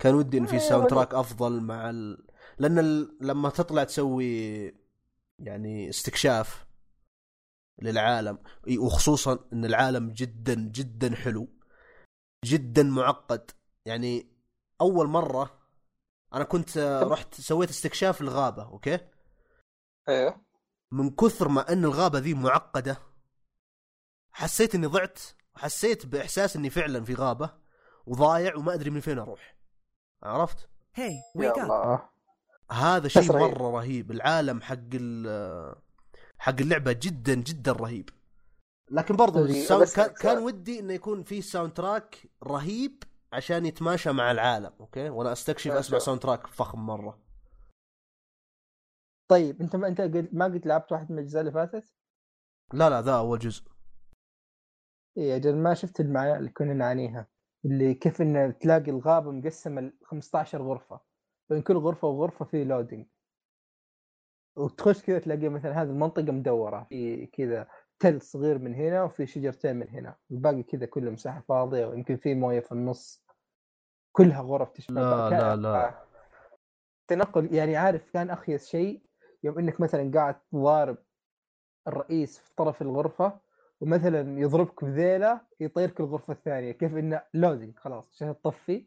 كان 0.00 0.14
ودي 0.14 0.38
إن 0.38 0.46
في 0.46 0.52
إيه، 0.52 0.58
soundtrack 0.58 1.14
أفضل 1.14 1.60
مع 1.60 1.90
ال... 1.90 2.26
لأن 2.58 2.78
ال... 2.78 3.18
لما 3.20 3.50
تطلع 3.50 3.84
تسوي 3.84 4.64
يعني 5.38 5.88
استكشاف 5.88 6.66
للعالم 7.82 8.38
وخصوصا 8.78 9.38
إن 9.52 9.64
العالم 9.64 10.10
جدا 10.10 10.54
جدا 10.54 11.14
حلو 11.14 11.48
جدا 12.44 12.82
معقد. 12.82 13.50
يعني 13.86 14.26
أول 14.80 15.06
مرة 15.06 15.60
أنا 16.34 16.44
كنت 16.44 16.76
آه، 16.76 17.02
رحت 17.02 17.34
سويت 17.34 17.70
استكشاف 17.70 18.20
الغابة 18.20 18.62
okay؟ 18.62 18.98
أيوه 20.08 20.40
من 20.92 21.10
كثر 21.10 21.48
ما 21.48 21.72
إن 21.72 21.84
الغابة 21.84 22.18
ذي 22.18 22.34
معقدة 22.34 22.98
حسيت 24.32 24.74
إني 24.74 24.86
ضعت 24.86 25.18
وحسيت 25.56 26.06
بإحساس 26.06 26.56
إني 26.56 26.70
فعلا 26.70 27.04
في 27.04 27.14
غابة 27.14 27.50
وضايع 28.06 28.56
وما 28.56 28.74
أدري 28.74 28.90
من 28.90 29.00
فين 29.00 29.18
أروح 29.18 29.56
عرفت 30.22 30.68
Hey, 30.96 31.40
up. 31.42 31.58
الله 31.58 32.08
هذا 32.72 33.08
شيء. 33.08 33.32
مرة 33.32 33.70
رهيب 33.70 34.10
العالم 34.10 34.60
حق 34.60 34.76
ال- 34.94 35.74
حق 36.38 36.60
اللعبة 36.60 36.92
جدا 36.92 37.34
جدا 37.34 37.72
رهيب 37.72 38.10
لكن 38.90 39.16
برضو 39.16 39.44
ال 39.44 39.50
sound 39.50 39.82
بس- 39.82 39.96
كان, 39.96 40.06
كان 40.14 40.38
ودي 40.38 40.78
إنه 40.80 40.92
يكون 40.92 41.22
في 41.22 41.42
soundtrack 41.42 42.26
رهيب 42.44 43.02
عشان 43.32 43.66
يتماشى 43.66 44.12
مع 44.12 44.30
العالم 44.30 44.72
okay 44.80 45.08
وأنا 45.10 45.32
أستكشف 45.32 45.66
يا 45.66 45.78
أسمع. 45.80 45.98
soundtrack 45.98 46.46
فخم 46.46 46.86
مرة 46.86 47.18
طيب 49.30 49.60
أنت 49.60 49.76
ما 49.76 49.88
أنت 49.88 50.00
ما 50.32 50.44
قلت 50.44 50.66
لعبت 50.66 50.92
واحد 50.92 51.12
من 51.12 51.18
الأجزاء 51.18 51.40
اللي 51.40 51.52
فاتت؟ 51.52 51.84
لا 52.72 52.90
لا 52.90 53.02
ذا 53.02 53.12
أول 53.16 53.38
جزء 53.38 53.62
اي 55.18 55.36
أجل 55.36 55.56
ما 55.56 55.74
شفت 55.74 56.00
المعاناه 56.00 56.38
اللي 56.38 56.50
كنا 56.50 56.74
نعانيها 56.74 57.26
اللي 57.64 57.94
كيف 57.94 58.22
إن 58.22 58.58
تلاقي 58.58 58.90
الغابة 58.90 59.30
مقسمة 59.30 59.80
ل 59.80 59.92
15 60.02 60.62
غرفة 60.62 61.00
بين 61.50 61.62
كل 61.62 61.76
غرفة 61.76 62.08
وغرفة 62.08 62.44
في 62.44 62.64
loading 62.64 63.06
وتخش 64.56 65.02
كذا 65.02 65.18
تلاقي 65.18 65.48
مثلا 65.48 65.82
هذه 65.82 65.88
المنطقة 65.90 66.32
مدورة 66.32 66.86
في 66.88 67.26
كذا 67.26 67.68
تل 67.98 68.22
صغير 68.22 68.58
من 68.58 68.74
هنا 68.74 69.02
وفي 69.02 69.26
شجرتين 69.26 69.76
من 69.76 69.88
هنا 69.88 70.16
الباقي 70.30 70.62
كذا 70.62 70.86
كله 70.86 71.10
مساحة 71.10 71.40
فاضية 71.40 71.86
ويمكن 71.86 72.16
في 72.16 72.34
موية 72.34 72.60
في 72.60 72.72
النص 72.72 73.24
كلها 74.12 74.42
غرف 74.42 74.70
تشبه 74.70 75.00
لا،. 75.00 75.30
لا، 75.30 75.56
لا. 75.56 75.94
تنقل 77.08 77.54
يعني 77.54 77.76
عارف 77.76 78.10
كان 78.10 78.30
أخيس 78.30 78.68
شيء 78.68 79.02
يوم 79.44 79.58
إنك 79.58 79.80
مثلا 79.80 80.10
قاعد 80.14 80.40
تضارب 80.52 80.96
الرئيس 81.88 82.38
في 82.38 82.54
طرف 82.56 82.82
الغرفة 82.82 83.40
ومثلا 83.80 84.40
يضربك 84.40 84.84
بذيلة 84.84 85.40
يطيرك 85.60 86.00
الغرفة 86.00 86.32
الثانية. 86.32 86.72
كيف 86.72 86.96
إنه 86.96 87.22
لودنج 87.34 87.78
خلاص 87.78 88.10
عشان 88.14 88.34
تطفي 88.44 88.86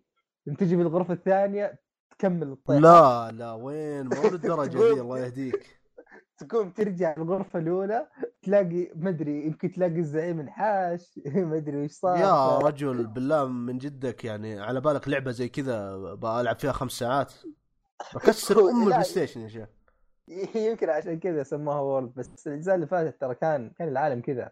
تجي 0.58 0.76
بالغرفة 0.76 1.14
الثانية 1.14 1.80
تكمل 2.12 2.52
الطيحه 2.52 2.80
لا 2.80 3.32
لا 3.32 3.52
وين؟ 3.54 4.06
مو 4.06 4.30
للدرجة 4.30 4.70
دي 4.94 5.02
الله 5.02 5.20
يهديك. 5.20 5.80
تقوم 6.38 6.70
ترجع 6.70 7.14
الغرفه 7.18 7.60
الأولى 7.60 8.08
تلاقي 8.44 8.92
ما 8.96 9.10
أدري 9.10 9.46
يمكن 9.46 9.72
تلاقي 9.72 10.00
الزعيم 10.00 10.40
انحاش 10.40 11.20
ما 11.50 11.58
أدري 11.58 11.78
وش 11.84 11.92
صار. 11.92 12.18
يا 12.18 12.58
رجل 12.58 13.08
بالله 13.08 13.46
من 13.46 13.78
جدك 13.78 14.26
يعني 14.26 14.60
على 14.60 14.82
بالك 14.82 15.08
لعبة 15.08 15.32
زي 15.32 15.50
كذا 15.50 15.96
بلعب 16.14 16.60
فيها 16.60 16.72
خمس 16.72 16.92
ساعات. 16.92 17.34
بكسر 18.16 18.60
أم 18.70 18.78
لا، 18.80 18.84
البلاي 18.84 19.04
ستيشن 19.04 19.42
يا 19.42 19.48
شيخ. 19.48 19.70
يمكن 20.56 20.90
عشان 20.90 21.20
كذا 21.20 21.44
سموها 21.44 21.80
وورلد 21.80 22.14
بس 22.16 22.48
الأجزاء 22.48 22.76
اللي 22.76 22.88
فاتت 22.88 23.22
ترى 23.22 23.36
كان 23.36 23.70
كان 23.70 23.88
العالم 23.88 24.22
كذا. 24.22 24.52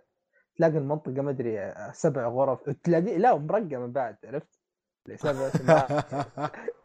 تلاقي 0.62 0.78
المنطقة 0.78 1.22
ما 1.22 1.30
أدري 1.30 1.74
سبع 1.94 2.28
غرف 2.28 2.70
تلاقي 2.70 3.18
لا 3.18 3.38
مرقم 3.38 3.80
من 3.82 3.92
بعد 3.92 4.18
عرفت؟ 4.26 4.60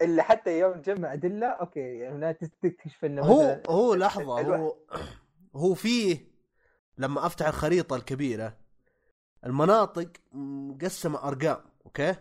اللي 0.03 0.23
حتى 0.29 0.59
يوم 0.59 0.83
تجمع 0.83 1.13
أدلة 1.13 1.47
أوكي 1.47 1.81
يعني 1.81 2.21
لا 2.21 2.33
تكتشف 2.33 3.05
إنه 3.05 3.23
هو 3.23 3.61
هو 3.69 3.95
لحظة 3.95 4.41
هو 4.41 4.77
هو 5.57 5.75
فيه 5.75 6.19
لما 6.99 7.27
أفتح 7.27 7.47
الخريطة 7.47 7.97
الكبيرة 7.97 8.57
المناطق 9.47 10.09
مقسمة 10.33 11.29
أرقام 11.29 11.65
أوكي؟ 11.87 12.15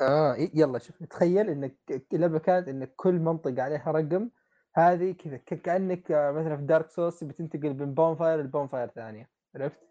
آه 0.00 0.36
يلا 0.54 0.78
شوف 0.78 1.02
تخيل 1.02 1.50
إنك 1.50 1.76
اللعبه 2.12 2.38
كانت 2.38 2.68
انك 2.68 2.92
كل 2.96 3.14
منطقة 3.14 3.62
عليها 3.62 3.92
رقم 3.92 4.30
هذه 4.74 5.12
كذا 5.12 5.36
كأنك 5.36 6.12
آه، 6.12 6.30
مثلا 6.30 6.56
في 6.56 6.62
دارك 6.62 6.90
سوس 6.90 7.24
بتنتقل 7.24 7.74
من 7.74 7.94
بون 7.94 8.16
فاير 8.16 8.42
لبون 8.42 8.68
فاير 8.68 8.88
ثانية 8.88 9.30
عرفت؟ 9.54 9.86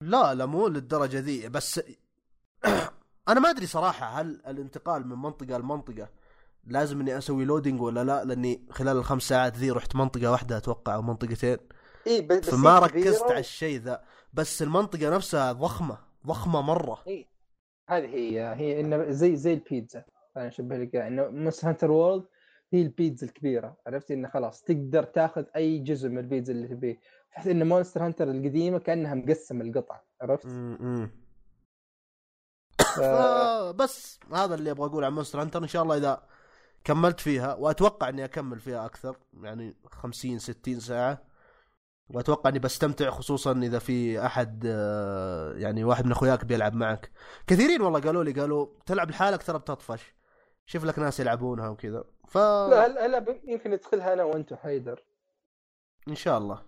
لا 0.00 0.34
لا 0.34 0.46
مو 0.46 0.68
للدرجة 0.68 1.18
ذي 1.18 1.48
بس 1.48 1.80
أنا 3.28 3.40
ما 3.40 3.50
أدري 3.50 3.66
صراحة 3.66 4.20
هل 4.20 4.40
الانتقال 4.46 5.08
من 5.08 5.16
منطقة 5.16 5.58
لمنطقة 5.58 6.08
لازم 6.66 7.00
إني 7.00 7.18
أسوي 7.18 7.44
loading 7.44 7.82
ولا 7.82 8.04
لا 8.04 8.24
لأني 8.24 8.66
خلال 8.70 8.96
الخمس 8.96 9.22
ساعات 9.22 9.56
ذي 9.56 9.70
رحت 9.70 9.96
منطقة 9.96 10.30
واحدة 10.30 10.56
أتوقع 10.56 10.94
أو 10.94 11.02
منطقتين. 11.02 11.56
اي 12.06 12.20
بس 12.20 12.50
فما 12.50 12.78
ركزت 12.78 13.22
على 13.22 13.38
الشيء 13.38 13.80
ذا. 13.80 14.04
بس 14.32 14.62
المنطقة 14.62 15.10
نفسها 15.16 15.52
ضخمة 15.52 15.98
ضخمة 16.26 16.60
مرة. 16.60 17.02
إيه. 17.06 17.26
هذه 17.88 18.06
هي 18.06 18.54
هي 18.56 18.80
انه 18.80 19.10
زي 19.10 19.36
زي 19.36 19.52
البيتزا. 19.52 20.04
أنا 20.36 20.48
أشبه 20.48 20.76
لك 20.76 20.96
إنه 20.96 21.28
مونستر 21.28 21.64
هانتر 21.64 21.90
وورلد 21.90 22.24
هي 22.72 22.82
البيتزا 22.82 23.26
الكبيرة. 23.26 23.76
عرفت؟ 23.86 24.10
إنه 24.10 24.28
خلاص 24.28 24.62
تقدر 24.62 25.02
تاخذ 25.02 25.44
أي 25.56 25.78
جزء 25.78 26.08
من 26.08 26.18
البيتزا 26.18 26.52
اللي 26.52 26.68
تبيه. 26.68 27.00
تحس 27.34 27.46
إن 27.46 27.68
مونستر 27.68 28.06
هانتر 28.06 28.30
القديمة 28.30 28.78
كأنها 28.78 29.14
مقسمة 29.14 29.64
القطع 29.64 30.00
عرفت؟ 30.22 30.46
م- 30.46 30.76
م. 31.02 31.10
ف- 32.96 33.74
بس 33.74 34.20
هذا 34.32 34.54
اللي 34.54 34.70
أبغى 34.70 34.86
أقوله 34.86 35.06
عن 35.06 35.12
مونستر 35.12 35.42
هانتر 35.42 35.62
إن 35.62 35.68
شاء 35.68 35.82
الله 35.82 35.96
إذا 35.96 36.22
كملت 36.84 37.20
فيها 37.20 37.54
وأتوقع 37.54 38.08
إني 38.08 38.24
أكمل 38.24 38.60
فيها 38.60 38.86
أكثر 38.86 39.16
يعني 39.42 39.76
50 39.86 40.38
60 40.38 40.80
ساعة. 40.80 41.22
وأتوقع 42.10 42.50
إني 42.50 42.58
بستمتع 42.58 43.10
خصوصا 43.10 43.52
إذا 43.52 43.78
في 43.78 44.26
أحد 44.26 44.64
آه، 44.66 45.52
يعني 45.54 45.84
واحد 45.84 46.04
من 46.06 46.12
أخوياك 46.12 46.44
بيلعب 46.44 46.74
معك. 46.74 47.10
كثيرين 47.46 47.80
والله 47.82 48.00
قالوا 48.00 48.24
لي 48.24 48.32
قالوا 48.32 48.66
تلعب 48.86 49.10
لحالك 49.10 49.42
ترى 49.42 49.58
بتطفش. 49.58 50.14
شوف 50.66 50.84
لك 50.84 50.98
ناس 50.98 51.20
يلعبونها 51.20 51.68
وكذا. 51.68 52.04
ف 52.28 52.36
لا 52.38 52.86
هلا 53.06 53.38
يمكن 53.44 53.70
ندخلها 53.70 54.12
أنا 54.12 54.24
وانت 54.24 54.52
وحيدر 54.52 55.04
إن 56.08 56.14
شاء 56.14 56.38
الله. 56.38 56.62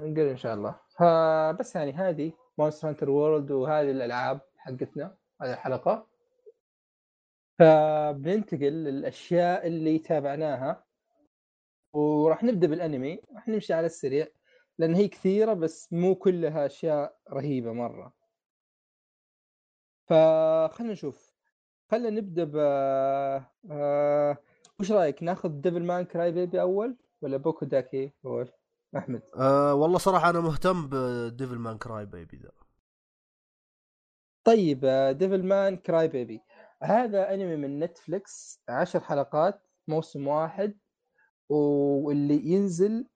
نقول 0.00 0.28
إن 0.28 0.36
شاء 0.36 0.54
الله. 0.54 0.80
فبس 0.98 1.76
يعني 1.76 1.92
هذه 1.92 2.32
مونستر 2.58 2.88
هانتر 2.88 3.10
وورلد 3.10 3.50
وهذه 3.50 3.90
الألعاب 3.90 4.40
حقتنا 4.56 5.16
هذه 5.42 5.52
الحلقة. 5.52 6.06
فبننتقل 7.58 8.72
للأشياء 8.72 9.66
اللي 9.66 9.98
تابعناها. 9.98 10.84
وراح 11.92 12.44
نبدأ 12.44 12.66
بالأنمي. 12.66 13.20
راح 13.34 13.48
نمشي 13.48 13.72
على 13.72 13.86
السريع 13.86 14.26
لأن 14.78 14.94
هي 14.94 15.08
كثيرة 15.08 15.52
بس 15.52 15.92
مو 15.92 16.14
كلها 16.14 16.66
أشياء 16.66 17.16
رهيبة 17.30 17.72
مرة. 17.72 18.12
فخلنا 20.06 20.92
نشوف. 20.92 21.34
خلنا 21.90 22.10
نبدأ 22.10 22.44
ب 22.44 22.56
آه... 23.70 24.38
وش 24.80 24.92
رأيك؟ 24.92 25.22
ناخذ 25.22 25.48
Devilman 25.48 26.04
Crybaby 26.04 26.60
أول 26.60 26.96
ولا 27.22 27.36
Boku 27.36 27.64
Dake 27.66 28.12
أول؟ 28.24 28.52
أحمد. 28.96 29.22
أه 29.36 29.74
والله 29.74 29.98
صراحة 29.98 30.30
أنا 30.30 30.40
مهتم 30.40 30.88
ب 30.88 31.00
Devil 31.00 31.58
man 31.58 31.78
Crybaby 31.78 32.36
ذا. 32.36 32.52
طيب 34.44 34.80
Devilman 35.18 35.76
Crybaby 35.76 36.40
هذا 36.82 37.34
أنمي 37.34 37.56
من 37.56 37.78
Netflix 37.78 38.60
عشر 38.68 39.00
حلقات 39.00 39.62
موسم 39.88 40.28
واحد 40.28 40.78
واللي 41.48 42.46
ينزل 42.46 43.08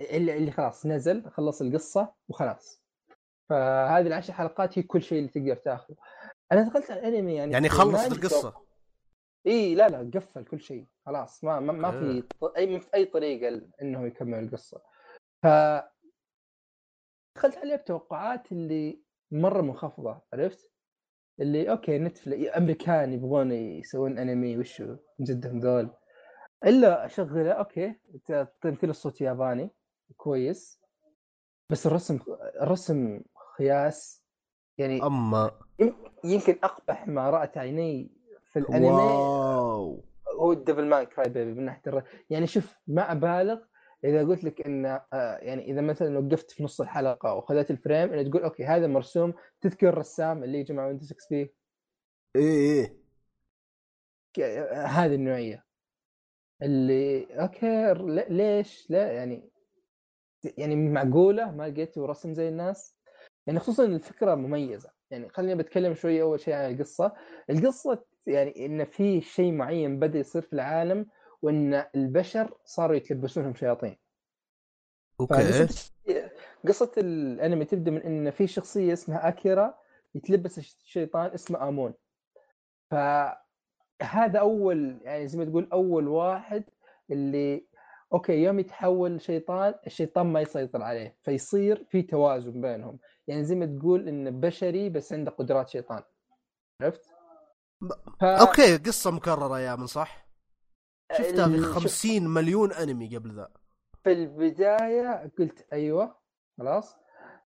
اللي, 0.00 0.36
اللي 0.36 0.50
خلاص 0.50 0.86
نزل 0.86 1.30
خلص 1.30 1.62
القصة 1.62 2.14
وخلاص. 2.28 2.82
فهذه 3.48 4.06
العشر 4.06 4.32
حلقات 4.32 4.78
هي 4.78 4.82
كل 4.82 5.02
شيء 5.02 5.18
اللي 5.18 5.30
تقدر 5.30 5.54
تاخذه. 5.54 5.96
أنا 6.52 6.68
دخلت 6.68 6.90
على 6.90 7.00
الأنمي 7.00 7.34
يعني 7.34 7.52
يعني 7.52 7.68
خلصت 7.68 8.12
القصة. 8.12 8.54
إي 9.46 9.74
لا 9.74 9.88
لا 9.88 10.10
قفل 10.14 10.44
كل 10.44 10.60
شيء 10.60 10.86
خلاص. 11.06 11.44
ما 11.44 11.60
ما, 11.60 11.72
ما 11.72 11.90
في 11.90 12.24
أي 12.56 12.80
أي 12.94 13.04
طريقة 13.04 13.62
انه 13.82 14.06
يكمل 14.06 14.38
القصة. 14.44 14.82
ف 15.42 15.46
دخلت 17.36 17.56
عليه 17.56 17.76
بتوقعات 17.76 18.52
اللي 18.52 19.02
مرة 19.30 19.62
منخفضة 19.62 20.20
عرفت؟ 20.32 20.70
اللي 21.40 21.70
okay 21.70 21.98
Netflix 21.98 22.56
أمريكان 22.56 23.12
يبغون 23.12 23.52
يسوون 23.52 24.18
أنمي 24.18 24.58
وشو 24.58 24.96
جدهم 25.20 25.58
ذول؟ 25.60 25.90
إلا 26.64 27.06
أشغله 27.06 27.52
okay 27.52 27.94
ت- 28.28 28.48
تمثيل 28.60 28.90
الصوت 28.90 29.20
ياباني 29.20 29.70
كويس. 30.16 30.82
بس 31.70 31.86
الرسم 31.86 32.18
الرسم 32.62 33.20
خياس 33.56 34.22
يعني 34.78 35.02
أما 35.02 35.50
يمكن 36.24 36.58
أقبح 36.62 37.08
ما 37.08 37.30
رأت 37.30 37.58
عيني 37.58 38.10
في 38.52 38.58
الانمي 38.58 38.86
wow. 38.88 40.04
هو 40.40 40.52
ال 40.52 40.56
Devilman 40.56 40.86
Crybaby 40.86 41.54
من 41.54 41.64
ناحية 41.64 41.82
الر... 41.86 42.02
يعني 42.30 42.46
شوف 42.46 42.76
ما 42.86 43.12
أبالغ 43.12 43.60
إذا 44.04 44.24
قلت 44.24 44.44
لك 44.44 44.66
إن 44.66 44.86
آه، 44.86 45.38
يعني 45.42 45.70
إذا 45.70 45.80
مثلا 45.80 46.18
وقفت 46.18 46.50
في 46.50 46.64
نص 46.64 46.80
الحلقة 46.80 47.34
وخذت 47.34 47.70
ال 47.70 47.77
frame 47.77 48.12
انه 48.12 48.30
تقول 48.30 48.42
okay 48.42 48.64
هذا 48.64 48.86
مرسوم. 48.86 49.34
تذكر 49.60 49.88
الرسام 49.88 50.44
اللي 50.44 50.58
يجي 50.58 50.72
مع 50.72 50.86
Windows 50.86 51.12
XP 51.12 51.54
إيه 52.36 53.02
إيه. 54.38 54.86
هذه 54.86 55.14
النوعية. 55.14 55.64
اللي 56.62 57.26
okay 57.42 57.94
ليش؟ 58.28 58.90
لا 58.90 59.12
يعني 59.12 59.50
يعني 60.58 60.76
معقولة؟ 60.76 61.50
ما 61.50 61.68
لقيتوا 61.68 62.06
رسم 62.06 62.34
زي 62.34 62.48
الناس. 62.48 62.96
يعني 63.46 63.58
خصوصا 63.58 63.84
الفكرة 63.84 64.34
مميزة. 64.34 64.90
يعني 65.10 65.28
خليني 65.28 65.54
بتكلم 65.54 65.94
شوية 65.94 66.22
أول 66.22 66.40
شيء 66.40 66.54
عن 66.54 66.74
القصة. 66.74 67.12
القصة 67.50 68.04
يعني 68.26 68.66
إن 68.66 68.84
في 68.84 69.20
شيء 69.20 69.52
معين 69.52 69.98
بدأ 69.98 70.18
يصير 70.18 70.42
في 70.42 70.52
العالم 70.52 71.06
وإن 71.42 71.84
البشر 71.94 72.54
صاروا 72.64 72.96
يتلبسونهم 72.96 73.54
شياطين. 73.54 73.96
أوكي. 75.20 75.68
قصة 76.68 76.92
الأنمي 76.98 77.64
تبدأ 77.64 77.90
من 77.90 78.02
إن 78.02 78.30
في 78.30 78.46
شخصية 78.46 78.92
اسمها 78.92 79.28
أكيرا 79.28 79.74
يتلبس 80.14 80.58
الش- 80.58 80.76
شيطان 80.84 81.30
اسمه 81.30 81.68
آمون. 81.68 81.94
فهذا 82.90 84.38
أول 84.38 85.00
يعني 85.02 85.26
زي 85.26 85.38
ما 85.38 85.44
تقول 85.44 85.68
أول 85.72 86.08
واحد 86.08 86.64
اللي 87.10 87.66
okay 88.12 88.32
يوم 88.42 88.58
يتحول 88.58 89.20
شيطان 89.20 89.74
الشيطان 89.86 90.26
ما 90.26 90.40
يسيطر 90.40 90.82
عليه 90.82 91.16
فيصير 91.22 91.84
في 91.90 92.02
توازن 92.02 92.60
بينهم. 92.60 92.98
يعني 93.26 93.44
زي 93.44 93.54
ما 93.54 93.66
تقول 93.78 94.08
انه 94.08 94.30
بشري 94.30 94.88
بس 94.88 95.12
عنده 95.12 95.30
قدرات 95.30 95.68
شيطان. 95.68 96.02
عرفت؟ 96.80 97.11
ف... 98.20 98.24
okay 98.24 98.76
قصة 98.76 99.10
مكررة 99.10 99.60
يا 99.60 99.76
man 99.76 99.86
صح؟ 99.86 100.26
شفتها 101.12 101.48
في 101.48 101.54
ال- 101.54 101.64
شوف- 101.64 101.74
50 101.74 102.28
مليون 102.28 102.72
أنمي 102.72 103.16
قبل 103.16 103.34
ذا. 103.36 103.48
في 104.04 104.12
البداية 104.12 105.30
قلت 105.38 105.66
أيوه 105.72 106.16
خلاص. 106.58 106.96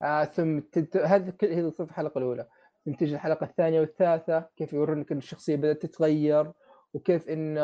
آه 0.02 0.24
ثم 0.24 0.61
تت... 0.61 0.97
هذه 0.97 1.31
كل 1.31 1.73
في 1.73 1.81
الحلقة 1.81 2.19
الأولى. 2.19 2.48
ثم 2.85 2.93
تجي 2.93 3.15
الحلقة 3.15 3.44
الثانية 3.44 3.81
والثالثة 3.81 4.48
كيف 4.56 4.73
يورونك 4.73 5.12
إن 5.12 5.19
الشخصية 5.19 5.56
بدأت 5.56 5.82
تتغير 5.86 6.52
وكيف 6.94 7.28
إن 7.28 7.59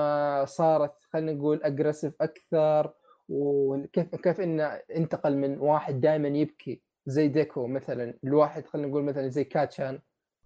صارت 0.47 0.95
خلينا 1.13 1.33
نقول 1.33 1.63
aggressive 1.63 2.15
أكثر 2.21 2.93
وكيف 3.29 4.15
كيف 4.15 4.41
انه 4.41 4.65
انتقل 4.97 5.37
من 5.37 5.59
واحد 5.59 6.01
دائما 6.01 6.29
يبكي 6.29 6.83
زي 7.07 7.29
ديكو 7.29 7.67
مثلا 7.67 8.15
الواحد 8.25 8.67
خلينا 8.67 8.89
نقول 8.89 9.03
مثلا 9.05 9.29
زي 9.29 9.45
كاتشان. 9.45 10.01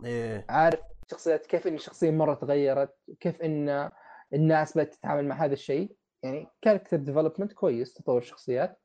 إيه. 0.04 0.46
عارف؟ 0.48 0.80
شخصيات 1.10 1.46
كيف 1.46 1.66
إن 1.66 1.74
الشخصية 1.74 2.10
مرة 2.10 2.34
تغيرت؟ 2.34 2.94
كيف 3.20 3.42
إن 3.42 3.90
الناس 4.34 4.78
بدأت 4.78 4.94
تتعامل 4.94 5.28
مع 5.28 5.44
هذا 5.44 5.52
الشيء؟ 5.52 5.96
يعني 6.22 6.46
character 6.62 6.96
development 6.96 7.52
كويس 7.52 7.94
تطور 7.94 8.18
الشخصيات. 8.18 8.80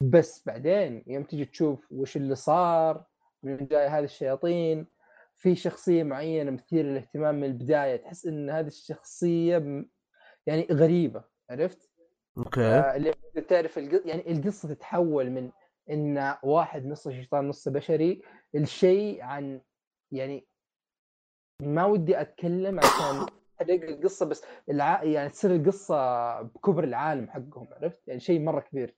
بس 0.00 0.42
بعدين 0.46 1.04
يوم 1.06 1.22
تجي 1.24 1.44
تشوف 1.44 1.92
وش 1.92 2.16
اللي 2.16 2.34
صار 2.34 3.04
من 3.42 3.66
جاي 3.66 3.86
هذه 3.86 4.04
الشياطين 4.04 4.86
في 5.36 5.54
شخصية 5.56 6.02
معينة 6.02 6.50
مثيرة 6.50 6.82
للاهتمام 6.86 7.34
من 7.34 7.44
البداية 7.44 7.96
تحس 7.96 8.26
إن 8.26 8.50
هذه 8.50 8.66
الشخصية 8.66 9.58
م- 9.58 9.88
يعني 10.46 10.66
غريبة 10.72 11.24
عرفت؟ 11.50 11.90
أوكي. 12.38 12.60
آه، 12.60 12.96
اللي 12.96 13.14
تعرف 13.48 13.78
الق... 13.78 14.02
يعني 14.06 14.32
القصة 14.32 14.68
تتحول 14.68 15.30
من 15.30 15.50
إن 15.90 16.34
واحد 16.42 16.86
نصه 16.86 17.10
شيطان 17.10 17.48
نصه 17.48 17.70
بشري 17.70 18.22
الشيء 18.54 19.22
عن 19.22 19.60
يعني 20.12 20.46
ما 21.60 21.84
ودي 21.84 22.20
أتكلم 22.20 22.78
عشان 22.78 23.26
أحرق 23.62 23.82
القصة 23.82 24.26
بس 24.26 24.44
الع... 24.70 25.02
يعني 25.02 25.28
تصير 25.28 25.56
القصة 25.56 26.42
بكبر 26.42 26.84
العالم 26.84 27.30
حقهم 27.30 27.68
عرفت؟ 27.72 28.08
يعني 28.08 28.20
شيء 28.20 28.40
مرة 28.40 28.60
كبير 28.60 28.96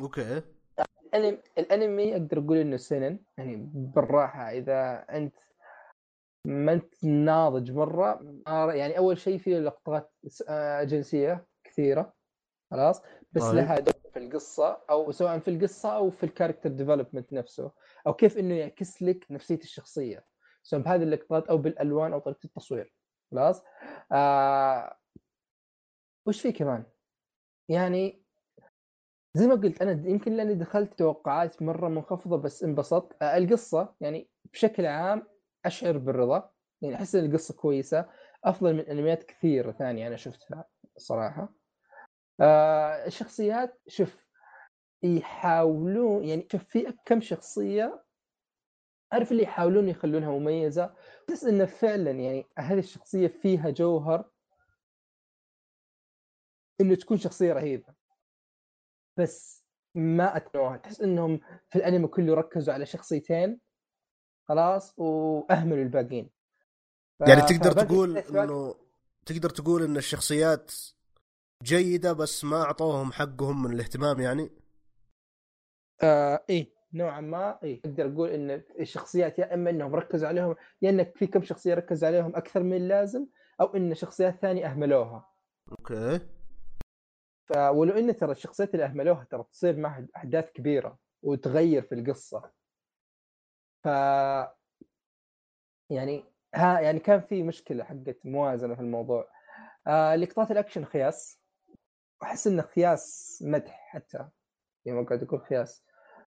okay 0.00 0.42
الأنمي 1.14 1.38
الأنمي 1.58 2.12
أقدر 2.12 2.38
أقول 2.38 2.56
إنه 2.56 2.76
seinen 2.76 3.18
يعني 3.38 3.56
بالراحة 3.74 4.50
إذا 4.50 5.04
أنت 5.10 5.34
ما 6.44 6.72
أنت 6.72 7.04
ناضج 7.04 7.72
مرة 7.72 8.20
يعني 8.74 8.98
أول 8.98 9.18
شيء 9.18 9.38
فيه 9.38 9.58
لقطات 9.58 10.12
آه، 10.48 10.82
جنسية 10.82 11.46
كثيرة 11.64 12.14
خلاص 12.70 13.02
بس 13.32 13.42
طيب. 13.42 13.54
لها 13.54 13.78
دور 13.78 13.94
في 14.12 14.18
القصة 14.18 14.80
أو 14.90 15.12
سواء 15.12 15.38
في 15.38 15.48
القصة 15.48 15.96
أو 15.96 16.10
في 16.10 16.24
ال 16.24 16.29
character 16.29 16.70
development 16.70 17.32
نفسه 17.32 17.72
أو 18.06 18.14
كيف 18.14 18.38
إنه 18.38 18.54
يعكس 18.54 19.02
لك 19.02 19.26
نفسية 19.30 19.58
الشخصية 19.58 20.29
سواء 20.62 20.82
بهذه 20.82 21.02
اللقطات 21.02 21.46
أو 21.48 21.58
بالألوان 21.58 22.12
أو 22.12 22.18
طريقة 22.18 22.44
التصوير. 22.44 22.94
خلاص؟ 23.30 23.62
آه 24.12 24.96
وش 26.26 26.40
في 26.40 26.52
كمان؟ 26.52 26.84
يعني 27.68 28.24
زي 29.36 29.46
ما 29.46 29.54
قلت 29.54 29.82
أنا 29.82 30.08
يمكن 30.08 30.32
لأني 30.36 30.54
دخلت 30.54 30.98
توقعات 30.98 31.62
مرة 31.62 31.88
منخفضة 31.88 32.36
بس 32.36 32.64
انبسطت. 32.64 33.22
آه 33.22 33.36
القصة 33.36 33.94
يعني 34.00 34.30
بشكل 34.52 34.86
عام 34.86 35.26
أشعر 35.64 35.98
بالرضا. 35.98 36.50
يعني 36.82 36.94
أحس 36.94 37.14
إن 37.14 37.24
القصة 37.24 37.54
كويسة. 37.54 38.08
أفضل 38.44 38.74
من 38.74 38.80
أنميات 38.80 39.22
كثيرة 39.22 39.72
ثانية 39.72 40.06
أنا 40.06 40.16
شفتها 40.16 40.64
صراحة. 40.96 41.54
آه 42.40 43.06
الشخصيات 43.06 43.80
شوف 43.88 44.26
يحاولون 45.02 46.24
يعني 46.24 46.48
شوف 46.52 46.64
في 46.64 46.94
كم 47.04 47.20
شخصية 47.20 48.04
عارف 49.12 49.32
اللي 49.32 49.42
يحاولون 49.42 49.88
يخلونها 49.88 50.30
مميزة. 50.30 50.94
بس 51.32 51.44
انه 51.44 51.64
فعلا 51.66 52.10
يعني 52.10 52.46
هذه 52.58 52.78
الشخصية 52.78 53.28
فيها 53.28 53.70
جوهر 53.70 54.30
إنه 56.80 56.94
تكون 56.94 57.18
شخصية 57.18 57.52
رهيبة. 57.52 57.94
بس 59.16 59.64
ما 59.94 60.36
اتنوها 60.36 60.76
تحس 60.76 61.00
إنهم 61.00 61.40
في 61.70 61.76
الأنمي 61.76 62.08
كله 62.08 62.34
ركزوا 62.34 62.74
على 62.74 62.86
شخصيتين 62.86 63.60
خلاص 64.48 64.98
وأهملوا 64.98 65.82
الباقيين. 65.84 66.30
ف- 67.18 67.28
يعني 67.28 67.40
تقدر 67.40 67.72
تقول 67.72 68.18
انه 68.18 68.74
تقدر 69.26 69.50
تقول 69.50 69.82
إن 69.82 69.96
الشخصيات 69.96 70.72
جيدة 71.62 72.12
بس 72.12 72.44
ما 72.44 72.62
أعطوهم 72.62 73.12
حقهم 73.12 73.62
من 73.62 73.72
الاهتمام 73.72 74.20
يعني؟ 74.20 74.50
آه 76.02 76.44
إيه. 76.50 76.79
نوعا 76.92 77.20
ما 77.20 77.58
إيه 77.62 77.80
أقدر 77.84 78.06
أقول 78.06 78.30
إن 78.30 78.62
الشخصيات 78.80 79.38
يا 79.38 79.54
إما 79.54 79.70
إنهم 79.70 79.94
ركزوا 79.94 80.28
عليهم 80.28 80.56
يا 80.82 80.90
انك 80.90 81.16
في 81.16 81.26
كم 81.26 81.42
شخصية 81.42 81.74
ركز 81.74 82.04
عليهم 82.04 82.36
أكثر 82.36 82.62
من 82.62 82.76
اللازم 82.76 83.26
أو 83.60 83.76
إن 83.76 83.94
شخصيات 83.94 84.34
ثانية 84.36 84.66
أهملوها. 84.66 85.30
okay. 85.72 86.20
ف 87.48 87.52
ولو 87.52 87.98
إن 87.98 88.16
ترى 88.16 88.32
الشخصيات 88.32 88.74
اللي 88.74 88.84
أهملوها 88.84 89.24
ترى 89.30 89.44
تصير 89.52 89.76
معها 89.76 90.06
أحداث 90.16 90.50
كبيرة 90.52 90.98
وتغير 91.22 91.82
في 91.82 91.94
القصة. 91.94 92.50
ف 93.84 93.86
يعني 95.90 96.24
ها 96.54 96.80
يعني 96.80 96.98
كان 96.98 97.20
في 97.20 97.42
مشكلة 97.42 97.84
حقت 97.84 98.18
موازنة 98.24 98.74
في 98.74 98.80
الموضوع. 98.80 99.28
آه 99.86 100.16
لقطات 100.16 100.50
الأكشن 100.50 100.84
خياس. 100.84 101.40
أحس 102.22 102.46
انه 102.46 102.62
خياس 102.62 103.38
مدح 103.46 103.88
حتى. 103.88 104.28
يعني 104.84 105.00
ما 105.00 105.06
قاعد 105.06 105.22
أقول 105.22 105.40
خياس. 105.40 105.84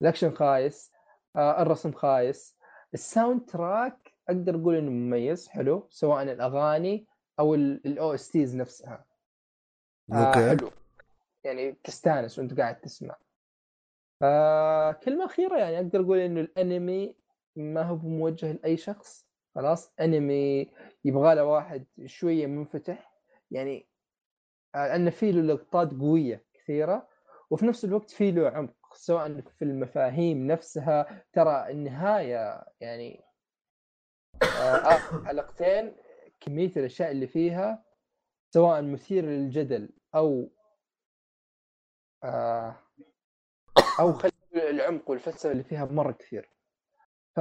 الأكشن 0.02 0.36
خايس 0.36 0.91
آه 1.36 1.61
الرسم 1.61 1.91
خايس. 1.91 2.57
ال 2.94 3.45
soundtrack 3.45 4.14
أقدر 4.30 4.56
أقول 4.56 4.76
إنه 4.76 4.91
مميز 4.91 5.48
حلو 5.48 5.88
سواء 5.90 6.24
الأغاني 6.24 7.07
أو 7.40 7.56
ال 7.56 8.14
OSTs 8.14 8.56
نفسها. 8.56 9.06
آه 10.14 10.26
okay. 10.28 10.49
حلو. 10.49 10.72
يعني 11.44 11.72
تستانس 11.84 12.40
وأنت 12.40 12.60
قاعد 12.60 12.80
تسمع. 12.80 13.15
آه 14.22 14.91
كلمة 14.91 15.26
أخيرة 15.26 15.57
يعني 15.57 15.78
أقدر 15.78 16.02
أقول 16.02 16.18
إنه 16.19 16.41
الأنمي 16.41 17.15
ما 17.56 17.82
هو 17.82 17.95
موجه 17.95 18.52
لأي 18.52 18.78
شخص 18.78 19.28
خلاص. 19.56 19.94
أنمي 19.99 20.72
يبغى 21.06 21.36
له 21.36 21.44
واحد 21.44 21.86
شوية 22.06 22.45
منفتح. 22.48 23.14
يعني 23.52 23.88
آه 24.76 24.95
أنه 24.95 25.10
فيه 25.10 25.32
له 25.32 25.41
لقطات 25.53 25.91
قوية 25.91 26.45
كثيرة 26.53 27.07
وفي 27.49 27.65
نفس 27.65 27.86
الوقت 27.86 28.10
فيه 28.10 28.32
له 28.32 28.49
عمق. 28.49 28.77
سواء 28.98 29.41
في 29.41 29.61
المفاهيم 29.61 30.48
نفسها 30.48 31.26
ترى 31.34 31.72
النهاية 31.72 32.65
يعني 32.80 33.24
آه 34.44 34.95
آخر 34.95 35.26
حلقتين 35.26 35.95
كمية 36.40 36.72
الأشياء 36.78 37.11
اللي 37.11 37.28
فيها 37.28 37.84
سواء 38.53 38.82
مثير 38.82 39.26
للجدل 39.26 39.90
أو 40.15 40.49
آه 42.24 42.76
أو 43.99 44.14
خلي 44.14 44.32
العمق 44.56 45.10
والفلسفة 45.10 45.52
اللي 45.52 45.64
فيها 45.64 45.86
مرة 45.86 46.11
كثير. 46.11 46.49
ف 47.36 47.40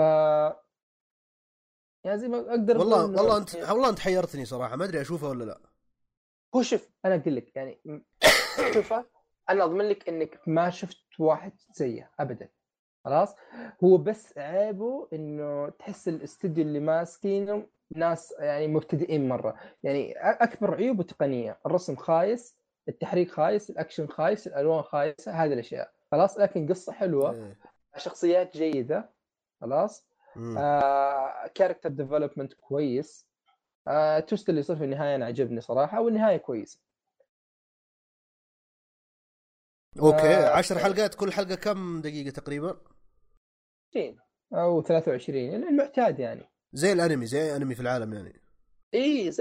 يعني 2.04 2.18
زي 2.18 2.28
ما 2.28 2.38
أقدر 2.38 2.78
والله 2.78 3.04
والله 3.04 3.36
أنت 3.36 3.54
والله 3.54 3.88
أنت 3.88 3.98
حيرتني 3.98 4.44
صراحة 4.44 4.76
ما 4.76 4.84
أدري 4.84 5.00
اشوفه 5.00 5.28
ولا 5.28 5.44
لا. 5.44 5.60
هو 6.56 6.62
شوف 6.62 6.88
أنا 7.04 7.14
أقول 7.14 7.36
لك 7.36 7.56
يعني 7.56 7.80
شوفه 8.74 9.15
أنا 9.50 9.64
أضمن 9.64 9.84
لك 9.88 10.08
إنك 10.08 10.40
ما 10.46 10.70
شفت 10.70 10.98
واحد 11.18 11.52
زيه 11.74 12.10
ابدا 12.20 12.48
خلاص 13.04 13.36
هو 13.84 13.96
بس 13.96 14.38
عيبه 14.38 15.08
إنه 15.12 15.68
تحس 15.68 16.08
الاستوديو 16.08 16.64
اللي 16.64 16.80
ماسكينه 16.80 17.66
ناس 17.94 18.34
يعني 18.38 18.68
مبتدئين 18.68 19.28
مرة 19.28 19.54
يعني 19.82 20.12
أكبر 20.18 20.74
عيوبه 20.74 21.02
تقنيه 21.02 21.58
الرسم 21.66 21.96
خايس 21.96 22.56
التحريك 22.88 23.30
خايس 23.30 23.70
الأكشن 23.70 24.06
خايس 24.06 24.46
الألوان 24.46 24.82
خايسة 24.82 25.32
هذه 25.32 25.52
الأشياء 25.52 25.90
خلاص 26.12 26.38
لكن 26.38 26.68
قصة 26.68 26.92
حلوة 26.92 27.34
إيه. 27.34 27.56
شخصيات 27.96 28.56
جيدة 28.56 29.10
خلاص. 29.60 30.06
آه 30.58 31.46
character 31.54 31.88
development 31.88 32.52
كويس 32.52 33.26
آه 33.88 34.20
twist 34.20 34.48
اللي 34.48 34.60
يصير 34.60 34.76
في 34.76 34.84
النهاية 34.84 35.14
أنا 35.16 35.26
عجبني 35.26 35.60
صراحة 35.60 36.00
والنهاية 36.00 36.36
كويسة 36.36 36.80
okay 40.00 40.34
آه، 40.34 40.48
عشر 40.56 40.78
حلقات 40.78 41.14
كل 41.14 41.32
حلقة 41.32 41.54
كم 41.54 42.00
دقيقة 42.00 42.30
تقريبا؟ 42.30 42.80
20 43.90 44.18
أو 44.54 44.82
23 44.82 45.38
يعني 45.44 45.68
المعتاد 45.68 46.18
يعني. 46.18 46.50
زي 46.72 46.92
الأنمي 46.92 47.26
زي 47.26 47.56
أنمي 47.56 47.74
في 47.74 47.80
العالم 47.80 48.12
يعني. 48.14 48.42
إي 48.94 49.32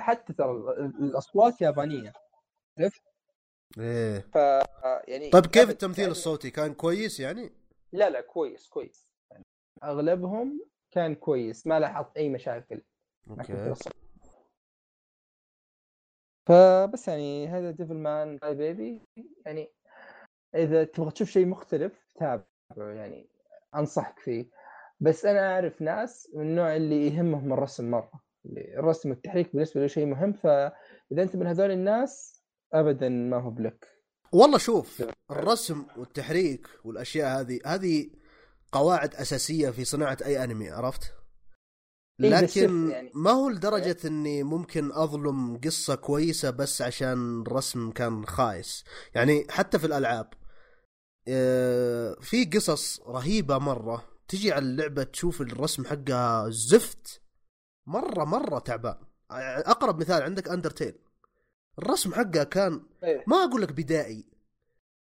حتى 0.00 0.32
ترى 0.32 0.50
ال- 0.50 1.04
الأصوات 1.04 1.60
يابانية. 1.60 2.12
إيه. 3.78 4.18
ف 4.20 4.34
يعني 5.08 5.30
طيب 5.30 5.46
كيف 5.46 5.66
أبد- 5.66 5.68
التمثيل 5.70 6.00
يعني- 6.02 6.10
الصوتي؟ 6.12 6.50
كان 6.50 6.74
كويس 6.74 7.20
يعني؟ 7.20 7.52
لا 7.92 8.10
لا 8.10 8.20
كويس 8.20 8.68
كويس. 8.68 9.08
يعني 9.30 9.44
أغلبهم 9.84 10.60
كان 10.90 11.14
كويس 11.14 11.66
ما 11.66 11.80
لاحظت 11.80 12.16
أي 12.16 12.28
مشاكل. 12.28 12.82
okay. 13.30 13.74
فبس 16.46 17.08
يعني 17.08 17.48
هذا 17.48 17.70
Devilman 17.70 18.36
Crybaby 18.36 19.02
يعني 19.46 19.70
إذا 20.54 20.84
تبغى 20.84 21.10
تشوف 21.10 21.30
شيء 21.30 21.46
مختلف 21.46 21.92
تابعه 22.20 22.44
يعني 22.78 23.28
أنصحك 23.76 24.18
فيه. 24.18 24.50
بس 25.00 25.24
أنا 25.24 25.54
أعرف 25.54 25.82
ناس 25.82 26.28
من 26.34 26.42
النوع 26.42 26.76
اللي 26.76 27.06
يهمهم 27.06 27.52
الرسم 27.52 27.90
مرة. 27.90 28.10
الرسم 28.78 29.10
والتحريك 29.10 29.52
بالنسبة 29.52 29.80
له 29.80 29.86
شيء 29.86 30.06
مهم 30.06 30.32
فإذا 30.32 31.22
أنت 31.22 31.36
من 31.36 31.46
هذول 31.46 31.70
الناس 31.70 32.42
ابدا 32.72 33.08
ما 33.08 33.36
هو 33.40 33.50
بلك. 33.50 33.88
والله 34.32 34.58
شوف 34.58 35.04
الرسم 35.30 35.86
والتحريك 35.96 36.66
والأشياء 36.84 37.40
هذه 37.40 37.60
هذه 37.66 38.10
قواعد 38.72 39.14
أساسية 39.14 39.70
في 39.70 39.84
صناعة 39.84 40.18
أي 40.24 40.44
أنمي 40.44 40.70
عرفت؟ 40.70 41.02
إيه 42.20 42.30
لكن 42.30 42.90
يعني- 42.90 43.10
ما 43.14 43.30
هو 43.30 43.48
لدرجة 43.48 43.96
إني 44.04 44.42
ممكن 44.42 44.92
أظلم 44.92 45.56
قصة 45.64 45.94
كويسة 45.94 46.50
بس 46.50 46.82
عشان 46.82 47.40
الرسم 47.40 47.90
كان 47.90 48.26
خايس. 48.26 48.84
يعني 49.14 49.46
حتى 49.50 49.78
في 49.78 49.86
الألعاب 49.86 50.28
في 52.20 52.50
قصص 52.52 53.00
رهيبة 53.00 53.58
مرة. 53.58 54.08
تجي 54.28 54.52
على 54.52 54.64
اللعبة 54.64 55.02
تشوف 55.02 55.40
الرسم 55.40 55.84
حقها 55.84 56.50
زفت. 56.50 57.22
مرة 57.86 58.24
مرة 58.24 58.58
تعبان. 58.58 58.98
أقرب 59.30 60.00
مثال 60.00 60.22
عندك 60.22 60.48
اندرتيل 60.48 60.98
الرسم 61.78 62.14
حقها 62.14 62.44
كان 62.44 62.86
إيه. 63.04 63.24
ما 63.26 63.36
أقول 63.36 63.62
لك 63.62 63.72
بدائي. 63.72 64.24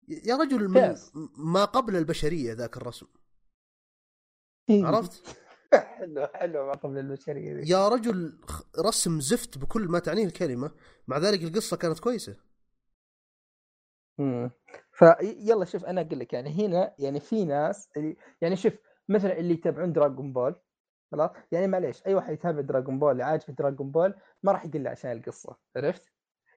يا 0.07 0.35
رجل 0.35 0.69
من. 0.69 0.95
ما 1.37 1.65
قبل 1.65 1.95
البشرية 1.95 2.53
ذاك 2.53 2.77
الرسم. 2.77 3.07
إيه. 4.69 4.85
عرفت؟ 4.85 5.37
حلو 5.73 6.27
حلو 6.27 6.65
ما 6.65 6.73
قبل 6.73 6.97
البشرية 6.97 7.61
يا 7.65 7.87
رجل 7.87 8.39
رسم 8.79 9.19
زفت 9.19 9.57
بكل 9.57 9.87
ما 9.87 9.99
تعنيه 9.99 10.25
الكلمة. 10.25 10.71
مع 11.07 11.17
ذلك 11.17 11.43
القصة 11.43 11.77
كانت 11.77 11.99
كويسة. 11.99 12.35
امم 14.19 14.51
فيلا 14.95 15.65
شوف 15.65 15.85
أنا 15.85 16.01
أقول 16.01 16.19
لك 16.19 16.33
يعني 16.33 16.65
هنا 16.67 16.93
يعني 16.99 17.19
في 17.19 17.45
ناس 17.45 17.89
اللي 17.97 18.17
يعني 18.41 18.55
شوف 18.55 18.73
مثلا 19.09 19.37
اللي 19.37 19.53
يتابعون 19.53 19.93
Dragon 19.93 20.33
Ball 20.33 20.55
خلاص؟ 21.11 21.29
يعني 21.51 21.67
معليش 21.67 22.07
أي 22.07 22.15
واحد 22.15 22.33
يتابع 22.33 22.61
Dragon 22.61 22.99
Ball 22.99 23.21
عاجبه 23.21 23.53
Dragon 23.53 23.91
Ball 23.91 24.15
ما 24.43 24.51
راح 24.51 24.65
يقول 24.65 24.83
له 24.83 24.89
عشان 24.89 25.11
القصة 25.11 25.57
عرفت؟ 25.75 26.11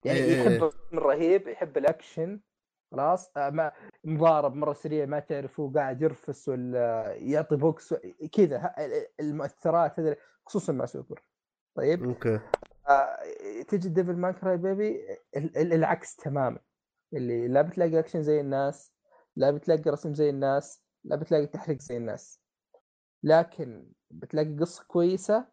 يعني 0.04 0.18
إيه 0.18 0.24
إيه 0.24 0.56
يحب 0.56 0.72
الرهيب 0.92 1.48
يحب 1.48 1.76
الأكشن 1.76 2.40
خلاص؟ 2.92 3.36
آه، 3.36 3.50
ما 3.50 3.72
مضارب 4.04 4.54
مرة 4.54 4.72
سريع 4.72 5.06
ما 5.06 5.20
تعرفه 5.20 5.72
قاعد 5.74 6.02
يرفس 6.02 6.48
ولا 6.48 7.14
يعطي 7.14 7.56
بوكس 7.56 7.94
كذا 8.32 8.74
المؤثرات 9.20 10.00
هذه 10.00 10.16
خصوصا 10.46 10.72
مع 10.72 10.84
سوبر 10.86 11.22
طيب؟ 11.74 12.04
okay. 12.04 12.40
آه، 12.88 13.16
تجي 13.68 13.88
Devilman 13.88 14.32
Crybaby 14.32 15.18
ال- 15.36 15.56
ال- 15.56 15.72
العكس 15.72 16.16
تماما. 16.16 16.58
اللي 17.12 17.48
لا 17.48 17.62
بتلاقي 17.62 17.98
اكشن 17.98 18.22
زي 18.22 18.40
الناس 18.40 18.94
لا 19.36 19.50
بتلاقي 19.50 19.90
رسم 19.90 20.14
زي 20.14 20.30
الناس 20.30 20.82
لا 21.04 21.16
بتلاقي 21.16 21.46
تحريك 21.46 21.80
زي 21.80 21.96
الناس. 21.96 22.40
لكن 23.22 23.92
بتلاقي 24.10 24.56
قصة 24.56 24.84
كويسة 24.84 25.48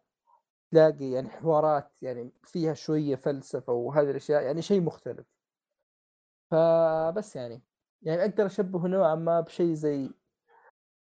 تلاقي 0.70 1.10
يعني 1.10 1.28
حوارات 1.28 2.02
يعني 2.02 2.32
فيها 2.44 2.74
شوية 2.74 3.16
فلسفة 3.16 3.72
وهذه 3.72 4.10
الأشياء 4.10 4.42
يعني 4.42 4.62
شيء 4.62 4.80
مختلف. 4.80 5.26
فبس 6.50 7.36
يعني. 7.36 7.62
يعني 8.02 8.20
أقدر 8.20 8.46
أشبهه 8.46 8.86
نوعا 8.86 9.14
ما 9.14 9.40
بشيء 9.40 9.74
زي 9.74 10.10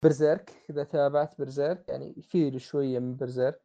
برزيرك 0.03 0.65
إذا 0.71 0.85
تابعت 0.85 1.39
برزيرك 1.39 1.89
يعني 1.89 2.23
فيه 2.23 2.59
شوية 2.59 2.99
من 2.99 3.17
برزيرك 3.17 3.63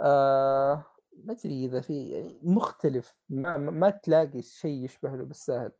آه 0.00 0.84
ما 1.24 1.32
أدري 1.32 1.64
إذا 1.64 1.80
في 1.80 2.08
يعني 2.10 2.40
مختلف 2.42 3.16
ما, 3.28 3.56
ما 3.56 3.90
تلاقي 3.90 4.42
شيء 4.42 4.84
يشبه 4.84 5.16
له 5.16 5.24
بالسهل. 5.24 5.72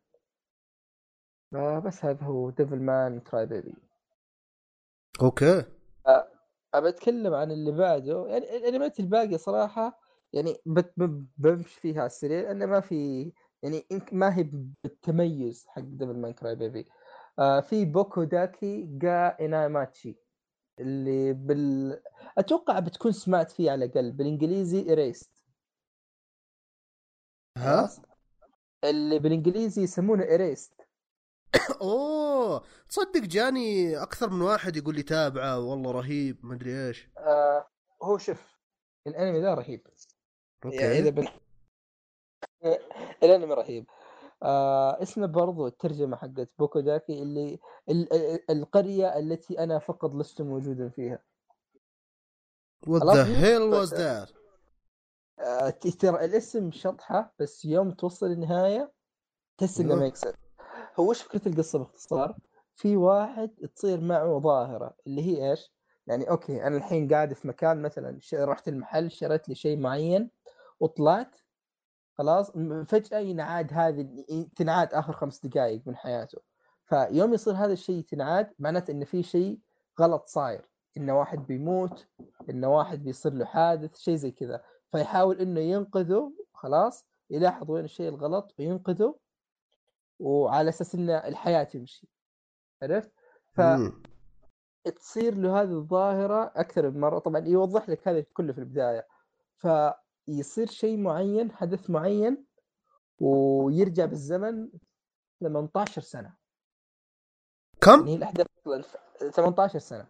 آه 1.55 1.79
بس 1.79 2.05
هذا 2.05 2.23
هو 2.25 2.49
Devilman 2.49 3.19
Crybaby 3.19 3.73
okay 5.21 5.63
أبى 6.73 6.89
أتكلم 6.89 7.33
عن 7.33 7.51
اللي 7.51 7.71
بعده. 7.71 8.27
يعني 8.27 8.57
الانميات 8.57 8.99
الباقيه 8.99 9.37
صراحة 9.37 9.99
يعني 10.33 10.57
بمشي 11.37 11.79
فيها 11.79 11.99
على 11.99 12.05
السريع 12.05 12.41
لأنه 12.41 12.65
ما 12.65 12.79
في 12.79 13.31
يعني 13.63 13.85
ما 14.11 14.37
هي 14.37 14.43
بالتميز 14.83 15.65
حق 15.67 15.81
Devilman 15.81 16.33
Crybaby 16.33 16.85
آه 17.39 17.59
في 17.59 17.85
Boku 17.85 18.23
dake 18.23 18.81
ga 18.85 19.37
Inai 19.41 19.75
Machi 19.75 20.17
اللي 20.79 21.33
بال 21.33 22.01
أتوقع 22.37 22.79
بتكون 22.79 23.11
سمعت 23.11 23.51
فيه 23.51 23.71
على 23.71 23.85
الأقل 23.85 24.11
بالإنجليزي 24.11 24.91
Erased 24.93 25.31
ها؟ 27.57 27.89
اللي 28.83 29.19
بالإنجليزي 29.19 29.83
يسمونه 29.83 30.23
Erased 30.23 30.73
oh! 31.81 32.63
تصدق 32.89 33.21
جاني 33.21 33.97
أكثر 34.03 34.29
من 34.29 34.41
واحد 34.41 34.77
يقول 34.77 34.95
لي 34.95 35.03
تابعة 35.03 35.59
والله 35.59 35.91
رهيب 35.91 36.45
ما 36.45 36.55
أدري 36.55 36.87
إيش. 36.87 37.09
آه 37.17 37.67
هو 38.03 38.17
شوف 38.17 38.59
الأنمي 39.07 39.41
ذا 39.41 39.53
رهيب. 39.53 39.87
يعني 40.65 40.99
إذا 40.99 41.09
okay 41.09 41.11
بن... 41.11 41.27
الأنمي 43.23 43.53
رهيب. 43.53 43.85
آه 44.43 45.01
اسمه 45.01 45.25
برضو 45.25 45.67
الترجمة 45.67 46.17
حقت 46.17 46.49
Boku 46.59 46.79
dake 46.79 47.21
اللي 47.21 47.59
ال... 47.89 48.13
ال- 48.13 48.51
القرية 48.51 49.17
التي 49.19 49.59
أنا 49.59 49.79
فقط 49.79 50.15
لست 50.15 50.41
موجودا 50.41 50.89
فيها 50.89 51.23
خلاص 52.85 53.15
the 53.15 53.25
he- 53.25 53.37
hell 53.37 53.61
was 53.61 53.93
that 53.93 54.29
آه 55.39 55.69
ترى 55.69 56.25
الاسم 56.25 56.71
شطحة 56.71 57.33
بس 57.39 57.65
يوم 57.65 57.91
توصل 57.91 58.25
النهاية 58.25 58.91
تحس 59.57 59.79
انه. 59.79 59.95
ما 59.95 60.05
يكسر 60.05 60.35
هو 60.99 61.09
وش 61.09 61.21
فكرة 61.21 61.47
القصة 61.47 61.79
باختصار؟ 61.79 62.35
في 62.75 62.97
واحد 62.97 63.49
تصير 63.75 64.01
معه 64.01 64.39
ظاهرة 64.39 64.95
اللي 65.07 65.21
هي 65.21 65.51
إيش؟ 65.51 65.71
يعني 66.07 66.29
okay 66.29 66.63
أنا 66.63 66.77
الحين 66.77 67.13
قاعد 67.13 67.33
في 67.33 67.47
مكان 67.47 67.81
مثلا 67.81 68.19
رحت 68.33 68.67
المحل 68.67 69.11
شريت 69.11 69.49
لي 69.49 69.55
شيء 69.55 69.77
معين 69.77 70.31
وطلعت 70.79 71.35
خلاص 72.19 72.51
فجأة 72.87 73.19
ينعاد 73.19 73.73
هذه 73.73 74.25
تنعاد 74.55 74.93
آخر 74.93 75.13
خمس 75.13 75.45
دقائق 75.45 75.81
من 75.85 75.95
حياته. 75.95 76.37
فيوم 76.85 77.33
يصير 77.33 77.53
هذا 77.53 77.73
الشيء 77.73 78.03
تنعاد 78.03 78.53
معناته 78.59 78.91
إن 78.91 79.05
في 79.05 79.23
شيء 79.23 79.59
غلط 79.99 80.27
صاير. 80.27 80.65
إن 80.97 81.09
واحد 81.09 81.47
بيموت 81.47 82.07
إن 82.49 82.65
واحد 82.65 83.03
بيصير 83.03 83.33
له 83.33 83.45
حادث 83.45 83.97
شيء 83.97 84.15
زي 84.15 84.31
كذا. 84.31 84.61
فيحاول 84.91 85.39
إنه 85.41 85.59
ينقذه 85.59 86.33
خلاص 86.53 87.05
يلاحظ 87.29 87.71
وين 87.71 87.85
الشيء 87.85 88.09
الغلط 88.09 88.55
وينقذه 88.59 89.15
وعلى 90.19 90.69
أساس 90.69 90.95
إن 90.95 91.09
الحياة 91.09 91.63
تمشي. 91.63 92.07
عرفت؟ 92.83 93.11
مم. 93.57 94.03
فتصير 94.85 95.35
له 95.35 95.61
هذه 95.61 95.71
الظاهرة 95.71 96.51
أكثر 96.55 96.89
من 96.89 96.99
مرة. 96.99 97.19
طبعا 97.19 97.47
يوضح 97.47 97.89
لك 97.89 98.07
هذا 98.07 98.21
كله 98.21 98.53
في 98.53 98.59
البداية. 98.59 99.07
فيصير 100.29 100.67
شيء 100.67 100.97
معين 100.97 101.51
حدث 101.51 101.89
معين 101.89 102.45
ويرجع 103.21 104.05
بالزمن 104.05 104.69
18 105.43 106.01
سنة. 106.01 106.35
كم؟ 107.81 107.91
يعني 107.99 108.11
هي 108.11 108.15
الأحداث 108.15 108.47
أصلا 108.67 108.81
ف- 108.81 109.23
18 109.35 109.79
سنة. 109.79 110.07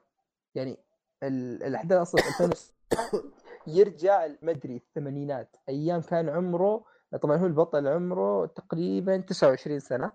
يعني 0.56 0.78
ال- 1.24 1.64
الأحداث 1.64 2.00
أصلا 2.02 2.22
في 2.22 2.44
2000 2.44 2.74
يرجع 3.78 4.28
ما 4.42 4.52
أدري 4.52 4.76
الثمانينات. 4.76 5.56
أيام 5.70 6.02
كان 6.02 6.30
عمره 6.30 6.86
طبعا 7.22 7.38
هو 7.38 7.46
البطل 7.46 7.88
عمره 7.88 8.46
تقريبا 8.46 9.18
29 9.18 9.80
سنة. 9.80 10.12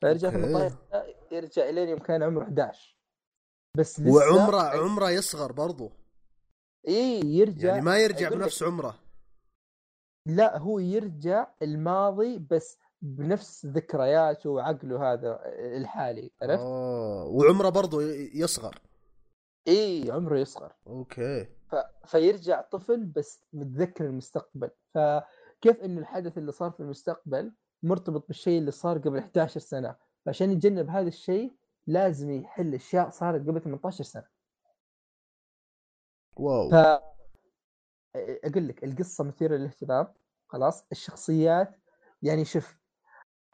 فيرجع 0.00 0.28
أوكي. 0.28 0.40
18 0.42 0.76
سنة 0.90 1.04
يرجع 1.32 1.68
الين 1.68 1.88
يوم 1.88 1.98
كان 1.98 2.22
عمره 2.22 2.42
11 2.44 2.96
بس 3.76 4.00
وعمره 4.00 4.60
عمره 4.62 5.10
يصغر 5.10 5.52
برضو. 5.52 5.90
اي 6.88 7.20
يرجع 7.24 7.68
يعني 7.68 7.80
ما 7.80 7.98
يرجع 7.98 8.28
بنفس 8.28 8.62
عمره. 8.62 9.01
لا 10.26 10.58
هو 10.58 10.78
يرجع 10.78 11.46
الماضي 11.62 12.38
بس 12.38 12.78
بنفس 13.02 13.66
ذكرياته 13.66 14.50
وعقله 14.50 15.12
هذا 15.12 15.40
الحالي 15.76 16.30
عرفت؟ 16.42 16.62
آه 16.62 17.24
وعمره 17.24 17.68
برضو 17.68 18.00
ي- 18.00 18.30
يصغر. 18.34 18.78
إي 19.68 20.10
عمره 20.10 20.38
يصغر. 20.38 20.72
أوكي. 20.86 21.44
ف... 21.44 21.74
فيرجع 22.06 22.60
طفل 22.60 23.04
بس 23.04 23.44
متذكر 23.52 24.04
المستقبل. 24.04 24.70
فكيف 24.94 25.80
انه 25.84 26.00
الحدث 26.00 26.38
اللي 26.38 26.52
صار 26.52 26.70
في 26.70 26.80
المستقبل 26.80 27.52
مرتبط 27.82 28.26
بالشيء 28.28 28.58
اللي 28.58 28.70
صار 28.70 28.98
قبل 28.98 29.18
11 29.18 29.60
سنة؟ 29.60 29.96
فعشان 30.26 30.50
يتجنب 30.50 30.88
هذا 30.88 31.08
الشيء 31.08 31.52
لازم 31.86 32.30
يحل 32.30 32.74
أشياء 32.74 33.10
صارت 33.10 33.40
قبل 33.48 33.60
18 33.60 34.04
سنة. 34.04 34.26
واو. 36.36 36.70
ف 36.70 36.74
أقول 38.16 38.68
لك 38.68 38.84
القصة 38.84 39.24
مثيرة 39.24 39.56
للاهتمام 39.56 40.14
خلاص؟ 40.48 40.84
الشخصيات 40.92 41.76
يعني 42.22 42.44
شوف 42.44 42.78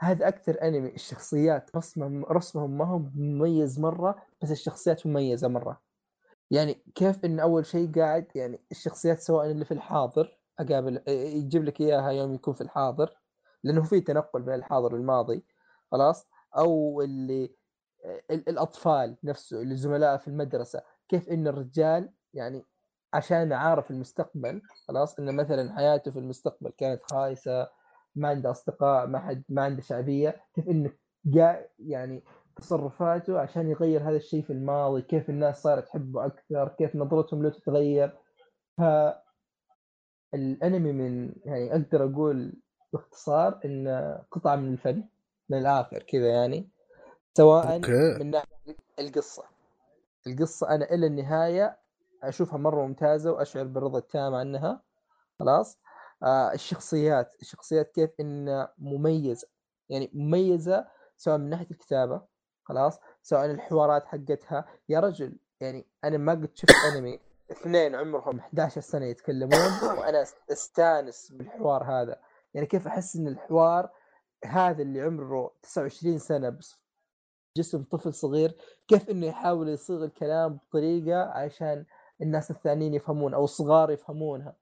هذا 0.01 0.28
أكثر 0.28 0.62
أنمي 0.62 0.94
الشخصيات 0.94 1.76
رسمهم 1.76 2.24
رسمهم 2.24 2.78
ما 2.78 2.85
هو 2.86 2.98
مميز 2.98 3.80
مرة 3.80 4.22
بس 4.43 4.51
الشخصيات 4.51 5.06
مميزة 5.06 5.48
مرة. 5.48 5.82
يعني 6.51 6.74
كيف 6.94 7.24
إن 7.24 7.40
أول 7.40 7.66
شيء 7.66 7.93
قاعد 7.93 8.26
يعني 8.35 8.64
الشخصيات 8.70 9.18
سواء 9.20 9.51
اللي 9.51 9.64
في 9.64 9.74
الحاضر 9.74 10.39
أقابل 10.59 11.02
يجيب 11.09 11.64
لك 11.64 11.80
إياها 11.80 12.10
يوم 12.10 12.35
يكون 12.35 12.55
في 12.55 12.60
الحاضر 12.60 13.14
لأنه 13.64 13.82
في 13.82 14.01
تنقل 14.01 14.43
بين 14.43 14.55
الحاضر 14.55 14.94
والماضي 14.94 15.47
خلاص؟ 15.93 16.26
أو 16.59 17.02
اللي 17.02 17.56
ال- 18.30 18.48
الأطفال 18.48 19.16
نفسه 19.24 19.62
اللي 19.62 19.76
زملاء 19.76 20.16
في 20.16 20.28
المدرسة 20.28 20.82
كيف 21.09 21.28
إن 21.28 21.47
الرجال 21.47 22.12
يعني 22.35 22.66
عشان 23.12 23.52
عارف 23.52 23.90
المستقبل 23.90 24.62
خلاص؟ 24.89 25.18
إنه 25.18 25.32
مثلا 25.32 25.74
حياته 25.76 26.10
في 26.10 26.18
المستقبل 26.18 26.70
كانت 26.78 27.02
خايسة 27.02 27.68
ما 28.14 28.28
عنده 28.28 28.51
أصدقاء 28.51 29.06
ما 29.06 29.18
حد 29.18 29.43
ما 29.48 29.62
عنده 29.62 29.82
شعبية 29.82 30.43
كيف 30.55 30.68
إنه 30.68 30.93
جاء 31.24 31.70
يعني 31.78 32.24
تصرفاته 32.56 33.40
عشان 33.40 33.70
يغير 33.70 34.02
هذا 34.02 34.16
الشيء 34.16 34.43
في 34.43 34.52
الماضي 34.52 35.02
كيف 35.02 35.30
الناس 35.30 35.62
صارت 35.62 35.85
تحبه 35.85 36.26
أكثر 36.26 36.68
كيف 36.68 36.97
نظرتهم 36.97 37.43
له 37.43 37.51
تتغير. 37.51 38.18
ف 38.78 38.82
الأنمي 40.35 40.93
من 40.93 41.32
يعني 41.44 41.72
أقدر 41.72 42.05
أقول 42.05 42.52
باختصار 42.93 43.60
إنه 43.64 44.22
قطعه 44.30 44.56
من 44.56 44.72
الفن 44.72 45.05
من 45.48 45.59
الآخر 45.59 46.02
كذا 46.02 46.28
يعني. 46.28 46.68
سواء 47.35 47.74
أوكي. 47.74 48.18
من 48.18 48.30
ناحية 48.30 48.76
القصة. 48.98 49.44
القصة 50.26 50.74
أنا 50.74 50.94
إلى 50.94 51.06
النهاية 51.06 51.78
أشوفها 52.23 52.59
مرة 52.59 52.86
ممتازة 52.86 53.32
وأشعر 53.32 53.65
بالرضا 53.65 53.99
التام 53.99 54.35
عنها. 54.35 54.82
خلاص؟ 55.39 55.78
آه 56.23 56.53
الشخصيات 56.53 57.35
الشخصيات 57.43 57.90
كيف 57.90 58.11
انها 58.20 58.74
مميزة 58.78 59.49
يعني 59.89 60.11
مميزة 60.15 60.86
سواء 61.16 61.39
من 61.39 61.51
ناحية 61.51 61.70
الكتابة 61.70 62.23
خلاص؟ 62.65 63.01
سواء 63.23 63.45
الحوارات 63.45 64.07
حقتها. 64.07 64.65
يا 64.89 65.01
رجل 65.01 65.39
يعني 65.61 65.86
أنا 66.05 66.19
ما 66.19 66.32
قد 66.32 66.51
شفت 66.55 66.74
أنمي 66.93 67.20
اثنين 67.51 67.95
عمرهم 67.95 68.39
11 68.39 68.81
سنة 68.81 69.07
يتكلمون 69.07 69.99
وأنا 69.99 70.24
أستانس 70.53 71.32
بالحوار 71.32 71.85
هذا. 71.85 72.20
يعني 72.55 72.66
كيف 72.66 72.86
أحس 72.86 73.16
إن 73.16 73.28
الحوار 73.28 73.90
هذا 74.45 74.82
اللي 74.82 75.01
عمره 75.01 75.55
29 75.62 76.19
سنة 76.19 76.49
بس 76.49 76.77
جسم 77.57 77.82
طفل 77.82 78.15
صغير 78.15 78.57
كيف 78.89 79.11
إنه 79.11 79.27
يحاول 79.27 79.69
يصيغ 79.69 80.05
الكلام 80.05 80.55
بطريقة 80.57 81.23
عشان 81.23 81.85
الناس 82.23 82.51
الثانيين 82.51 82.95
يفهمون 82.95 83.35
أو 83.35 83.45
الصغار 83.45 83.90
يفهمونها. 83.90 84.57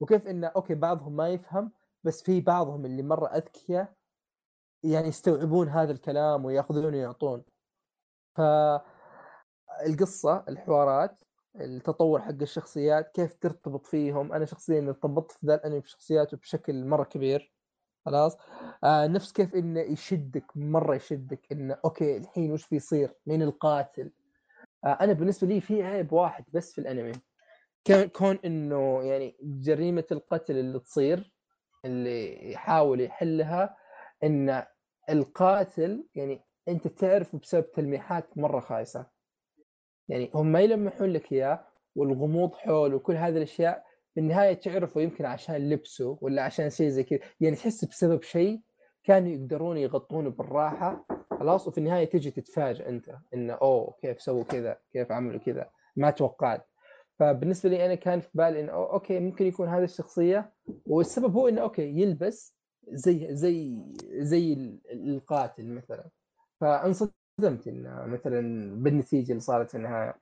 وكيف 0.00 0.26
انه 0.26 0.46
أوكي 0.46 0.74
بعضهم 0.74 1.16
ما 1.16 1.28
يفهم 1.28 1.72
بس 2.04 2.22
في 2.22 2.40
بعضهم 2.40 2.84
اللي 2.84 3.02
مرة 3.02 3.26
أذكياء 3.26 3.92
يعني 4.82 5.08
يستوعبون 5.08 5.68
هذا 5.68 5.92
الكلام 5.92 6.44
ويأخذون 6.44 6.94
ويعطون. 6.94 7.44
ف 8.36 8.40
القصة 9.86 10.44
الحوارات 10.48 11.24
التطور 11.60 12.20
حق 12.22 12.42
الشخصيات 12.42 13.10
كيف 13.14 13.34
ترتبط 13.40 13.86
فيهم. 13.86 14.32
أنا 14.32 14.44
شخصيا 14.44 14.80
ارتبطت 14.88 15.32
في 15.32 15.46
ذا 15.46 15.54
الأنمي 15.54 15.80
في 15.82 15.90
شخصياته 15.90 16.36
بشكل 16.36 16.84
مرة 16.86 17.04
كبير. 17.04 17.52
خلاص؟ 18.06 18.36
آه 18.84 19.06
نفس 19.06 19.32
كيف 19.32 19.54
إنه 19.54 19.80
يشدك 19.80 20.56
مرة 20.56 20.94
يشدك 20.94 21.52
إنه 21.52 21.76
okay 21.84 22.16
الحين 22.16 22.52
وش 22.52 22.68
بيصير؟ 22.68 23.14
مين 23.26 23.42
القاتل؟ 23.42 24.12
أنا 24.84 25.12
بالنسبة 25.12 25.46
لي 25.48 25.60
في 25.60 25.82
عيب 25.82 26.12
واحد 26.12 26.44
بس 26.52 26.72
في 26.72 26.80
الأنمي. 26.80 27.12
كون 28.16 28.38
إنه 28.44 29.02
يعني 29.02 29.36
جريمة 29.42 30.04
القتل 30.12 30.58
اللي 30.58 30.78
تصير 30.78 31.32
اللي 31.84 32.50
يحاول 32.52 33.00
يحلها 33.00 33.76
إن 34.24 34.64
القاتل 35.10 36.06
يعني 36.14 36.40
أنت 36.68 36.88
تعرف 36.88 37.36
بسبب 37.36 37.70
تلميحات 37.72 38.38
مرة 38.38 38.60
خايسة. 38.60 39.06
يعني 40.08 40.30
هم 40.34 40.46
ما 40.52 40.60
يلمحون 40.60 41.12
لك 41.12 41.32
إياه 41.32 41.66
والغموض 41.94 42.54
حول 42.54 42.94
وكل 42.94 43.14
هذه 43.16 43.36
الأشياء 43.36 43.84
في 44.14 44.20
النهاية 44.20 44.52
تعرفه 44.54 45.00
يمكن 45.00 45.24
عشان 45.24 45.70
لبسه 45.70 46.18
ولا 46.20 46.42
عشان 46.42 46.70
شيء 46.70 46.88
زي 46.88 47.02
كذا. 47.04 47.18
يعني 47.40 47.56
تحس 47.56 47.84
بسبب 47.84 48.22
شيء 48.22 48.60
كانوا 49.04 49.28
يقدرون 49.28 49.76
يغطونه 49.76 50.30
بالراحة 50.30 51.06
خلاص 51.40 51.68
وفي 51.68 51.78
النهاية 51.78 52.04
تجي 52.04 52.30
تتفاجئ 52.30 52.88
أنت 52.88 53.16
إنه 53.34 53.52
oh 53.52 53.94
كيف 54.00 54.22
سووا 54.22 54.44
كذا 54.44 54.78
كيف 54.92 55.12
عملوا 55.12 55.40
كذا 55.40 55.70
ما 55.96 56.10
توقعت. 56.10 56.66
فبالنسبة 57.18 57.70
لي 57.70 57.86
أنا 57.86 57.94
كان 57.94 58.20
في 58.20 58.28
بالي 58.34 58.60
إنه 58.60 58.72
okay 58.72 59.20
ممكن 59.20 59.46
يكون 59.46 59.68
هذه 59.68 59.84
الشخصية 59.84 60.52
والسبب 60.86 61.34
هو 61.34 61.48
إنه 61.48 61.60
okay 61.60 62.00
يلبس 62.00 62.56
زي 62.88 63.34
زي 63.34 63.78
زي 64.02 64.52
القاتل 64.92 65.66
مثلا. 65.74 66.08
فانصدمت 66.60 67.68
انه 67.68 68.06
مثلا 68.06 68.40
بالنتيجة 68.82 69.30
اللي 69.30 69.40
صارت 69.40 69.70
في 69.70 69.76
النهاية. 69.76 70.14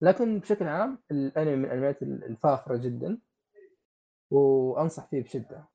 لكن 0.00 0.38
بشكل 0.38 0.64
عام 0.64 0.98
الأنمي 1.10 1.56
من 1.56 1.64
الأنميات 1.64 2.02
الفاخرة 2.02 2.76
جدا 2.76 3.18
وأنصح 4.30 5.06
فيه 5.06 5.22
بشدة. 5.22 5.68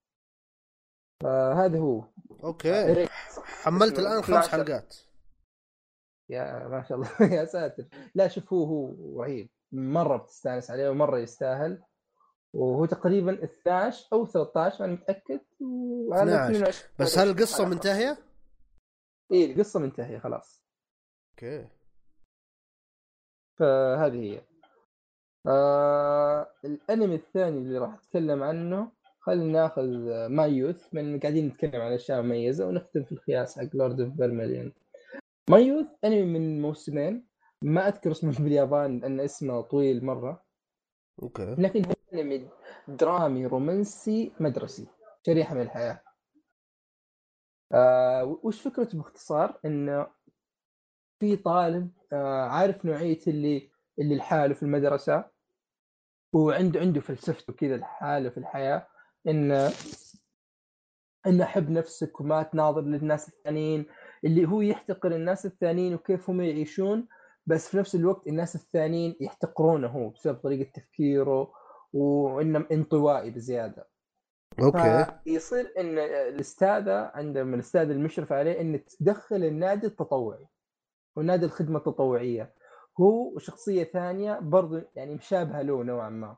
فهذا 1.24 1.80
هو. 1.80 2.04
أوكي. 2.44 3.08
حملت 3.44 4.00
الآن 4.00 4.22
خمس 4.22 4.48
حلقات. 4.48 4.96
يا 6.30 6.68
ما 6.68 6.84
شاء 6.84 6.98
الله. 6.98 7.10
يا 7.40 7.46
ساتر. 7.46 7.86
لا 8.16 8.28
شوف 8.28 8.54
هو 8.54 8.66
هو 8.66 9.22
رهيب. 9.22 9.50
مرة 9.72 10.18
بتستانس 10.18 10.72
عليه 10.72 10.90
ومرة 10.90 11.20
يستاهل. 11.20 11.84
وهو 12.54 12.86
تقريبا 12.86 13.44
12 13.44 14.08
أو 14.14 14.26
13 14.26 14.86
أنا 14.86 14.94
متأكد. 14.94 15.40
12 16.14 16.86
بس 17.00 17.18
هل 17.18 17.30
القصة 17.30 17.66
منتهية؟ 17.66 18.18
اي 19.32 19.52
القصة 19.52 19.80
منتهية 19.80 20.20
خلاص. 20.20 20.64
okay. 21.34 21.68
فهذه 23.60 24.16
هي. 24.16 24.42
آه 25.48 26.48
الأنمي 26.66 27.16
الثاني 27.16 27.58
اللي 27.58 27.78
راح 27.78 27.94
أتكلم 27.94 28.44
عنه 28.44 28.92
خلينا 29.30 29.62
ناخذ 29.62 29.88
My 30.28 30.46
Youth 30.46 30.94
من 30.94 31.20
قاعدين 31.20 31.48
نتكلم 31.48 31.82
عن 31.82 31.94
أشياء 31.94 32.22
مميزة 32.22 32.68
ونختم 32.68 33.04
في 33.04 33.12
الخياس 33.12 33.60
حق 33.60 33.76
Lord 33.76 34.02
of 34.02 34.16
Vermilion 34.16 34.74
My 35.50 35.58
Youth 35.58 35.88
أنمي 36.04 36.24
من 36.24 36.62
موسمين. 36.62 37.28
ما 37.62 37.88
أذكر 37.88 38.12
اسمه 38.12 38.32
باليابان 38.44 39.00
لأن 39.00 39.20
اسمه 39.20 39.62
طويل 39.62 40.06
مرة. 40.06 40.44
okay. 41.22 41.56
لكن 41.58 41.86
هو 41.86 41.94
أنمي 42.14 42.50
درامي 42.88 43.46
رومانسي 43.46 44.32
مدرسي. 44.40 44.88
شريحة 45.26 45.56
من 45.56 45.62
الحياة. 45.62 46.02
آه 47.74 48.40
وش 48.44 48.62
فكرته 48.62 48.98
باختصار؟ 48.98 49.60
إنه 49.66 50.08
في 51.20 51.36
طالب 51.36 51.92
آه 52.14 52.46
عارف 52.46 52.86
نوعية 52.86 53.20
اللي 53.28 53.70
اللي 54.00 54.16
لحاله 54.16 54.54
في 54.54 54.64
المدرسة 54.64 55.26
وعنده 56.34 56.80
عنده 56.80 57.02
فلسفته 57.02 57.54
كذا 57.54 57.78
لحاله 57.78 58.30
في 58.30 58.38
الحياة. 58.38 58.88
انه 59.28 59.72
انه 61.28 61.46
حب 61.46 61.70
نفسك 61.70 62.22
وما 62.22 62.44
تناظر 62.44 62.82
للناس 62.82 63.30
الثانيين 63.30 63.86
اللي 64.26 64.48
هو 64.48 64.62
يحتقر 64.62 65.12
الناس 65.16 65.46
الثانيين 65.46 65.94
وكيف 65.94 66.30
هم 66.30 66.42
يعيشون 66.42 67.08
بس 67.46 67.70
في 67.70 67.78
نفس 67.78 67.96
الوقت 67.96 68.28
الناس 68.28 68.56
الثانيين 68.56 69.16
يحتقرونه 69.22 69.88
هو 69.88 70.10
بسبب 70.10 70.38
طريقة 70.38 70.72
تفكيره 70.74 71.52
وإنه 71.94 72.66
انطوائي 72.72 73.32
بزيادة. 73.32 73.88
أوكي. 74.62 75.06
يصير 75.26 75.74
إن 75.78 75.98
الأستاذة 76.00 77.12
عنده 77.14 77.44
من 77.44 77.54
الأستاذ 77.54 77.90
المشرف 77.90 78.32
عليه 78.32 78.62
إن 78.62 78.86
تدخل 78.86 79.44
النادي 79.44 79.88
التطوعي 79.88 80.48
ونادي 81.16 81.46
الخدمة 81.46 81.78
التطوعية. 81.78 82.54
هو 83.00 83.38
شخصية 83.38 83.84
ثانية 83.84 84.40
برضو 84.40 84.82
يعني 84.96 85.16
مشابهة 85.16 85.62
له 85.62 85.84
نوعا 85.84 86.10
ما. 86.10 86.38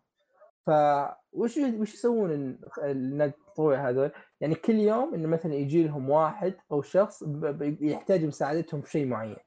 فوش 0.65 1.57
وش 1.57 1.93
يسوون 1.93 2.59
النادي 2.83 3.33
التطوعي 3.33 3.77
هذول؟ 3.77 4.11
يعني 4.41 4.55
كل 4.55 4.73
يوم 4.75 5.13
إنه 5.13 5.27
مثلا 5.27 5.53
يجي 5.53 5.83
لهم 5.83 6.09
واحد 6.09 6.55
أو 6.71 6.81
شخص 6.81 7.23
يحتاج 7.81 8.25
مساعدتهم 8.25 8.81
في 8.81 8.91
شيء 8.91 9.05
معين. 9.05 9.37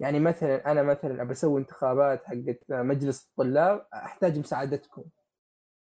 يعني 0.00 0.20
مثلا 0.20 0.70
أنا 0.70 0.82
مثلا 0.82 1.22
ابى 1.22 1.32
أسوي 1.32 1.60
انتخابات 1.60 2.24
حقت 2.24 2.58
مجلس 2.70 3.28
الطلاب 3.28 3.86
أحتاج 3.94 4.38
مساعدتكم 4.38 5.04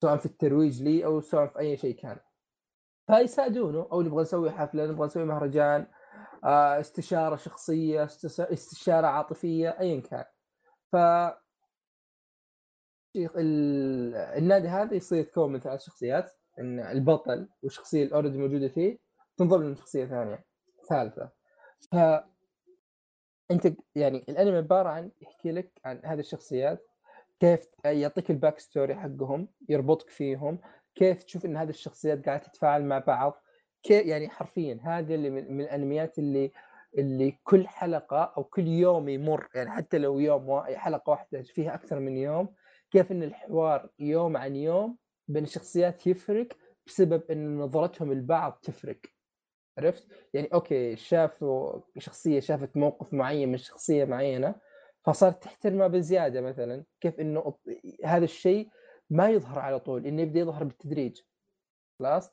سواء 0.02 0.16
في 0.16 0.27
الترويج 0.27 0.82
لي 0.82 1.05
أو 1.05 1.20
سواء 1.20 1.47
في 1.47 1.59
أي 1.59 1.77
شيء 1.77 1.97
كان. 1.97 2.19
فيساعدونه 3.06 3.89
أو 3.93 4.02
نبغى 4.02 4.23
نسوي 4.23 4.51
حفلة 4.51 4.86
نبغى 4.86 5.06
نسوي 5.06 5.24
مهرجان 5.24 5.86
آه، 6.44 6.81
استشارة 6.81 7.36
شخصية 7.36 8.05
استشارة 8.05 9.06
عاطفية 9.06 9.69
ايا 9.81 10.01
كان. 10.01 10.24
ف 10.93 10.97
النادي 13.16 14.69
هذا 14.69 14.95
يصير 14.95 15.19
يتكون 15.19 15.53
من 15.53 15.61
ثلاث 15.61 15.82
شخصيات 15.82 16.32
إن 16.59 16.81
البطل 16.81 17.49
والشخصية 17.62 18.05
ال 18.05 18.09
already 18.09 18.39
موجودة 18.39 18.69
فيه 18.69 18.99
تنضم 19.36 19.61
من 19.61 19.77
شخصية 19.77 20.05
ثانية 20.05 20.45
ثالثة. 20.89 21.31
ف 21.93 21.97
أنت 23.51 23.73
يعني 23.95 24.24
الأنمي 24.28 24.57
عبارة 24.57 24.89
عن 24.89 25.11
يحكي 25.23 25.53
لك 25.53 25.81
عن 25.85 26.01
هذه 26.05 26.20
الشخصيات 26.20 26.86
كيف 27.41 27.66
يعطيك 27.85 28.31
ال 28.31 28.59
backstory 28.59 28.95
حقهم 28.95 29.49
يربطك 29.69 30.09
فيهم 30.09 30.59
كيف 30.95 31.23
تشوف 31.23 31.45
إن 31.45 31.57
هذه 31.57 31.70
الشخصيات 31.70 32.24
قاعدة 32.27 32.43
تتفاعل 32.43 32.85
مع 32.85 32.99
بعض. 32.99 33.43
كيف 33.82 34.07
يعني 34.07 34.28
حرفيا 34.28 34.81
هذا 34.85 35.15
اللي 35.15 35.31
من, 35.31 35.53
من 35.53 35.61
الأنميات 35.61 36.19
اللي 36.19 36.53
اللي 36.99 37.39
كل 37.45 37.69
حلقة 37.69 38.32
أو 38.36 38.45
كل 38.45 38.66
يوم 38.69 39.09
يمر. 39.09 39.49
يعني 39.55 39.70
حتى 39.70 39.99
لو 39.99 40.19
يوم 40.19 40.61
حلقة 40.61 41.11
واحدة 41.11 41.43
فيها 41.43 41.74
أكثر 41.74 41.99
من 41.99 42.16
يوم 42.16 42.49
كيف 42.95 43.12
إن 43.12 43.23
الحوار 43.23 43.91
يوم 43.99 44.37
عن 44.37 44.57
يوم 44.57 44.99
بين 45.29 45.45
الشخصيات 45.45 46.07
يفرق 46.07 46.49
بسبب 46.87 47.23
إن 47.31 47.59
نظرتهم 47.59 48.12
لبعض 48.12 48.59
تفرق. 48.62 49.01
عرفت؟ 49.79 50.07
يعني 50.35 50.49
okay 50.55 50.97
شافوا 50.97 51.81
شخصية 51.99 52.41
شافت 52.41 52.77
موقف 52.77 53.15
معين 53.15 53.49
من 53.49 53.57
شخصية 53.57 54.05
معينة 54.05 54.55
فصارت 55.05 55.43
تحترمها 55.43 55.89
بزيادة 55.89 56.41
مثلا. 56.41 56.85
كيف 57.01 57.21
إنه 57.21 57.59
هذا 58.05 58.25
الشيء 58.25 58.69
ما 59.11 59.31
يظهر 59.31 59.59
على 59.59 59.81
طول 59.81 60.07
إنه 60.07 60.23
يبدأ 60.23 60.41
يظهر 60.41 60.65
بالتدريج. 60.65 61.21
خلاص؟ 61.99 62.31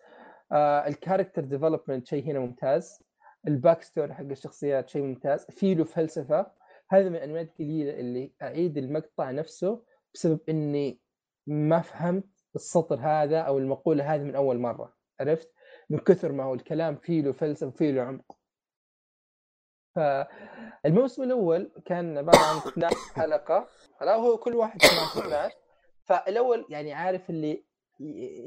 آه 0.52 0.88
ال 0.88 0.94
character 0.94 1.44
development 1.44 2.08
شيء 2.08 2.24
هنا 2.24 2.40
ممتاز. 2.40 3.04
ال 3.48 3.82
backstory 3.82 4.14
حق 4.14 4.24
الشخصيات 4.24 4.90
شيء 4.90 5.02
ممتاز. 5.02 5.46
في 5.46 5.76
له 5.76 5.84
فلسفة. 5.84 6.52
هذا 6.90 7.10
من 7.10 7.16
الأنميات 7.16 7.50
القليلة 7.50 8.00
اللي 8.00 8.34
أعيد 8.42 8.78
المقطع 8.78 9.32
نفسه 9.32 9.91
بسبب 10.14 10.40
إني 10.50 11.02
ما 11.48 11.82
فهمت 11.82 12.30
السطر 12.56 13.00
هذا 13.00 13.40
أو 13.40 13.58
المقولة 13.58 14.16
هذه 14.16 14.24
من 14.24 14.36
أول 14.36 14.60
مرة 14.60 14.94
عرفت؟ 15.20 15.54
من 15.90 16.00
كثر 16.00 16.32
ما 16.32 16.44
هو 16.44 16.54
الكلام 16.54 16.96
فيه 16.96 17.22
له 17.22 17.32
فلسفة 17.32 17.72
فيه 17.72 17.92
له 17.92 18.02
عمق 18.02 18.38
فالموسم 19.96 21.24
الأول 21.24 21.72
كان 21.86 22.18
عبارة 22.18 22.38
عن 22.38 22.58
12 22.58 22.96
حلقة 23.16 23.68
لا 24.02 24.16
هو 24.16 24.38
كل 24.38 24.56
واحد 24.56 24.84
12 24.84 25.20
12 25.28 25.56
فالأول 26.04 26.66
يعني 26.70 26.94
عارف 26.94 27.30
اللي 27.30 27.64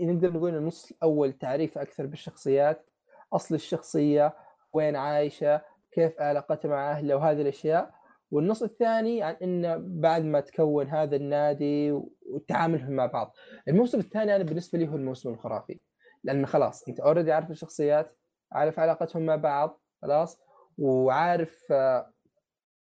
نقدر 0.01 0.32
نقول 0.32 0.57
النص 0.57 0.91
الأول 0.93 1.32
تعريف 1.32 1.78
أكثر 1.78 2.07
بالشخصيات 2.07 2.91
أصل 3.32 3.55
الشخصية 3.55 4.36
وين 4.73 4.97
عايشة 4.97 5.62
كيف 5.93 6.20
علاقته 6.20 6.69
مع 6.69 6.91
اهله 6.91 7.16
وهذه 7.16 7.41
الأشياء. 7.41 7.95
والنص 8.35 8.62
الثاني 8.62 9.23
عن 9.23 9.35
إنه 9.43 9.77
بعد 9.77 10.24
ما 10.24 10.40
تكون 10.40 10.86
هذا 10.89 11.16
النادي 11.16 11.93
وتعاملهم 12.27 12.90
مع 12.93 13.06
بعض. 13.06 13.36
الموسم 13.69 13.98
الثاني 13.98 14.36
أنا 14.36 14.44
بالنسبة 14.44 14.78
لي 14.78 14.89
هو 14.89 14.97
الموسم 14.97 15.31
الخرافي 15.31 15.81
لأن 16.24 16.47
خلاص 16.47 16.89
أنت 16.89 17.01
اوريدي 17.01 17.32
عارف 17.32 17.51
الشخصيات 17.51 18.16
عارف 18.52 18.78
علاقتهم 18.78 19.27
مع 19.27 19.36
بعض 19.36 19.81
خلاص؟ 20.02 20.40
وعارف 20.78 21.70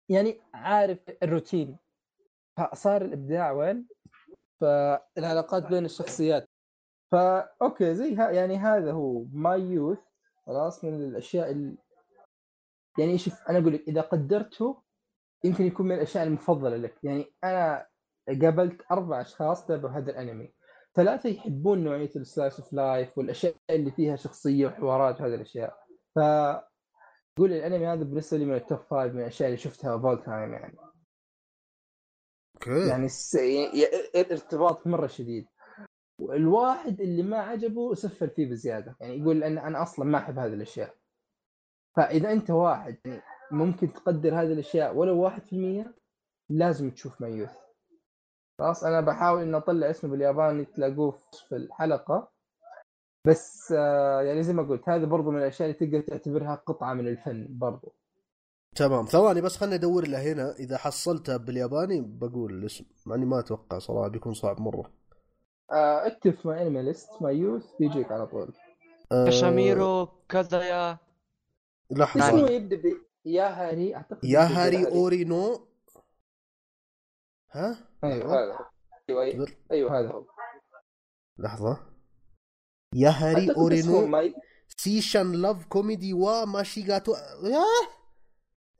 يعني 0.08 0.40
عارف 0.54 0.98
الروتين. 1.22 1.76
فصار 2.56 3.02
الإبداع 3.02 3.52
وين؟ 3.52 3.86
فالعلاقات 4.60 5.66
بين 5.66 5.84
الشخصيات. 5.84 6.48
فا 7.12 7.48
okay 7.62 7.94
زي 7.94 8.14
ها 8.14 8.30
يعني 8.30 8.56
هذا 8.56 8.92
هو 8.92 9.24
My 9.32 9.60
Youth 9.60 9.98
خلاص 10.46 10.84
من 10.84 10.94
الأشياء 10.94 11.50
ال... 11.50 11.76
يعني 12.98 13.18
شوف 13.18 13.48
أنا 13.48 13.58
أقول 13.58 13.74
لك 13.74 13.88
إذا 13.88 14.00
قدرته 14.00 14.85
يمكن 15.44 15.64
يكون 15.66 15.86
من 15.86 15.94
الأشياء 15.94 16.24
المفضلة 16.24 16.76
لك. 16.76 17.04
يعني 17.04 17.34
أنا 17.44 17.86
قابلت 18.42 18.82
أربع 18.90 19.20
أشخاص 19.20 19.66
تابعوا 19.66 19.94
هذا 19.98 20.10
الأنمي. 20.10 20.52
ثلاثة 20.94 21.28
يحبون 21.28 21.84
نوعية 21.84 22.10
ال 22.16 22.23
slice 22.23 22.60
of 22.60 22.72
life 22.72 23.18
والأشياء 23.18 23.54
اللي 23.70 23.90
فيها 23.90 24.16
شخصية 24.16 24.66
وحوارات 24.66 25.20
وهذه 25.20 25.34
الأشياء. 25.34 25.86
ف 26.14 26.18
قول 27.38 27.52
الأنمي 27.52 27.86
هذا 27.86 28.04
بالنسبة 28.04 28.38
لي 28.38 28.44
من 28.44 28.54
ال 28.54 28.60
top 28.60 28.78
five 28.78 29.12
من 29.12 29.20
الأشياء 29.20 29.48
اللي 29.48 29.58
شفتها 29.58 29.98
of 29.98 30.08
all 30.08 30.22
time 30.22 30.52
يعني. 30.52 30.76
أوكي. 32.54 32.88
يعني 32.88 33.04
الس... 33.04 33.34
ي- 33.34 33.86
الارتباط 34.20 34.86
مرة 34.86 35.06
شديد. 35.06 35.46
والواحد 36.20 37.00
اللي 37.00 37.22
ما 37.22 37.38
عجبه 37.38 37.94
سفل 37.94 38.30
فيه 38.30 38.50
بزيادة. 38.50 38.96
يعني 39.00 39.18
يقول 39.18 39.44
ان 39.44 39.58
أنا 39.58 39.82
أصلا 39.82 40.04
ما 40.04 40.18
أحب 40.18 40.38
هذه 40.38 40.52
الأشياء. 40.52 40.94
فإذا 41.96 42.32
أنت 42.32 42.50
واحد 42.50 42.96
يعني 43.04 43.22
ممكن 43.50 43.92
تقدر 43.92 44.34
هذه 44.34 44.52
الأشياء. 44.52 44.96
ولو 44.96 45.20
واحد 45.20 45.42
في 45.42 45.52
المية 45.52 45.94
لازم 46.50 46.90
تشوف 46.90 47.20
ميوث 47.20 47.56
خلاص 48.60 48.84
أنا 48.84 49.00
بحاول 49.00 49.42
ان 49.42 49.54
أطلع 49.54 49.90
اسمه 49.90 50.10
بالياباني 50.10 50.64
تلاقوه 50.64 51.10
في 51.48 51.56
الحلقة. 51.56 52.32
بس 53.26 53.72
آه، 53.76 54.22
يعني 54.22 54.42
زي 54.42 54.52
ما 54.52 54.62
قلت 54.62 54.88
هذا 54.88 55.06
برضو 55.06 55.30
من 55.30 55.38
الأشياء 55.38 55.70
اللي 55.70 55.78
تقدر 55.78 56.00
تعتبرها 56.00 56.54
قطعة 56.54 56.94
من 56.94 57.08
الفن 57.08 57.46
برضو. 57.50 57.92
تمام. 58.76 59.04
ثواني 59.04 59.40
بس 59.40 59.56
خلني 59.56 59.74
أدور 59.74 60.08
له 60.08 60.32
هنا. 60.32 60.54
إذا 60.58 60.76
حصلتها 60.76 61.36
بالياباني 61.36 62.00
بقول 62.00 62.52
الاسم 62.52 62.84
مع 63.06 63.14
إني 63.14 63.26
ما 63.26 63.40
أتوقع 63.40 63.78
صراحة 63.78 64.08
بيكون 64.08 64.34
صعب 64.34 64.60
مرة. 64.60 64.92
آه، 65.72 66.06
اكتب 66.06 66.34
في 66.34 66.48
MyAnimeList 66.48 67.10
My 67.20 67.36
Youth 67.36 67.64
بيجيك 67.80 68.12
على 68.12 68.26
طول. 68.26 68.52
آه 69.12 69.24
كاشاميرو 69.24 70.08
كازايا. 70.28 70.98
لحظة. 71.90 72.28
اسمه 72.28 72.50
يبدأ 72.50 72.76
Yahari 73.26 73.96
أعتقد 73.96 74.24
Yahari. 74.24 74.86
Ore 74.86 75.35
no 75.35 75.68
ها؟ 77.52 77.88
أيوه 78.04 78.34
هذا. 78.34 78.58
أيوه 79.10 79.22
أيوه, 79.22 79.46
أيوة 79.70 80.00
هذا 80.00 80.08
هو. 80.12 80.26
لحظة. 81.38 81.78
Yahari 82.94 83.10
Ore 83.10 83.50
no 83.50 84.22
Seishun 84.68 85.32
Love 85.32 85.66
Comedy 85.66 86.12
wa 86.12 87.12
Machigatteiru! 87.44 87.64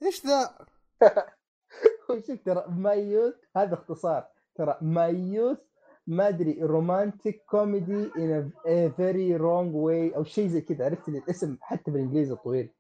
إيش 0.03 0.27
ذا؟ 0.27 0.59
شوف 2.27 2.39
ترى؟ 2.45 2.65
My 2.69 2.88
Youth 2.88 3.35
هذا 3.57 3.75
اختصار. 3.75 4.29
ترى 4.55 4.79
My 4.83 5.05
Youth 5.05 5.59
ما 6.07 6.29
أدري 6.29 6.63
Romantic 6.63 7.45
Comedy 7.51 8.11
in 8.19 8.53
a 8.67 8.89
very 8.89 9.37
wrong 9.37 9.75
way 9.75 10.17
أو 10.17 10.25
شيء 10.25 10.49
زي 10.49 10.61
كذا. 10.61 10.85
عرفت 10.85 11.09
الاسم 11.09 11.59
حتى 11.61 11.91
بالإنجليزي 11.91 12.35
طويل. 12.35 12.76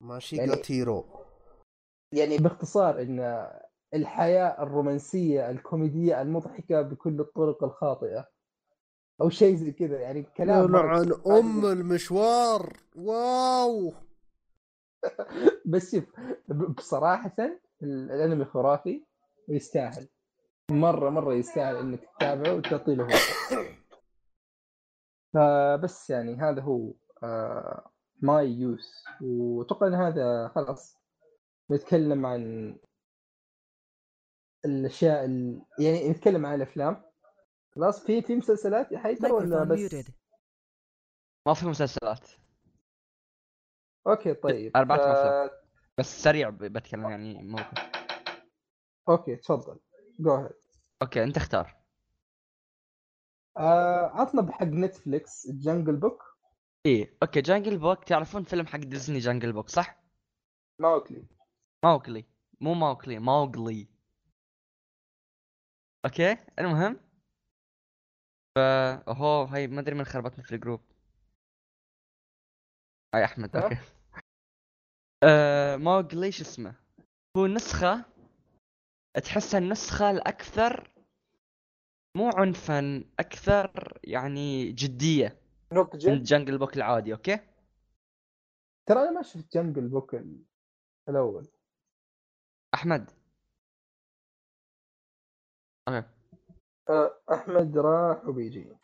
Machigatteiru 0.00 1.04
يعني 2.12 2.38
باختصار 2.38 3.02
إن 3.02 3.46
الحياة 3.94 4.62
الرومانسية 4.62 5.50
الكوميدية 5.50 6.22
المضحكة 6.22 6.82
بكل 6.82 7.20
الطرق 7.20 7.64
الخاطئة 7.64 8.28
أو 9.20 9.28
شيء 9.28 9.54
زي 9.54 9.72
كذا 9.72 10.00
يعني 10.00 10.22
كلام 10.22 10.66
كتير. 11.02 11.38
أم 11.38 11.66
المشوار 11.66 12.76
واو 12.96 13.92
بس 15.72 15.94
شوف 15.96 16.04
بصراحة 16.50 17.36
ال- 17.82 18.10
الأنمي 18.12 18.44
خرافي 18.44 19.04
ويستاهل 19.48 20.08
مرة 20.70 21.10
مرة 21.10 21.34
يستاهل 21.34 21.76
إنك 21.76 22.00
تتابعه 22.16 22.54
وتعطي 22.54 22.94
له. 22.94 23.08
فبس 25.34 26.10
يعني 26.10 26.34
هذا 26.36 26.62
هو 26.62 26.92
آه 27.22 27.90
ماي 28.22 28.50
يوث. 28.52 29.04
وأتوقع 29.20 29.86
إن 29.86 29.94
هذا 29.94 30.48
خلاص 30.48 30.98
نتكلم 31.70 32.26
عن 32.26 32.76
الأشياء 34.64 35.24
ال... 35.24 35.62
يعني 35.78 36.08
نتكلم 36.10 36.46
عن 36.46 36.54
الأفلام. 36.54 37.02
خلاص 37.74 38.04
في 38.06 38.22
في 38.22 38.36
مسلسلات 38.36 38.92
يا 38.92 38.98
حيدر 38.98 39.32
ولا 39.32 39.64
بس. 39.64 39.94
ما 41.46 41.54
في 41.54 41.66
مسلسلات. 41.66 42.30
أوكي 44.06 44.34
طيب. 44.34 44.76
أربعة 44.76 44.98
ف- 44.98 45.00
أفلام. 45.00 45.50
بس 45.98 46.22
سريع 46.22 46.50
ب- 46.50 46.58
بتكلم 46.58 47.10
يعني 47.10 47.42
ممكن 47.42 47.76
أوكي 49.08 49.36
تفضل. 49.36 49.78
جو 50.20 50.48
okay 51.02 51.22
أنت 51.22 51.36
اختار. 51.36 51.76
آه 53.56 54.06
عطنا 54.14 54.42
بحق 54.42 54.62
نتفليكس 54.66 55.46
Jungle 55.50 55.96
Book 55.96 56.35
إيه 56.86 57.16
okay 57.22 57.40
Jungle 57.40 57.78
Book 57.78 58.04
تعرفون 58.04 58.42
فيلم 58.42 58.66
حق 58.66 58.78
ديزني 58.78 59.18
Jungle 59.18 59.52
Book 59.52 59.68
صح؟ 59.68 60.02
ماوكلي. 60.80 61.24
ماوكلي. 61.84 62.24
مو 62.60 62.74
ماوكلي 62.74 63.18
ماوغلي. 63.18 63.88
okay 66.04 66.36
المهم. 66.58 67.00
ف 68.54 68.58
هو 69.08 69.44
هاي 69.44 69.66
ما 69.66 69.80
أدري 69.80 69.94
من 69.94 70.04
خربطني 70.04 70.44
في 70.44 70.54
ال 70.54 70.58
group. 70.58 70.80
هاي 73.14 73.24
أحمد 73.24 73.56
ها؟ 73.56 73.62
okay. 73.64 73.76
آه 75.24 75.76
ماوغلي 75.76 76.32
شو 76.32 76.42
اسمه؟ 76.42 76.74
هو 77.36 77.46
نسخة 77.46 78.04
تحسها 79.24 79.58
النسخة 79.58 80.10
الأكثر 80.10 80.90
مو 82.16 82.30
عنفا 82.34 83.04
أكثر 83.20 83.98
يعني 84.04 84.72
جدية. 84.72 85.45
من 85.72 85.78
نضجة 85.78 86.14
Jungle 86.22 86.58
Book 86.58 86.76
العادي 86.76 87.12
okay؟ 87.12 87.38
ترى 88.86 88.98
أنا 88.98 89.10
ما 89.10 89.22
شفت 89.22 89.54
Jungle 89.54 89.88
Book 89.88 90.14
ال- 90.14 90.44
الأول. 91.08 91.48
أحمد. 92.74 93.10
okay. 95.88 96.06
أحمد 97.32 97.78
راح 97.78 98.24
وبيجي. 98.26 98.76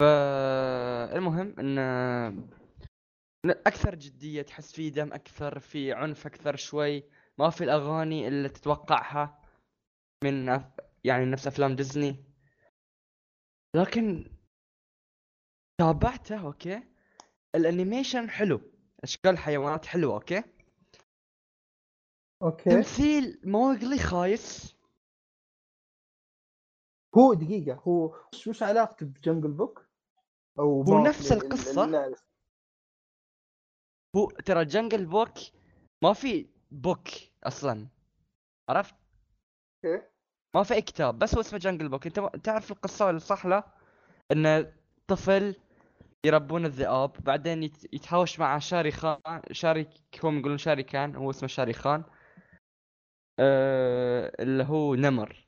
فالمهم 0.00 1.54
إن 1.58 1.78
أكثر 3.66 3.94
جدية 3.94 4.42
تحس 4.42 4.72
فيه 4.72 4.92
دم 4.92 5.12
أكثر 5.12 5.58
في 5.58 5.92
عنف 5.92 6.26
أكثر 6.26 6.56
شوي 6.56 7.04
ما 7.38 7.50
في 7.50 7.64
الأغاني 7.64 8.28
اللي 8.28 8.48
تتوقعها. 8.48 9.45
من 10.24 10.58
أف- 10.58 10.84
يعني 11.04 11.24
نفس 11.24 11.46
أفلام 11.46 11.76
ديزني. 11.76 12.24
لكن 13.76 14.30
تابعته 15.80 16.46
okay؟ 16.46 16.82
ال 17.54 17.62
animation 17.62 18.30
حلو. 18.30 18.60
أشكال 19.04 19.30
الحيوانات 19.30 19.86
حلوة 19.86 20.14
أوكي؟ 20.14 20.42
أوكي. 22.42 22.70
تمثيل 22.70 23.40
موغلي 23.44 23.98
خايس. 23.98 24.76
هو 27.18 27.34
دقيقة 27.34 27.74
هو 27.74 28.14
وش 28.48 28.62
علاقته 28.62 29.06
ب 29.06 29.13
Jungle 29.13 29.52
Book؟ 29.52 29.86
أو 30.58 30.82
هو 30.82 31.04
نفس 31.04 31.32
ال- 31.32 31.42
القصة. 31.42 31.84
الناس. 31.84 32.24
هو 34.16 34.30
ترى 34.30 34.64
Jungle 34.64 35.06
Book 35.06 35.34
ما 36.02 36.12
في 36.12 36.48
book 36.70 37.08
أصلا. 37.44 37.88
عرفت؟ 38.68 38.94
okay 39.84 40.02
ما 40.54 40.62
في 40.62 40.74
أي 40.74 40.82
كتاب 40.82 41.18
بس 41.18 41.34
هو 41.34 41.40
اسمه 41.40 41.58
Jungle 41.58 41.88
Book 41.88 42.06
أنت 42.06 42.20
تعرف 42.44 42.70
القصة 42.72 43.06
ولا 43.06 43.18
صح 43.18 43.46
لا 43.46 43.66
إن 44.32 44.72
طفل 45.06 45.56
يربون 46.26 46.64
الذئاب 46.64 47.12
بعدين 47.20 47.62
يت- 47.62 47.94
يتهاوش 47.94 48.38
مع 48.40 48.58
شاري 48.58 48.90
خان 48.90 49.18
شاري 49.52 49.88
هم 50.24 50.38
يقولون 50.38 50.58
شاري 50.58 50.82
كان 50.82 51.16
هو 51.16 51.30
اسمه 51.30 51.48
شاري 51.48 51.72
خان. 51.72 52.04
أه... 53.38 54.32
اللي 54.40 54.64
هو 54.64 54.94
نمر. 54.94 55.46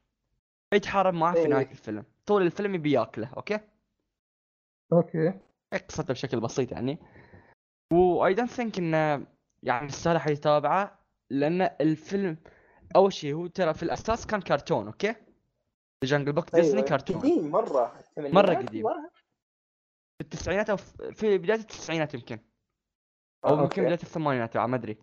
يتحارب 0.75 1.15
معه 1.15 1.33
في 1.33 1.39
إيه. 1.39 1.47
نهاية 1.47 1.71
الفيلم. 1.71 2.05
طول 2.27 2.43
الفيلم 2.43 2.75
يبي 2.75 2.93
ياكله 2.93 3.33
okay؟ 3.37 3.61
okay. 4.93 5.41
قصته 5.89 6.13
بشكل 6.13 6.41
بسيط 6.41 6.73
يعني. 6.73 6.99
و 7.93 8.29
I 8.31 8.37
don't 8.37 8.51
think 8.57 8.79
انه 8.79 9.27
يعني 9.63 9.87
يستاهل 9.87 10.19
حد 10.19 10.31
يتابعه 10.31 10.99
لأن 11.31 11.63
الفيلم 11.81 12.37
أول 12.97 13.13
شيء 13.13 13.35
هو 13.35 13.47
ترى 13.47 13.75
في 13.75 13.83
الأساس 13.83 14.27
كان 14.27 14.41
كرتون 14.41 14.87
okay 14.87 15.15
Jungle 16.05 16.33
Book 16.33 16.51
ديزني 16.55 16.77
أيوة. 16.79 16.89
كرتون 16.89 17.21
قديم 17.21 17.51
مرة 17.51 18.05
مرة 18.19 18.55
قديم. 18.55 18.85
في 20.19 20.25
التسعينات 20.25 20.71
أو 20.71 20.77
في- 20.77 21.39
بداية 21.39 21.59
التسعينات 21.59 22.15
يمكن 22.15 22.39
أو 23.45 23.49
آه، 23.49 23.53
يمكن 23.53 23.63
okay. 23.63 23.81
بداية 23.81 24.03
الثمانينات 24.03 24.57
ما 24.57 24.77
أدري 24.77 24.99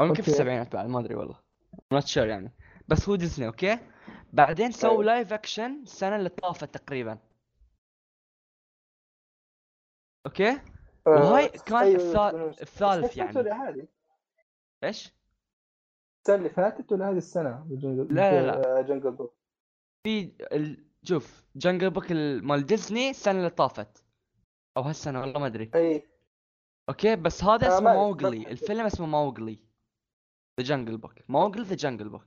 أو 0.00 0.06
يمكن 0.06 0.22
في. 0.22 0.28
السبعينات 0.28 0.72
بعد 0.72 0.86
ما 0.86 1.00
أدري 1.00 1.14
والله 1.14 1.40
not 1.92 2.06
sure 2.06 2.26
يعني 2.26 2.52
بس 2.88 3.08
هو 3.08 3.16
ديزني 3.16 3.46
okay 3.46 3.78
بعدين 4.32 4.72
سووا 4.72 4.92
أيوة. 4.92 5.04
live 5.04 5.32
action 5.32 5.82
السنة 5.82 6.16
اللي 6.16 6.28
طافت 6.28 6.74
تقريبا 6.74 7.18
أوكي 10.26 10.60
وهاي 11.06 11.48
كان 11.48 11.76
أيوة، 11.76 11.96
بس 12.52 12.60
الثالث 12.62 13.16
يعني 13.16 13.88
إيش؟ 14.84 15.12
السنة 16.20 16.36
اللي 16.36 16.50
فاتت 16.50 16.92
ولا 16.92 17.10
هذه 17.10 17.16
السنة؟ 17.16 17.66
Jungle 17.70 18.14
لا، 18.14 18.42
لا، 18.42 18.82
Jungle 18.82 19.10
Book. 19.10 19.34
في 20.06 20.32
ال... 20.52 20.84
شوف 21.02 21.44
Jungle 21.56 21.90
Book 21.90 22.12
ال- 22.12 22.44
مال 22.44 22.66
ديزني 22.66 23.10
السنة 23.10 23.38
اللي 23.38 23.50
طافت. 23.50 24.04
أو 24.76 24.82
هالسنة 24.82 25.20
والله 25.20 25.40
ما 25.40 25.46
أدري. 25.46 25.70
أي. 25.74 26.08
okay 26.88 27.16
بس 27.16 27.44
هذا 27.44 27.66
آه، 27.66 27.76
اسمه 27.78 27.92
موغلي. 27.94 28.50
الفيلم 28.50 28.86
اسمه 28.86 29.06
موغلي 29.06 29.58
The 30.60 30.66
Jungle 30.66 30.96
Book 30.98 31.14
موغلي 31.28 31.62
The 31.62 31.74
Jungle 31.74 32.08
Book 32.08 32.26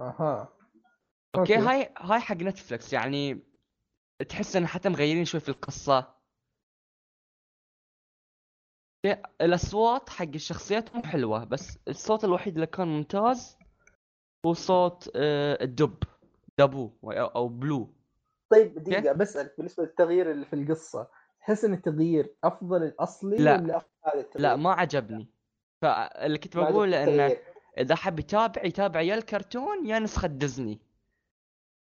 أها. 0.00 0.48
أوكي 1.36 1.56
أوكي. 1.56 1.66
هاي 1.68 1.94
هاي 1.98 2.20
حق 2.20 2.36
نتفلكس 2.36 2.92
يعني 2.92 3.42
تحس 4.28 4.56
إن 4.56 4.66
حتى 4.66 4.88
مغيرين 4.88 5.24
شوي 5.24 5.40
في 5.40 5.48
القصة. 5.48 6.14
الأصوات 9.40 10.10
حق 10.10 10.28
الشخصيات 10.34 10.94
مو 10.94 11.02
حلوة 11.02 11.44
بس 11.44 11.78
الصوت 11.88 12.24
الوحيد 12.24 12.54
اللي 12.54 12.66
كان 12.66 12.88
ممتاز 12.88 13.58
هو 14.46 14.52
صوت 14.52 15.10
آه، 15.16 15.64
الدب 15.64 15.94
دابو 16.58 16.90
أو 17.04 17.48
بالو 17.48 17.88
طيب 18.50 18.78
دقيقة 18.78 19.12
بسالك 19.12 19.54
بالنسبة 19.56 19.82
للتغيير 19.82 20.30
اللي 20.30 20.46
في 20.46 20.52
القصة 20.52 21.08
تحس 21.40 21.64
إن 21.64 21.74
التغيير 21.74 22.34
أفضل 22.44 22.82
الأصلي 22.82 23.36
لا. 23.36 23.60
ولا 23.60 23.76
أفضل 23.76 24.20
التغيير؟ 24.20 24.48
لا 24.48 24.56
ما 24.56 24.72
عجبني 24.72 25.28
فاللي 25.82 26.38
كنت 26.38 26.56
ما 26.56 26.62
عجبك 26.62 26.74
بقول 26.74 26.94
إنه. 26.94 27.36
إذا 27.78 27.94
حب 27.94 28.18
يتابع 28.18 28.64
يتابع 28.64 29.00
يا 29.00 29.14
الكرتون 29.14 29.86
يا 29.86 29.98
نسخة 29.98 30.28
ديزني 30.28 30.80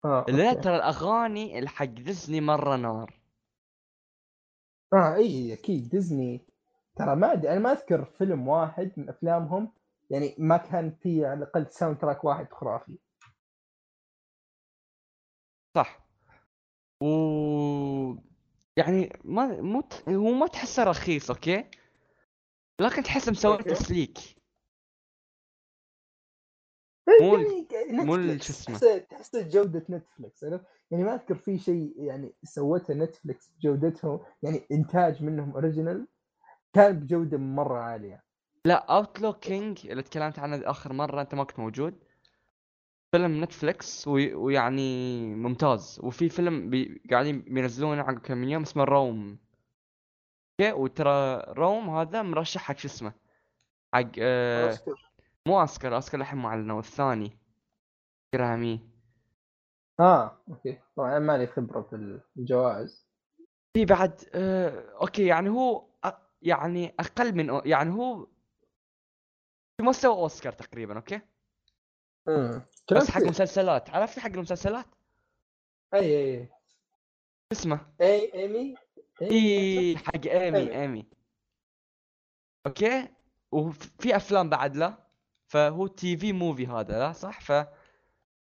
آه 0.06 0.26
لا. 0.28 0.54
ترى 0.54 0.76
الأغاني 0.76 1.58
اللي 1.60 1.70
حق 1.70 1.86
ديزني 1.86 2.42
مرة 2.42 2.76
نار 2.76 3.20
آه 4.94 5.16
إي 5.16 5.54
أكيد 5.54 5.90
ديزني 5.90 6.42
ترى 7.00 7.16
ما 7.16 7.34
أدري 7.34 7.52
أنا 7.52 7.60
ما 7.60 7.72
أذكر 7.72 8.06
فيلم 8.06 8.48
واحد 8.48 8.92
من 8.98 9.10
أفلامهم 9.10 9.72
يعني 10.10 10.36
ما 10.38 10.58
كان 10.58 10.92
فيه 10.92 11.28
على 11.28 11.38
الأقل 11.44 11.68
soundtrack 11.68 12.24
واحد 12.24 12.52
خرافي 12.52 12.98
صح 15.78 16.08
و 17.04 17.06
يعني 18.78 19.20
ما 19.24 19.62
مو 19.62 19.84
هو 20.10 20.32
ما 20.32 20.48
تحسه 20.48 20.84
رخيص 20.84 21.32
okay 21.32 21.70
لكن 22.82 23.04
تحس 23.04 23.30
مسوي. 23.30 23.58
تسليك 23.58 24.18
مو 27.22 27.36
ال- 27.36 27.68
يعني 27.72 28.04
مو 28.06 28.16
شو 28.38 28.54
اسمه. 28.54 28.98
تحس 28.98 29.36
جودة 29.36 29.86
نتفلكس؟ 29.90 30.44
يعني 30.92 31.04
ما 31.04 31.16
أذكر 31.16 31.36
في 31.36 31.58
شيء 31.60 31.94
يعني 32.04 32.34
سوته 32.44 32.94
نتفلكس 32.94 33.50
بجودتهم 33.50 34.20
يعني 34.44 34.68
إنتاج 34.72 35.24
منهم 35.24 35.52
original 35.52 36.08
كان 36.74 37.00
بجودة 37.00 37.38
مرة 37.38 37.80
عالية. 37.80 38.24
لا 38.66 38.96
Outlaw 38.98 39.34
King 39.34 39.88
اللي 39.88 40.04
تكلمت 40.04 40.40
عنه 40.40 40.62
آخر 40.70 40.94
مرة 40.94 41.22
أنت 41.22 41.36
ما 41.36 41.44
كنت 41.44 41.60
موجود. 41.60 42.04
فيلم 43.12 43.44
نتفليكس 43.44 44.08
وي- 44.08 44.34
ويعني 44.34 45.20
ممتاز. 45.36 46.00
وفي 46.04 46.30
فيلم 46.30 46.70
بي... 46.70 47.02
قاعدين 47.12 47.42
بينزلونه 47.42 48.02
عقب 48.02 48.20
كم 48.20 48.38
من 48.38 48.50
يوم 48.50 48.62
اسمه 48.62 48.84
روم 48.84 49.40
okay؟ 50.62 50.74
وترى 50.74 51.44
روم 51.48 51.90
هذا 51.90 52.22
مرشح 52.22 52.62
حق 52.62 52.78
شو 52.78 52.88
اسمه؟ 52.88 53.14
حق 53.94 54.12
آه. 54.20 54.78
مو 55.48 55.62
أوسكار 55.62 55.96
أوسكار 55.96 56.22
الحين 56.22 56.40
معلنة 56.40 56.80
الثاني 56.80 57.38
جرامي. 58.36 58.90
آه 60.00 60.38
أوكي. 60.50 60.80
طبعا 60.96 61.20
مالي 61.20 61.48
خبرة 61.48 61.82
في 61.82 62.22
الجوائز. 62.38 63.08
في 63.74 63.86
بعد 63.86 64.30
آه 64.34 64.92
okay 65.02 65.26
يعني 65.26 65.50
هو 65.50 65.89
يعني 66.42 66.94
أقل 67.00 67.36
من 67.36 67.60
أو- 67.60 67.66
يعني 67.66 67.92
هو 67.94 68.26
في 69.78 69.84
مستوى 69.84 70.12
أوسكار 70.16 70.54
تقريبا 70.54 70.96
okay؟ 70.96 71.22
امم 72.28 72.62
بس 72.92 73.12
حق 73.12 73.22
مسلسلات 73.22 73.90
عرفت 73.90 74.20
حق 74.20 74.30
المسلسلات؟ 74.30 74.86
أي 75.94 76.00
أي 76.00 76.38
أي. 76.40 76.50
اسمه. 77.52 77.80
أي 78.02 78.34
إيمي؟ 78.34 78.76
إي 79.22 79.98
حق 79.98 80.26
إيمي. 80.28 80.82
إيمي. 80.82 81.06
okay؟ 82.68 83.08
وفي 83.52 84.16
أفلام 84.16 84.50
بعد 84.50 84.76
له. 84.78 84.98
فهو 85.48 85.88
TV 85.88 86.34
movie 86.34 86.68
هذا 86.68 87.00
لا 87.00 87.12
صح؟ 87.14 87.42
ف 87.42 87.68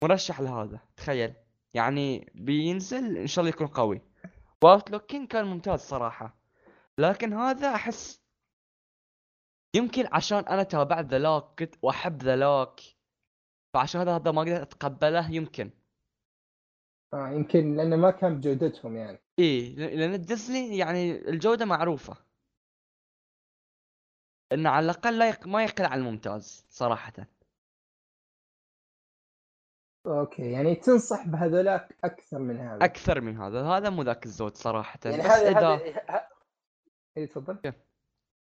مرشح 0.04 0.40
لهذا 0.40 0.80
تخيل. 0.96 1.34
يعني 1.74 2.32
بينزل 2.34 3.16
إن 3.18 3.26
شاء 3.26 3.42
الله 3.44 3.54
يكون 3.54 3.66
قوي. 3.66 4.02
و 4.62 4.68
Outlaw 4.68 5.03
King 5.03 5.26
كان 5.26 5.44
ممتاز 5.44 5.80
صراحة. 5.80 6.36
لكن 6.98 7.32
هذا 7.32 7.74
أحس 7.74 8.22
يمكن 9.76 10.06
عشان 10.12 10.38
أنا 10.38 10.62
تابعت 10.62 11.04
ذا 11.04 11.38
كنت 11.58 11.74
واحب 11.82 12.22
ذا 12.22 12.66
فعشان 13.74 14.00
هذا 14.00 14.16
هذا 14.16 14.30
ما 14.30 14.40
قدرت 14.42 14.60
أتقبله 14.60 15.30
يمكن. 15.30 15.70
آه 17.14 17.28
يمكن 17.28 17.76
لأنه 17.76 17.96
ما 17.96 18.10
كان 18.10 18.36
بجودتهم 18.36 18.96
يعني. 18.96 19.18
ل- 19.38 19.98
لأن 20.00 20.22
ديزني 20.22 20.78
يعني 20.78 21.28
الجودة 21.28 21.64
معروفة. 21.64 22.16
إنه 24.52 24.70
على 24.70 24.84
الأقل 24.84 25.18
لا 25.18 25.28
يق... 25.28 25.46
ما 25.46 25.64
يقل 25.64 25.84
عن 25.84 25.98
الممتاز 25.98 26.66
صراحة. 26.68 27.12
okay 30.06 30.52
يعني 30.52 30.74
تنصح 30.74 31.26
بهذولاك 31.26 31.96
أكثر 32.04 32.38
من 32.38 32.56
هذا. 32.56 32.84
أكثر 32.84 33.20
من 33.20 33.36
هذا. 33.36 33.62
هذا 33.62 33.90
مو 33.90 34.02
ذاك 34.02 34.26
الزود 34.26 34.56
صراحة. 34.56 35.00
يعني 35.04 35.18
بس 35.18 35.26
هذا 35.26 35.74
اذا 35.74 36.35
اي 37.16 37.26
تفضل 37.26 37.72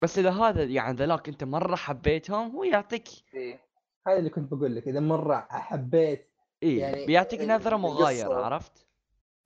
بس 0.02 0.18
إذا 0.18 0.30
هذا 0.30 0.64
يعني 0.64 0.96
ذلاك 0.96 1.28
أنت 1.28 1.44
مرة 1.44 1.76
حبيتهم 1.76 2.50
هو 2.50 2.64
يعطيك 2.64 3.08
إيه. 3.34 3.60
هذا 4.06 4.18
اللي 4.18 4.30
كنت 4.30 4.54
بقول 4.54 4.76
لك 4.76 4.88
إذا 4.88 5.00
مرة 5.00 5.46
حبيت 5.50 6.28
إيه 6.62 6.80
يعني 6.80 7.06
بيعطيك 7.06 7.40
ال- 7.40 7.48
نظرة 7.48 7.76
القصة. 7.76 7.94
مغايرة 7.94 8.34
عرفت 8.44 8.86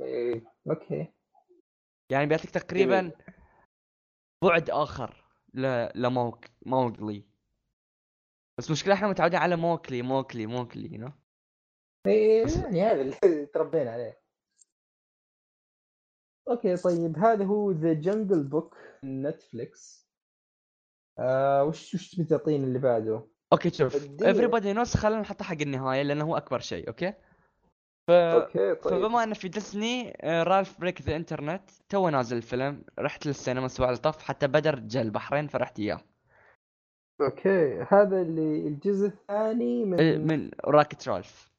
إيه. 0.00 0.44
أوكي 0.70 1.12
يعني 2.10 2.26
بيعطيك 2.26 2.50
تقريبا 2.50 3.12
بعد 4.44 4.70
آخر 4.70 5.24
ل... 5.54 5.88
ل... 5.94 6.44
لموكلي 6.66 7.24
بس 8.58 8.70
مشكلة 8.70 8.94
إحنا 8.94 9.08
متعودين 9.08 9.38
على 9.38 9.56
موكلي 9.56 10.02
موكلي 10.02 10.46
موكلي 10.46 10.98
know? 10.98 11.10
إيه 12.06 12.44
بس- 12.44 12.56
يعني 12.56 12.82
هذا 12.82 13.00
اللي 13.00 13.46
تربينا 13.54 13.90
عليه 13.92 14.20
أوكي 16.48 16.76
طيب 16.76 17.18
هذا 17.18 17.44
هو 17.44 17.70
ذا 17.70 17.92
Jungle 17.92 18.44
Book 18.44 18.76
نتفليكس 19.04 20.06
آه 21.18 21.64
وش 21.64 21.94
وش 21.94 22.14
تبي 22.14 22.24
تعطيني 22.24 22.64
اللي 22.64 22.78
بعده؟ 22.78 23.26
أوكي 23.52 23.70
شوف 23.70 23.96
everybody 24.06 24.76
knows 24.76 24.96
خلينا 24.96 25.20
نحطه 25.20 25.44
حق 25.44 25.56
النهاية 25.60 26.02
لأنه 26.02 26.24
هو 26.24 26.36
أكبر 26.36 26.58
شيء 26.58 26.88
أوكي؟ 26.88 27.12
ف... 28.08 28.10
أوكي 28.10 28.74
طيب. 28.74 28.94
فبما 28.94 29.24
إنه 29.24 29.34
في 29.34 29.48
ديزني 29.48 30.18
رالف 30.24 30.80
Breaks 30.80 31.02
the 31.02 31.16
Internet 31.16 31.70
تو 31.88 32.08
نازل 32.08 32.36
الفيلم 32.36 32.84
رحت 32.98 33.26
للسينما 33.26 33.60
الأسبوع 33.60 33.88
اللي 33.88 34.00
طاف 34.00 34.22
حتى 34.22 34.46
بدر 34.46 34.78
جا 34.78 35.02
البحرين 35.02 35.46
فرحت 35.46 35.78
إياه. 35.78 36.00
أوكي 37.20 37.86
هذا 37.88 38.22
اللي 38.22 38.68
الجزء 38.68 39.06
الثاني 39.06 39.84
من 39.84 40.00
آه، 40.00 40.16
من 40.16 40.50
Wreck-It 40.64 41.08
رالف 41.08 41.52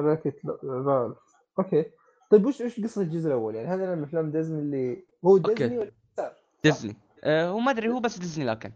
Wreck-It 0.00 0.40
رالف 0.64 1.18
أوكي. 1.58 1.90
طيب 2.34 2.46
وش 2.46 2.60
وش 2.60 2.80
قصة 2.80 3.02
الجزء 3.02 3.26
الأول 3.26 3.54
يعني 3.54 3.68
هذا 3.68 3.94
من 3.94 4.02
افلام 4.02 4.30
ديزني 4.30 4.58
اللي 4.58 5.06
هو 5.24 5.36
أوكي. 5.36 5.54
ديزني 5.54 5.78
ولا 5.78 5.90
بيكسار؟ 5.90 6.36
ديزني 6.64 6.96
آه، 7.24 7.48
هو 7.48 7.58
ما 7.58 7.70
أدري 7.70 7.88
هو 7.88 8.00
بس 8.00 8.18
ديزني 8.18 8.44
لكن 8.44 8.72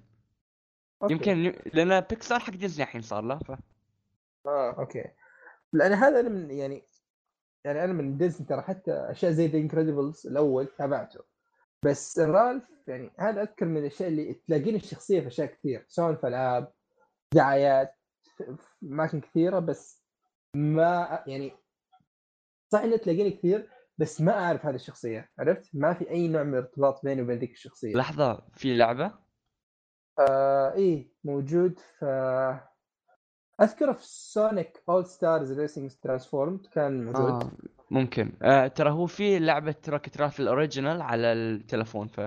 أوكي. 1.02 1.14
يمكن 1.14 1.54
لأن 1.74 2.00
بيكسار 2.00 2.38
حق 2.38 2.50
ديزني 2.50 2.84
الحين 2.84 3.02
صار 3.02 3.24
له 3.24 3.38
ف... 3.38 3.50
آه 4.46 4.78
أوكي 4.78 5.04
لأن 5.72 5.92
هذا 5.92 6.20
أنا 6.20 6.28
من 6.28 6.50
يعني 6.50 6.82
يعني 7.64 7.84
أنا 7.84 7.92
من 7.92 8.16
ديزني 8.16 8.46
ترى 8.46 8.62
حتى 8.62 8.92
أشياء 8.92 9.32
زي 9.32 9.46
The 9.46 9.58
Incredibles 9.58 10.26
الأول 10.26 10.66
تابعته 10.66 11.20
بس 11.84 12.18
رالف 12.18 12.64
يعني 12.86 13.10
هذا 13.18 13.42
اذكر 13.42 13.66
من 13.66 13.76
الأشياء 13.76 14.08
اللي 14.08 14.34
تلاقين 14.34 14.74
الشخصية 14.74 15.20
في 15.20 15.26
أشياء 15.26 15.46
كثير 15.46 15.84
سواء 15.88 16.14
في 16.14 16.26
ألعاب 16.26 16.72
دعايات 17.34 17.94
في 18.36 18.56
أماكن 18.82 19.20
كثيرة 19.20 19.58
بس 19.58 20.02
ما 20.54 21.24
يعني 21.26 21.52
صح 22.72 22.80
إنه 22.80 22.96
تلاقيني 22.96 23.30
كثير 23.30 23.70
بس 23.98 24.20
ما 24.20 24.32
أعرف 24.32 24.66
هذه 24.66 24.74
الشخصية 24.74 25.30
عرفت؟ 25.38 25.70
ما 25.74 25.94
في 25.94 26.10
أي 26.10 26.28
نوع 26.28 26.42
من 26.42 26.54
الارتباط 26.54 27.04
بيني 27.04 27.22
وبين 27.22 27.38
ذيك 27.38 27.52
الشخصية. 27.52 27.94
لحظة 27.94 28.42
في 28.52 28.76
لعبة؟ 28.76 29.12
آه 30.18 30.72
إيه 30.74 31.12
موجود 31.24 31.78
في 31.78 32.60
أذكر 33.60 33.94
في 33.94 34.06
سونيك 34.06 34.82
All-Stars 34.88 35.60
Racing 35.60 35.94
Transformed 36.02 36.66
كان 36.66 37.04
موجود. 37.04 37.42
آه. 37.42 37.50
ممكن. 37.90 38.32
آه 38.42 38.66
ترى 38.66 38.90
هو 38.90 39.06
في 39.06 39.38
لعبة 39.38 39.74
Wreck-It 39.88 40.18
رالف 40.18 40.40
ال 40.40 40.47
original 40.47 41.02
على 41.02 41.32
التلفون 41.32 42.08
ف 42.08 42.20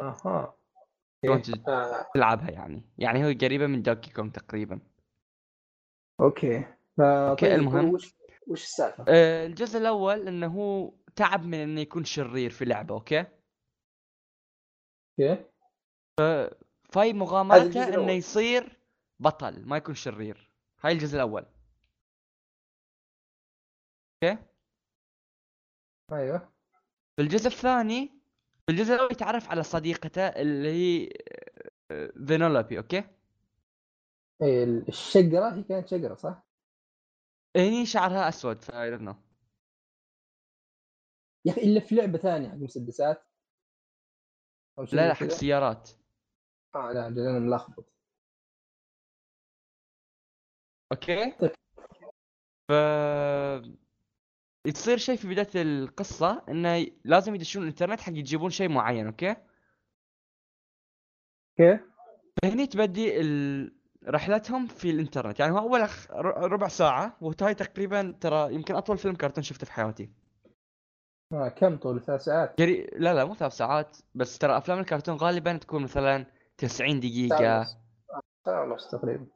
أها. 0.00 0.56
أوكي. 1.28 1.62
آه، 1.68 2.06
تلعبها 2.14 2.50
يعني. 2.50 2.90
يعني 2.98 3.24
هو 3.24 3.34
قريبة 3.42 3.66
من 3.66 3.82
دونكي 3.82 4.12
كونغ 4.12 4.30
تقريبا. 4.30 4.80
أوكي. 6.20 6.64
فا 6.98 7.30
أوكي، 7.30 7.46
طيب 7.46 7.58
المهم. 7.58 7.94
وش 7.94 8.14
وش 8.46 8.64
السالفة؟ 8.64 9.04
آه 9.08 9.46
الجزء 9.46 9.78
الأول 9.78 10.28
إنه 10.28 10.46
هو 10.46 10.92
تعب 11.16 11.44
من 11.44 11.54
إنه 11.54 11.80
يكون 11.80 12.04
شرير 12.04 12.50
في 12.50 12.64
لعبة 12.64 12.94
أوكي؟ 12.94 13.24
أوكي. 15.20 15.44
هذا 16.20 17.12
مغامرته 17.12 17.84
إنه 17.84 17.88
الأول. 17.88 18.10
يصير 18.10 18.78
بطل 19.20 19.66
ما 19.66 19.76
يكون 19.76 19.94
شرير. 19.94 20.50
هاي 20.80 20.92
الجزء 20.92 21.14
الأول. 21.16 21.46
أوكي؟ 24.24 24.38
أيوه. 26.12 26.52
في 27.16 27.22
الجزء 27.22 27.46
الثاني 27.46 28.22
في 28.66 28.72
الجزء 28.72 28.94
الأول 28.94 29.12
يتعرف 29.12 29.50
على 29.50 29.62
صديقته 29.62 30.26
اللي 30.26 30.68
هي 30.68 31.08
آه، 31.90 32.12
فينولوبي 32.26 32.78
أوكي؟ 32.78 33.04
اي 34.42 34.64
الشقرة 34.64 35.54
هي 35.54 35.62
كانت 35.62 35.88
شقرة 35.88 36.14
صح؟ 36.14 36.42
هني 37.56 37.86
شعرها 37.86 38.28
أسود 38.28 38.62
ف 38.62 38.70
I 38.70 38.74
don't 38.74 39.02
know. 39.08 39.16
يا 41.44 41.52
أخي 41.52 41.60
إلا 41.60 41.80
في 41.80 41.94
لعبة 41.94 42.18
ثانية 42.18 42.48
حق 42.48 42.54
مسدسات 42.54 43.24
أو 44.78 44.84
شيء 44.84 44.96
لا 44.96 45.08
لا 45.08 45.14
حق. 45.14 45.26
سيارات 45.26 45.90
آه 46.74 46.92
لا 46.92 47.06
أنا 47.06 47.38
ملخبط 47.38 47.92
أوكي 50.92 51.30
طيب. 51.30 51.50
ف 52.68 52.72
يصير 54.66 54.96
شيء 54.96 55.16
في 55.16 55.28
بداية 55.28 55.62
القصة 55.62 56.44
إنه 56.48 56.86
لازم 57.04 57.34
يدشون 57.34 57.62
الإنترنت 57.62 58.00
حق 58.00 58.12
يجيبون 58.12 58.50
شيء 58.50 58.68
معين 58.68 59.06
أوكي 59.06 59.36
أوكي 61.60 61.84
فهني 62.42 62.66
تبدي 62.66 63.20
ال... 63.20 63.81
رحلتهم 64.08 64.66
في 64.66 64.90
الإنترنت. 64.90 65.40
يعني 65.40 65.52
هو 65.52 65.58
أول 65.58 65.88
ربع 66.52 66.68
ساعة 66.68 67.16
وهاي 67.20 67.54
تقريبا 67.54 68.14
ترى 68.20 68.54
يمكن 68.54 68.74
أطول 68.74 68.98
فيلم 68.98 69.14
كرتون 69.14 69.44
شفته 69.44 69.66
في 69.66 69.72
حياتي. 69.72 70.10
آه 71.32 71.48
كم 71.48 71.76
طول؟ 71.76 72.00
ثلاث 72.00 72.24
ساعات؟ 72.24 72.60
قري... 72.60 72.86
لا 72.92 73.14
لا 73.14 73.24
مو 73.24 73.34
ثلاث 73.34 73.52
ساعات 73.52 73.96
بس 74.14 74.38
ترى 74.38 74.56
أفلام 74.56 74.78
الكرتون 74.78 75.16
غالبا 75.16 75.56
تكون 75.56 75.82
مثلا 75.82 76.26
90 76.58 76.88
ساعة 76.90 77.00
دقيقه 77.00 77.58
ونص. 77.58 77.76
آه، 78.46 78.62
ونص 78.62 78.90
تقريبا. 78.90 79.26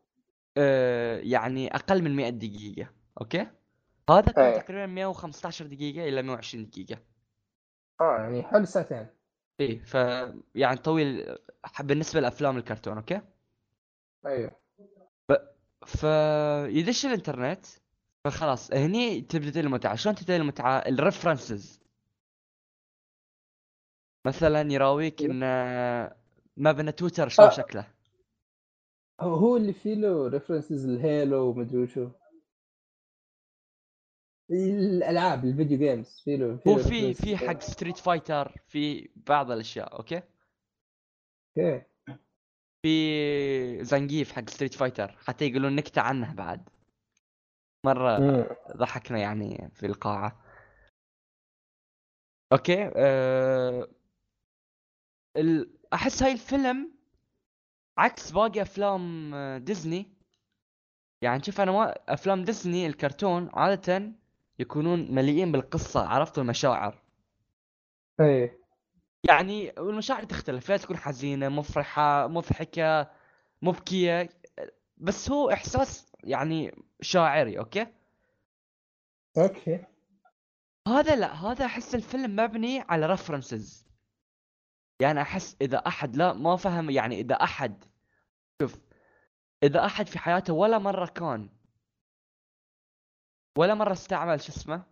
آه 0.57 1.19
يعني 1.19 1.75
أقل 1.75 2.03
من 2.03 2.17
100 2.17 2.31
دقيقة. 2.31 2.91
أوكي؟ 3.21 3.47
هذا 4.11 4.21
كان 4.21 4.45
إيه. 4.45 4.59
تقريبا 4.59 4.87
115 4.87 5.67
دقيقة 5.67 6.09
إلى 6.09 6.23
120 6.23 6.67
دقيقة. 6.67 6.99
آه 8.01 8.19
يعني 8.19 8.43
حوالي 8.43 8.67
ساعتين. 8.67 9.07
إيه 9.61 9.85
ف 9.85 9.95
يعني 10.55 10.77
طويل 10.77 11.37
بالنسبة 11.81 12.21
لأفلام 12.21 12.57
الكرتون 12.57 12.97
أوكي؟ 12.97 13.21
أيوه. 14.27 14.57
فيدش 15.87 17.07
الإنترنت 17.07 17.67
فخلاص 18.25 18.73
هني 18.73 19.21
تبدأ 19.21 19.61
المتعة. 19.61 19.95
شلون 19.95 20.15
تبدأ 20.15 20.37
المتعة؟ 20.37 20.79
ال 20.79 20.87
references. 20.87 21.81
مثلا 24.27 24.73
يراويك 24.73 25.23
إن 25.23 25.41
مبنى 26.57 26.93
تويتر 26.93 27.29
شلون 27.29 27.49
آه. 27.49 27.53
شكله؟ 27.53 27.93
هو 29.21 29.57
اللي 29.57 29.73
فيه 29.73 29.95
له 29.95 30.29
references 30.29 30.89
الهيلو 30.89 31.51
ومدري 31.51 31.79
وشو. 31.83 32.11
الألعاب 34.51 35.45
ال 35.45 35.51
video 35.51 35.79
games 35.79 36.21
في 36.25 36.37
له 36.37 36.61
هو 36.69 36.77
في. 36.77 37.15
في 37.15 37.37
حق 37.37 37.61
ستريت 37.61 37.97
فايتر 37.97 38.63
في 38.67 39.11
بعض 39.17 39.51
الأشياء 39.51 39.97
أوكي؟ 39.97 40.23
أوكي. 41.59 41.85
في 42.87 43.85
زنقيف 43.85 44.33
حق 44.33 44.51
ستريت 44.51 44.75
فايتر 44.75 45.17
حتى 45.27 45.45
يقولون 45.47 45.77
نكتة 45.77 46.01
عنه 46.01 46.35
بعد. 46.35 46.69
مرة. 47.87 48.19
ضحكنا 48.77 49.19
يعني 49.19 49.71
في 49.75 49.87
القاعة. 49.87 50.41
أوكي 52.53 52.91
أه... 52.97 53.89
ال... 55.37 55.71
أحس 55.93 56.23
هاي 56.23 56.33
الفيلم 56.33 56.93
عكس 57.99 58.31
باقي 58.31 58.63
أفلام 58.63 59.35
آه، 59.35 59.59
ديزني. 59.59 60.13
يعني 61.23 61.43
شوف 61.43 61.61
أنا 61.61 61.73
ما 61.73 61.95
أفلام 62.13 62.45
ديزني 62.45 62.87
الكرتون 62.87 63.51
عادة 63.55 64.13
يكونون 64.59 65.15
مليئين 65.15 65.53
بالقصة 65.53 66.09
عرفت؟ 66.09 66.39
المشاعر 66.39 67.03
إيه. 68.21 68.66
يعني 69.29 69.73
والمشاعر 69.79 70.25
تختلف 70.25 70.69
لا 70.71 70.77
تكون 70.77 70.97
حزينة 70.97 71.49
مفرحة 71.49 72.27
مضحكة 72.27 73.11
مبكية 73.63 74.29
بس 74.97 75.31
هو 75.31 75.51
إحساس 75.51 76.13
يعني 76.25 76.85
شاعري 77.01 77.59
أوكي؟ 77.59 77.87
أوكي. 79.39 79.85
هذا 80.89 81.17
لا 81.17 81.35
هذا 81.35 81.65
أحس 81.67 81.95
الفيلم 81.95 82.37
مبني 82.37 82.81
على 82.81 83.07
references 83.07 83.87
يعني 85.01 85.23
أحس 85.23 85.57
إذا 85.61 85.79
أحد 85.79 86.17
لا 86.17 86.33
ما 86.33 86.57
فهم 86.57 86.91
يعني 86.91 87.21
إذا 87.21 87.35
أحد 87.35 87.85
شوف 88.63 88.81
إذا 89.63 89.87
أحد 89.87 90.07
في 90.07 90.19
حياته 90.19 90.53
ولا 90.53 90.79
مرة 90.79 91.07
كان 91.07 91.51
ولا 93.59 93.75
مرة 93.75 93.93
استعمل 93.93 94.41
شو 94.41 94.53
اسمه 94.53 94.83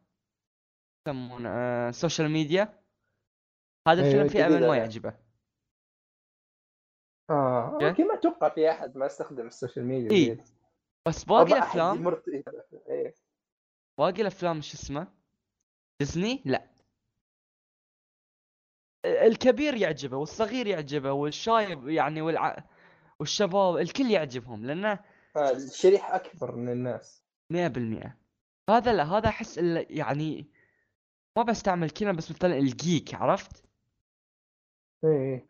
يسمونه 1.08 1.48
آه 1.48 1.90
social 1.90 2.30
media 2.30 2.83
هذا 3.88 4.02
أيوة، 4.02 4.12
الفيلم 4.12 4.28
فيه 4.28 4.44
جدا 4.44 4.56
ممل 4.56 4.68
ما. 4.68 4.76
يعجبه. 4.76 5.14
آه 7.30 7.72
أوكي. 7.72 7.88
أوكي 7.88 8.04
ما 8.04 8.14
أتوقع 8.14 8.48
في 8.48 8.70
أحد 8.70 8.96
ما 8.96 9.06
يستخدم 9.06 9.46
ال 9.46 9.52
social 9.52 9.84
ميديا 9.84 10.10
إيه. 10.10 10.44
بس 11.08 11.24
باقي 11.24 11.52
الافلام 11.52 11.96
يمر 11.96 12.22
إيه 12.88 13.14
باقي 13.98 14.22
الأفلام 14.22 14.60
شو 14.60 14.74
اسمه؟ 14.74 15.08
ديزني؟ 16.00 16.42
لا. 16.44 16.70
الكبير 19.04 19.74
يعجبه 19.74 20.16
والصغير 20.16 20.66
يعجبه 20.66 21.12
والشايب 21.12 21.88
يعني 21.88 22.22
والع... 22.22 22.64
والشباب 23.20 23.76
الكل 23.76 24.10
يعجبهم 24.10 24.66
لأنه 24.66 25.00
آه، 25.36 25.50
الشريحة 25.50 26.16
أكبر 26.16 26.56
من 26.56 26.72
الناس. 26.72 27.24
مئة 27.50 27.68
بالمئة 27.68 28.16
هذا 28.70 28.92
لا 28.92 29.04
هذا 29.04 29.28
أحس 29.28 29.58
يعني 29.90 30.50
ما 31.36 31.42
بستعمل 31.42 31.90
كلمة 31.90 32.12
بس 32.12 32.30
مثلا 32.30 32.56
الجيك 32.58 33.14
عرفت؟ 33.14 33.64
إيه 35.04 35.46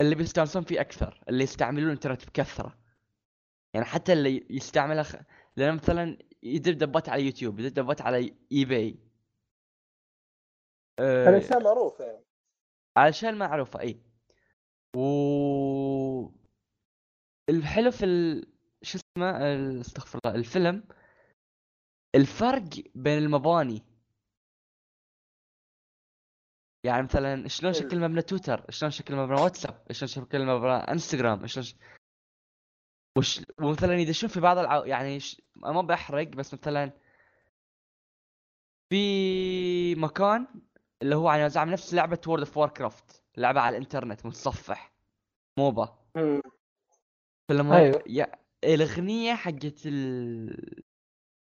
اللي 0.00 0.14
بيستانسون 0.14 0.62
فيه 0.62 0.80
أكثر 0.80 1.24
اللي 1.28 1.44
يستعملون 1.44 1.86
الإنترنت 1.86 2.26
بكثرة. 2.26 2.78
يعني 3.74 3.86
حتى 3.86 4.12
اللي 4.12 4.46
يستعمله 4.50 5.02
خ... 5.02 5.16
لأن 5.56 5.74
مثلا 5.74 6.18
يدب 6.42 6.78
دبات 6.78 7.08
على 7.08 7.22
يوتيوب 7.22 7.60
يدب 7.60 7.74
دبات 7.74 8.00
على 8.00 8.36
اي 8.52 8.64
باي 8.64 8.98
أه... 10.98 11.28
الاشياء 11.28 11.62
معروفة. 11.62 12.04
يعني 12.04 12.24
علشان 12.96 13.38
معروفة 13.38 13.80
إي. 13.80 14.00
و 14.96 16.30
الحلو 17.48 17.90
في 17.90 18.04
ال... 18.04 18.46
شو 18.82 18.98
اسمه 18.98 19.80
استغفر 19.80 20.18
الله 20.24 20.36
الفيلم 20.36 20.84
الفرق 22.14 22.68
بين 22.94 23.18
المباني. 23.18 23.82
يعني 26.84 27.02
مثلا 27.02 27.48
شلون. 27.48 27.72
شكل 27.72 28.00
مبنى 28.00 28.22
تويتر 28.22 28.64
شلون 28.70 28.90
شكل 28.90 29.16
مبنى 29.16 29.40
واتساب 29.40 29.92
شلون 29.92 30.08
شكل 30.08 30.46
مبنى 30.46 30.72
انستغرام 30.72 31.46
شلون 31.46 31.64
ش... 31.64 31.76
وش... 33.18 33.40
ومثلا 33.60 33.94
يدشون 33.94 34.28
في 34.28 34.40
بعض 34.40 34.58
الع... 34.58 34.86
يعني 34.86 35.20
ش... 35.20 35.42
ما 35.56 35.82
بحرق 35.82 36.28
بس 36.28 36.54
مثلا 36.54 36.92
في 38.92 39.94
مكان 39.94 40.46
اللي 41.02 41.14
هو 41.16 41.28
على 41.28 41.50
زعم 41.50 41.70
نفس 41.70 41.94
لعبة 41.94 42.20
وورلد 42.26 42.40
اوف 42.42 42.56
واركرافت 42.56 43.24
لعبة 43.36 43.60
على 43.60 43.76
الإنترنت 43.76 44.26
متصفح 44.26 44.94
موبا. 45.58 45.98
فلما 47.48 47.76
أيوة. 47.76 48.02
يا... 48.06 48.32
الأغنية 48.64 49.34
حقت 49.34 49.86
ال... 49.86 50.84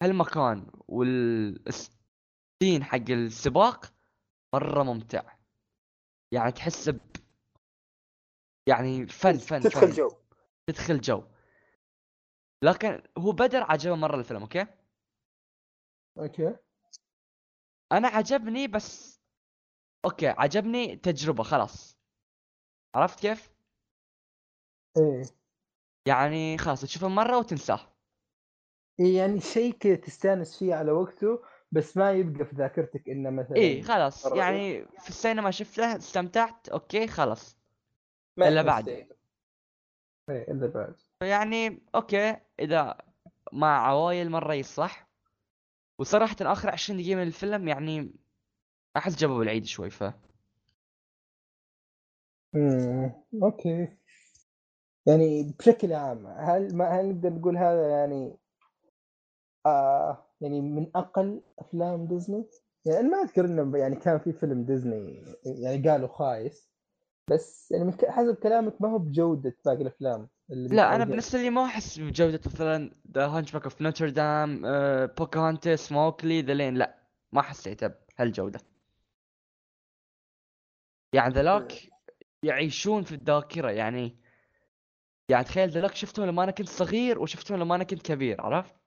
هالمكان 0.03 0.71
والسين 0.87 1.83
حق 2.83 3.09
السباق 3.09 3.93
مرة 4.53 4.83
ممتع. 4.83 5.37
يعني 6.31 6.51
تحس 6.51 6.89
ب 6.89 6.99
يعني 8.67 9.07
فن 9.07 9.37
فن 9.37 9.59
تدخل 9.61 9.87
فن. 9.87 9.91
جو. 9.91 10.09
تدخل 10.67 11.01
جو. 11.01 11.23
لكن 12.63 13.03
هو 13.17 13.31
بدر 13.31 13.63
عجبه 13.63 13.95
مرة 13.95 14.15
الفيلم 14.19 14.41
okay؟ 14.41 14.67
okay. 16.17 16.55
أنا 17.91 18.07
عجبني 18.07 18.67
بس 18.67 19.21
okay 20.05 20.27
عجبني 20.27 20.95
تجربة 20.95 21.43
خلاص. 21.43 21.97
عرفت 22.95 23.19
كيف؟ 23.19 23.53
إيه. 24.97 25.23
يعني 26.07 26.57
خلاص 26.57 26.81
تشوفه 26.81 27.07
مرة 27.07 27.37
وتنساه. 27.37 27.93
إيه 28.99 29.17
يعني 29.17 29.39
شيء 29.39 29.73
كذا 29.73 29.95
تستأنس 29.95 30.59
فيه 30.59 30.75
على 30.75 30.91
وقته. 30.91 31.43
بس 31.73 31.97
ما 31.97 32.11
يبقى 32.11 32.45
في 32.45 32.55
ذاكرتك 32.55 33.09
إنه 33.09 33.29
مثلا 33.29 33.55
إيه 33.55 33.81
خلاص. 33.81 34.25
يعني 34.25 34.85
في 34.85 35.09
السينما 35.09 35.51
شفته 35.51 35.95
استمتعت 35.95 36.69
okay 36.69 37.07
خلاص. 37.07 37.57
يحس 38.37 38.65
بعد. 38.65 38.89
إيه 38.89 39.07
إلا 40.29 40.67
بعد. 40.67 40.95
يعني 41.21 41.81
okay 41.95 42.37
إذا 42.59 42.97
مع 43.53 43.87
عوايل 43.87 44.29
مره 44.29 44.53
يصح 44.53 45.07
وصراحة 45.99 46.35
آخر 46.41 46.69
20 46.69 46.99
دقيقة 46.99 47.15
من 47.15 47.23
الفيلم 47.23 47.67
يعني 47.67 48.13
أحس 48.97 49.15
جابوا 49.15 49.43
العيد 49.43 49.65
شوي 49.65 49.89
ف 49.89 50.03
امم 52.55 53.13
okay. 53.43 53.97
يعني 55.05 55.55
بشكل 55.59 55.93
عام 55.93 56.27
هل 56.27 56.75
ما 56.75 56.85
هل 56.99 57.09
نقدر 57.09 57.29
نقول 57.29 57.57
هذا 57.57 57.89
يعني 57.89 58.37
آه 59.65 60.25
يعني 60.43 60.61
من 60.61 60.87
أقل 60.95 61.41
أفلام 61.59 62.07
ديزني؟ 62.07 62.45
يعني 62.85 63.07
ما 63.07 63.17
أذكر 63.17 63.45
إنه 63.45 63.77
يعني 63.77 63.95
كان 63.95 64.19
في 64.19 64.33
فيلم 64.33 64.63
ديزني 64.63 65.23
يعني 65.45 65.89
قالوا 65.89 66.07
خايس 66.07 66.69
بس 67.29 67.71
يعني 67.71 67.83
من 67.83 67.93
حسب 68.09 68.35
كلامك 68.35 68.81
ما 68.81 68.89
هو 68.89 68.97
بجودة 68.97 69.57
باقي 69.65 69.81
الأفلام 69.81 70.29
اللي 70.51 70.75
لا 70.75 70.83
أنا 70.83 70.91
متعودين. 70.93 71.09
بالنسبة 71.09 71.39
لي 71.39 71.49
ما 71.49 71.65
أحس 71.65 71.99
بجودة 71.99 72.39
مثلا 72.45 72.91
The 73.11 73.25
Hunchback 73.27 73.51
of 73.51 73.63
Notre 73.63 73.81
Dame 73.81 74.61
بوكاهونتس 75.05 75.91
موكلي 75.91 76.41
The 76.41 76.53
Lion 76.53 76.73
لا 76.75 77.03
ما 77.31 77.41
حسيته 77.41 77.87
بهالجودة 77.87 78.59
يعني 81.13 81.33
ذلاك 81.33 81.73
يعيشون 82.43 83.03
في 83.03 83.15
الذاكرة 83.15 83.71
يعني 83.71 84.17
يعني 85.29 85.43
تخيل 85.43 85.69
ذلاك 85.69 85.95
شفتهم 85.95 86.25
لما 86.25 86.43
أنا 86.43 86.51
كنت 86.51 86.69
صغير 86.69 87.19
وشفتهم 87.19 87.59
لما 87.59 87.75
أنا 87.75 87.83
كنت 87.83 88.01
كبير 88.01 88.41
عرفت؟ 88.41 88.82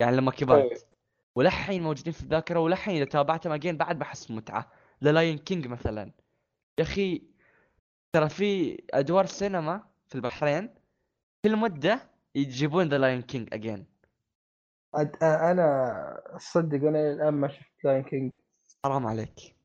يعني 0.00 0.16
لما. 0.16 0.30
كبرت. 0.30 0.86
ولحين 1.34 1.82
موجودين 1.82 2.12
في 2.12 2.22
الذاكرة 2.22 2.60
ولحين 2.60 2.96
إذا 2.96 3.04
تابعتهم 3.04 3.52
again 3.52 3.76
بعد 3.76 3.98
بحس 3.98 4.30
متعه 4.30 4.72
The 5.04 5.12
Lion 5.12 5.38
King 5.38 5.66
مثلا. 5.66 6.12
يا 6.78 6.84
أخي 6.84 7.22
ترى 8.12 8.28
في 8.28 8.82
أدور 8.94 9.26
سينما 9.26 9.86
في 10.08 10.14
البحرين 10.14 10.74
كل 11.44 11.56
مدة 11.56 12.10
يجيبون 12.34 12.88
The 12.88 12.98
Lion 12.98 13.22
King 13.22 13.48
again. 13.54 13.86
أنا 15.22 16.20
صدق 16.38 16.88
أنا 16.88 17.12
الآن 17.12 17.34
ما 17.34 17.48
شفت 17.48 17.84
Lion 17.84 18.02
King. 18.02 18.32
حرام 18.84 19.06
عليك. 19.06 19.56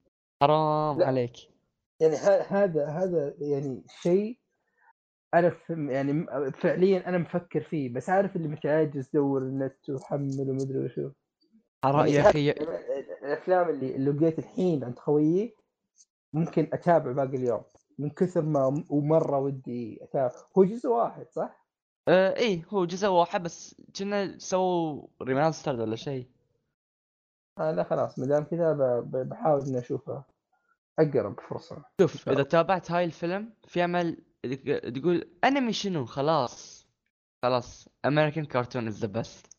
حرام 0.41 0.99
لا. 0.99 1.07
عليك. 1.07 1.35
يعني 1.99 2.15
هذا 2.49 2.87
هذا 2.87 3.33
يعني 3.39 3.83
شيء 4.01 4.39
أنا 5.35 5.49
ف- 5.49 5.69
يعني 5.69 6.25
فعليا 6.51 7.09
أنا 7.09 7.17
مفكر 7.17 7.61
فيه 7.61 7.93
بس 7.93 8.09
عارف 8.09 8.35
اللي 8.35 8.47
متعاجز 8.47 9.09
دور 9.13 9.41
بالنت 9.41 9.89
وحمل 9.89 10.49
ومدري 10.49 10.85
وشو. 10.85 11.09
حرام 11.83 11.99
يعني 12.07 12.11
يا 12.11 12.29
أخي 12.29 12.51
الأفلام 13.23 13.69
اللي 13.69 13.97
لقيت 14.11 14.39
الحين 14.39 14.83
عند 14.83 14.99
خويي 14.99 15.55
ممكن 16.33 16.69
أتابع 16.73 17.11
باقي 17.11 17.37
اليوم 17.37 17.61
من 17.99 18.09
كثر 18.09 18.41
ما 18.41 18.83
ومرة 18.89 19.39
ودي 19.39 19.99
أتابع. 20.03 20.31
هو 20.57 20.63
جزء 20.63 20.89
واحد 20.89 21.25
صح؟ 21.31 21.65
آه 22.07 22.35
إيه 22.35 22.65
هو 22.69 22.85
جزء 22.85 23.07
واحد 23.07 23.43
بس 23.43 23.81
كنا 23.99 24.37
سووا 24.37 25.07
remaster 25.21 25.81
ولا 25.81 25.95
شيء. 25.95 26.27
آه 27.59 27.71
لا 27.71 27.83
خلاص 27.83 28.19
ما 28.19 28.25
دام 28.25 28.43
كذا 28.43 28.73
بحاول 29.05 29.61
إني 29.61 29.79
أشوفه. 29.79 30.23
أقرب 30.99 31.39
فرصة. 31.39 31.83
شوف 32.01 32.29
إذا. 32.29 32.43
تابعت 32.43 32.91
هاي 32.91 33.05
الفيلم 33.05 33.53
في 33.67 33.85
أمل 33.85 34.17
تقول 34.95 35.29
أنمي 35.43 35.73
شنو؟ 35.73 36.05
خلاص. 36.05 36.85
خلاص 37.45 37.87
American 38.05 38.45
cartoon 38.45 38.87
is 38.87 39.05
the 39.05 39.07
best 39.07 39.57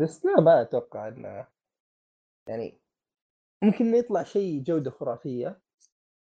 بس 0.00 0.24
لا 0.24 0.40
ما 0.40 0.62
أتوقع 0.62 1.08
إنه 1.08 1.46
يعني 2.48 2.80
ممكن 3.64 3.94
يطلع 3.94 4.22
شيء 4.22 4.62
جودة 4.62 4.90
خرافية 4.90 5.60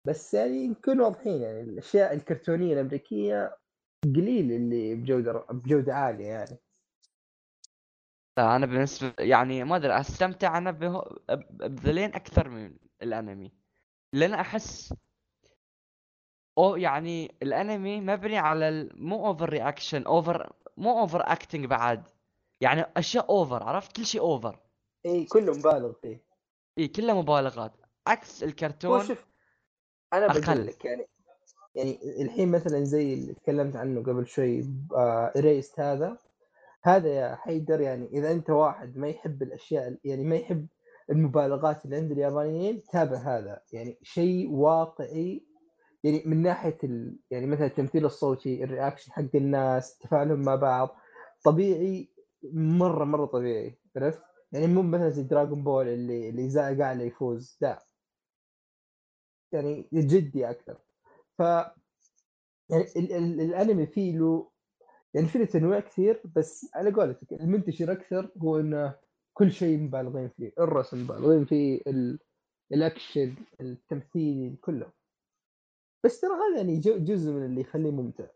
بس 0.07 0.35
يعني 0.35 0.69
نكون 0.69 1.01
واضحين 1.01 1.43
يعني 1.43 1.61
الأشياء 1.61 2.15
الكرتونية 2.15 2.73
الأمريكية 2.75 3.59
قليل 4.05 4.53
اللي 4.53 4.95
بجودة 4.95 5.47
بجودة 5.51 5.95
عالية 5.95 6.27
يعني. 6.27 6.59
لا 8.39 8.57
أنا 8.57 8.67
بالنسبة 8.67 9.15
يعني 9.19 9.65
ما 9.65 9.77
أدري 9.77 10.01
أستمتع 10.01 10.59
أنا 10.59 10.71
بذلين 11.51 12.15
أكثر 12.15 12.49
من 12.49 12.77
الأنمي 13.03 13.53
لأن 14.13 14.35
أحس 14.35 14.95
أو 16.59 16.77
يعني 16.77 17.35
الأنمي 17.43 18.01
مبني 18.01 18.39
على 18.39 18.89
مو 18.95 19.27
over 19.27 19.49
reaction 19.49 20.03
over 20.03 20.53
مو 20.77 21.01
over 21.01 21.33
acting 21.33 21.67
بعد. 21.67 22.09
يعني 22.61 22.85
أشياء 22.97 23.31
over 23.31 23.63
عرفت؟ 23.63 23.97
كل 23.97 24.07
شيء 24.07 24.21
over 24.21 24.61
اي 25.07 25.25
كله 25.25 25.53
مبالغ 25.53 25.93
فيه. 25.93 26.25
اي 26.79 26.89
كلها 26.89 27.15
مبالغات. 27.15 27.73
عكس 28.07 28.45
الكرتون 28.45 29.03
شوف 29.03 29.27
أنا. 30.13 30.27
بقول 30.27 30.67
لك 30.67 30.85
يعني 30.85 31.07
يعني 31.75 31.99
الحين 32.23 32.51
مثلا 32.51 32.85
زي 32.85 33.15
اللي 33.15 33.35
تكلمت 33.35 33.77
عنه 33.77 34.01
قبل 34.03 34.27
شوي 34.27 34.65
اريست 35.37 35.81
هذا. 35.81 36.19
هذا 36.85 37.09
يا 37.09 37.35
حيدر 37.35 37.81
يعني 37.81 38.07
إذا 38.07 38.33
أنت 38.33 38.51
واحد 38.51 38.97
ما 38.97 39.09
يحب 39.09 39.43
الأشياء 39.43 39.97
يعني 40.05 40.25
ما 40.25 40.37
يحب 40.37 40.67
المبالغات 41.11 41.85
اللي 41.85 41.97
عند 41.97 42.11
اليابانيين 42.11 42.83
تابع 42.93 43.17
هذا. 43.17 43.61
يعني 43.73 43.99
شيء 44.03 44.51
واقعي 44.51 45.47
يعني 46.05 46.23
من 46.27 46.43
ناحية 46.43 46.79
ال... 46.85 47.19
يعني 47.31 47.47
مثلا 47.47 47.67
التمثيل 47.67 48.05
الصوتي 48.05 48.65
ال 48.65 48.70
reaction 48.70 49.13
حق 49.13 49.25
الناس 49.35 49.99
تفاعلهم 49.99 50.43
مع 50.43 50.55
بعض 50.55 50.97
طبيعي 51.45 52.09
مرة 52.53 53.05
مرة 53.05 53.27
طبيعي 53.27 53.79
عرفت؟ 53.97 54.23
يعني 54.53 54.67
مو 54.67 54.83
مثلا 54.83 55.09
زي 55.09 55.23
دراغون 55.23 55.65
بول 55.65 55.89
اللي 55.89 56.29
اللي 56.29 56.49
زعق 56.49 56.81
اعلى 56.81 57.07
يفوز 57.07 57.59
لا. 57.61 57.87
يعني 59.53 59.89
جدي 59.93 60.51
أكثر. 60.51 60.79
ف 61.39 61.41
يعني 62.71 62.85
ال... 62.97 63.13
ال... 63.13 63.41
الأنمي 63.41 63.87
فيه 63.87 64.19
له 64.19 64.51
يعني 65.15 65.27
فيه 65.27 65.59
له 65.59 65.81
كثير 65.81 66.23
بس 66.37 66.71
على 66.75 66.91
قولتك 66.91 67.33
المنتشر 67.33 67.93
أكثر 67.93 68.31
هو 68.39 68.61
إنه 68.61 68.95
كل 69.35 69.53
شيء 69.53 69.79
مبالغين 69.79 70.29
فيه 70.29 70.53
الرسم 70.59 71.03
مبالغين 71.05 71.45
فيه 71.45 71.81
ال... 71.87 72.19
الأكشن 72.73 73.35
التمثيل 73.61 74.57
كله. 74.61 75.02
بس 76.05 76.21
ترى 76.21 76.31
هذا 76.31 76.57
يعني 76.57 76.79
جزء 76.79 77.31
من 77.31 77.45
اللي 77.45 77.61
يخليه 77.61 77.91
ممتع. 77.91 78.27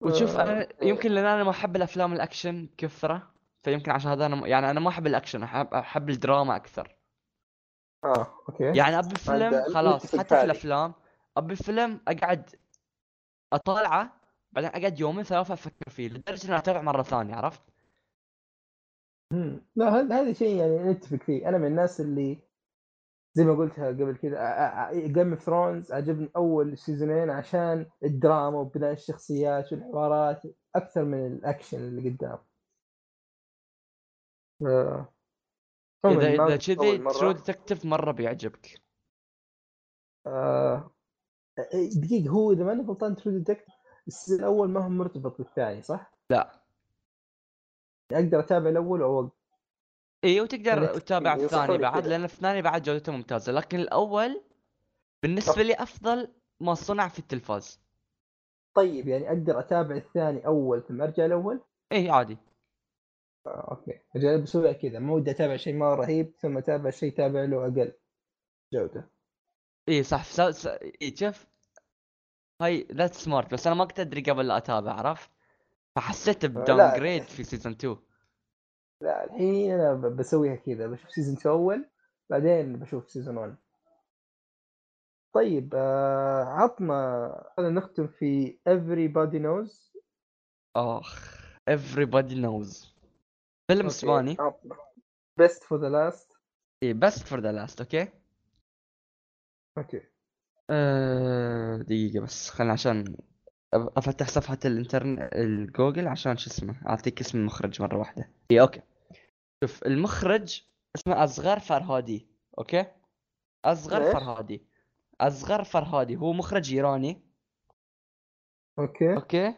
وتشوف 0.00 0.36
آه، 0.36 0.42
أنا 0.42 0.68
يمكن 0.82 1.10
لأن 1.12 1.24
أنا 1.24 1.44
ما 1.44 1.50
أحب 1.50 1.76
الأفلام 1.76 2.12
الأكشن 2.12 2.68
كثرة 2.78 3.32
فيمكن 3.62 3.90
عشان 3.90 4.10
هذا 4.10 4.26
أنا 4.26 4.46
يعني 4.46 4.70
أنا 4.70 4.80
ما 4.80 4.88
أحب 4.88 5.06
الأكشن 5.06 5.42
احب 5.42 5.74
أحب 5.74 6.10
الدراما 6.10 6.56
أكثر. 6.56 6.96
آه 8.04 8.26
okay. 8.48 8.64
يعني 8.64 8.98
أبي 8.98 9.14
فيلم 9.14 9.64
خلاص 9.74 10.16
حتى 10.16 10.36
في. 10.36 10.42
الأفلام 10.42 10.94
أبي 11.36 11.56
فيلم 11.56 12.00
أقعد 12.08 12.50
أطالعه 13.52 14.20
بعدين 14.52 14.70
أقعد 14.70 15.00
يومين 15.00 15.24
ثلاثة 15.24 15.54
أفكر 15.54 15.90
فيه 15.90 16.08
لدرجة 16.08 16.48
إني 16.48 16.58
أتابع 16.58 16.82
مرة 16.82 17.02
ثانية 17.02 17.34
عرفت؟ 17.34 17.62
لا 19.76 19.88
هذا 19.88 20.20
هذا 20.20 20.32
شيء 20.32 20.56
يعني 20.56 20.78
نتفق 20.78 21.22
فيه. 21.22 21.48
أنا 21.48 21.58
من 21.58 21.66
الناس 21.66 22.00
اللي 22.00 22.51
زي 23.34 23.44
ما 23.44 23.54
قلتها 23.54 23.88
قبل 23.88 24.16
كذا 24.16 24.90
Game 24.92 25.30
of 25.32 25.42
Thrones 25.42 25.92
عجبني 25.92 26.30
أول 26.36 26.78
season 26.78 27.17
ين 27.17 27.30
عشان 27.30 27.86
الدراما 28.04 28.58
وبناء 28.58 28.92
الشخصيات 28.92 29.72
والحوارات 29.72 30.42
أكثر 30.76 31.04
من 31.04 31.26
الأكشن 31.26 31.78
اللي 31.78 32.10
قدام 32.10 32.38
إذا 36.04 36.28
إذا 36.28 36.56
كذي. 36.56 36.98
True 36.98 37.32
Detective 37.32 37.84
مرة 37.84 38.12
بيعجبك 38.12 38.80
آه. 40.26 40.90
دقيقة 41.96 42.30
هو 42.30 42.52
إذا 42.52 42.64
ماني 42.64 42.82
غلطان 42.82 43.16
True 43.16 43.44
ال 44.06 44.11
season 44.11 44.40
الأول 44.40 44.68
ما 44.68 44.84
هو 44.84 44.88
مرتبط 44.88 45.38
بالثاني 45.38 45.82
صح؟ 45.82 46.12
لا 46.30 46.62
أقدر 48.12 48.40
أتابع 48.40 48.70
الأول 48.70 49.02
أو 49.02 49.18
أوقف. 49.18 49.41
اي 50.24 50.40
وتقدر 50.40 50.82
يعني 50.82 50.86
تتابع 50.86 51.32
ينصحوني 51.32 51.62
الثاني 51.62 51.78
بعد. 51.78 52.06
لأن 52.06 52.24
الثاني 52.24 52.62
بعد 52.62 52.82
جودته 52.82 53.12
ممتازة. 53.12 53.52
لكن 53.52 53.80
الأول 53.80 54.42
بالنسبة 55.22 55.62
لي 55.62 55.74
أفضل 55.74 56.28
ما 56.60 56.74
صنع 56.74 57.08
في 57.08 57.18
التلفاز. 57.18 57.80
طيب 58.74 59.08
يعني 59.08 59.28
أقدر 59.28 59.58
أتابع 59.58 59.96
الثاني 59.96 60.46
أول 60.46 60.82
ثم 60.88 61.02
أرجع 61.02 61.24
الأول؟ 61.24 61.60
اي 61.92 62.10
عادي. 62.10 62.38
آه، 63.46 63.66
okay. 63.70 64.00
أجل 64.16 64.42
بسويها 64.42 64.72
كذا. 64.72 64.98
ما 64.98 65.12
ودي 65.12 65.30
أتابع 65.30 65.56
شيء 65.56 65.74
مره 65.74 65.94
رهيب 65.94 66.32
ثم 66.38 66.58
أتابع 66.58 66.90
شيء 66.90 67.12
تابع 67.16 67.44
له 67.44 67.62
أقل. 67.66 67.92
جودة. 68.72 69.08
اي 69.88 70.02
صح. 70.02 70.24
س... 70.24 70.40
س... 70.40 70.66
اي 70.66 71.16
شوف. 71.16 71.46
هاي 72.60 72.86
that's 72.92 73.14
smart 73.14 73.52
بس 73.54 73.66
أنا 73.66 73.76
ما 73.76 73.84
كنت 73.84 74.00
أدري 74.00 74.20
قبل 74.20 74.48
لا 74.48 74.56
أتابع 74.56 74.92
عرفت؟ 74.92 75.30
فحسيت 75.96 76.46
ب 76.46 76.78
downgrade 76.78 77.22
في 77.22 77.44
season 77.44 77.72
2 77.72 77.96
لا 79.02 79.24
الحين 79.24 79.70
أنا 79.72 79.94
ب- 79.94 80.16
بسويها 80.16 80.56
كذا 80.56 80.86
بشوف 80.86 81.10
season 81.10 81.36
2 81.36 81.54
أول 81.54 81.88
بعدين 82.30 82.78
بشوف 82.78 83.10
season 83.10 83.36
1 83.36 83.56
طيب 85.34 85.74
آه 85.74 86.44
عطنا 86.44 87.52
خلينا 87.56 87.80
نختم 87.80 88.06
في 88.06 88.58
everybody 88.68 89.38
knows. 89.42 89.96
آخ 90.76 91.40
everybody 91.70 92.34
knows. 92.34 92.86
فيلم 93.70 93.86
أسباني. 93.86 94.36
best 95.38 95.64
for 95.64 95.78
the 95.80 95.88
last 95.88 96.32
اي 96.82 96.92
best 96.92 97.22
for 97.22 97.40
the 97.40 97.52
last 97.52 97.80
okay؟ 97.80 98.08
okay. 99.78 100.02
أه 100.70 101.76
دقيقة 101.76 102.20
بس 102.24 102.50
خلنا 102.50 102.72
عشان 102.72 103.04
أب- 103.76 103.92
أفتح 103.96 104.28
صفحة 104.28 104.58
الانترنت 104.64 105.30
الجوجل 105.34 106.08
عشان 106.08 106.36
شو 106.36 106.50
اسمه 106.50 106.86
أعطيك 106.88 107.20
اسم 107.20 107.38
المخرج 107.38 107.82
مرة 107.82 107.98
واحدة. 107.98 108.30
اي 108.50 108.60
okay. 108.60 108.80
شوف 109.62 109.86
المخرج 109.86 110.62
اسمه 110.96 111.24
أصغر 111.24 111.58
فرهادي 111.58 112.28
okay؟ 112.58 112.86
أصغر؟ 113.64 114.12
فرهادي. 114.12 114.66
أصغر 115.20 115.64
فرهادي. 115.64 116.16
هو 116.16 116.32
مخرج 116.32 116.74
إيراني. 116.74 117.22
okay. 118.78 119.14
okay؟ 119.14 119.54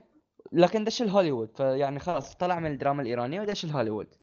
لكن 0.52 0.85
دش 0.85 1.02
الهوليوود 1.02 1.56
فيعني 1.56 1.98
خلاص 1.98 2.36
طلع 2.36 2.60
من 2.60 2.70
الدراما 2.70 3.02
الإيرانية 3.02 3.40
ودش 3.40 3.64
الهوليوود. 3.64 4.14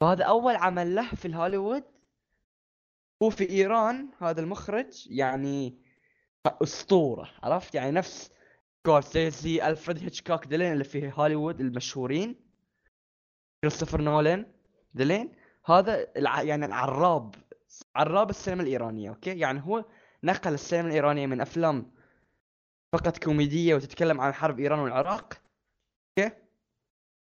فهذا 0.00 0.24
أول 0.24 0.56
عمل 0.56 0.94
له 0.94 1.14
في 1.14 1.24
الهوليوود. 1.24 1.84
هو 3.22 3.30
في 3.30 3.50
إيران 3.50 4.08
هذا 4.18 4.40
المخرج 4.40 5.06
يعني 5.10 5.78
أسطورة 6.46 7.30
عرفت؟ 7.42 7.74
يعني 7.74 7.90
نفس 7.90 8.30
سكورسيزي 8.78 9.68
ألفريد 9.68 10.02
هيتشكوك 10.02 10.46
دلين 10.46 10.72
اللي 10.72 10.84
في 10.84 11.12
هوليوود 11.14 11.60
المشهورين. 11.60 12.51
كريستوفر 13.64 14.00
نولان 14.00 14.46
دلين 14.94 15.32
هذا 15.66 16.06
الع... 16.16 16.42
يعني 16.42 16.66
العراب 16.66 17.34
عراب 17.96 18.30
السينما 18.30 18.62
الإيرانية 18.62 19.10
okay؟ 19.10 19.38
يعني 19.38 19.62
هو 19.66 19.84
نقل 20.24 20.54
السينما 20.54 20.88
الإيرانية 20.88 21.26
من 21.26 21.40
أفلام 21.40 21.92
فقط 22.92 23.24
كوميدية 23.24 23.74
وتتكلم 23.74 24.20
عن 24.20 24.32
حرب 24.32 24.60
إيران 24.60 24.78
والعراق 24.78 25.34
okay؟ 26.18 26.34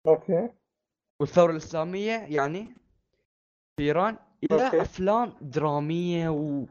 okay. 0.08 0.50
والثورة 1.22 1.52
الإسلامية 1.52 2.12
يعني 2.12 2.66
في 3.78 3.84
إيران 3.84 4.18
إلى 4.44 4.66
okay. 4.66 4.82
أفلام 4.82 5.34
درامية 5.42 6.30
و... 6.30 6.66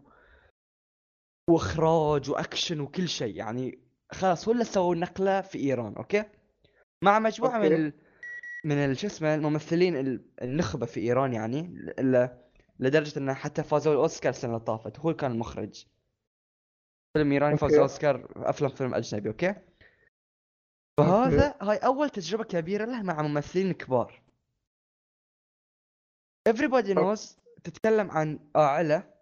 وإخراج 1.51 2.30
وأكشن 2.30 2.80
وكل 2.80 3.09
شيء 3.09 3.36
يعني 3.36 3.78
خلاص 4.12 4.48
هو 4.48 4.52
اللي 4.52 4.64
سووا 4.64 4.94
النقلة 4.94 5.40
في 5.40 5.59
إيران 5.59 5.94
okay؟ 5.94 6.24
مع 7.05 7.18
مجموعة 7.18 7.59
من 7.59 7.64
okay. 7.64 7.76
ال... 7.76 7.93
من 8.64 8.94
شو 8.94 9.06
اسمه 9.06 9.35
الممثلين 9.35 9.97
ال- 9.97 10.24
النخبة 10.43 10.86
في 10.86 11.01
إيران 11.01 11.32
يعني. 11.32 11.62
لدرجة 12.80 13.18
إنه 13.18 13.35
حتى 13.35 13.62
فازوا 13.62 13.93
الأوسكار 13.93 14.30
السنة 14.30 14.51
اللي 14.55 14.64
طافت. 14.64 14.98
هو 14.98 15.14
كان 15.14 15.32
المخرج. 15.32 15.86
فيلم 17.16 17.32
إيراني 17.32 17.56
فاز. 17.56 17.74
اوسكار 17.74 18.32
أفلام 18.36 18.70
فيلم 18.70 18.94
أجنبي 18.94 19.28
okay؟ 19.28 19.55
فهذا 20.98 21.55
هاي 21.62 21.76
أول 21.76 22.10
تجربة 22.10 22.44
كبيرة 22.44 22.85
له 22.85 23.02
مع 23.02 23.22
ممثلين 23.22 23.72
كبار. 23.72 24.22
Everybody 26.48 26.94
knows 26.94 27.40
تتكلم 27.64 28.10
عن 28.10 28.51
عائله 28.56 29.14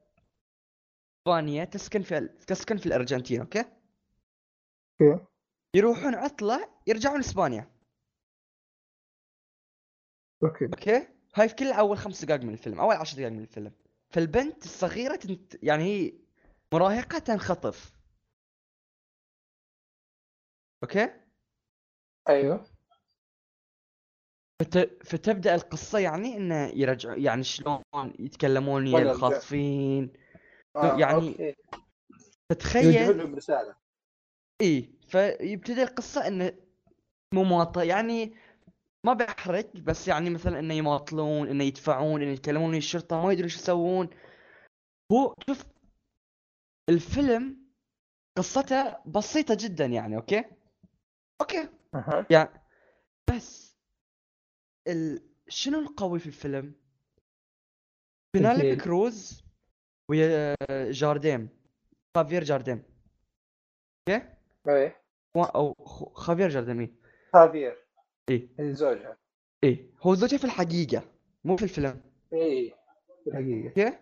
اسبانيه 1.26 1.64
تسكن 1.64 2.02
في 2.02 2.28
تسكن 2.46 2.76
في 2.76 2.86
الأرجنتين 2.86 3.40
okay؟ 3.40 3.64
okay. 5.02 5.24
يروحون 5.76 6.14
عطلة 6.14 6.68
يرجعون 6.86 7.18
إسبانيا. 7.18 7.75
okay. 10.42 10.64
okay؟ 10.64 11.08
هاي 11.34 11.48
في 11.48 11.54
كل 11.54 11.72
أول 11.72 11.98
خمس 11.98 12.24
دقائق 12.24 12.42
من 12.42 12.52
الفيلم 12.52 12.80
أول 12.80 12.94
عشر 12.96 13.16
دقائق 13.16 13.32
من 13.32 13.42
الفيلم. 13.42 13.72
فالبنت 14.10 14.64
الصغيرة 14.64 15.16
تنت... 15.16 15.64
يعني 15.64 15.84
هي 15.84 16.12
مراهقة 16.72 17.18
تنخطف. 17.18 17.92
okay؟ 20.82 21.10
أيوه. 22.28 22.66
فت... 24.62 25.04
فتبدأ 25.06 25.54
القصة 25.54 25.98
يعني 25.98 26.36
إنه 26.36 26.66
يرجعوا 26.66 27.16
يعني 27.16 27.42
شلون 27.42 27.82
يتكلمون 28.18 28.86
ويا 28.86 28.94
ولا 28.94 29.12
الخاطفين 29.12 30.12
آه، 30.76 30.98
يعني 30.98 31.28
okay. 31.28 31.54
فتخيل 32.50 33.18
لهم 33.18 33.34
رسالة. 33.34 33.76
اي 34.60 34.90
فيبتدي 35.08 35.82
القصة 35.82 36.26
إنه 36.26 36.52
مماطله 37.34 37.82
يعني 37.82 38.34
ما 39.04 39.12
بحرج 39.12 39.80
بس 39.80 40.08
يعني 40.08 40.30
مثلا 40.30 40.58
إنه 40.58 40.74
يماطلون 40.74 41.48
إنه 41.48 41.64
يدفعون 41.64 42.22
إنه 42.22 42.30
يتكلمون 42.32 42.70
ويا 42.70 42.78
الشرطه 42.78 43.22
ما 43.26 43.32
يدرون 43.32 43.44
إيش 43.44 43.56
يسوون 43.56 44.08
هو 45.12 45.34
شوف 45.46 45.64
الفيلم 46.88 47.66
قصته 48.38 49.02
بسيطة 49.06 49.56
جدا 49.60 49.84
يعني 49.84 50.16
okay 50.16 50.44
okay 51.40 51.68
أها 51.94 52.26
يعني 52.30 52.50
بس 53.30 53.76
ال... 54.88 55.22
شنو 55.48 55.78
القوي 55.80 56.18
في 56.18 56.26
الفيلم؟ 56.26 56.74
الجيل. 58.60 58.80
كروز 58.80 59.42
ويا 60.10 60.54
جارديم 60.90 61.48
خافير 62.16 62.44
جارديم 62.44 62.82
أوكي؟ 64.08 64.28
إيه 64.68 65.02
و- 65.36 65.42
أو 65.42 65.74
خافير 66.14 66.48
جارديم 66.48 66.80
إيه. 66.80 66.94
خافير 67.32 67.85
إيه 68.28 68.48
زوجها 68.60 69.16
إيه 69.64 69.90
هو 70.02 70.14
زوجها 70.14 70.38
في 70.38 70.44
الحقيقة 70.44 71.04
مو 71.44 71.56
في 71.56 71.62
الفيلم 71.62 72.00
إيه 72.32 72.74
في 73.24 73.30
الحقيقة 73.30 73.68
أوكي؟ 73.68 73.98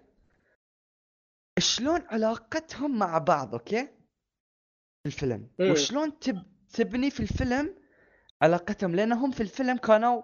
شلون 1.59 2.01
علاقتهم 2.07 2.99
مع 2.99 3.19
بعض 3.19 3.55
أوكي؟ 3.55 3.89
في 5.03 5.07
الفيلم 5.07 5.49
إيه. 5.61 5.73
وشلون 5.73 6.19
تب... 6.19 6.43
تبني 6.73 7.11
في 7.11 7.21
الفيلم 7.21 7.75
علاقتهم 8.43 8.95
لانهم 8.95 9.31
في 9.31 9.43
الفيلم 9.43 9.77
كانوا 9.77 10.23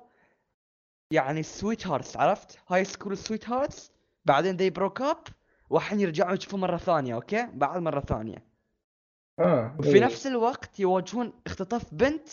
يعني 1.11 1.43
sweethearts 1.43 2.17
عرفت؟ 2.17 2.59
high 2.69 2.85
school 2.85 3.19
sweethearts 3.19 3.93
بعدين 4.25 4.57
they 4.59 4.75
broke 4.75 5.03
up 5.03 5.33
والحين 5.71 6.01
يرجعوا 6.01 6.35
يشوفوا 6.35 6.59
مرة 6.59 6.77
ثانية 6.77 7.15
okay؟ 7.15 7.47
بعد 7.53 7.83
مرة 7.83 8.01
ثانية 8.01 8.45
آه 9.39 9.77
وفي 9.79 9.95
إيه. 9.95 10.05
نفس 10.05 10.27
الوقت 10.27 10.81
يواجهون 10.81 11.33
اختطاف 11.47 11.95
بنت 11.95 12.29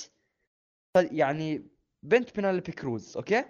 يعني 0.95 1.67
بنت 2.03 2.35
بينالوبي 2.35 2.71
كروز 2.71 3.17
okay؟ 3.17 3.45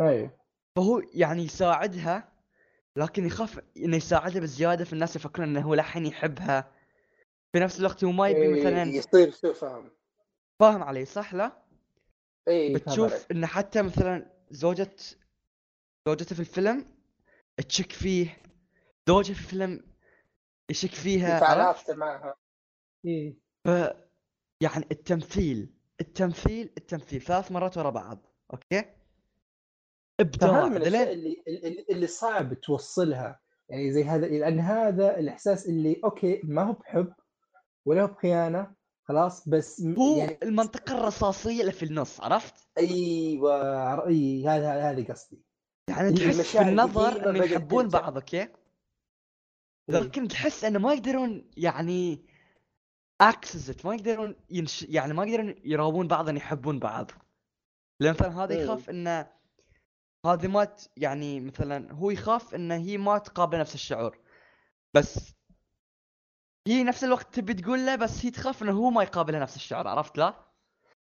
أيوه 0.00 0.30
فهو 0.76 1.02
يعني 1.14 1.42
يساعدها 1.42 2.32
لكن 2.96 3.26
يخاف 3.26 3.60
إنه 3.76 3.96
يساعدها 3.96 4.40
بزيادة 4.40 4.84
في 4.84 4.92
الناس 4.92 5.16
يفكرون 5.16 5.48
إنه 5.48 5.60
هو 5.60 5.74
لحين 5.74 6.06
يحبها 6.06 6.72
في 7.52 7.60
نفس 7.60 7.80
الوقت 7.80 8.04
هو 8.04 8.12
ما 8.12 8.28
يبي 8.28 8.42
إيه، 8.42 8.60
مثلا 8.60 8.82
يصير 8.82 9.30
سوء 9.30 9.52
فهم 9.52 9.90
فاهم 10.60 10.82
علي 10.82 11.04
صح 11.04 11.34
لا؟ 11.34 11.62
اي 12.48 12.74
بتشوف 12.74 13.26
إنه 13.30 13.46
حتى 13.46 13.82
مثلا 13.82 14.32
زوجة 14.50 14.96
زوجته 16.08 16.34
في 16.34 16.40
الفيلم 16.40 16.96
تشك 17.68 17.92
فيه 17.92 18.36
زوجها 19.08 19.34
في 19.34 19.40
الفيلم 19.40 19.82
يشك 20.70 20.94
فيها؟ 20.94 21.44
علاقته 21.44 21.94
معها 21.94 22.34
اي 23.06 23.36
ف 23.64 23.68
يعني 24.60 24.84
التمثيل 24.90 25.75
التمثيل 26.00 26.70
التمثيل 26.78 27.20
ثلاث 27.20 27.52
مرات 27.52 27.78
ورا 27.78 27.90
بعض 27.90 28.26
okay؟ 28.52 28.84
إبداع 30.20 30.50
فهم 30.50 30.70
من 30.70 30.76
الاشياء 30.76 31.12
اللي 31.12 31.42
اللي, 31.48 31.86
اللي 31.90 32.06
صعب 32.06 32.54
توصلها 32.54 33.40
يعني 33.68 33.92
زي 33.92 34.04
هذا 34.04 34.26
لأن 34.26 34.60
هذا 34.60 35.18
الإحساس 35.18 35.66
اللي 35.66 36.00
okay 36.04 36.40
ما 36.44 36.62
هو 36.62 36.72
بحب 36.72 37.12
ولا 37.84 38.02
هو 38.02 38.06
بخيانة 38.06 38.74
خلاص 39.04 39.48
بس 39.48 39.80
هو 39.80 40.16
يعني 40.18 40.38
المنطقة 40.42 40.98
الرصاصية 40.98 41.60
اللي 41.60 41.72
في 41.72 41.84
النص 41.84 42.20
عرفت؟ 42.20 42.54
أيوه 42.78 44.06
أي 44.06 44.46
هذا 44.46 44.90
هذا 44.90 45.12
قصدي 45.12 45.42
يعني 45.88 46.12
تحس 46.12 46.40
في 46.40 46.60
النظر 46.60 47.30
إنه 47.30 47.44
يحبون. 47.44 47.88
بعض 47.88 48.14
okay؟ 48.14 48.48
لكن 49.88 50.28
تحس 50.28 50.64
إنه 50.64 50.78
ما 50.78 50.92
يقدرون 50.92 51.50
يعني 51.56 52.26
access 53.20 53.84
ما 53.86 53.94
يقدرون 53.94 54.36
ينش... 54.50 54.82
يعني 54.82 55.12
ما 55.14 55.24
يقدرون 55.24 55.54
يراوون 55.64 56.08
بعض 56.08 56.28
ان 56.28 56.36
يحبون 56.36 56.78
بعض 56.78 57.10
لأن 58.00 58.12
مثلا 58.12 58.44
هذا 58.44 58.56
مم. 58.56 58.62
يخاف 58.62 58.90
إنه 58.90 59.32
هذه 60.26 60.46
ما 60.46 60.64
ت... 60.64 60.90
يعني 60.96 61.40
مثلا 61.40 61.92
هو 61.92 62.10
يخاف 62.10 62.54
ان 62.54 62.72
هي 62.72 62.98
ما 62.98 63.18
تقابل 63.18 63.58
نفس 63.58 63.74
الشعور 63.74 64.18
بس 64.94 65.32
هي 66.68 66.84
نفس 66.84 67.04
الوقت 67.04 67.34
تبي 67.34 67.54
تقول 67.54 67.86
له 67.86 67.96
بس 67.96 68.24
هي 68.24 68.30
تخاف 68.30 68.62
إنه 68.62 68.72
هو 68.72 68.90
ما 68.90 69.02
يقابلها 69.02 69.40
نفس 69.40 69.56
الشعور 69.56 69.88
عرفت 69.88 70.18
لا؟ 70.18 70.34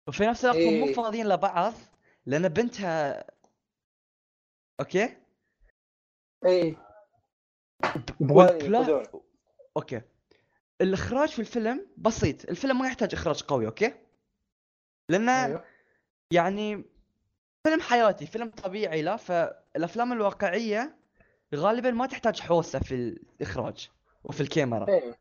وفي 0.07 0.23
نفس 0.25 0.45
الوقت 0.45 0.57
هم 0.57 0.79
مو 0.79 0.85
إيه. 0.85 0.93
فاضيين 0.93 1.27
لبعض 1.29 1.73
لأن 2.25 2.47
بنتها 2.49 3.23
okay؟ 4.79 5.17
اي 6.45 6.77
يبغى 8.21 8.47
والبلا- 8.47 8.63
ينقذون 8.77 9.21
okay 9.77 10.01
الإخراج 10.81 11.29
في 11.29 11.39
الفيلم 11.39 11.87
بسيط. 11.97 12.49
الفيلم 12.49 12.79
ما 12.79 12.87
يحتاج 12.87 13.13
إخراج 13.13 13.41
قوي 13.43 13.65
okay؟ 13.65 13.93
لأنه 15.09 15.45
أيوه. 15.45 15.63
يعني 16.31 16.83
فيلم 17.63 17.81
حياتي 17.81 18.25
فيلم 18.25 18.49
طبيعي 18.49 19.01
لا؟ 19.01 19.15
فالأفلام 19.15 20.13
الواقعية 20.13 20.97
غالبا 21.55 21.91
ما 21.91 22.05
تحتاج 22.07 22.39
حوسة 22.39 22.79
في 22.79 22.95
الإخراج 22.95 23.89
وفي 24.23 24.41
الكاميرا. 24.41 24.87
اي 24.89 25.13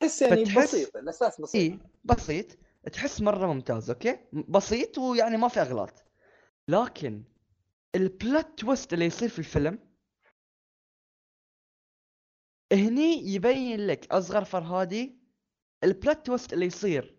تحس 0.00 0.22
يعني 0.22 0.44
فتحس- 0.44 0.58
بسيط 0.74 0.96
الاساس 0.96 1.40
بسيط. 1.40 1.54
اي 1.72 1.78
بسيط. 2.04 2.46
تحس 2.92 3.20
مرة 3.20 3.46
ممتاز 3.46 3.90
okay؟ 3.90 4.18
بسيط 4.32 4.98
ويعني 4.98 5.36
ما 5.36 5.48
في 5.48 5.60
إغلاط. 5.60 6.04
لكن 6.68 7.22
ال 7.96 8.06
plot 8.06 8.44
twist 8.56 8.92
اللي 8.92 9.04
يصير 9.04 9.28
في 9.28 9.38
الفيلم 9.38 9.78
هني 12.72 13.28
يبين 13.34 13.86
لك 13.86 14.12
أصغر 14.12 14.44
فرهادي 14.44 15.18
ال 15.86 15.93
plot 15.93 16.22
twist 16.24 16.52
اللي 16.52 16.66
يصير. 16.66 17.16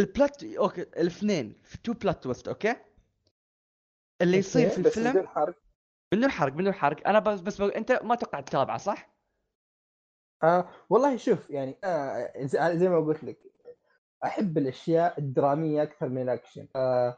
ال 0.00 0.12
plot 0.12 0.58
okay 0.58 0.82
الاثنين 0.82 1.54
في 1.62 1.78
two 1.82 1.92
plot 1.94 2.14
twist 2.18 2.48
okay؟ 2.48 2.76
اللي 4.22 4.36
يصير 4.36 4.68
في 4.68 4.78
الفيلم 4.78 5.10
بدون 5.12 5.28
حرق. 5.28 5.54
بدون 6.12 6.30
حرق 6.30 6.52
بدون 6.52 6.72
حرق. 6.72 7.08
أنا 7.08 7.18
بس 7.18 7.40
بس 7.40 7.60
أنت 7.60 7.92
ما 7.92 8.14
توقع 8.14 8.40
تتابعه 8.40 8.78
صح؟ 8.78 9.10
آه 10.42 10.68
والله 10.90 11.16
شوف 11.16 11.50
يعني 11.50 11.76
آه 11.84 12.32
زي 12.44 12.78
زي 12.78 12.88
ما 12.88 13.00
قلت 13.06 13.24
لك 13.24 13.38
أحب 14.24 14.58
الأشياء 14.58 15.18
الدرامية 15.18 15.82
أكثر 15.82 16.08
من 16.08 16.22
الأكشن. 16.22 16.68
آه 16.76 17.16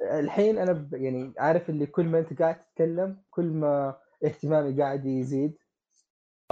الحين 0.00 0.58
أنا 0.58 0.72
ب- 0.72 0.94
يعني 0.94 1.32
عارف 1.38 1.70
اللي 1.70 1.86
كل 1.86 2.04
ما 2.04 2.18
أنت 2.18 2.42
قاعد 2.42 2.64
تتكلم 2.64 3.22
كل 3.30 3.44
ما 3.44 3.96
اهتمامي 4.24 4.82
قاعد 4.82 5.06
يزيد. 5.06 5.58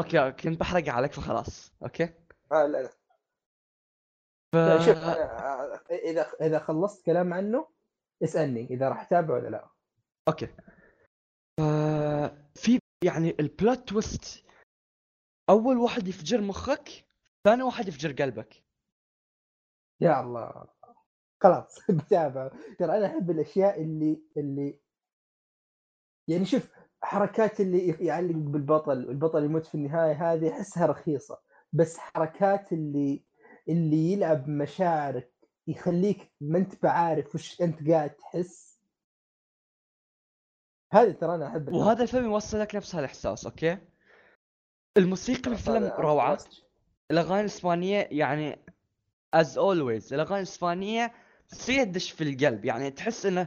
okay 0.03 0.33
كنت 0.33 0.61
بحرق 0.61 0.89
عليك 0.89 1.12
فخلاص 1.12 1.73
okay؟ 1.83 2.05
آه 2.53 2.66
لا 2.66 2.83
لا. 2.83 2.89
ف... 4.53 4.57
لا، 4.57 4.79
شوف 4.79 4.97
آه، 4.97 5.81
إذا 5.91 6.23
إذا 6.41 6.59
خلصت 6.59 7.07
كلام 7.07 7.35
عنه 7.35 7.69
اسألني 8.23 8.65
إذا 8.70 8.89
راح 8.89 9.01
اتابعه 9.01 9.35
ولا 9.35 9.49
لا. 9.49 9.69
okay. 10.29 10.47
ف... 11.61 11.62
في 12.55 12.79
يعني 13.05 13.37
ال 13.41 13.50
plot 13.50 13.89
twist 13.89 14.45
أول 15.51 15.77
واحد 15.77 16.09
يفجر 16.09 16.41
مخك 16.41 16.89
ثاني 17.45 17.62
واحد 17.62 17.89
يفجر 17.89 18.12
قلبك. 18.12 18.65
يا 20.01 20.20
الله. 20.20 20.66
خلاص 21.43 21.79
بتابع. 21.91 22.49
ترى 22.79 22.99
أنا 22.99 23.07
أحب 23.07 23.31
الأشياء 23.31 23.83
اللي 23.83 24.23
اللي 24.37 24.79
يعني 26.29 26.45
شوف 26.45 26.82
حركات 27.03 27.61
اللي 27.61 27.89
يعلق 28.07 28.35
بالبطل 28.35 28.93
البطل 28.99 29.45
يموت 29.45 29.66
في 29.66 29.74
النهاية 29.74 30.33
هذه 30.33 30.51
أحسها 30.53 30.87
رخيصة 30.87 31.41
بس 31.73 31.99
حركات 31.99 32.73
اللي 32.73 33.24
اللي 33.69 34.12
يلعب 34.12 34.49
مشاعرك 34.49 35.33
يخليك 35.66 36.33
ما 36.41 36.59
أنت 36.59 36.83
بعارف 36.83 37.35
وش 37.35 37.61
أنت 37.62 37.89
قاعد 37.91 38.11
تحس. 38.11 38.79
هذه 40.93 41.11
ترى 41.12 41.35
أنا 41.35 41.47
أحب 41.47 41.69
وهذا 41.73 42.03
الفيلم 42.03 42.24
يوصل 42.24 42.61
لك 42.61 42.74
نفس 42.74 42.95
هالإحساس 42.95 43.45
okay؟ 43.47 43.79
الموسيقى 44.97 45.43
في 45.43 45.49
الفيلم 45.49 45.77
هذا- 45.85 45.97
روعة. 45.97 46.39
الأغاني 47.11 47.41
الإسبانية 47.41 48.09
يعني 48.11 48.59
as 49.35 49.59
always 49.59 50.12
الأغاني 50.15 50.37
الإسبانية 50.39 51.12
تصير 51.49 51.85
تدش 51.85 52.11
في 52.11 52.24
القلب 52.24 52.65
يعني 52.65 52.91
تحس 52.91 53.27
إنه 53.27 53.47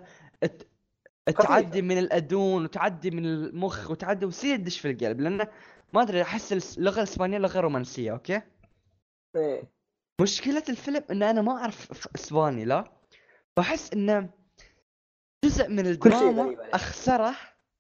تعدي 1.32 1.82
من 1.82 1.98
الأذون 1.98 2.64
وتعدي 2.64 3.12
من 3.12 3.26
المخ 3.26 3.92
وتعدي 3.92 4.26
وتصير 4.26 4.58
تدش 4.58 4.80
في 4.80 4.92
القلب 4.92 5.22
لأنه 5.22 5.48
ما 5.94 6.02
أدري 6.02 6.22
أحس 6.22 6.78
اللغة 6.78 6.98
الإسبانية 6.98 7.38
لغة 7.38 7.60
رومانسية 7.60 8.12
okay 8.12 8.42
إيه. 9.36 9.72
مشكلة 10.22 10.64
الفيلم 10.70 11.04
إن 11.12 11.24
أنا 11.24 11.42
ما 11.42 11.52
أعرف 11.52 12.08
إسباني 12.16 12.66
لا 12.66 12.92
فاحس 13.58 13.94
إنه 13.94 14.30
جزء 15.46 15.70
من 15.70 15.88
الدراما. 15.88 16.76
أخسره 16.76 17.36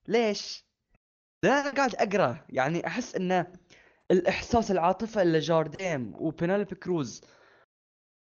ليش؟ 0.07 0.65
لأن 1.43 1.53
أنا 1.53 1.72
قاعد 1.72 1.95
أقرأ 1.95 2.45
يعني 2.49 2.88
أحس 2.88 3.15
انه 3.15 3.53
الإحساس 4.11 4.72
العاطفة 4.72 5.22
اللي 5.22 5.39
بارديم 5.39 6.14
وبينالوبي 6.15 6.76
كروز 6.76 7.22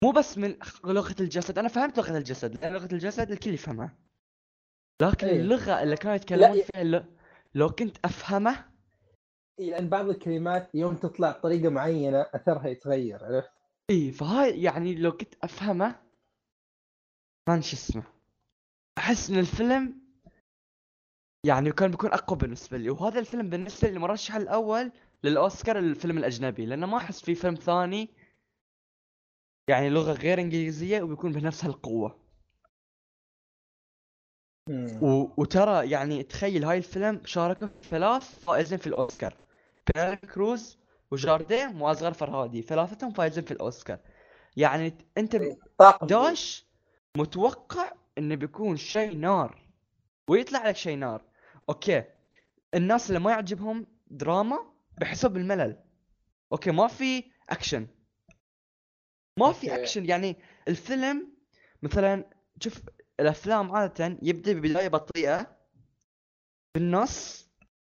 مو 0.04 0.10
بس 0.10 0.38
من 0.38 0.56
لغة 0.84 1.14
الجسد 1.20 1.58
أنا 1.58 1.68
فهمت 1.68 1.98
لغة 1.98 2.18
الجسد 2.18 2.54
لأن 2.54 2.72
لغة 2.72 2.88
الجسد 2.92 3.30
الكل 3.30 3.54
يفهمها 3.54 4.07
لكن 5.02 5.26
إيه. 5.26 5.40
اللغة 5.40 5.82
اللي 5.82 5.96
كانوا 5.96 6.14
يتكلمون 6.16 6.58
ي- 6.58 6.62
فيها 6.62 6.84
لو, 6.84 7.04
لو 7.54 7.70
كنت 7.70 7.96
أفهمه 8.04 8.64
إيه، 9.58 9.70
لأن 9.70 9.88
بعض 9.88 10.08
الكلمات 10.08 10.74
يوم 10.74 10.96
تطلع 10.96 11.30
بطريقة 11.30 11.68
معينة 11.68 12.20
أثرها 12.20 12.66
يتغير 12.66 13.24
عرفت؟ 13.24 13.50
اي 13.90 14.12
فهاي 14.12 14.62
يعني 14.62 14.94
لو 14.94 15.12
كنت 15.12 15.34
أفهمه 15.42 16.00
ما 17.48 17.60
شو 17.60 17.76
اسمه 17.76 18.02
أحس 18.98 19.30
إن 19.30 19.38
الفيلم 19.38 20.00
يعني 21.46 21.72
كان 21.72 21.90
بيكون 21.90 22.12
أقوى 22.12 22.38
بالنسبة 22.38 22.78
لي 22.78 22.90
وهذا 22.90 23.20
الفيلم 23.20 23.50
بالنسبة 23.50 23.88
لي 23.90 23.98
مرشح 23.98 24.34
الأول 24.34 24.92
للأوسكار 25.24 25.78
الفيلم 25.78 26.18
الأجنبي 26.18 26.66
لأنه 26.66 26.86
ما 26.86 26.96
أحس 26.96 27.22
في 27.22 27.34
فيلم 27.34 27.54
ثاني 27.54 28.08
يعني 29.70 29.90
لغة 29.90 30.12
غير 30.12 30.40
إنجليزية 30.40 31.02
وبيكون 31.02 31.32
بنفس 31.32 31.64
هالقوه 31.64 32.08
مم. 32.10 32.27
و... 35.02 35.28
وترى 35.36 35.90
يعني 35.90 36.22
تخيل 36.22 36.64
هاي 36.64 36.78
الفيلم 36.78 37.20
شاركوا 37.24 37.68
ثلاث 37.90 38.44
فائزين 38.44 38.78
في 38.78 38.86
الأوسكار. 38.86 39.34
بينالوبي 39.94 40.26
كروز 40.26 40.78
وبارديم 41.10 41.82
وأصغر 41.82 42.12
فرهادي 42.12 42.62
ثلاثتهم 42.62 43.12
فايزين 43.12 43.44
في 43.44 43.50
الأوسكار. 43.50 43.98
يعني 44.56 44.94
أنت 45.18 45.40
داش 46.02 46.66
متوقع 47.16 47.92
إنه 48.18 48.34
بيكون 48.34 48.76
شيء 48.76 49.16
نار 49.16 49.62
ويطلع 50.28 50.68
لك 50.68 50.76
شيء 50.76 50.96
نار 50.96 51.22
okay 51.68 52.04
الناس 52.74 53.08
اللي 53.08 53.20
ما 53.20 53.30
يعجبهم 53.30 53.86
دراما 54.06 54.58
بيحس 54.98 55.36
بالملل. 55.36 55.76
okay 56.52 56.70
ما 56.70 56.86
في 56.86 57.24
أكشن. 57.50 57.86
ما 59.38 59.52
في. 59.52 59.74
أكشن. 59.74 60.04
يعني 60.04 60.36
الفيلم 60.68 61.32
مثلا 61.82 62.24
شوف 62.60 62.82
الأفلام 63.20 63.72
عادة 63.72 64.18
يبدأ 64.22 64.52
ببداية 64.52 64.88
بطيئة 64.88 65.56
بالنص 66.74 67.48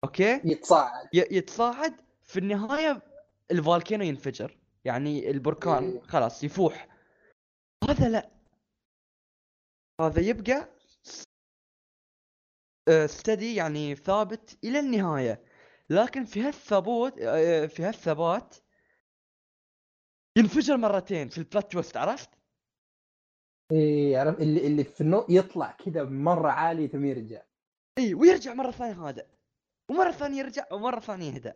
okay؟ 0.05 0.40
يتصاعد. 0.45 1.09
يتصاعد 1.12 2.01
في 2.23 2.39
النهاية 2.39 3.03
ال 3.51 3.57
volcano 3.57 4.05
ينفجر 4.05 4.59
يعني 4.85 5.31
البركان. 5.31 6.01
خلاص 6.03 6.45
يفوح. 6.45 6.89
هذا 7.89 8.09
لا. 8.09 8.31
هذا 10.01 10.20
يبقى 10.20 10.69
steady 13.06 13.55
يعني 13.55 13.95
ثابت 13.95 14.59
إلى 14.65 14.78
النهاية. 14.78 15.43
لكن 15.90 16.24
في 16.24 16.40
هالثبوت 16.40 17.19
آه، 17.20 17.66
في 17.66 17.82
هالثبات 17.82 18.57
ينفجر 20.39 20.77
مرتين 20.77 21.28
في 21.28 21.39
ال 21.39 21.45
plot 21.45 21.73
twist 21.73 21.97
عرفت؟ 21.97 22.38
إيه 23.73 24.19
عرفت 24.19 24.40
اللي 24.40 24.66
اللي 24.66 24.85
في 24.85 25.01
النص 25.01 25.24
يطلع 25.28 25.70
كذا 25.73 26.05
مرة 26.05 26.51
عالي 26.51 26.89
ثم 26.89 27.05
يرجع. 27.05 27.43
إي 27.99 28.15
ويرجع 28.15 28.55
مرة 28.55 28.70
ثانية 28.70 29.09
هذا 29.09 29.27
ومرة 29.90 30.11
ثانية 30.11 30.39
يرجع 30.39 30.66
ومرة 30.73 31.01
ثانية 31.01 31.32
يهدى 31.32 31.53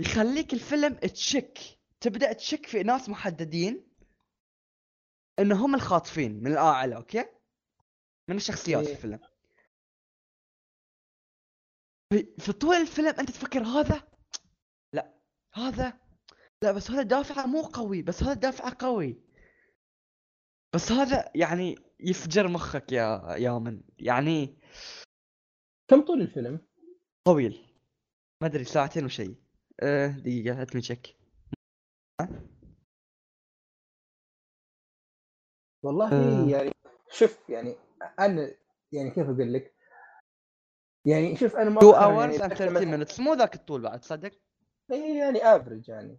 يخليك 0.00 0.52
الفيلم 0.52 0.94
تشك 0.94 1.58
تبدأ 2.00 2.32
تشك 2.32 2.66
في 2.66 2.82
ناس 2.82 3.08
محددين 3.08 3.86
إن 5.38 5.52
هم 5.52 5.74
الخاطفين 5.74 6.42
من 6.42 6.52
الأعلى 6.52 6.96
okay؟ 6.96 7.24
من 8.28 8.36
الشخصيات 8.36 8.84
في 8.84 8.88
إيه. 8.88 8.94
الفيلم. 8.96 9.20
في, 12.12 12.26
في 12.38 12.52
طول 12.52 12.76
الفيلم 12.76 13.08
أنت 13.08 13.30
تفكر 13.30 13.62
هذا 13.62 14.02
لا 14.92 15.14
هذا 15.54 15.98
لا 16.62 16.72
بس 16.72 16.90
هذا 16.90 17.02
دافعه 17.02 17.46
مو 17.46 17.62
قوي 17.62 18.02
بس 18.02 18.22
هذا 18.22 18.34
دافعه 18.34 18.76
قوي. 18.78 19.25
بس 20.76 20.92
هذا 20.92 21.30
يعني 21.34 21.74
يفجر 22.00 22.48
مخك 22.48 22.92
يا 22.92 23.34
يا 23.36 23.58
من 23.58 23.82
يعني 23.98 24.58
كم 25.90 26.04
طول 26.04 26.20
الفيلم؟ 26.20 26.60
طويل 27.26 27.66
ما 28.42 28.48
أدري 28.48 28.64
ساعتين 28.64 29.04
وشيء 29.04 29.34
أه 29.80 30.06
دقيقة 30.06 30.60
هات 30.60 30.70
تشيك 30.76 31.16
والله 35.84 36.12
آه. 36.12 36.48
يعني 36.50 36.72
شوف 37.10 37.50
يعني 37.50 37.74
أنا 38.18 38.50
يعني 38.92 39.10
كيف 39.10 39.24
أقول 39.28 39.52
لك؟ 39.52 39.74
يعني 41.06 41.36
شوف 41.36 41.56
أنا 41.56 41.78
2 41.78 41.92
hours 41.92 41.98
يعني 42.20 42.38
and 42.38 42.42
أتكلم 42.42 42.74
30 42.74 42.94
عن- 42.94 43.04
minutes 43.06 43.20
مو 43.20 43.34
ذاك 43.34 43.54
الطول 43.54 43.82
بعد 43.82 44.00
تصدق 44.00 44.30
يعني 44.90 45.38
average 45.56 45.88
يعني 45.88 46.18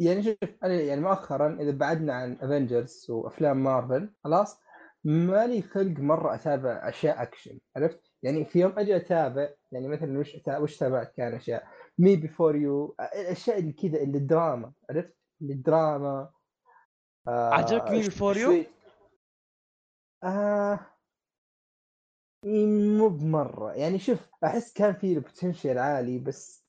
يعني 0.00 0.22
شوف 0.22 0.36
أنا 0.64 0.74
يعني 0.74 1.00
مؤخرا 1.00 1.56
إذا 1.60 1.70
بعدنا 1.70 2.14
عن 2.14 2.32
Avengers 2.32 3.06
وأفلام 3.10 3.64
مارفل 3.64 4.10
خلاص 4.24 4.60
مالي 5.04 5.62
خلق 5.62 5.98
مرة 6.00 6.34
أتابع 6.34 6.88
أشياء 6.88 7.22
اكشن 7.22 7.58
عرفت؟ 7.76 8.00
يعني 8.22 8.44
في 8.44 8.60
يوم 8.60 8.78
أجي 8.78 8.96
أتابع 8.96 9.48
يعني 9.72 9.88
مثلا 9.88 10.18
وش 10.18 10.36
وش 10.48 10.76
تابعت 10.76 11.12
كان 11.16 11.34
أشياء 11.34 11.64
Me 11.98 12.16
Before 12.16 12.56
You 12.56 12.96
الاشياء 13.14 13.58
اللي 13.58 13.72
كذا 13.72 14.02
اللي 14.02 14.18
دراما 14.18 14.72
عرفت؟ 14.90 15.16
اللي 15.42 15.54
دراما 15.54 16.30
آه 17.28 17.54
عجبك؟ 17.54 17.90
شوي- 18.44 18.66
آه 20.24 20.80
إيه، 22.44 22.66
مو 22.98 23.08
بمرة 23.08 23.72
يعني 23.72 23.98
شوف 23.98 24.18
أحس 24.44 24.72
كان 24.72 24.94
في 24.94 25.18
potential 25.18 25.78
عالي 25.78 26.18
بس 26.18 26.59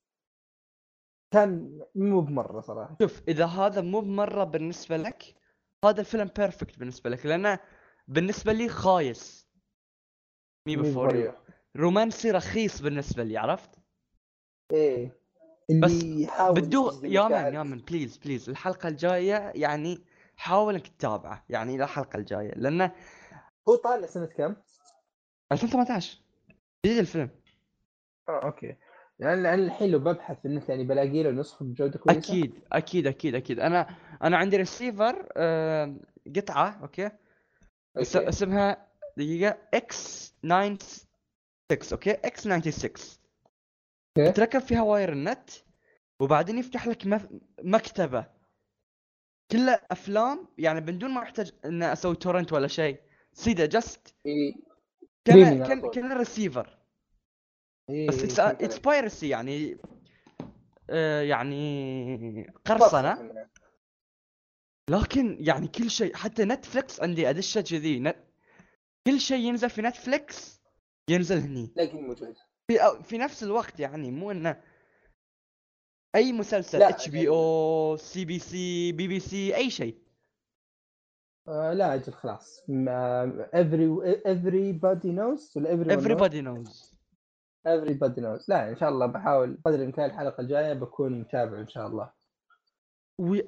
كان 1.31 1.81
مو 1.95 2.21
بمرة 2.21 2.61
صراحة. 2.61 2.95
شوف 3.01 3.21
إذا 3.27 3.45
هذا 3.45 3.81
مو 3.81 4.01
بمرة 4.01 4.43
بالنسبة 4.43 4.97
لك 4.97 5.35
هذا 5.85 5.99
الفيلم 5.99 6.29
perfect 6.37 6.79
بالنسبة 6.79 7.09
لك 7.09 7.25
لأنه 7.25 7.59
بالنسبة 8.07 8.53
لي 8.53 8.69
خايس. 8.69 9.47
Me 10.67 10.75
Before 10.75 11.33
رومانسي 11.77 12.31
رخيص 12.31 12.81
بالنسبة 12.81 13.23
لي 13.23 13.37
عرفت؟ 13.37 13.69
إيه. 14.71 15.21
بس 15.81 16.03
بدون 16.39 16.91
يا 17.03 17.27
مشاعر. 17.27 17.53
يا 17.53 17.63
man 17.63 17.79
please 17.79 18.17
please 18.17 18.49
الحلقة 18.49 18.89
الجاية 18.89 19.51
يعني 19.55 20.05
حاول 20.37 20.73
إنك 20.73 20.87
تتابعه 20.87 21.45
يعني 21.49 21.75
إلى 21.75 21.83
الحلقة 21.83 22.17
الجاية 22.17 22.51
لأنه 22.55 22.95
هو 23.69 23.75
طالع 23.75 24.07
سنة 24.07 24.25
كم؟ 24.25 24.55
2018 25.51 26.19
جديد 26.85 26.97
الفيلم. 26.97 27.29
آه 28.29 28.43
okay. 28.43 28.75
يعني 29.21 29.43
يعني 29.43 29.61
الحين 29.63 29.91
لو 29.91 29.99
ببحث 29.99 30.39
في 30.39 30.45
النت 30.45 30.69
يعني 30.69 30.83
بلاقي 30.83 31.23
له 31.23 31.31
نسخة 31.31 31.65
بجوده 31.65 31.99
كويسة 31.99 32.19
أكيد 32.19 32.53
أكيد 32.71 33.07
أكيد 33.07 33.35
أكيد 33.35 33.59
أنا 33.59 33.87
أنا 34.23 34.37
عندي 34.37 34.57
ريسيفر 34.57 35.27
آه، 35.37 35.95
قطعة 36.35 36.79
okay 36.81 37.05
okay. 37.97 38.29
اسمها 38.29 38.87
دقيقة 39.17 39.57
X 39.73 40.33
96 40.43 41.07
okay 41.91 42.11
X 42.11 42.41
96 42.41 42.91
okay. 44.17 44.31
تركب 44.31 44.59
فيها 44.59 44.81
wire 44.81 45.13
النت 45.13 45.49
وبعدين 46.19 46.57
يفتح 46.57 46.87
لك 46.87 47.29
مكتبة 47.63 48.25
كلها 49.51 49.81
أفلام 49.91 50.47
يعني 50.57 50.81
بدون 50.81 51.11
ما 51.11 51.21
أحتاج 51.21 51.51
ان 51.65 51.83
أسوي 51.83 52.15
torrent 52.15 52.53
ولا 52.53 52.67
شيء 52.67 52.99
سيدا 53.33 53.79
إيه. 54.25 54.53
كان 55.25 55.63
كان. 55.63 55.89
كان 55.89 56.17
ريسيفر 56.17 56.80
بس 57.89 58.23
it's 58.23 58.39
it's. 58.39 58.79
piracy 58.79 59.29
يعني 59.29 59.77
آه، 60.89 61.21
يعني 61.21 62.53
قرصنة. 62.65 63.21
منها. 63.21 63.49
لكن 64.89 65.37
يعني 65.39 65.67
كل 65.67 65.89
شيء 65.89 66.15
حتى 66.15 66.45
Netflix 66.45 67.01
عندي 67.01 67.29
ادشه 67.29 67.61
كذي. 67.61 67.99
نت... 67.99 68.15
كل 69.07 69.19
شيء 69.19 69.39
ينزل 69.39 69.69
في 69.69 69.81
Netflix 69.81 70.61
ينزل 71.09 71.37
هني. 71.37 71.67
تلاقيه 71.67 72.01
موجود 72.01 72.35
في 72.67 72.77
أو 72.77 73.01
في 73.03 73.17
نفس 73.17 73.43
الوقت 73.43 73.79
يعني 73.79 74.11
مو 74.11 74.31
إنه 74.31 74.61
أي 76.15 76.33
مسلسل 76.33 76.83
HBO 76.83 77.97
CBC 77.97 78.91
BBC 78.91 79.55
أي 79.55 79.69
شيء. 79.69 79.97
آه 81.47 81.73
لا 81.73 81.93
أجل 81.93 82.13
خلاص. 82.13 82.59
every 83.53 83.87
everybody 84.25 85.11
knows 85.11 85.57
ولا 85.57 85.69
everyone 85.75 86.01
everybody 86.01 86.41
knows. 86.41 86.90
Everybody 87.67 88.21
knows. 88.21 88.45
لا 88.47 88.69
إن 88.69 88.77
شاء 88.77 88.89
الله 88.89 89.05
بحاول. 89.05 89.57
قدر 89.65 89.75
الامكان 89.75 90.05
الحلقة 90.05 90.41
الجاية 90.41 90.73
بكون 90.73 91.19
متابع 91.19 91.59
إن 91.59 91.67
شاء 91.67 91.87
الله. 91.87 92.11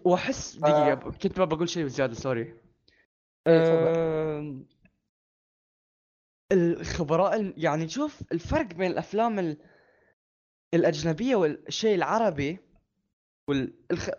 وأحس 0.05 0.55
دقيقة 0.55 0.95
كنت 0.95 1.39
ما 1.39 1.45
بقول 1.45 1.69
شيء 1.69 1.87
زيادة 1.87 2.13
sorry. 2.13 2.59
أم، 3.47 4.65
الخبراء 6.51 7.53
يعني 7.57 7.89
شوف 7.89 8.23
الفرق 8.31 8.65
بين 8.65 8.91
الأفلام 8.91 9.39
ال- 9.39 9.57
الأجنبية 10.73 11.35
والشيء 11.35 11.95
العربي 11.95 12.59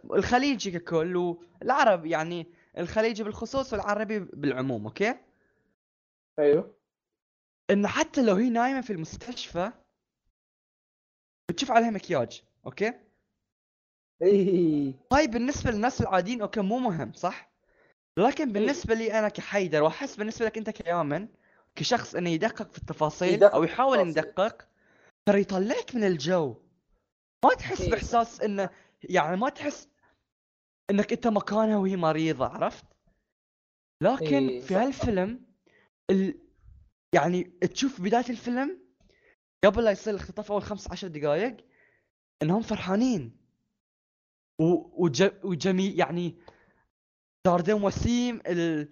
والخليجي 0.05 0.71
ككل 0.71 1.17
والعرب 1.17 2.07
يعني 2.07 2.47
الخليجي 2.79 3.25
بالخصوص 3.25 3.73
والعربي 3.73 4.19
بالعموم 4.19 4.85
okay؟ 4.87 5.15
أيوه. 6.39 6.75
إنه 7.71 7.89
حتى 7.89 8.23
لو 8.23 8.35
هي 8.35 8.51
نايمة 8.51 8.81
في 8.81 8.93
المستشفى 8.93 9.73
بتشوف 11.51 11.71
عليها 11.71 11.91
مكياج 11.91 12.43
okay 12.67 12.93
إي 14.23 14.95
هاي 15.13 15.27
بالنسبة 15.27 15.71
للناس 15.71 16.01
العاديين 16.01 16.41
okay 16.41 16.61
مو 16.61 16.79
مهم 16.79 17.13
صح 17.13 17.55
لكن 18.19 18.53
بالنسبة 18.53 18.95
لي 18.95 19.19
أنا 19.19 19.29
كحيدر 19.29 19.83
وأحس 19.83 20.17
بالنسبة 20.17 20.47
لك 20.47 20.59
أنت 20.59 20.71
كيامن 20.71 21.29
كشخص 21.75 22.15
إنه 22.15 22.31
يدقق 22.31 22.73
في 22.73 22.79
التفاصيل 22.79 23.35
يدقق 23.35 23.55
أو 23.55 23.65
يحاول 23.65 23.99
إنه. 23.99 24.11
يدقق 24.11 24.69
ترى 25.29 25.41
يطلعك 25.41 25.95
من 25.95 26.05
الجو 26.05 26.55
ما 27.45 27.55
تحس 27.55 27.81
إيه. 27.81 27.91
بإحساس 27.91 28.41
إنه 28.41 28.71
يعني 29.03 29.37
ما 29.37 29.49
تحس 29.49 29.89
إنك 30.91 31.13
أنت 31.13 31.27
مكانها 31.27 31.77
وهي 31.77 31.97
مريضة 31.97 32.47
عرفت 32.47 32.85
لكن 34.03 34.49
إيه، 34.49 34.61
في. 34.61 34.75
هالفيلم 34.75 35.41
ال... 36.11 36.35
يعني 37.15 37.43
تشوف 37.45 38.01
بداية 38.01 38.31
الفيلم 38.31 38.84
قبل 39.65 39.85
لا 39.85 39.91
يصير 39.91 40.15
الاختطاف 40.15 40.53
أول 40.53 40.63
15 40.63 41.09
دقائق 41.09 41.57
إنهم 42.43 42.63
فرحانين. 42.63 43.37
و... 44.59 44.65
وج... 45.05 45.31
وجميل 45.45 45.99
يعني 46.01 46.39
جاردن 47.47 47.83
وسيم 47.83 48.41
ال... 48.47 48.89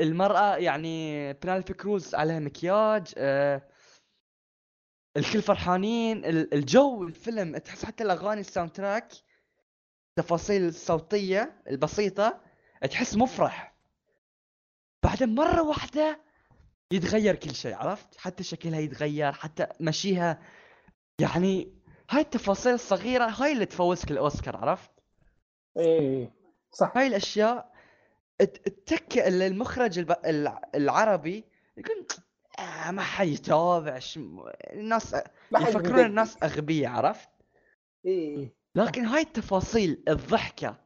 المرأة 0.00 0.56
يعني 0.56 1.32
بنلوبي 1.32 1.72
كروز 1.74 2.14
عليها 2.14 2.38
مكياج 2.38 3.12
آه... 3.16 3.68
الكل 5.16 5.42
فرحانين. 5.42 6.24
ال- 6.24 6.54
الجو 6.54 7.02
الفيلم 7.04 7.56
تحس 7.56 7.84
حتى 7.84 8.04
الأغاني 8.04 8.40
ال 8.40 8.70
soundtrack 8.72 9.12
التفاصيل 10.18 10.68
الصوتية 10.68 11.62
البسيطة 11.68 12.40
تحس 12.90 13.16
مفرح. 13.16 13.74
بعدين 15.02 15.34
مرة 15.34 15.62
واحدة 15.62 16.20
يتغير 16.92 17.34
كل 17.34 17.54
شيء 17.54 17.74
عرفت؟ 17.74 18.18
حتى 18.18 18.42
شكلها 18.42 18.80
يتغير 18.80 19.32
حتى 19.32 19.66
مشيها. 19.80 20.38
يعني 21.18 21.72
هاي 22.10 22.20
التفاصيل 22.20 22.74
الصغيرة 22.74 23.24
هاي 23.24 23.52
اللي 23.52 23.66
تفوزك 23.66 24.10
الأوسكار 24.10 24.56
عرفت؟ 24.56 24.90
اي 25.78 26.30
صح. 26.72 26.92
هاي 26.96 27.06
الأشياء 27.06 27.72
الت- 28.40 28.66
التكة 28.66 29.26
اللي 29.28 29.46
المخرج 29.46 29.98
العربي 30.74 31.44
يقول 31.76 32.06
آه 32.58 32.90
ما 32.90 33.02
حد 33.02 33.26
يتابع. 33.26 33.98
الناس 34.72 35.14
يفكرون. 35.68 36.00
الناس 36.06 36.36
أغبياء 36.42 36.92
عرفت؟ 36.92 37.28
اي 38.06 38.50
لكن 38.74 39.04
هاي 39.04 39.22
التفاصيل 39.22 40.02
الضحكة 40.08 40.76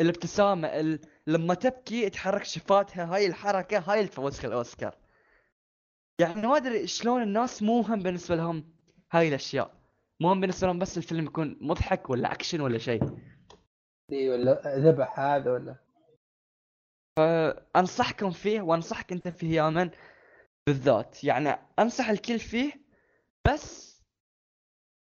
الابتسامة 0.00 0.68
ال... 0.68 1.00
لما 1.26 1.54
تبكي 1.54 2.02
يتحرك 2.02 2.44
شفاتها 2.44 3.14
هاي 3.14 3.26
الحركة 3.26 3.78
هاي 3.78 3.98
اللي 3.98 4.10
تفوزك 4.10 4.44
الأوسكار. 4.44 4.96
يعني 6.20 6.46
ما 6.46 6.56
أدري 6.56 6.86
شلون 6.86 7.22
الناس 7.22 7.62
مو 7.62 7.80
هم 7.80 7.98
بالنسبة 8.02 8.36
لهم 8.36 8.64
هاي 9.12 9.28
الأشياء. 9.28 9.74
مو 10.20 10.28
هم 10.32 10.40
بالنسبة 10.40 10.66
لهم 10.66 10.78
بس 10.78 10.98
الفيلم 10.98 11.24
يكون 11.26 11.58
مضحك 11.60 12.10
ولا 12.10 12.32
أكشن 12.32 12.60
ولا 12.60 12.78
شيء. 12.78 13.02
إي 14.12 14.30
ولا 14.30 14.62
ذبح 14.78 15.20
هذا 15.20 15.52
ولا. 15.52 15.76
انصحكم 17.76 18.30
فيه 18.30 18.60
وأنصحك 18.60 19.12
أنت 19.12 19.28
فيه 19.28 19.56
يا 19.56 19.70
من 19.70 19.90
بالذات. 20.66 21.24
يعني 21.24 21.56
أنصح 21.78 22.08
الكل 22.08 22.38
فيه 22.38 22.72
بس 23.48 23.90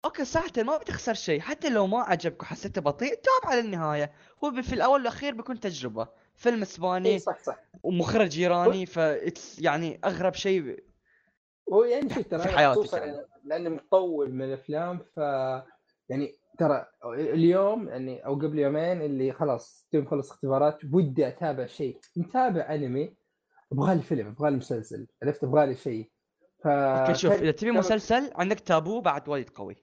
okay 0.06 0.26
ساعتين 0.26 0.65
ما 0.65 0.77
بتخسر 0.77 1.14
شيء. 1.14 1.40
حتى 1.40 1.69
لو 1.69 1.88
ما 1.88 1.99
عجبك 1.99 2.41
وحسيته 2.41 2.82
بطيء 2.82 3.14
تابع 3.14 3.56
للنهايه 3.56 4.11
هو 4.44 4.49
ب- 4.52 4.61
في 4.61 4.73
الأول 4.73 4.99
والأخير 4.99 5.34
بيكون 5.34 5.60
تجربة. 5.60 6.07
فيلم 6.36 6.61
إسباني 6.61 7.19
صح 7.19 7.40
صح. 7.44 7.60
ومخرج 7.84 8.40
إيراني 8.40 8.86
فاتس 8.86 9.60
يعني 9.60 9.99
أغرب 10.06 10.34
شيء 10.34 10.84
هو 11.74 11.84
يعني 11.84 12.10
شوف 12.10 12.28
ترى 12.28 12.68
خصوصا 12.72 12.98
يعني. 12.98 13.26
لأني 13.44 13.70
مطول 13.70 14.32
من 14.32 14.46
الأفلام 14.46 15.00
ف 15.16 15.18
يعني 16.10 16.36
ترى 16.58 16.86
اليوم 17.06 17.88
يعني 17.88 18.26
أو 18.26 18.36
قبل 18.36 18.60
يومين 18.60 19.02
اللي 19.02 19.32
خلاص 19.32 19.88
توي 19.92 20.02
مخلص 20.02 20.32
اختبارات 20.32 20.80
ودي 20.94 21.28
أتابع 21.28 21.66
شيء. 21.66 22.00
متابع 22.16 22.74
أنمي 22.74 23.16
أبغى 23.72 23.96
لي 23.96 24.02
فيلم 24.02 24.28
أبغى 24.28 24.52
لي 24.52 24.58
مسلسل. 24.58 25.08
عرفت؟ 25.24 25.44
أبغى 25.44 25.66
لي 25.66 25.76
شيء. 25.76 26.10
ف 26.64 26.68
okay 26.68 27.14
شوف 27.14 27.34
إذا 27.34 27.52
تبي 27.52 27.72
مسلسل 27.72 28.32
عندك 28.36 28.60
تابو 28.60 29.02
بعد 29.02 29.30
وايد 29.30 29.50
قوي. 29.50 29.76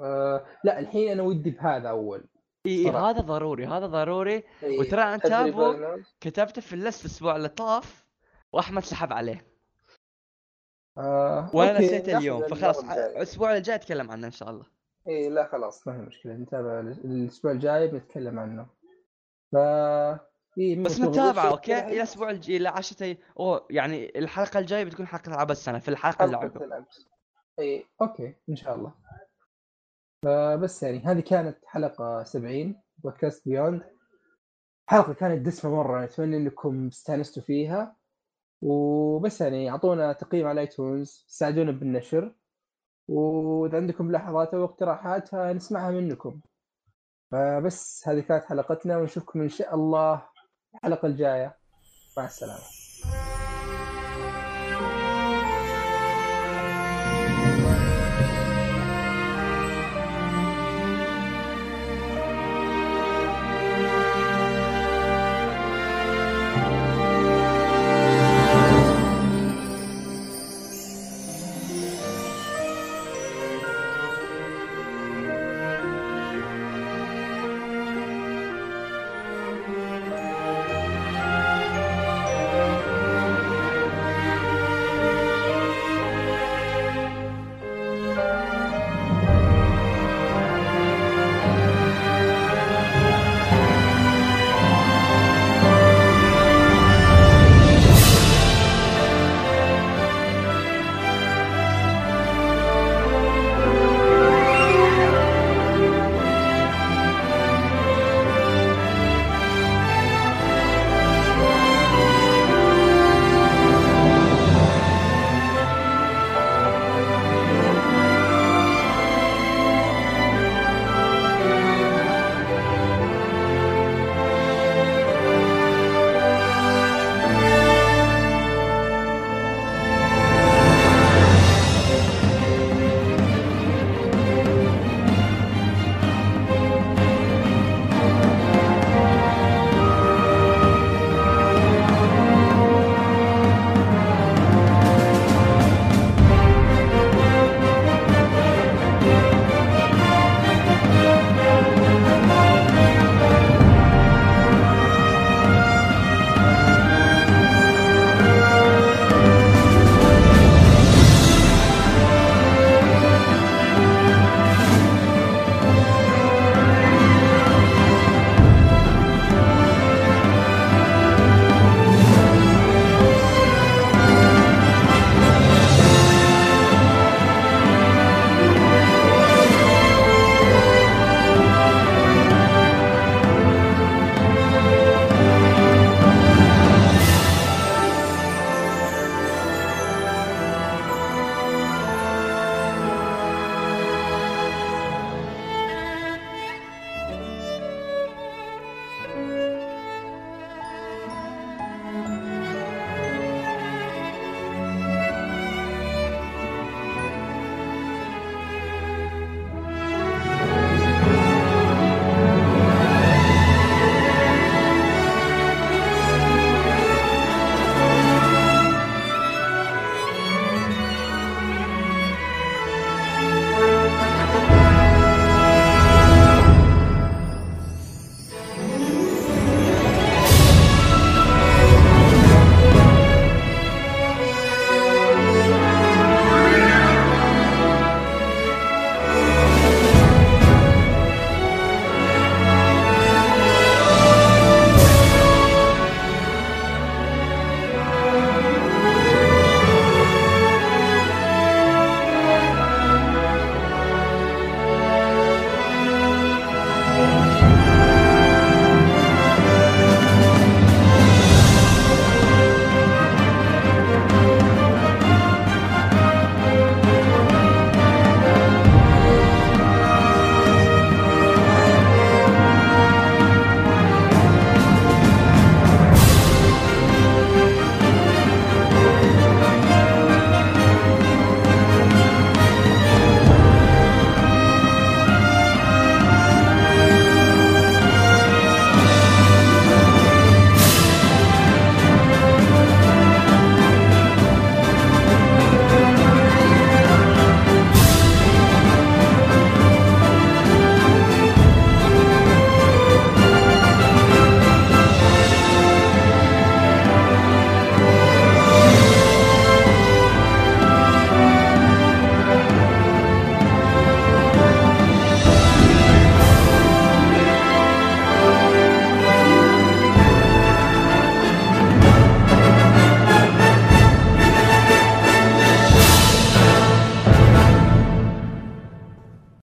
آه 0.00 0.46
لا 0.64 0.78
الحين 0.78 1.10
أنا 1.12 1.22
ودي 1.22 1.50
بهذا 1.50 1.88
أول. 1.88 2.24
إي 2.66 2.78
إي، 2.78 2.84
صراحة. 2.84 3.10
هذا 3.10 3.20
ضروري 3.20 3.66
هذا 3.66 3.86
ضروري. 3.86 4.44
إي، 4.62 4.78
وترى 4.78 5.18
Everybody 5.18 5.22
تابو. 5.22 5.74
كتبته 6.20 6.60
في 6.62 6.72
ال 6.72 6.78
list 6.78 7.04
الأسبوع 7.04 7.36
اللي 7.36 7.48
طاف 7.48 8.06
وأحمد 8.52 8.84
سحب 8.84 9.12
عليه. 9.12 9.49
آه 10.98 11.50
وأنا 11.54 11.72
okay، 11.72 11.86
نسيت 11.86 12.08
اليوم 12.08 12.42
فخلاص. 12.48 12.84
الأسبوع 12.84 13.56
الجاي 13.56 13.74
أتكلم 13.74 14.10
عنه 14.10 14.26
إن 14.26 14.32
شاء 14.32 14.50
الله. 14.50 14.64
إي 15.08 15.28
لا 15.28 15.48
خلاص 15.52 15.86
ما 15.86 15.96
هي 15.96 15.98
مشكلة 15.98 16.32
نتابع 16.32 16.80
الأسبوع 16.80 17.52
الجاي 17.52 17.88
بنتكلم 17.88 18.38
عنه. 18.38 18.66
ف 19.52 19.56
إيه 20.58 20.82
بس 20.82 21.00
نقول 21.00 21.18
okay؟ 21.18 21.78
إلى 21.78 21.96
الأسبوع 21.96 22.30
الجاي 22.30 22.56
إلى 22.56 22.68
10 22.68 23.16
اوه 23.38 23.66
يعني 23.70 24.18
الحلقة 24.18 24.58
الجاية 24.58 24.84
بتكون 24.84 25.06
حلقة 25.06 25.28
العاب 25.28 25.50
السنة 25.50 25.78
في 25.78 25.88
الحلقة 25.88 26.24
اللي 26.24 26.36
عقب. 26.36 26.84
إي 27.58 27.86
okay 28.02 28.34
إن 28.48 28.56
شاء 28.56 28.74
الله. 28.74 28.94
فبس 30.24 30.82
يعني 30.82 30.98
هذه 31.04 31.20
كانت 31.20 31.58
حلقة 31.66 32.24
70 32.24 32.80
بودكاست 32.98 33.48
بيوند. 33.48 33.82
حلقة 34.86 35.12
كانت 35.12 35.46
دسمة 35.46 35.74
مرة 35.74 36.04
أتمنى 36.04 36.36
إنكم 36.36 36.86
استانستوا 36.86 37.42
فيها. 37.42 37.96
وبس 38.62 39.40
يعني 39.40 39.70
اعطونا 39.70 40.12
تقييم 40.12 40.46
على 40.46 40.60
iTunes 40.60 41.24
ساعدونا 41.28 41.72
بالنشر. 41.72 42.34
وإذا 43.08 43.76
عندكم 43.76 44.04
ملاحظات 44.04 44.54
أو 44.54 44.64
اقتراحات 44.64 45.34
نسمعها 45.34 45.90
منكم. 45.90 46.40
فبس 47.30 48.08
هذه 48.08 48.20
كانت 48.20 48.44
حلقتنا 48.44 48.98
ونشوفكم 48.98 49.40
إن 49.40 49.48
شاء 49.48 49.74
الله 49.74 50.28
الحلقة 50.74 51.06
الجاية. 51.06 51.56
مع 52.16 52.24
السلامة. 52.24 52.79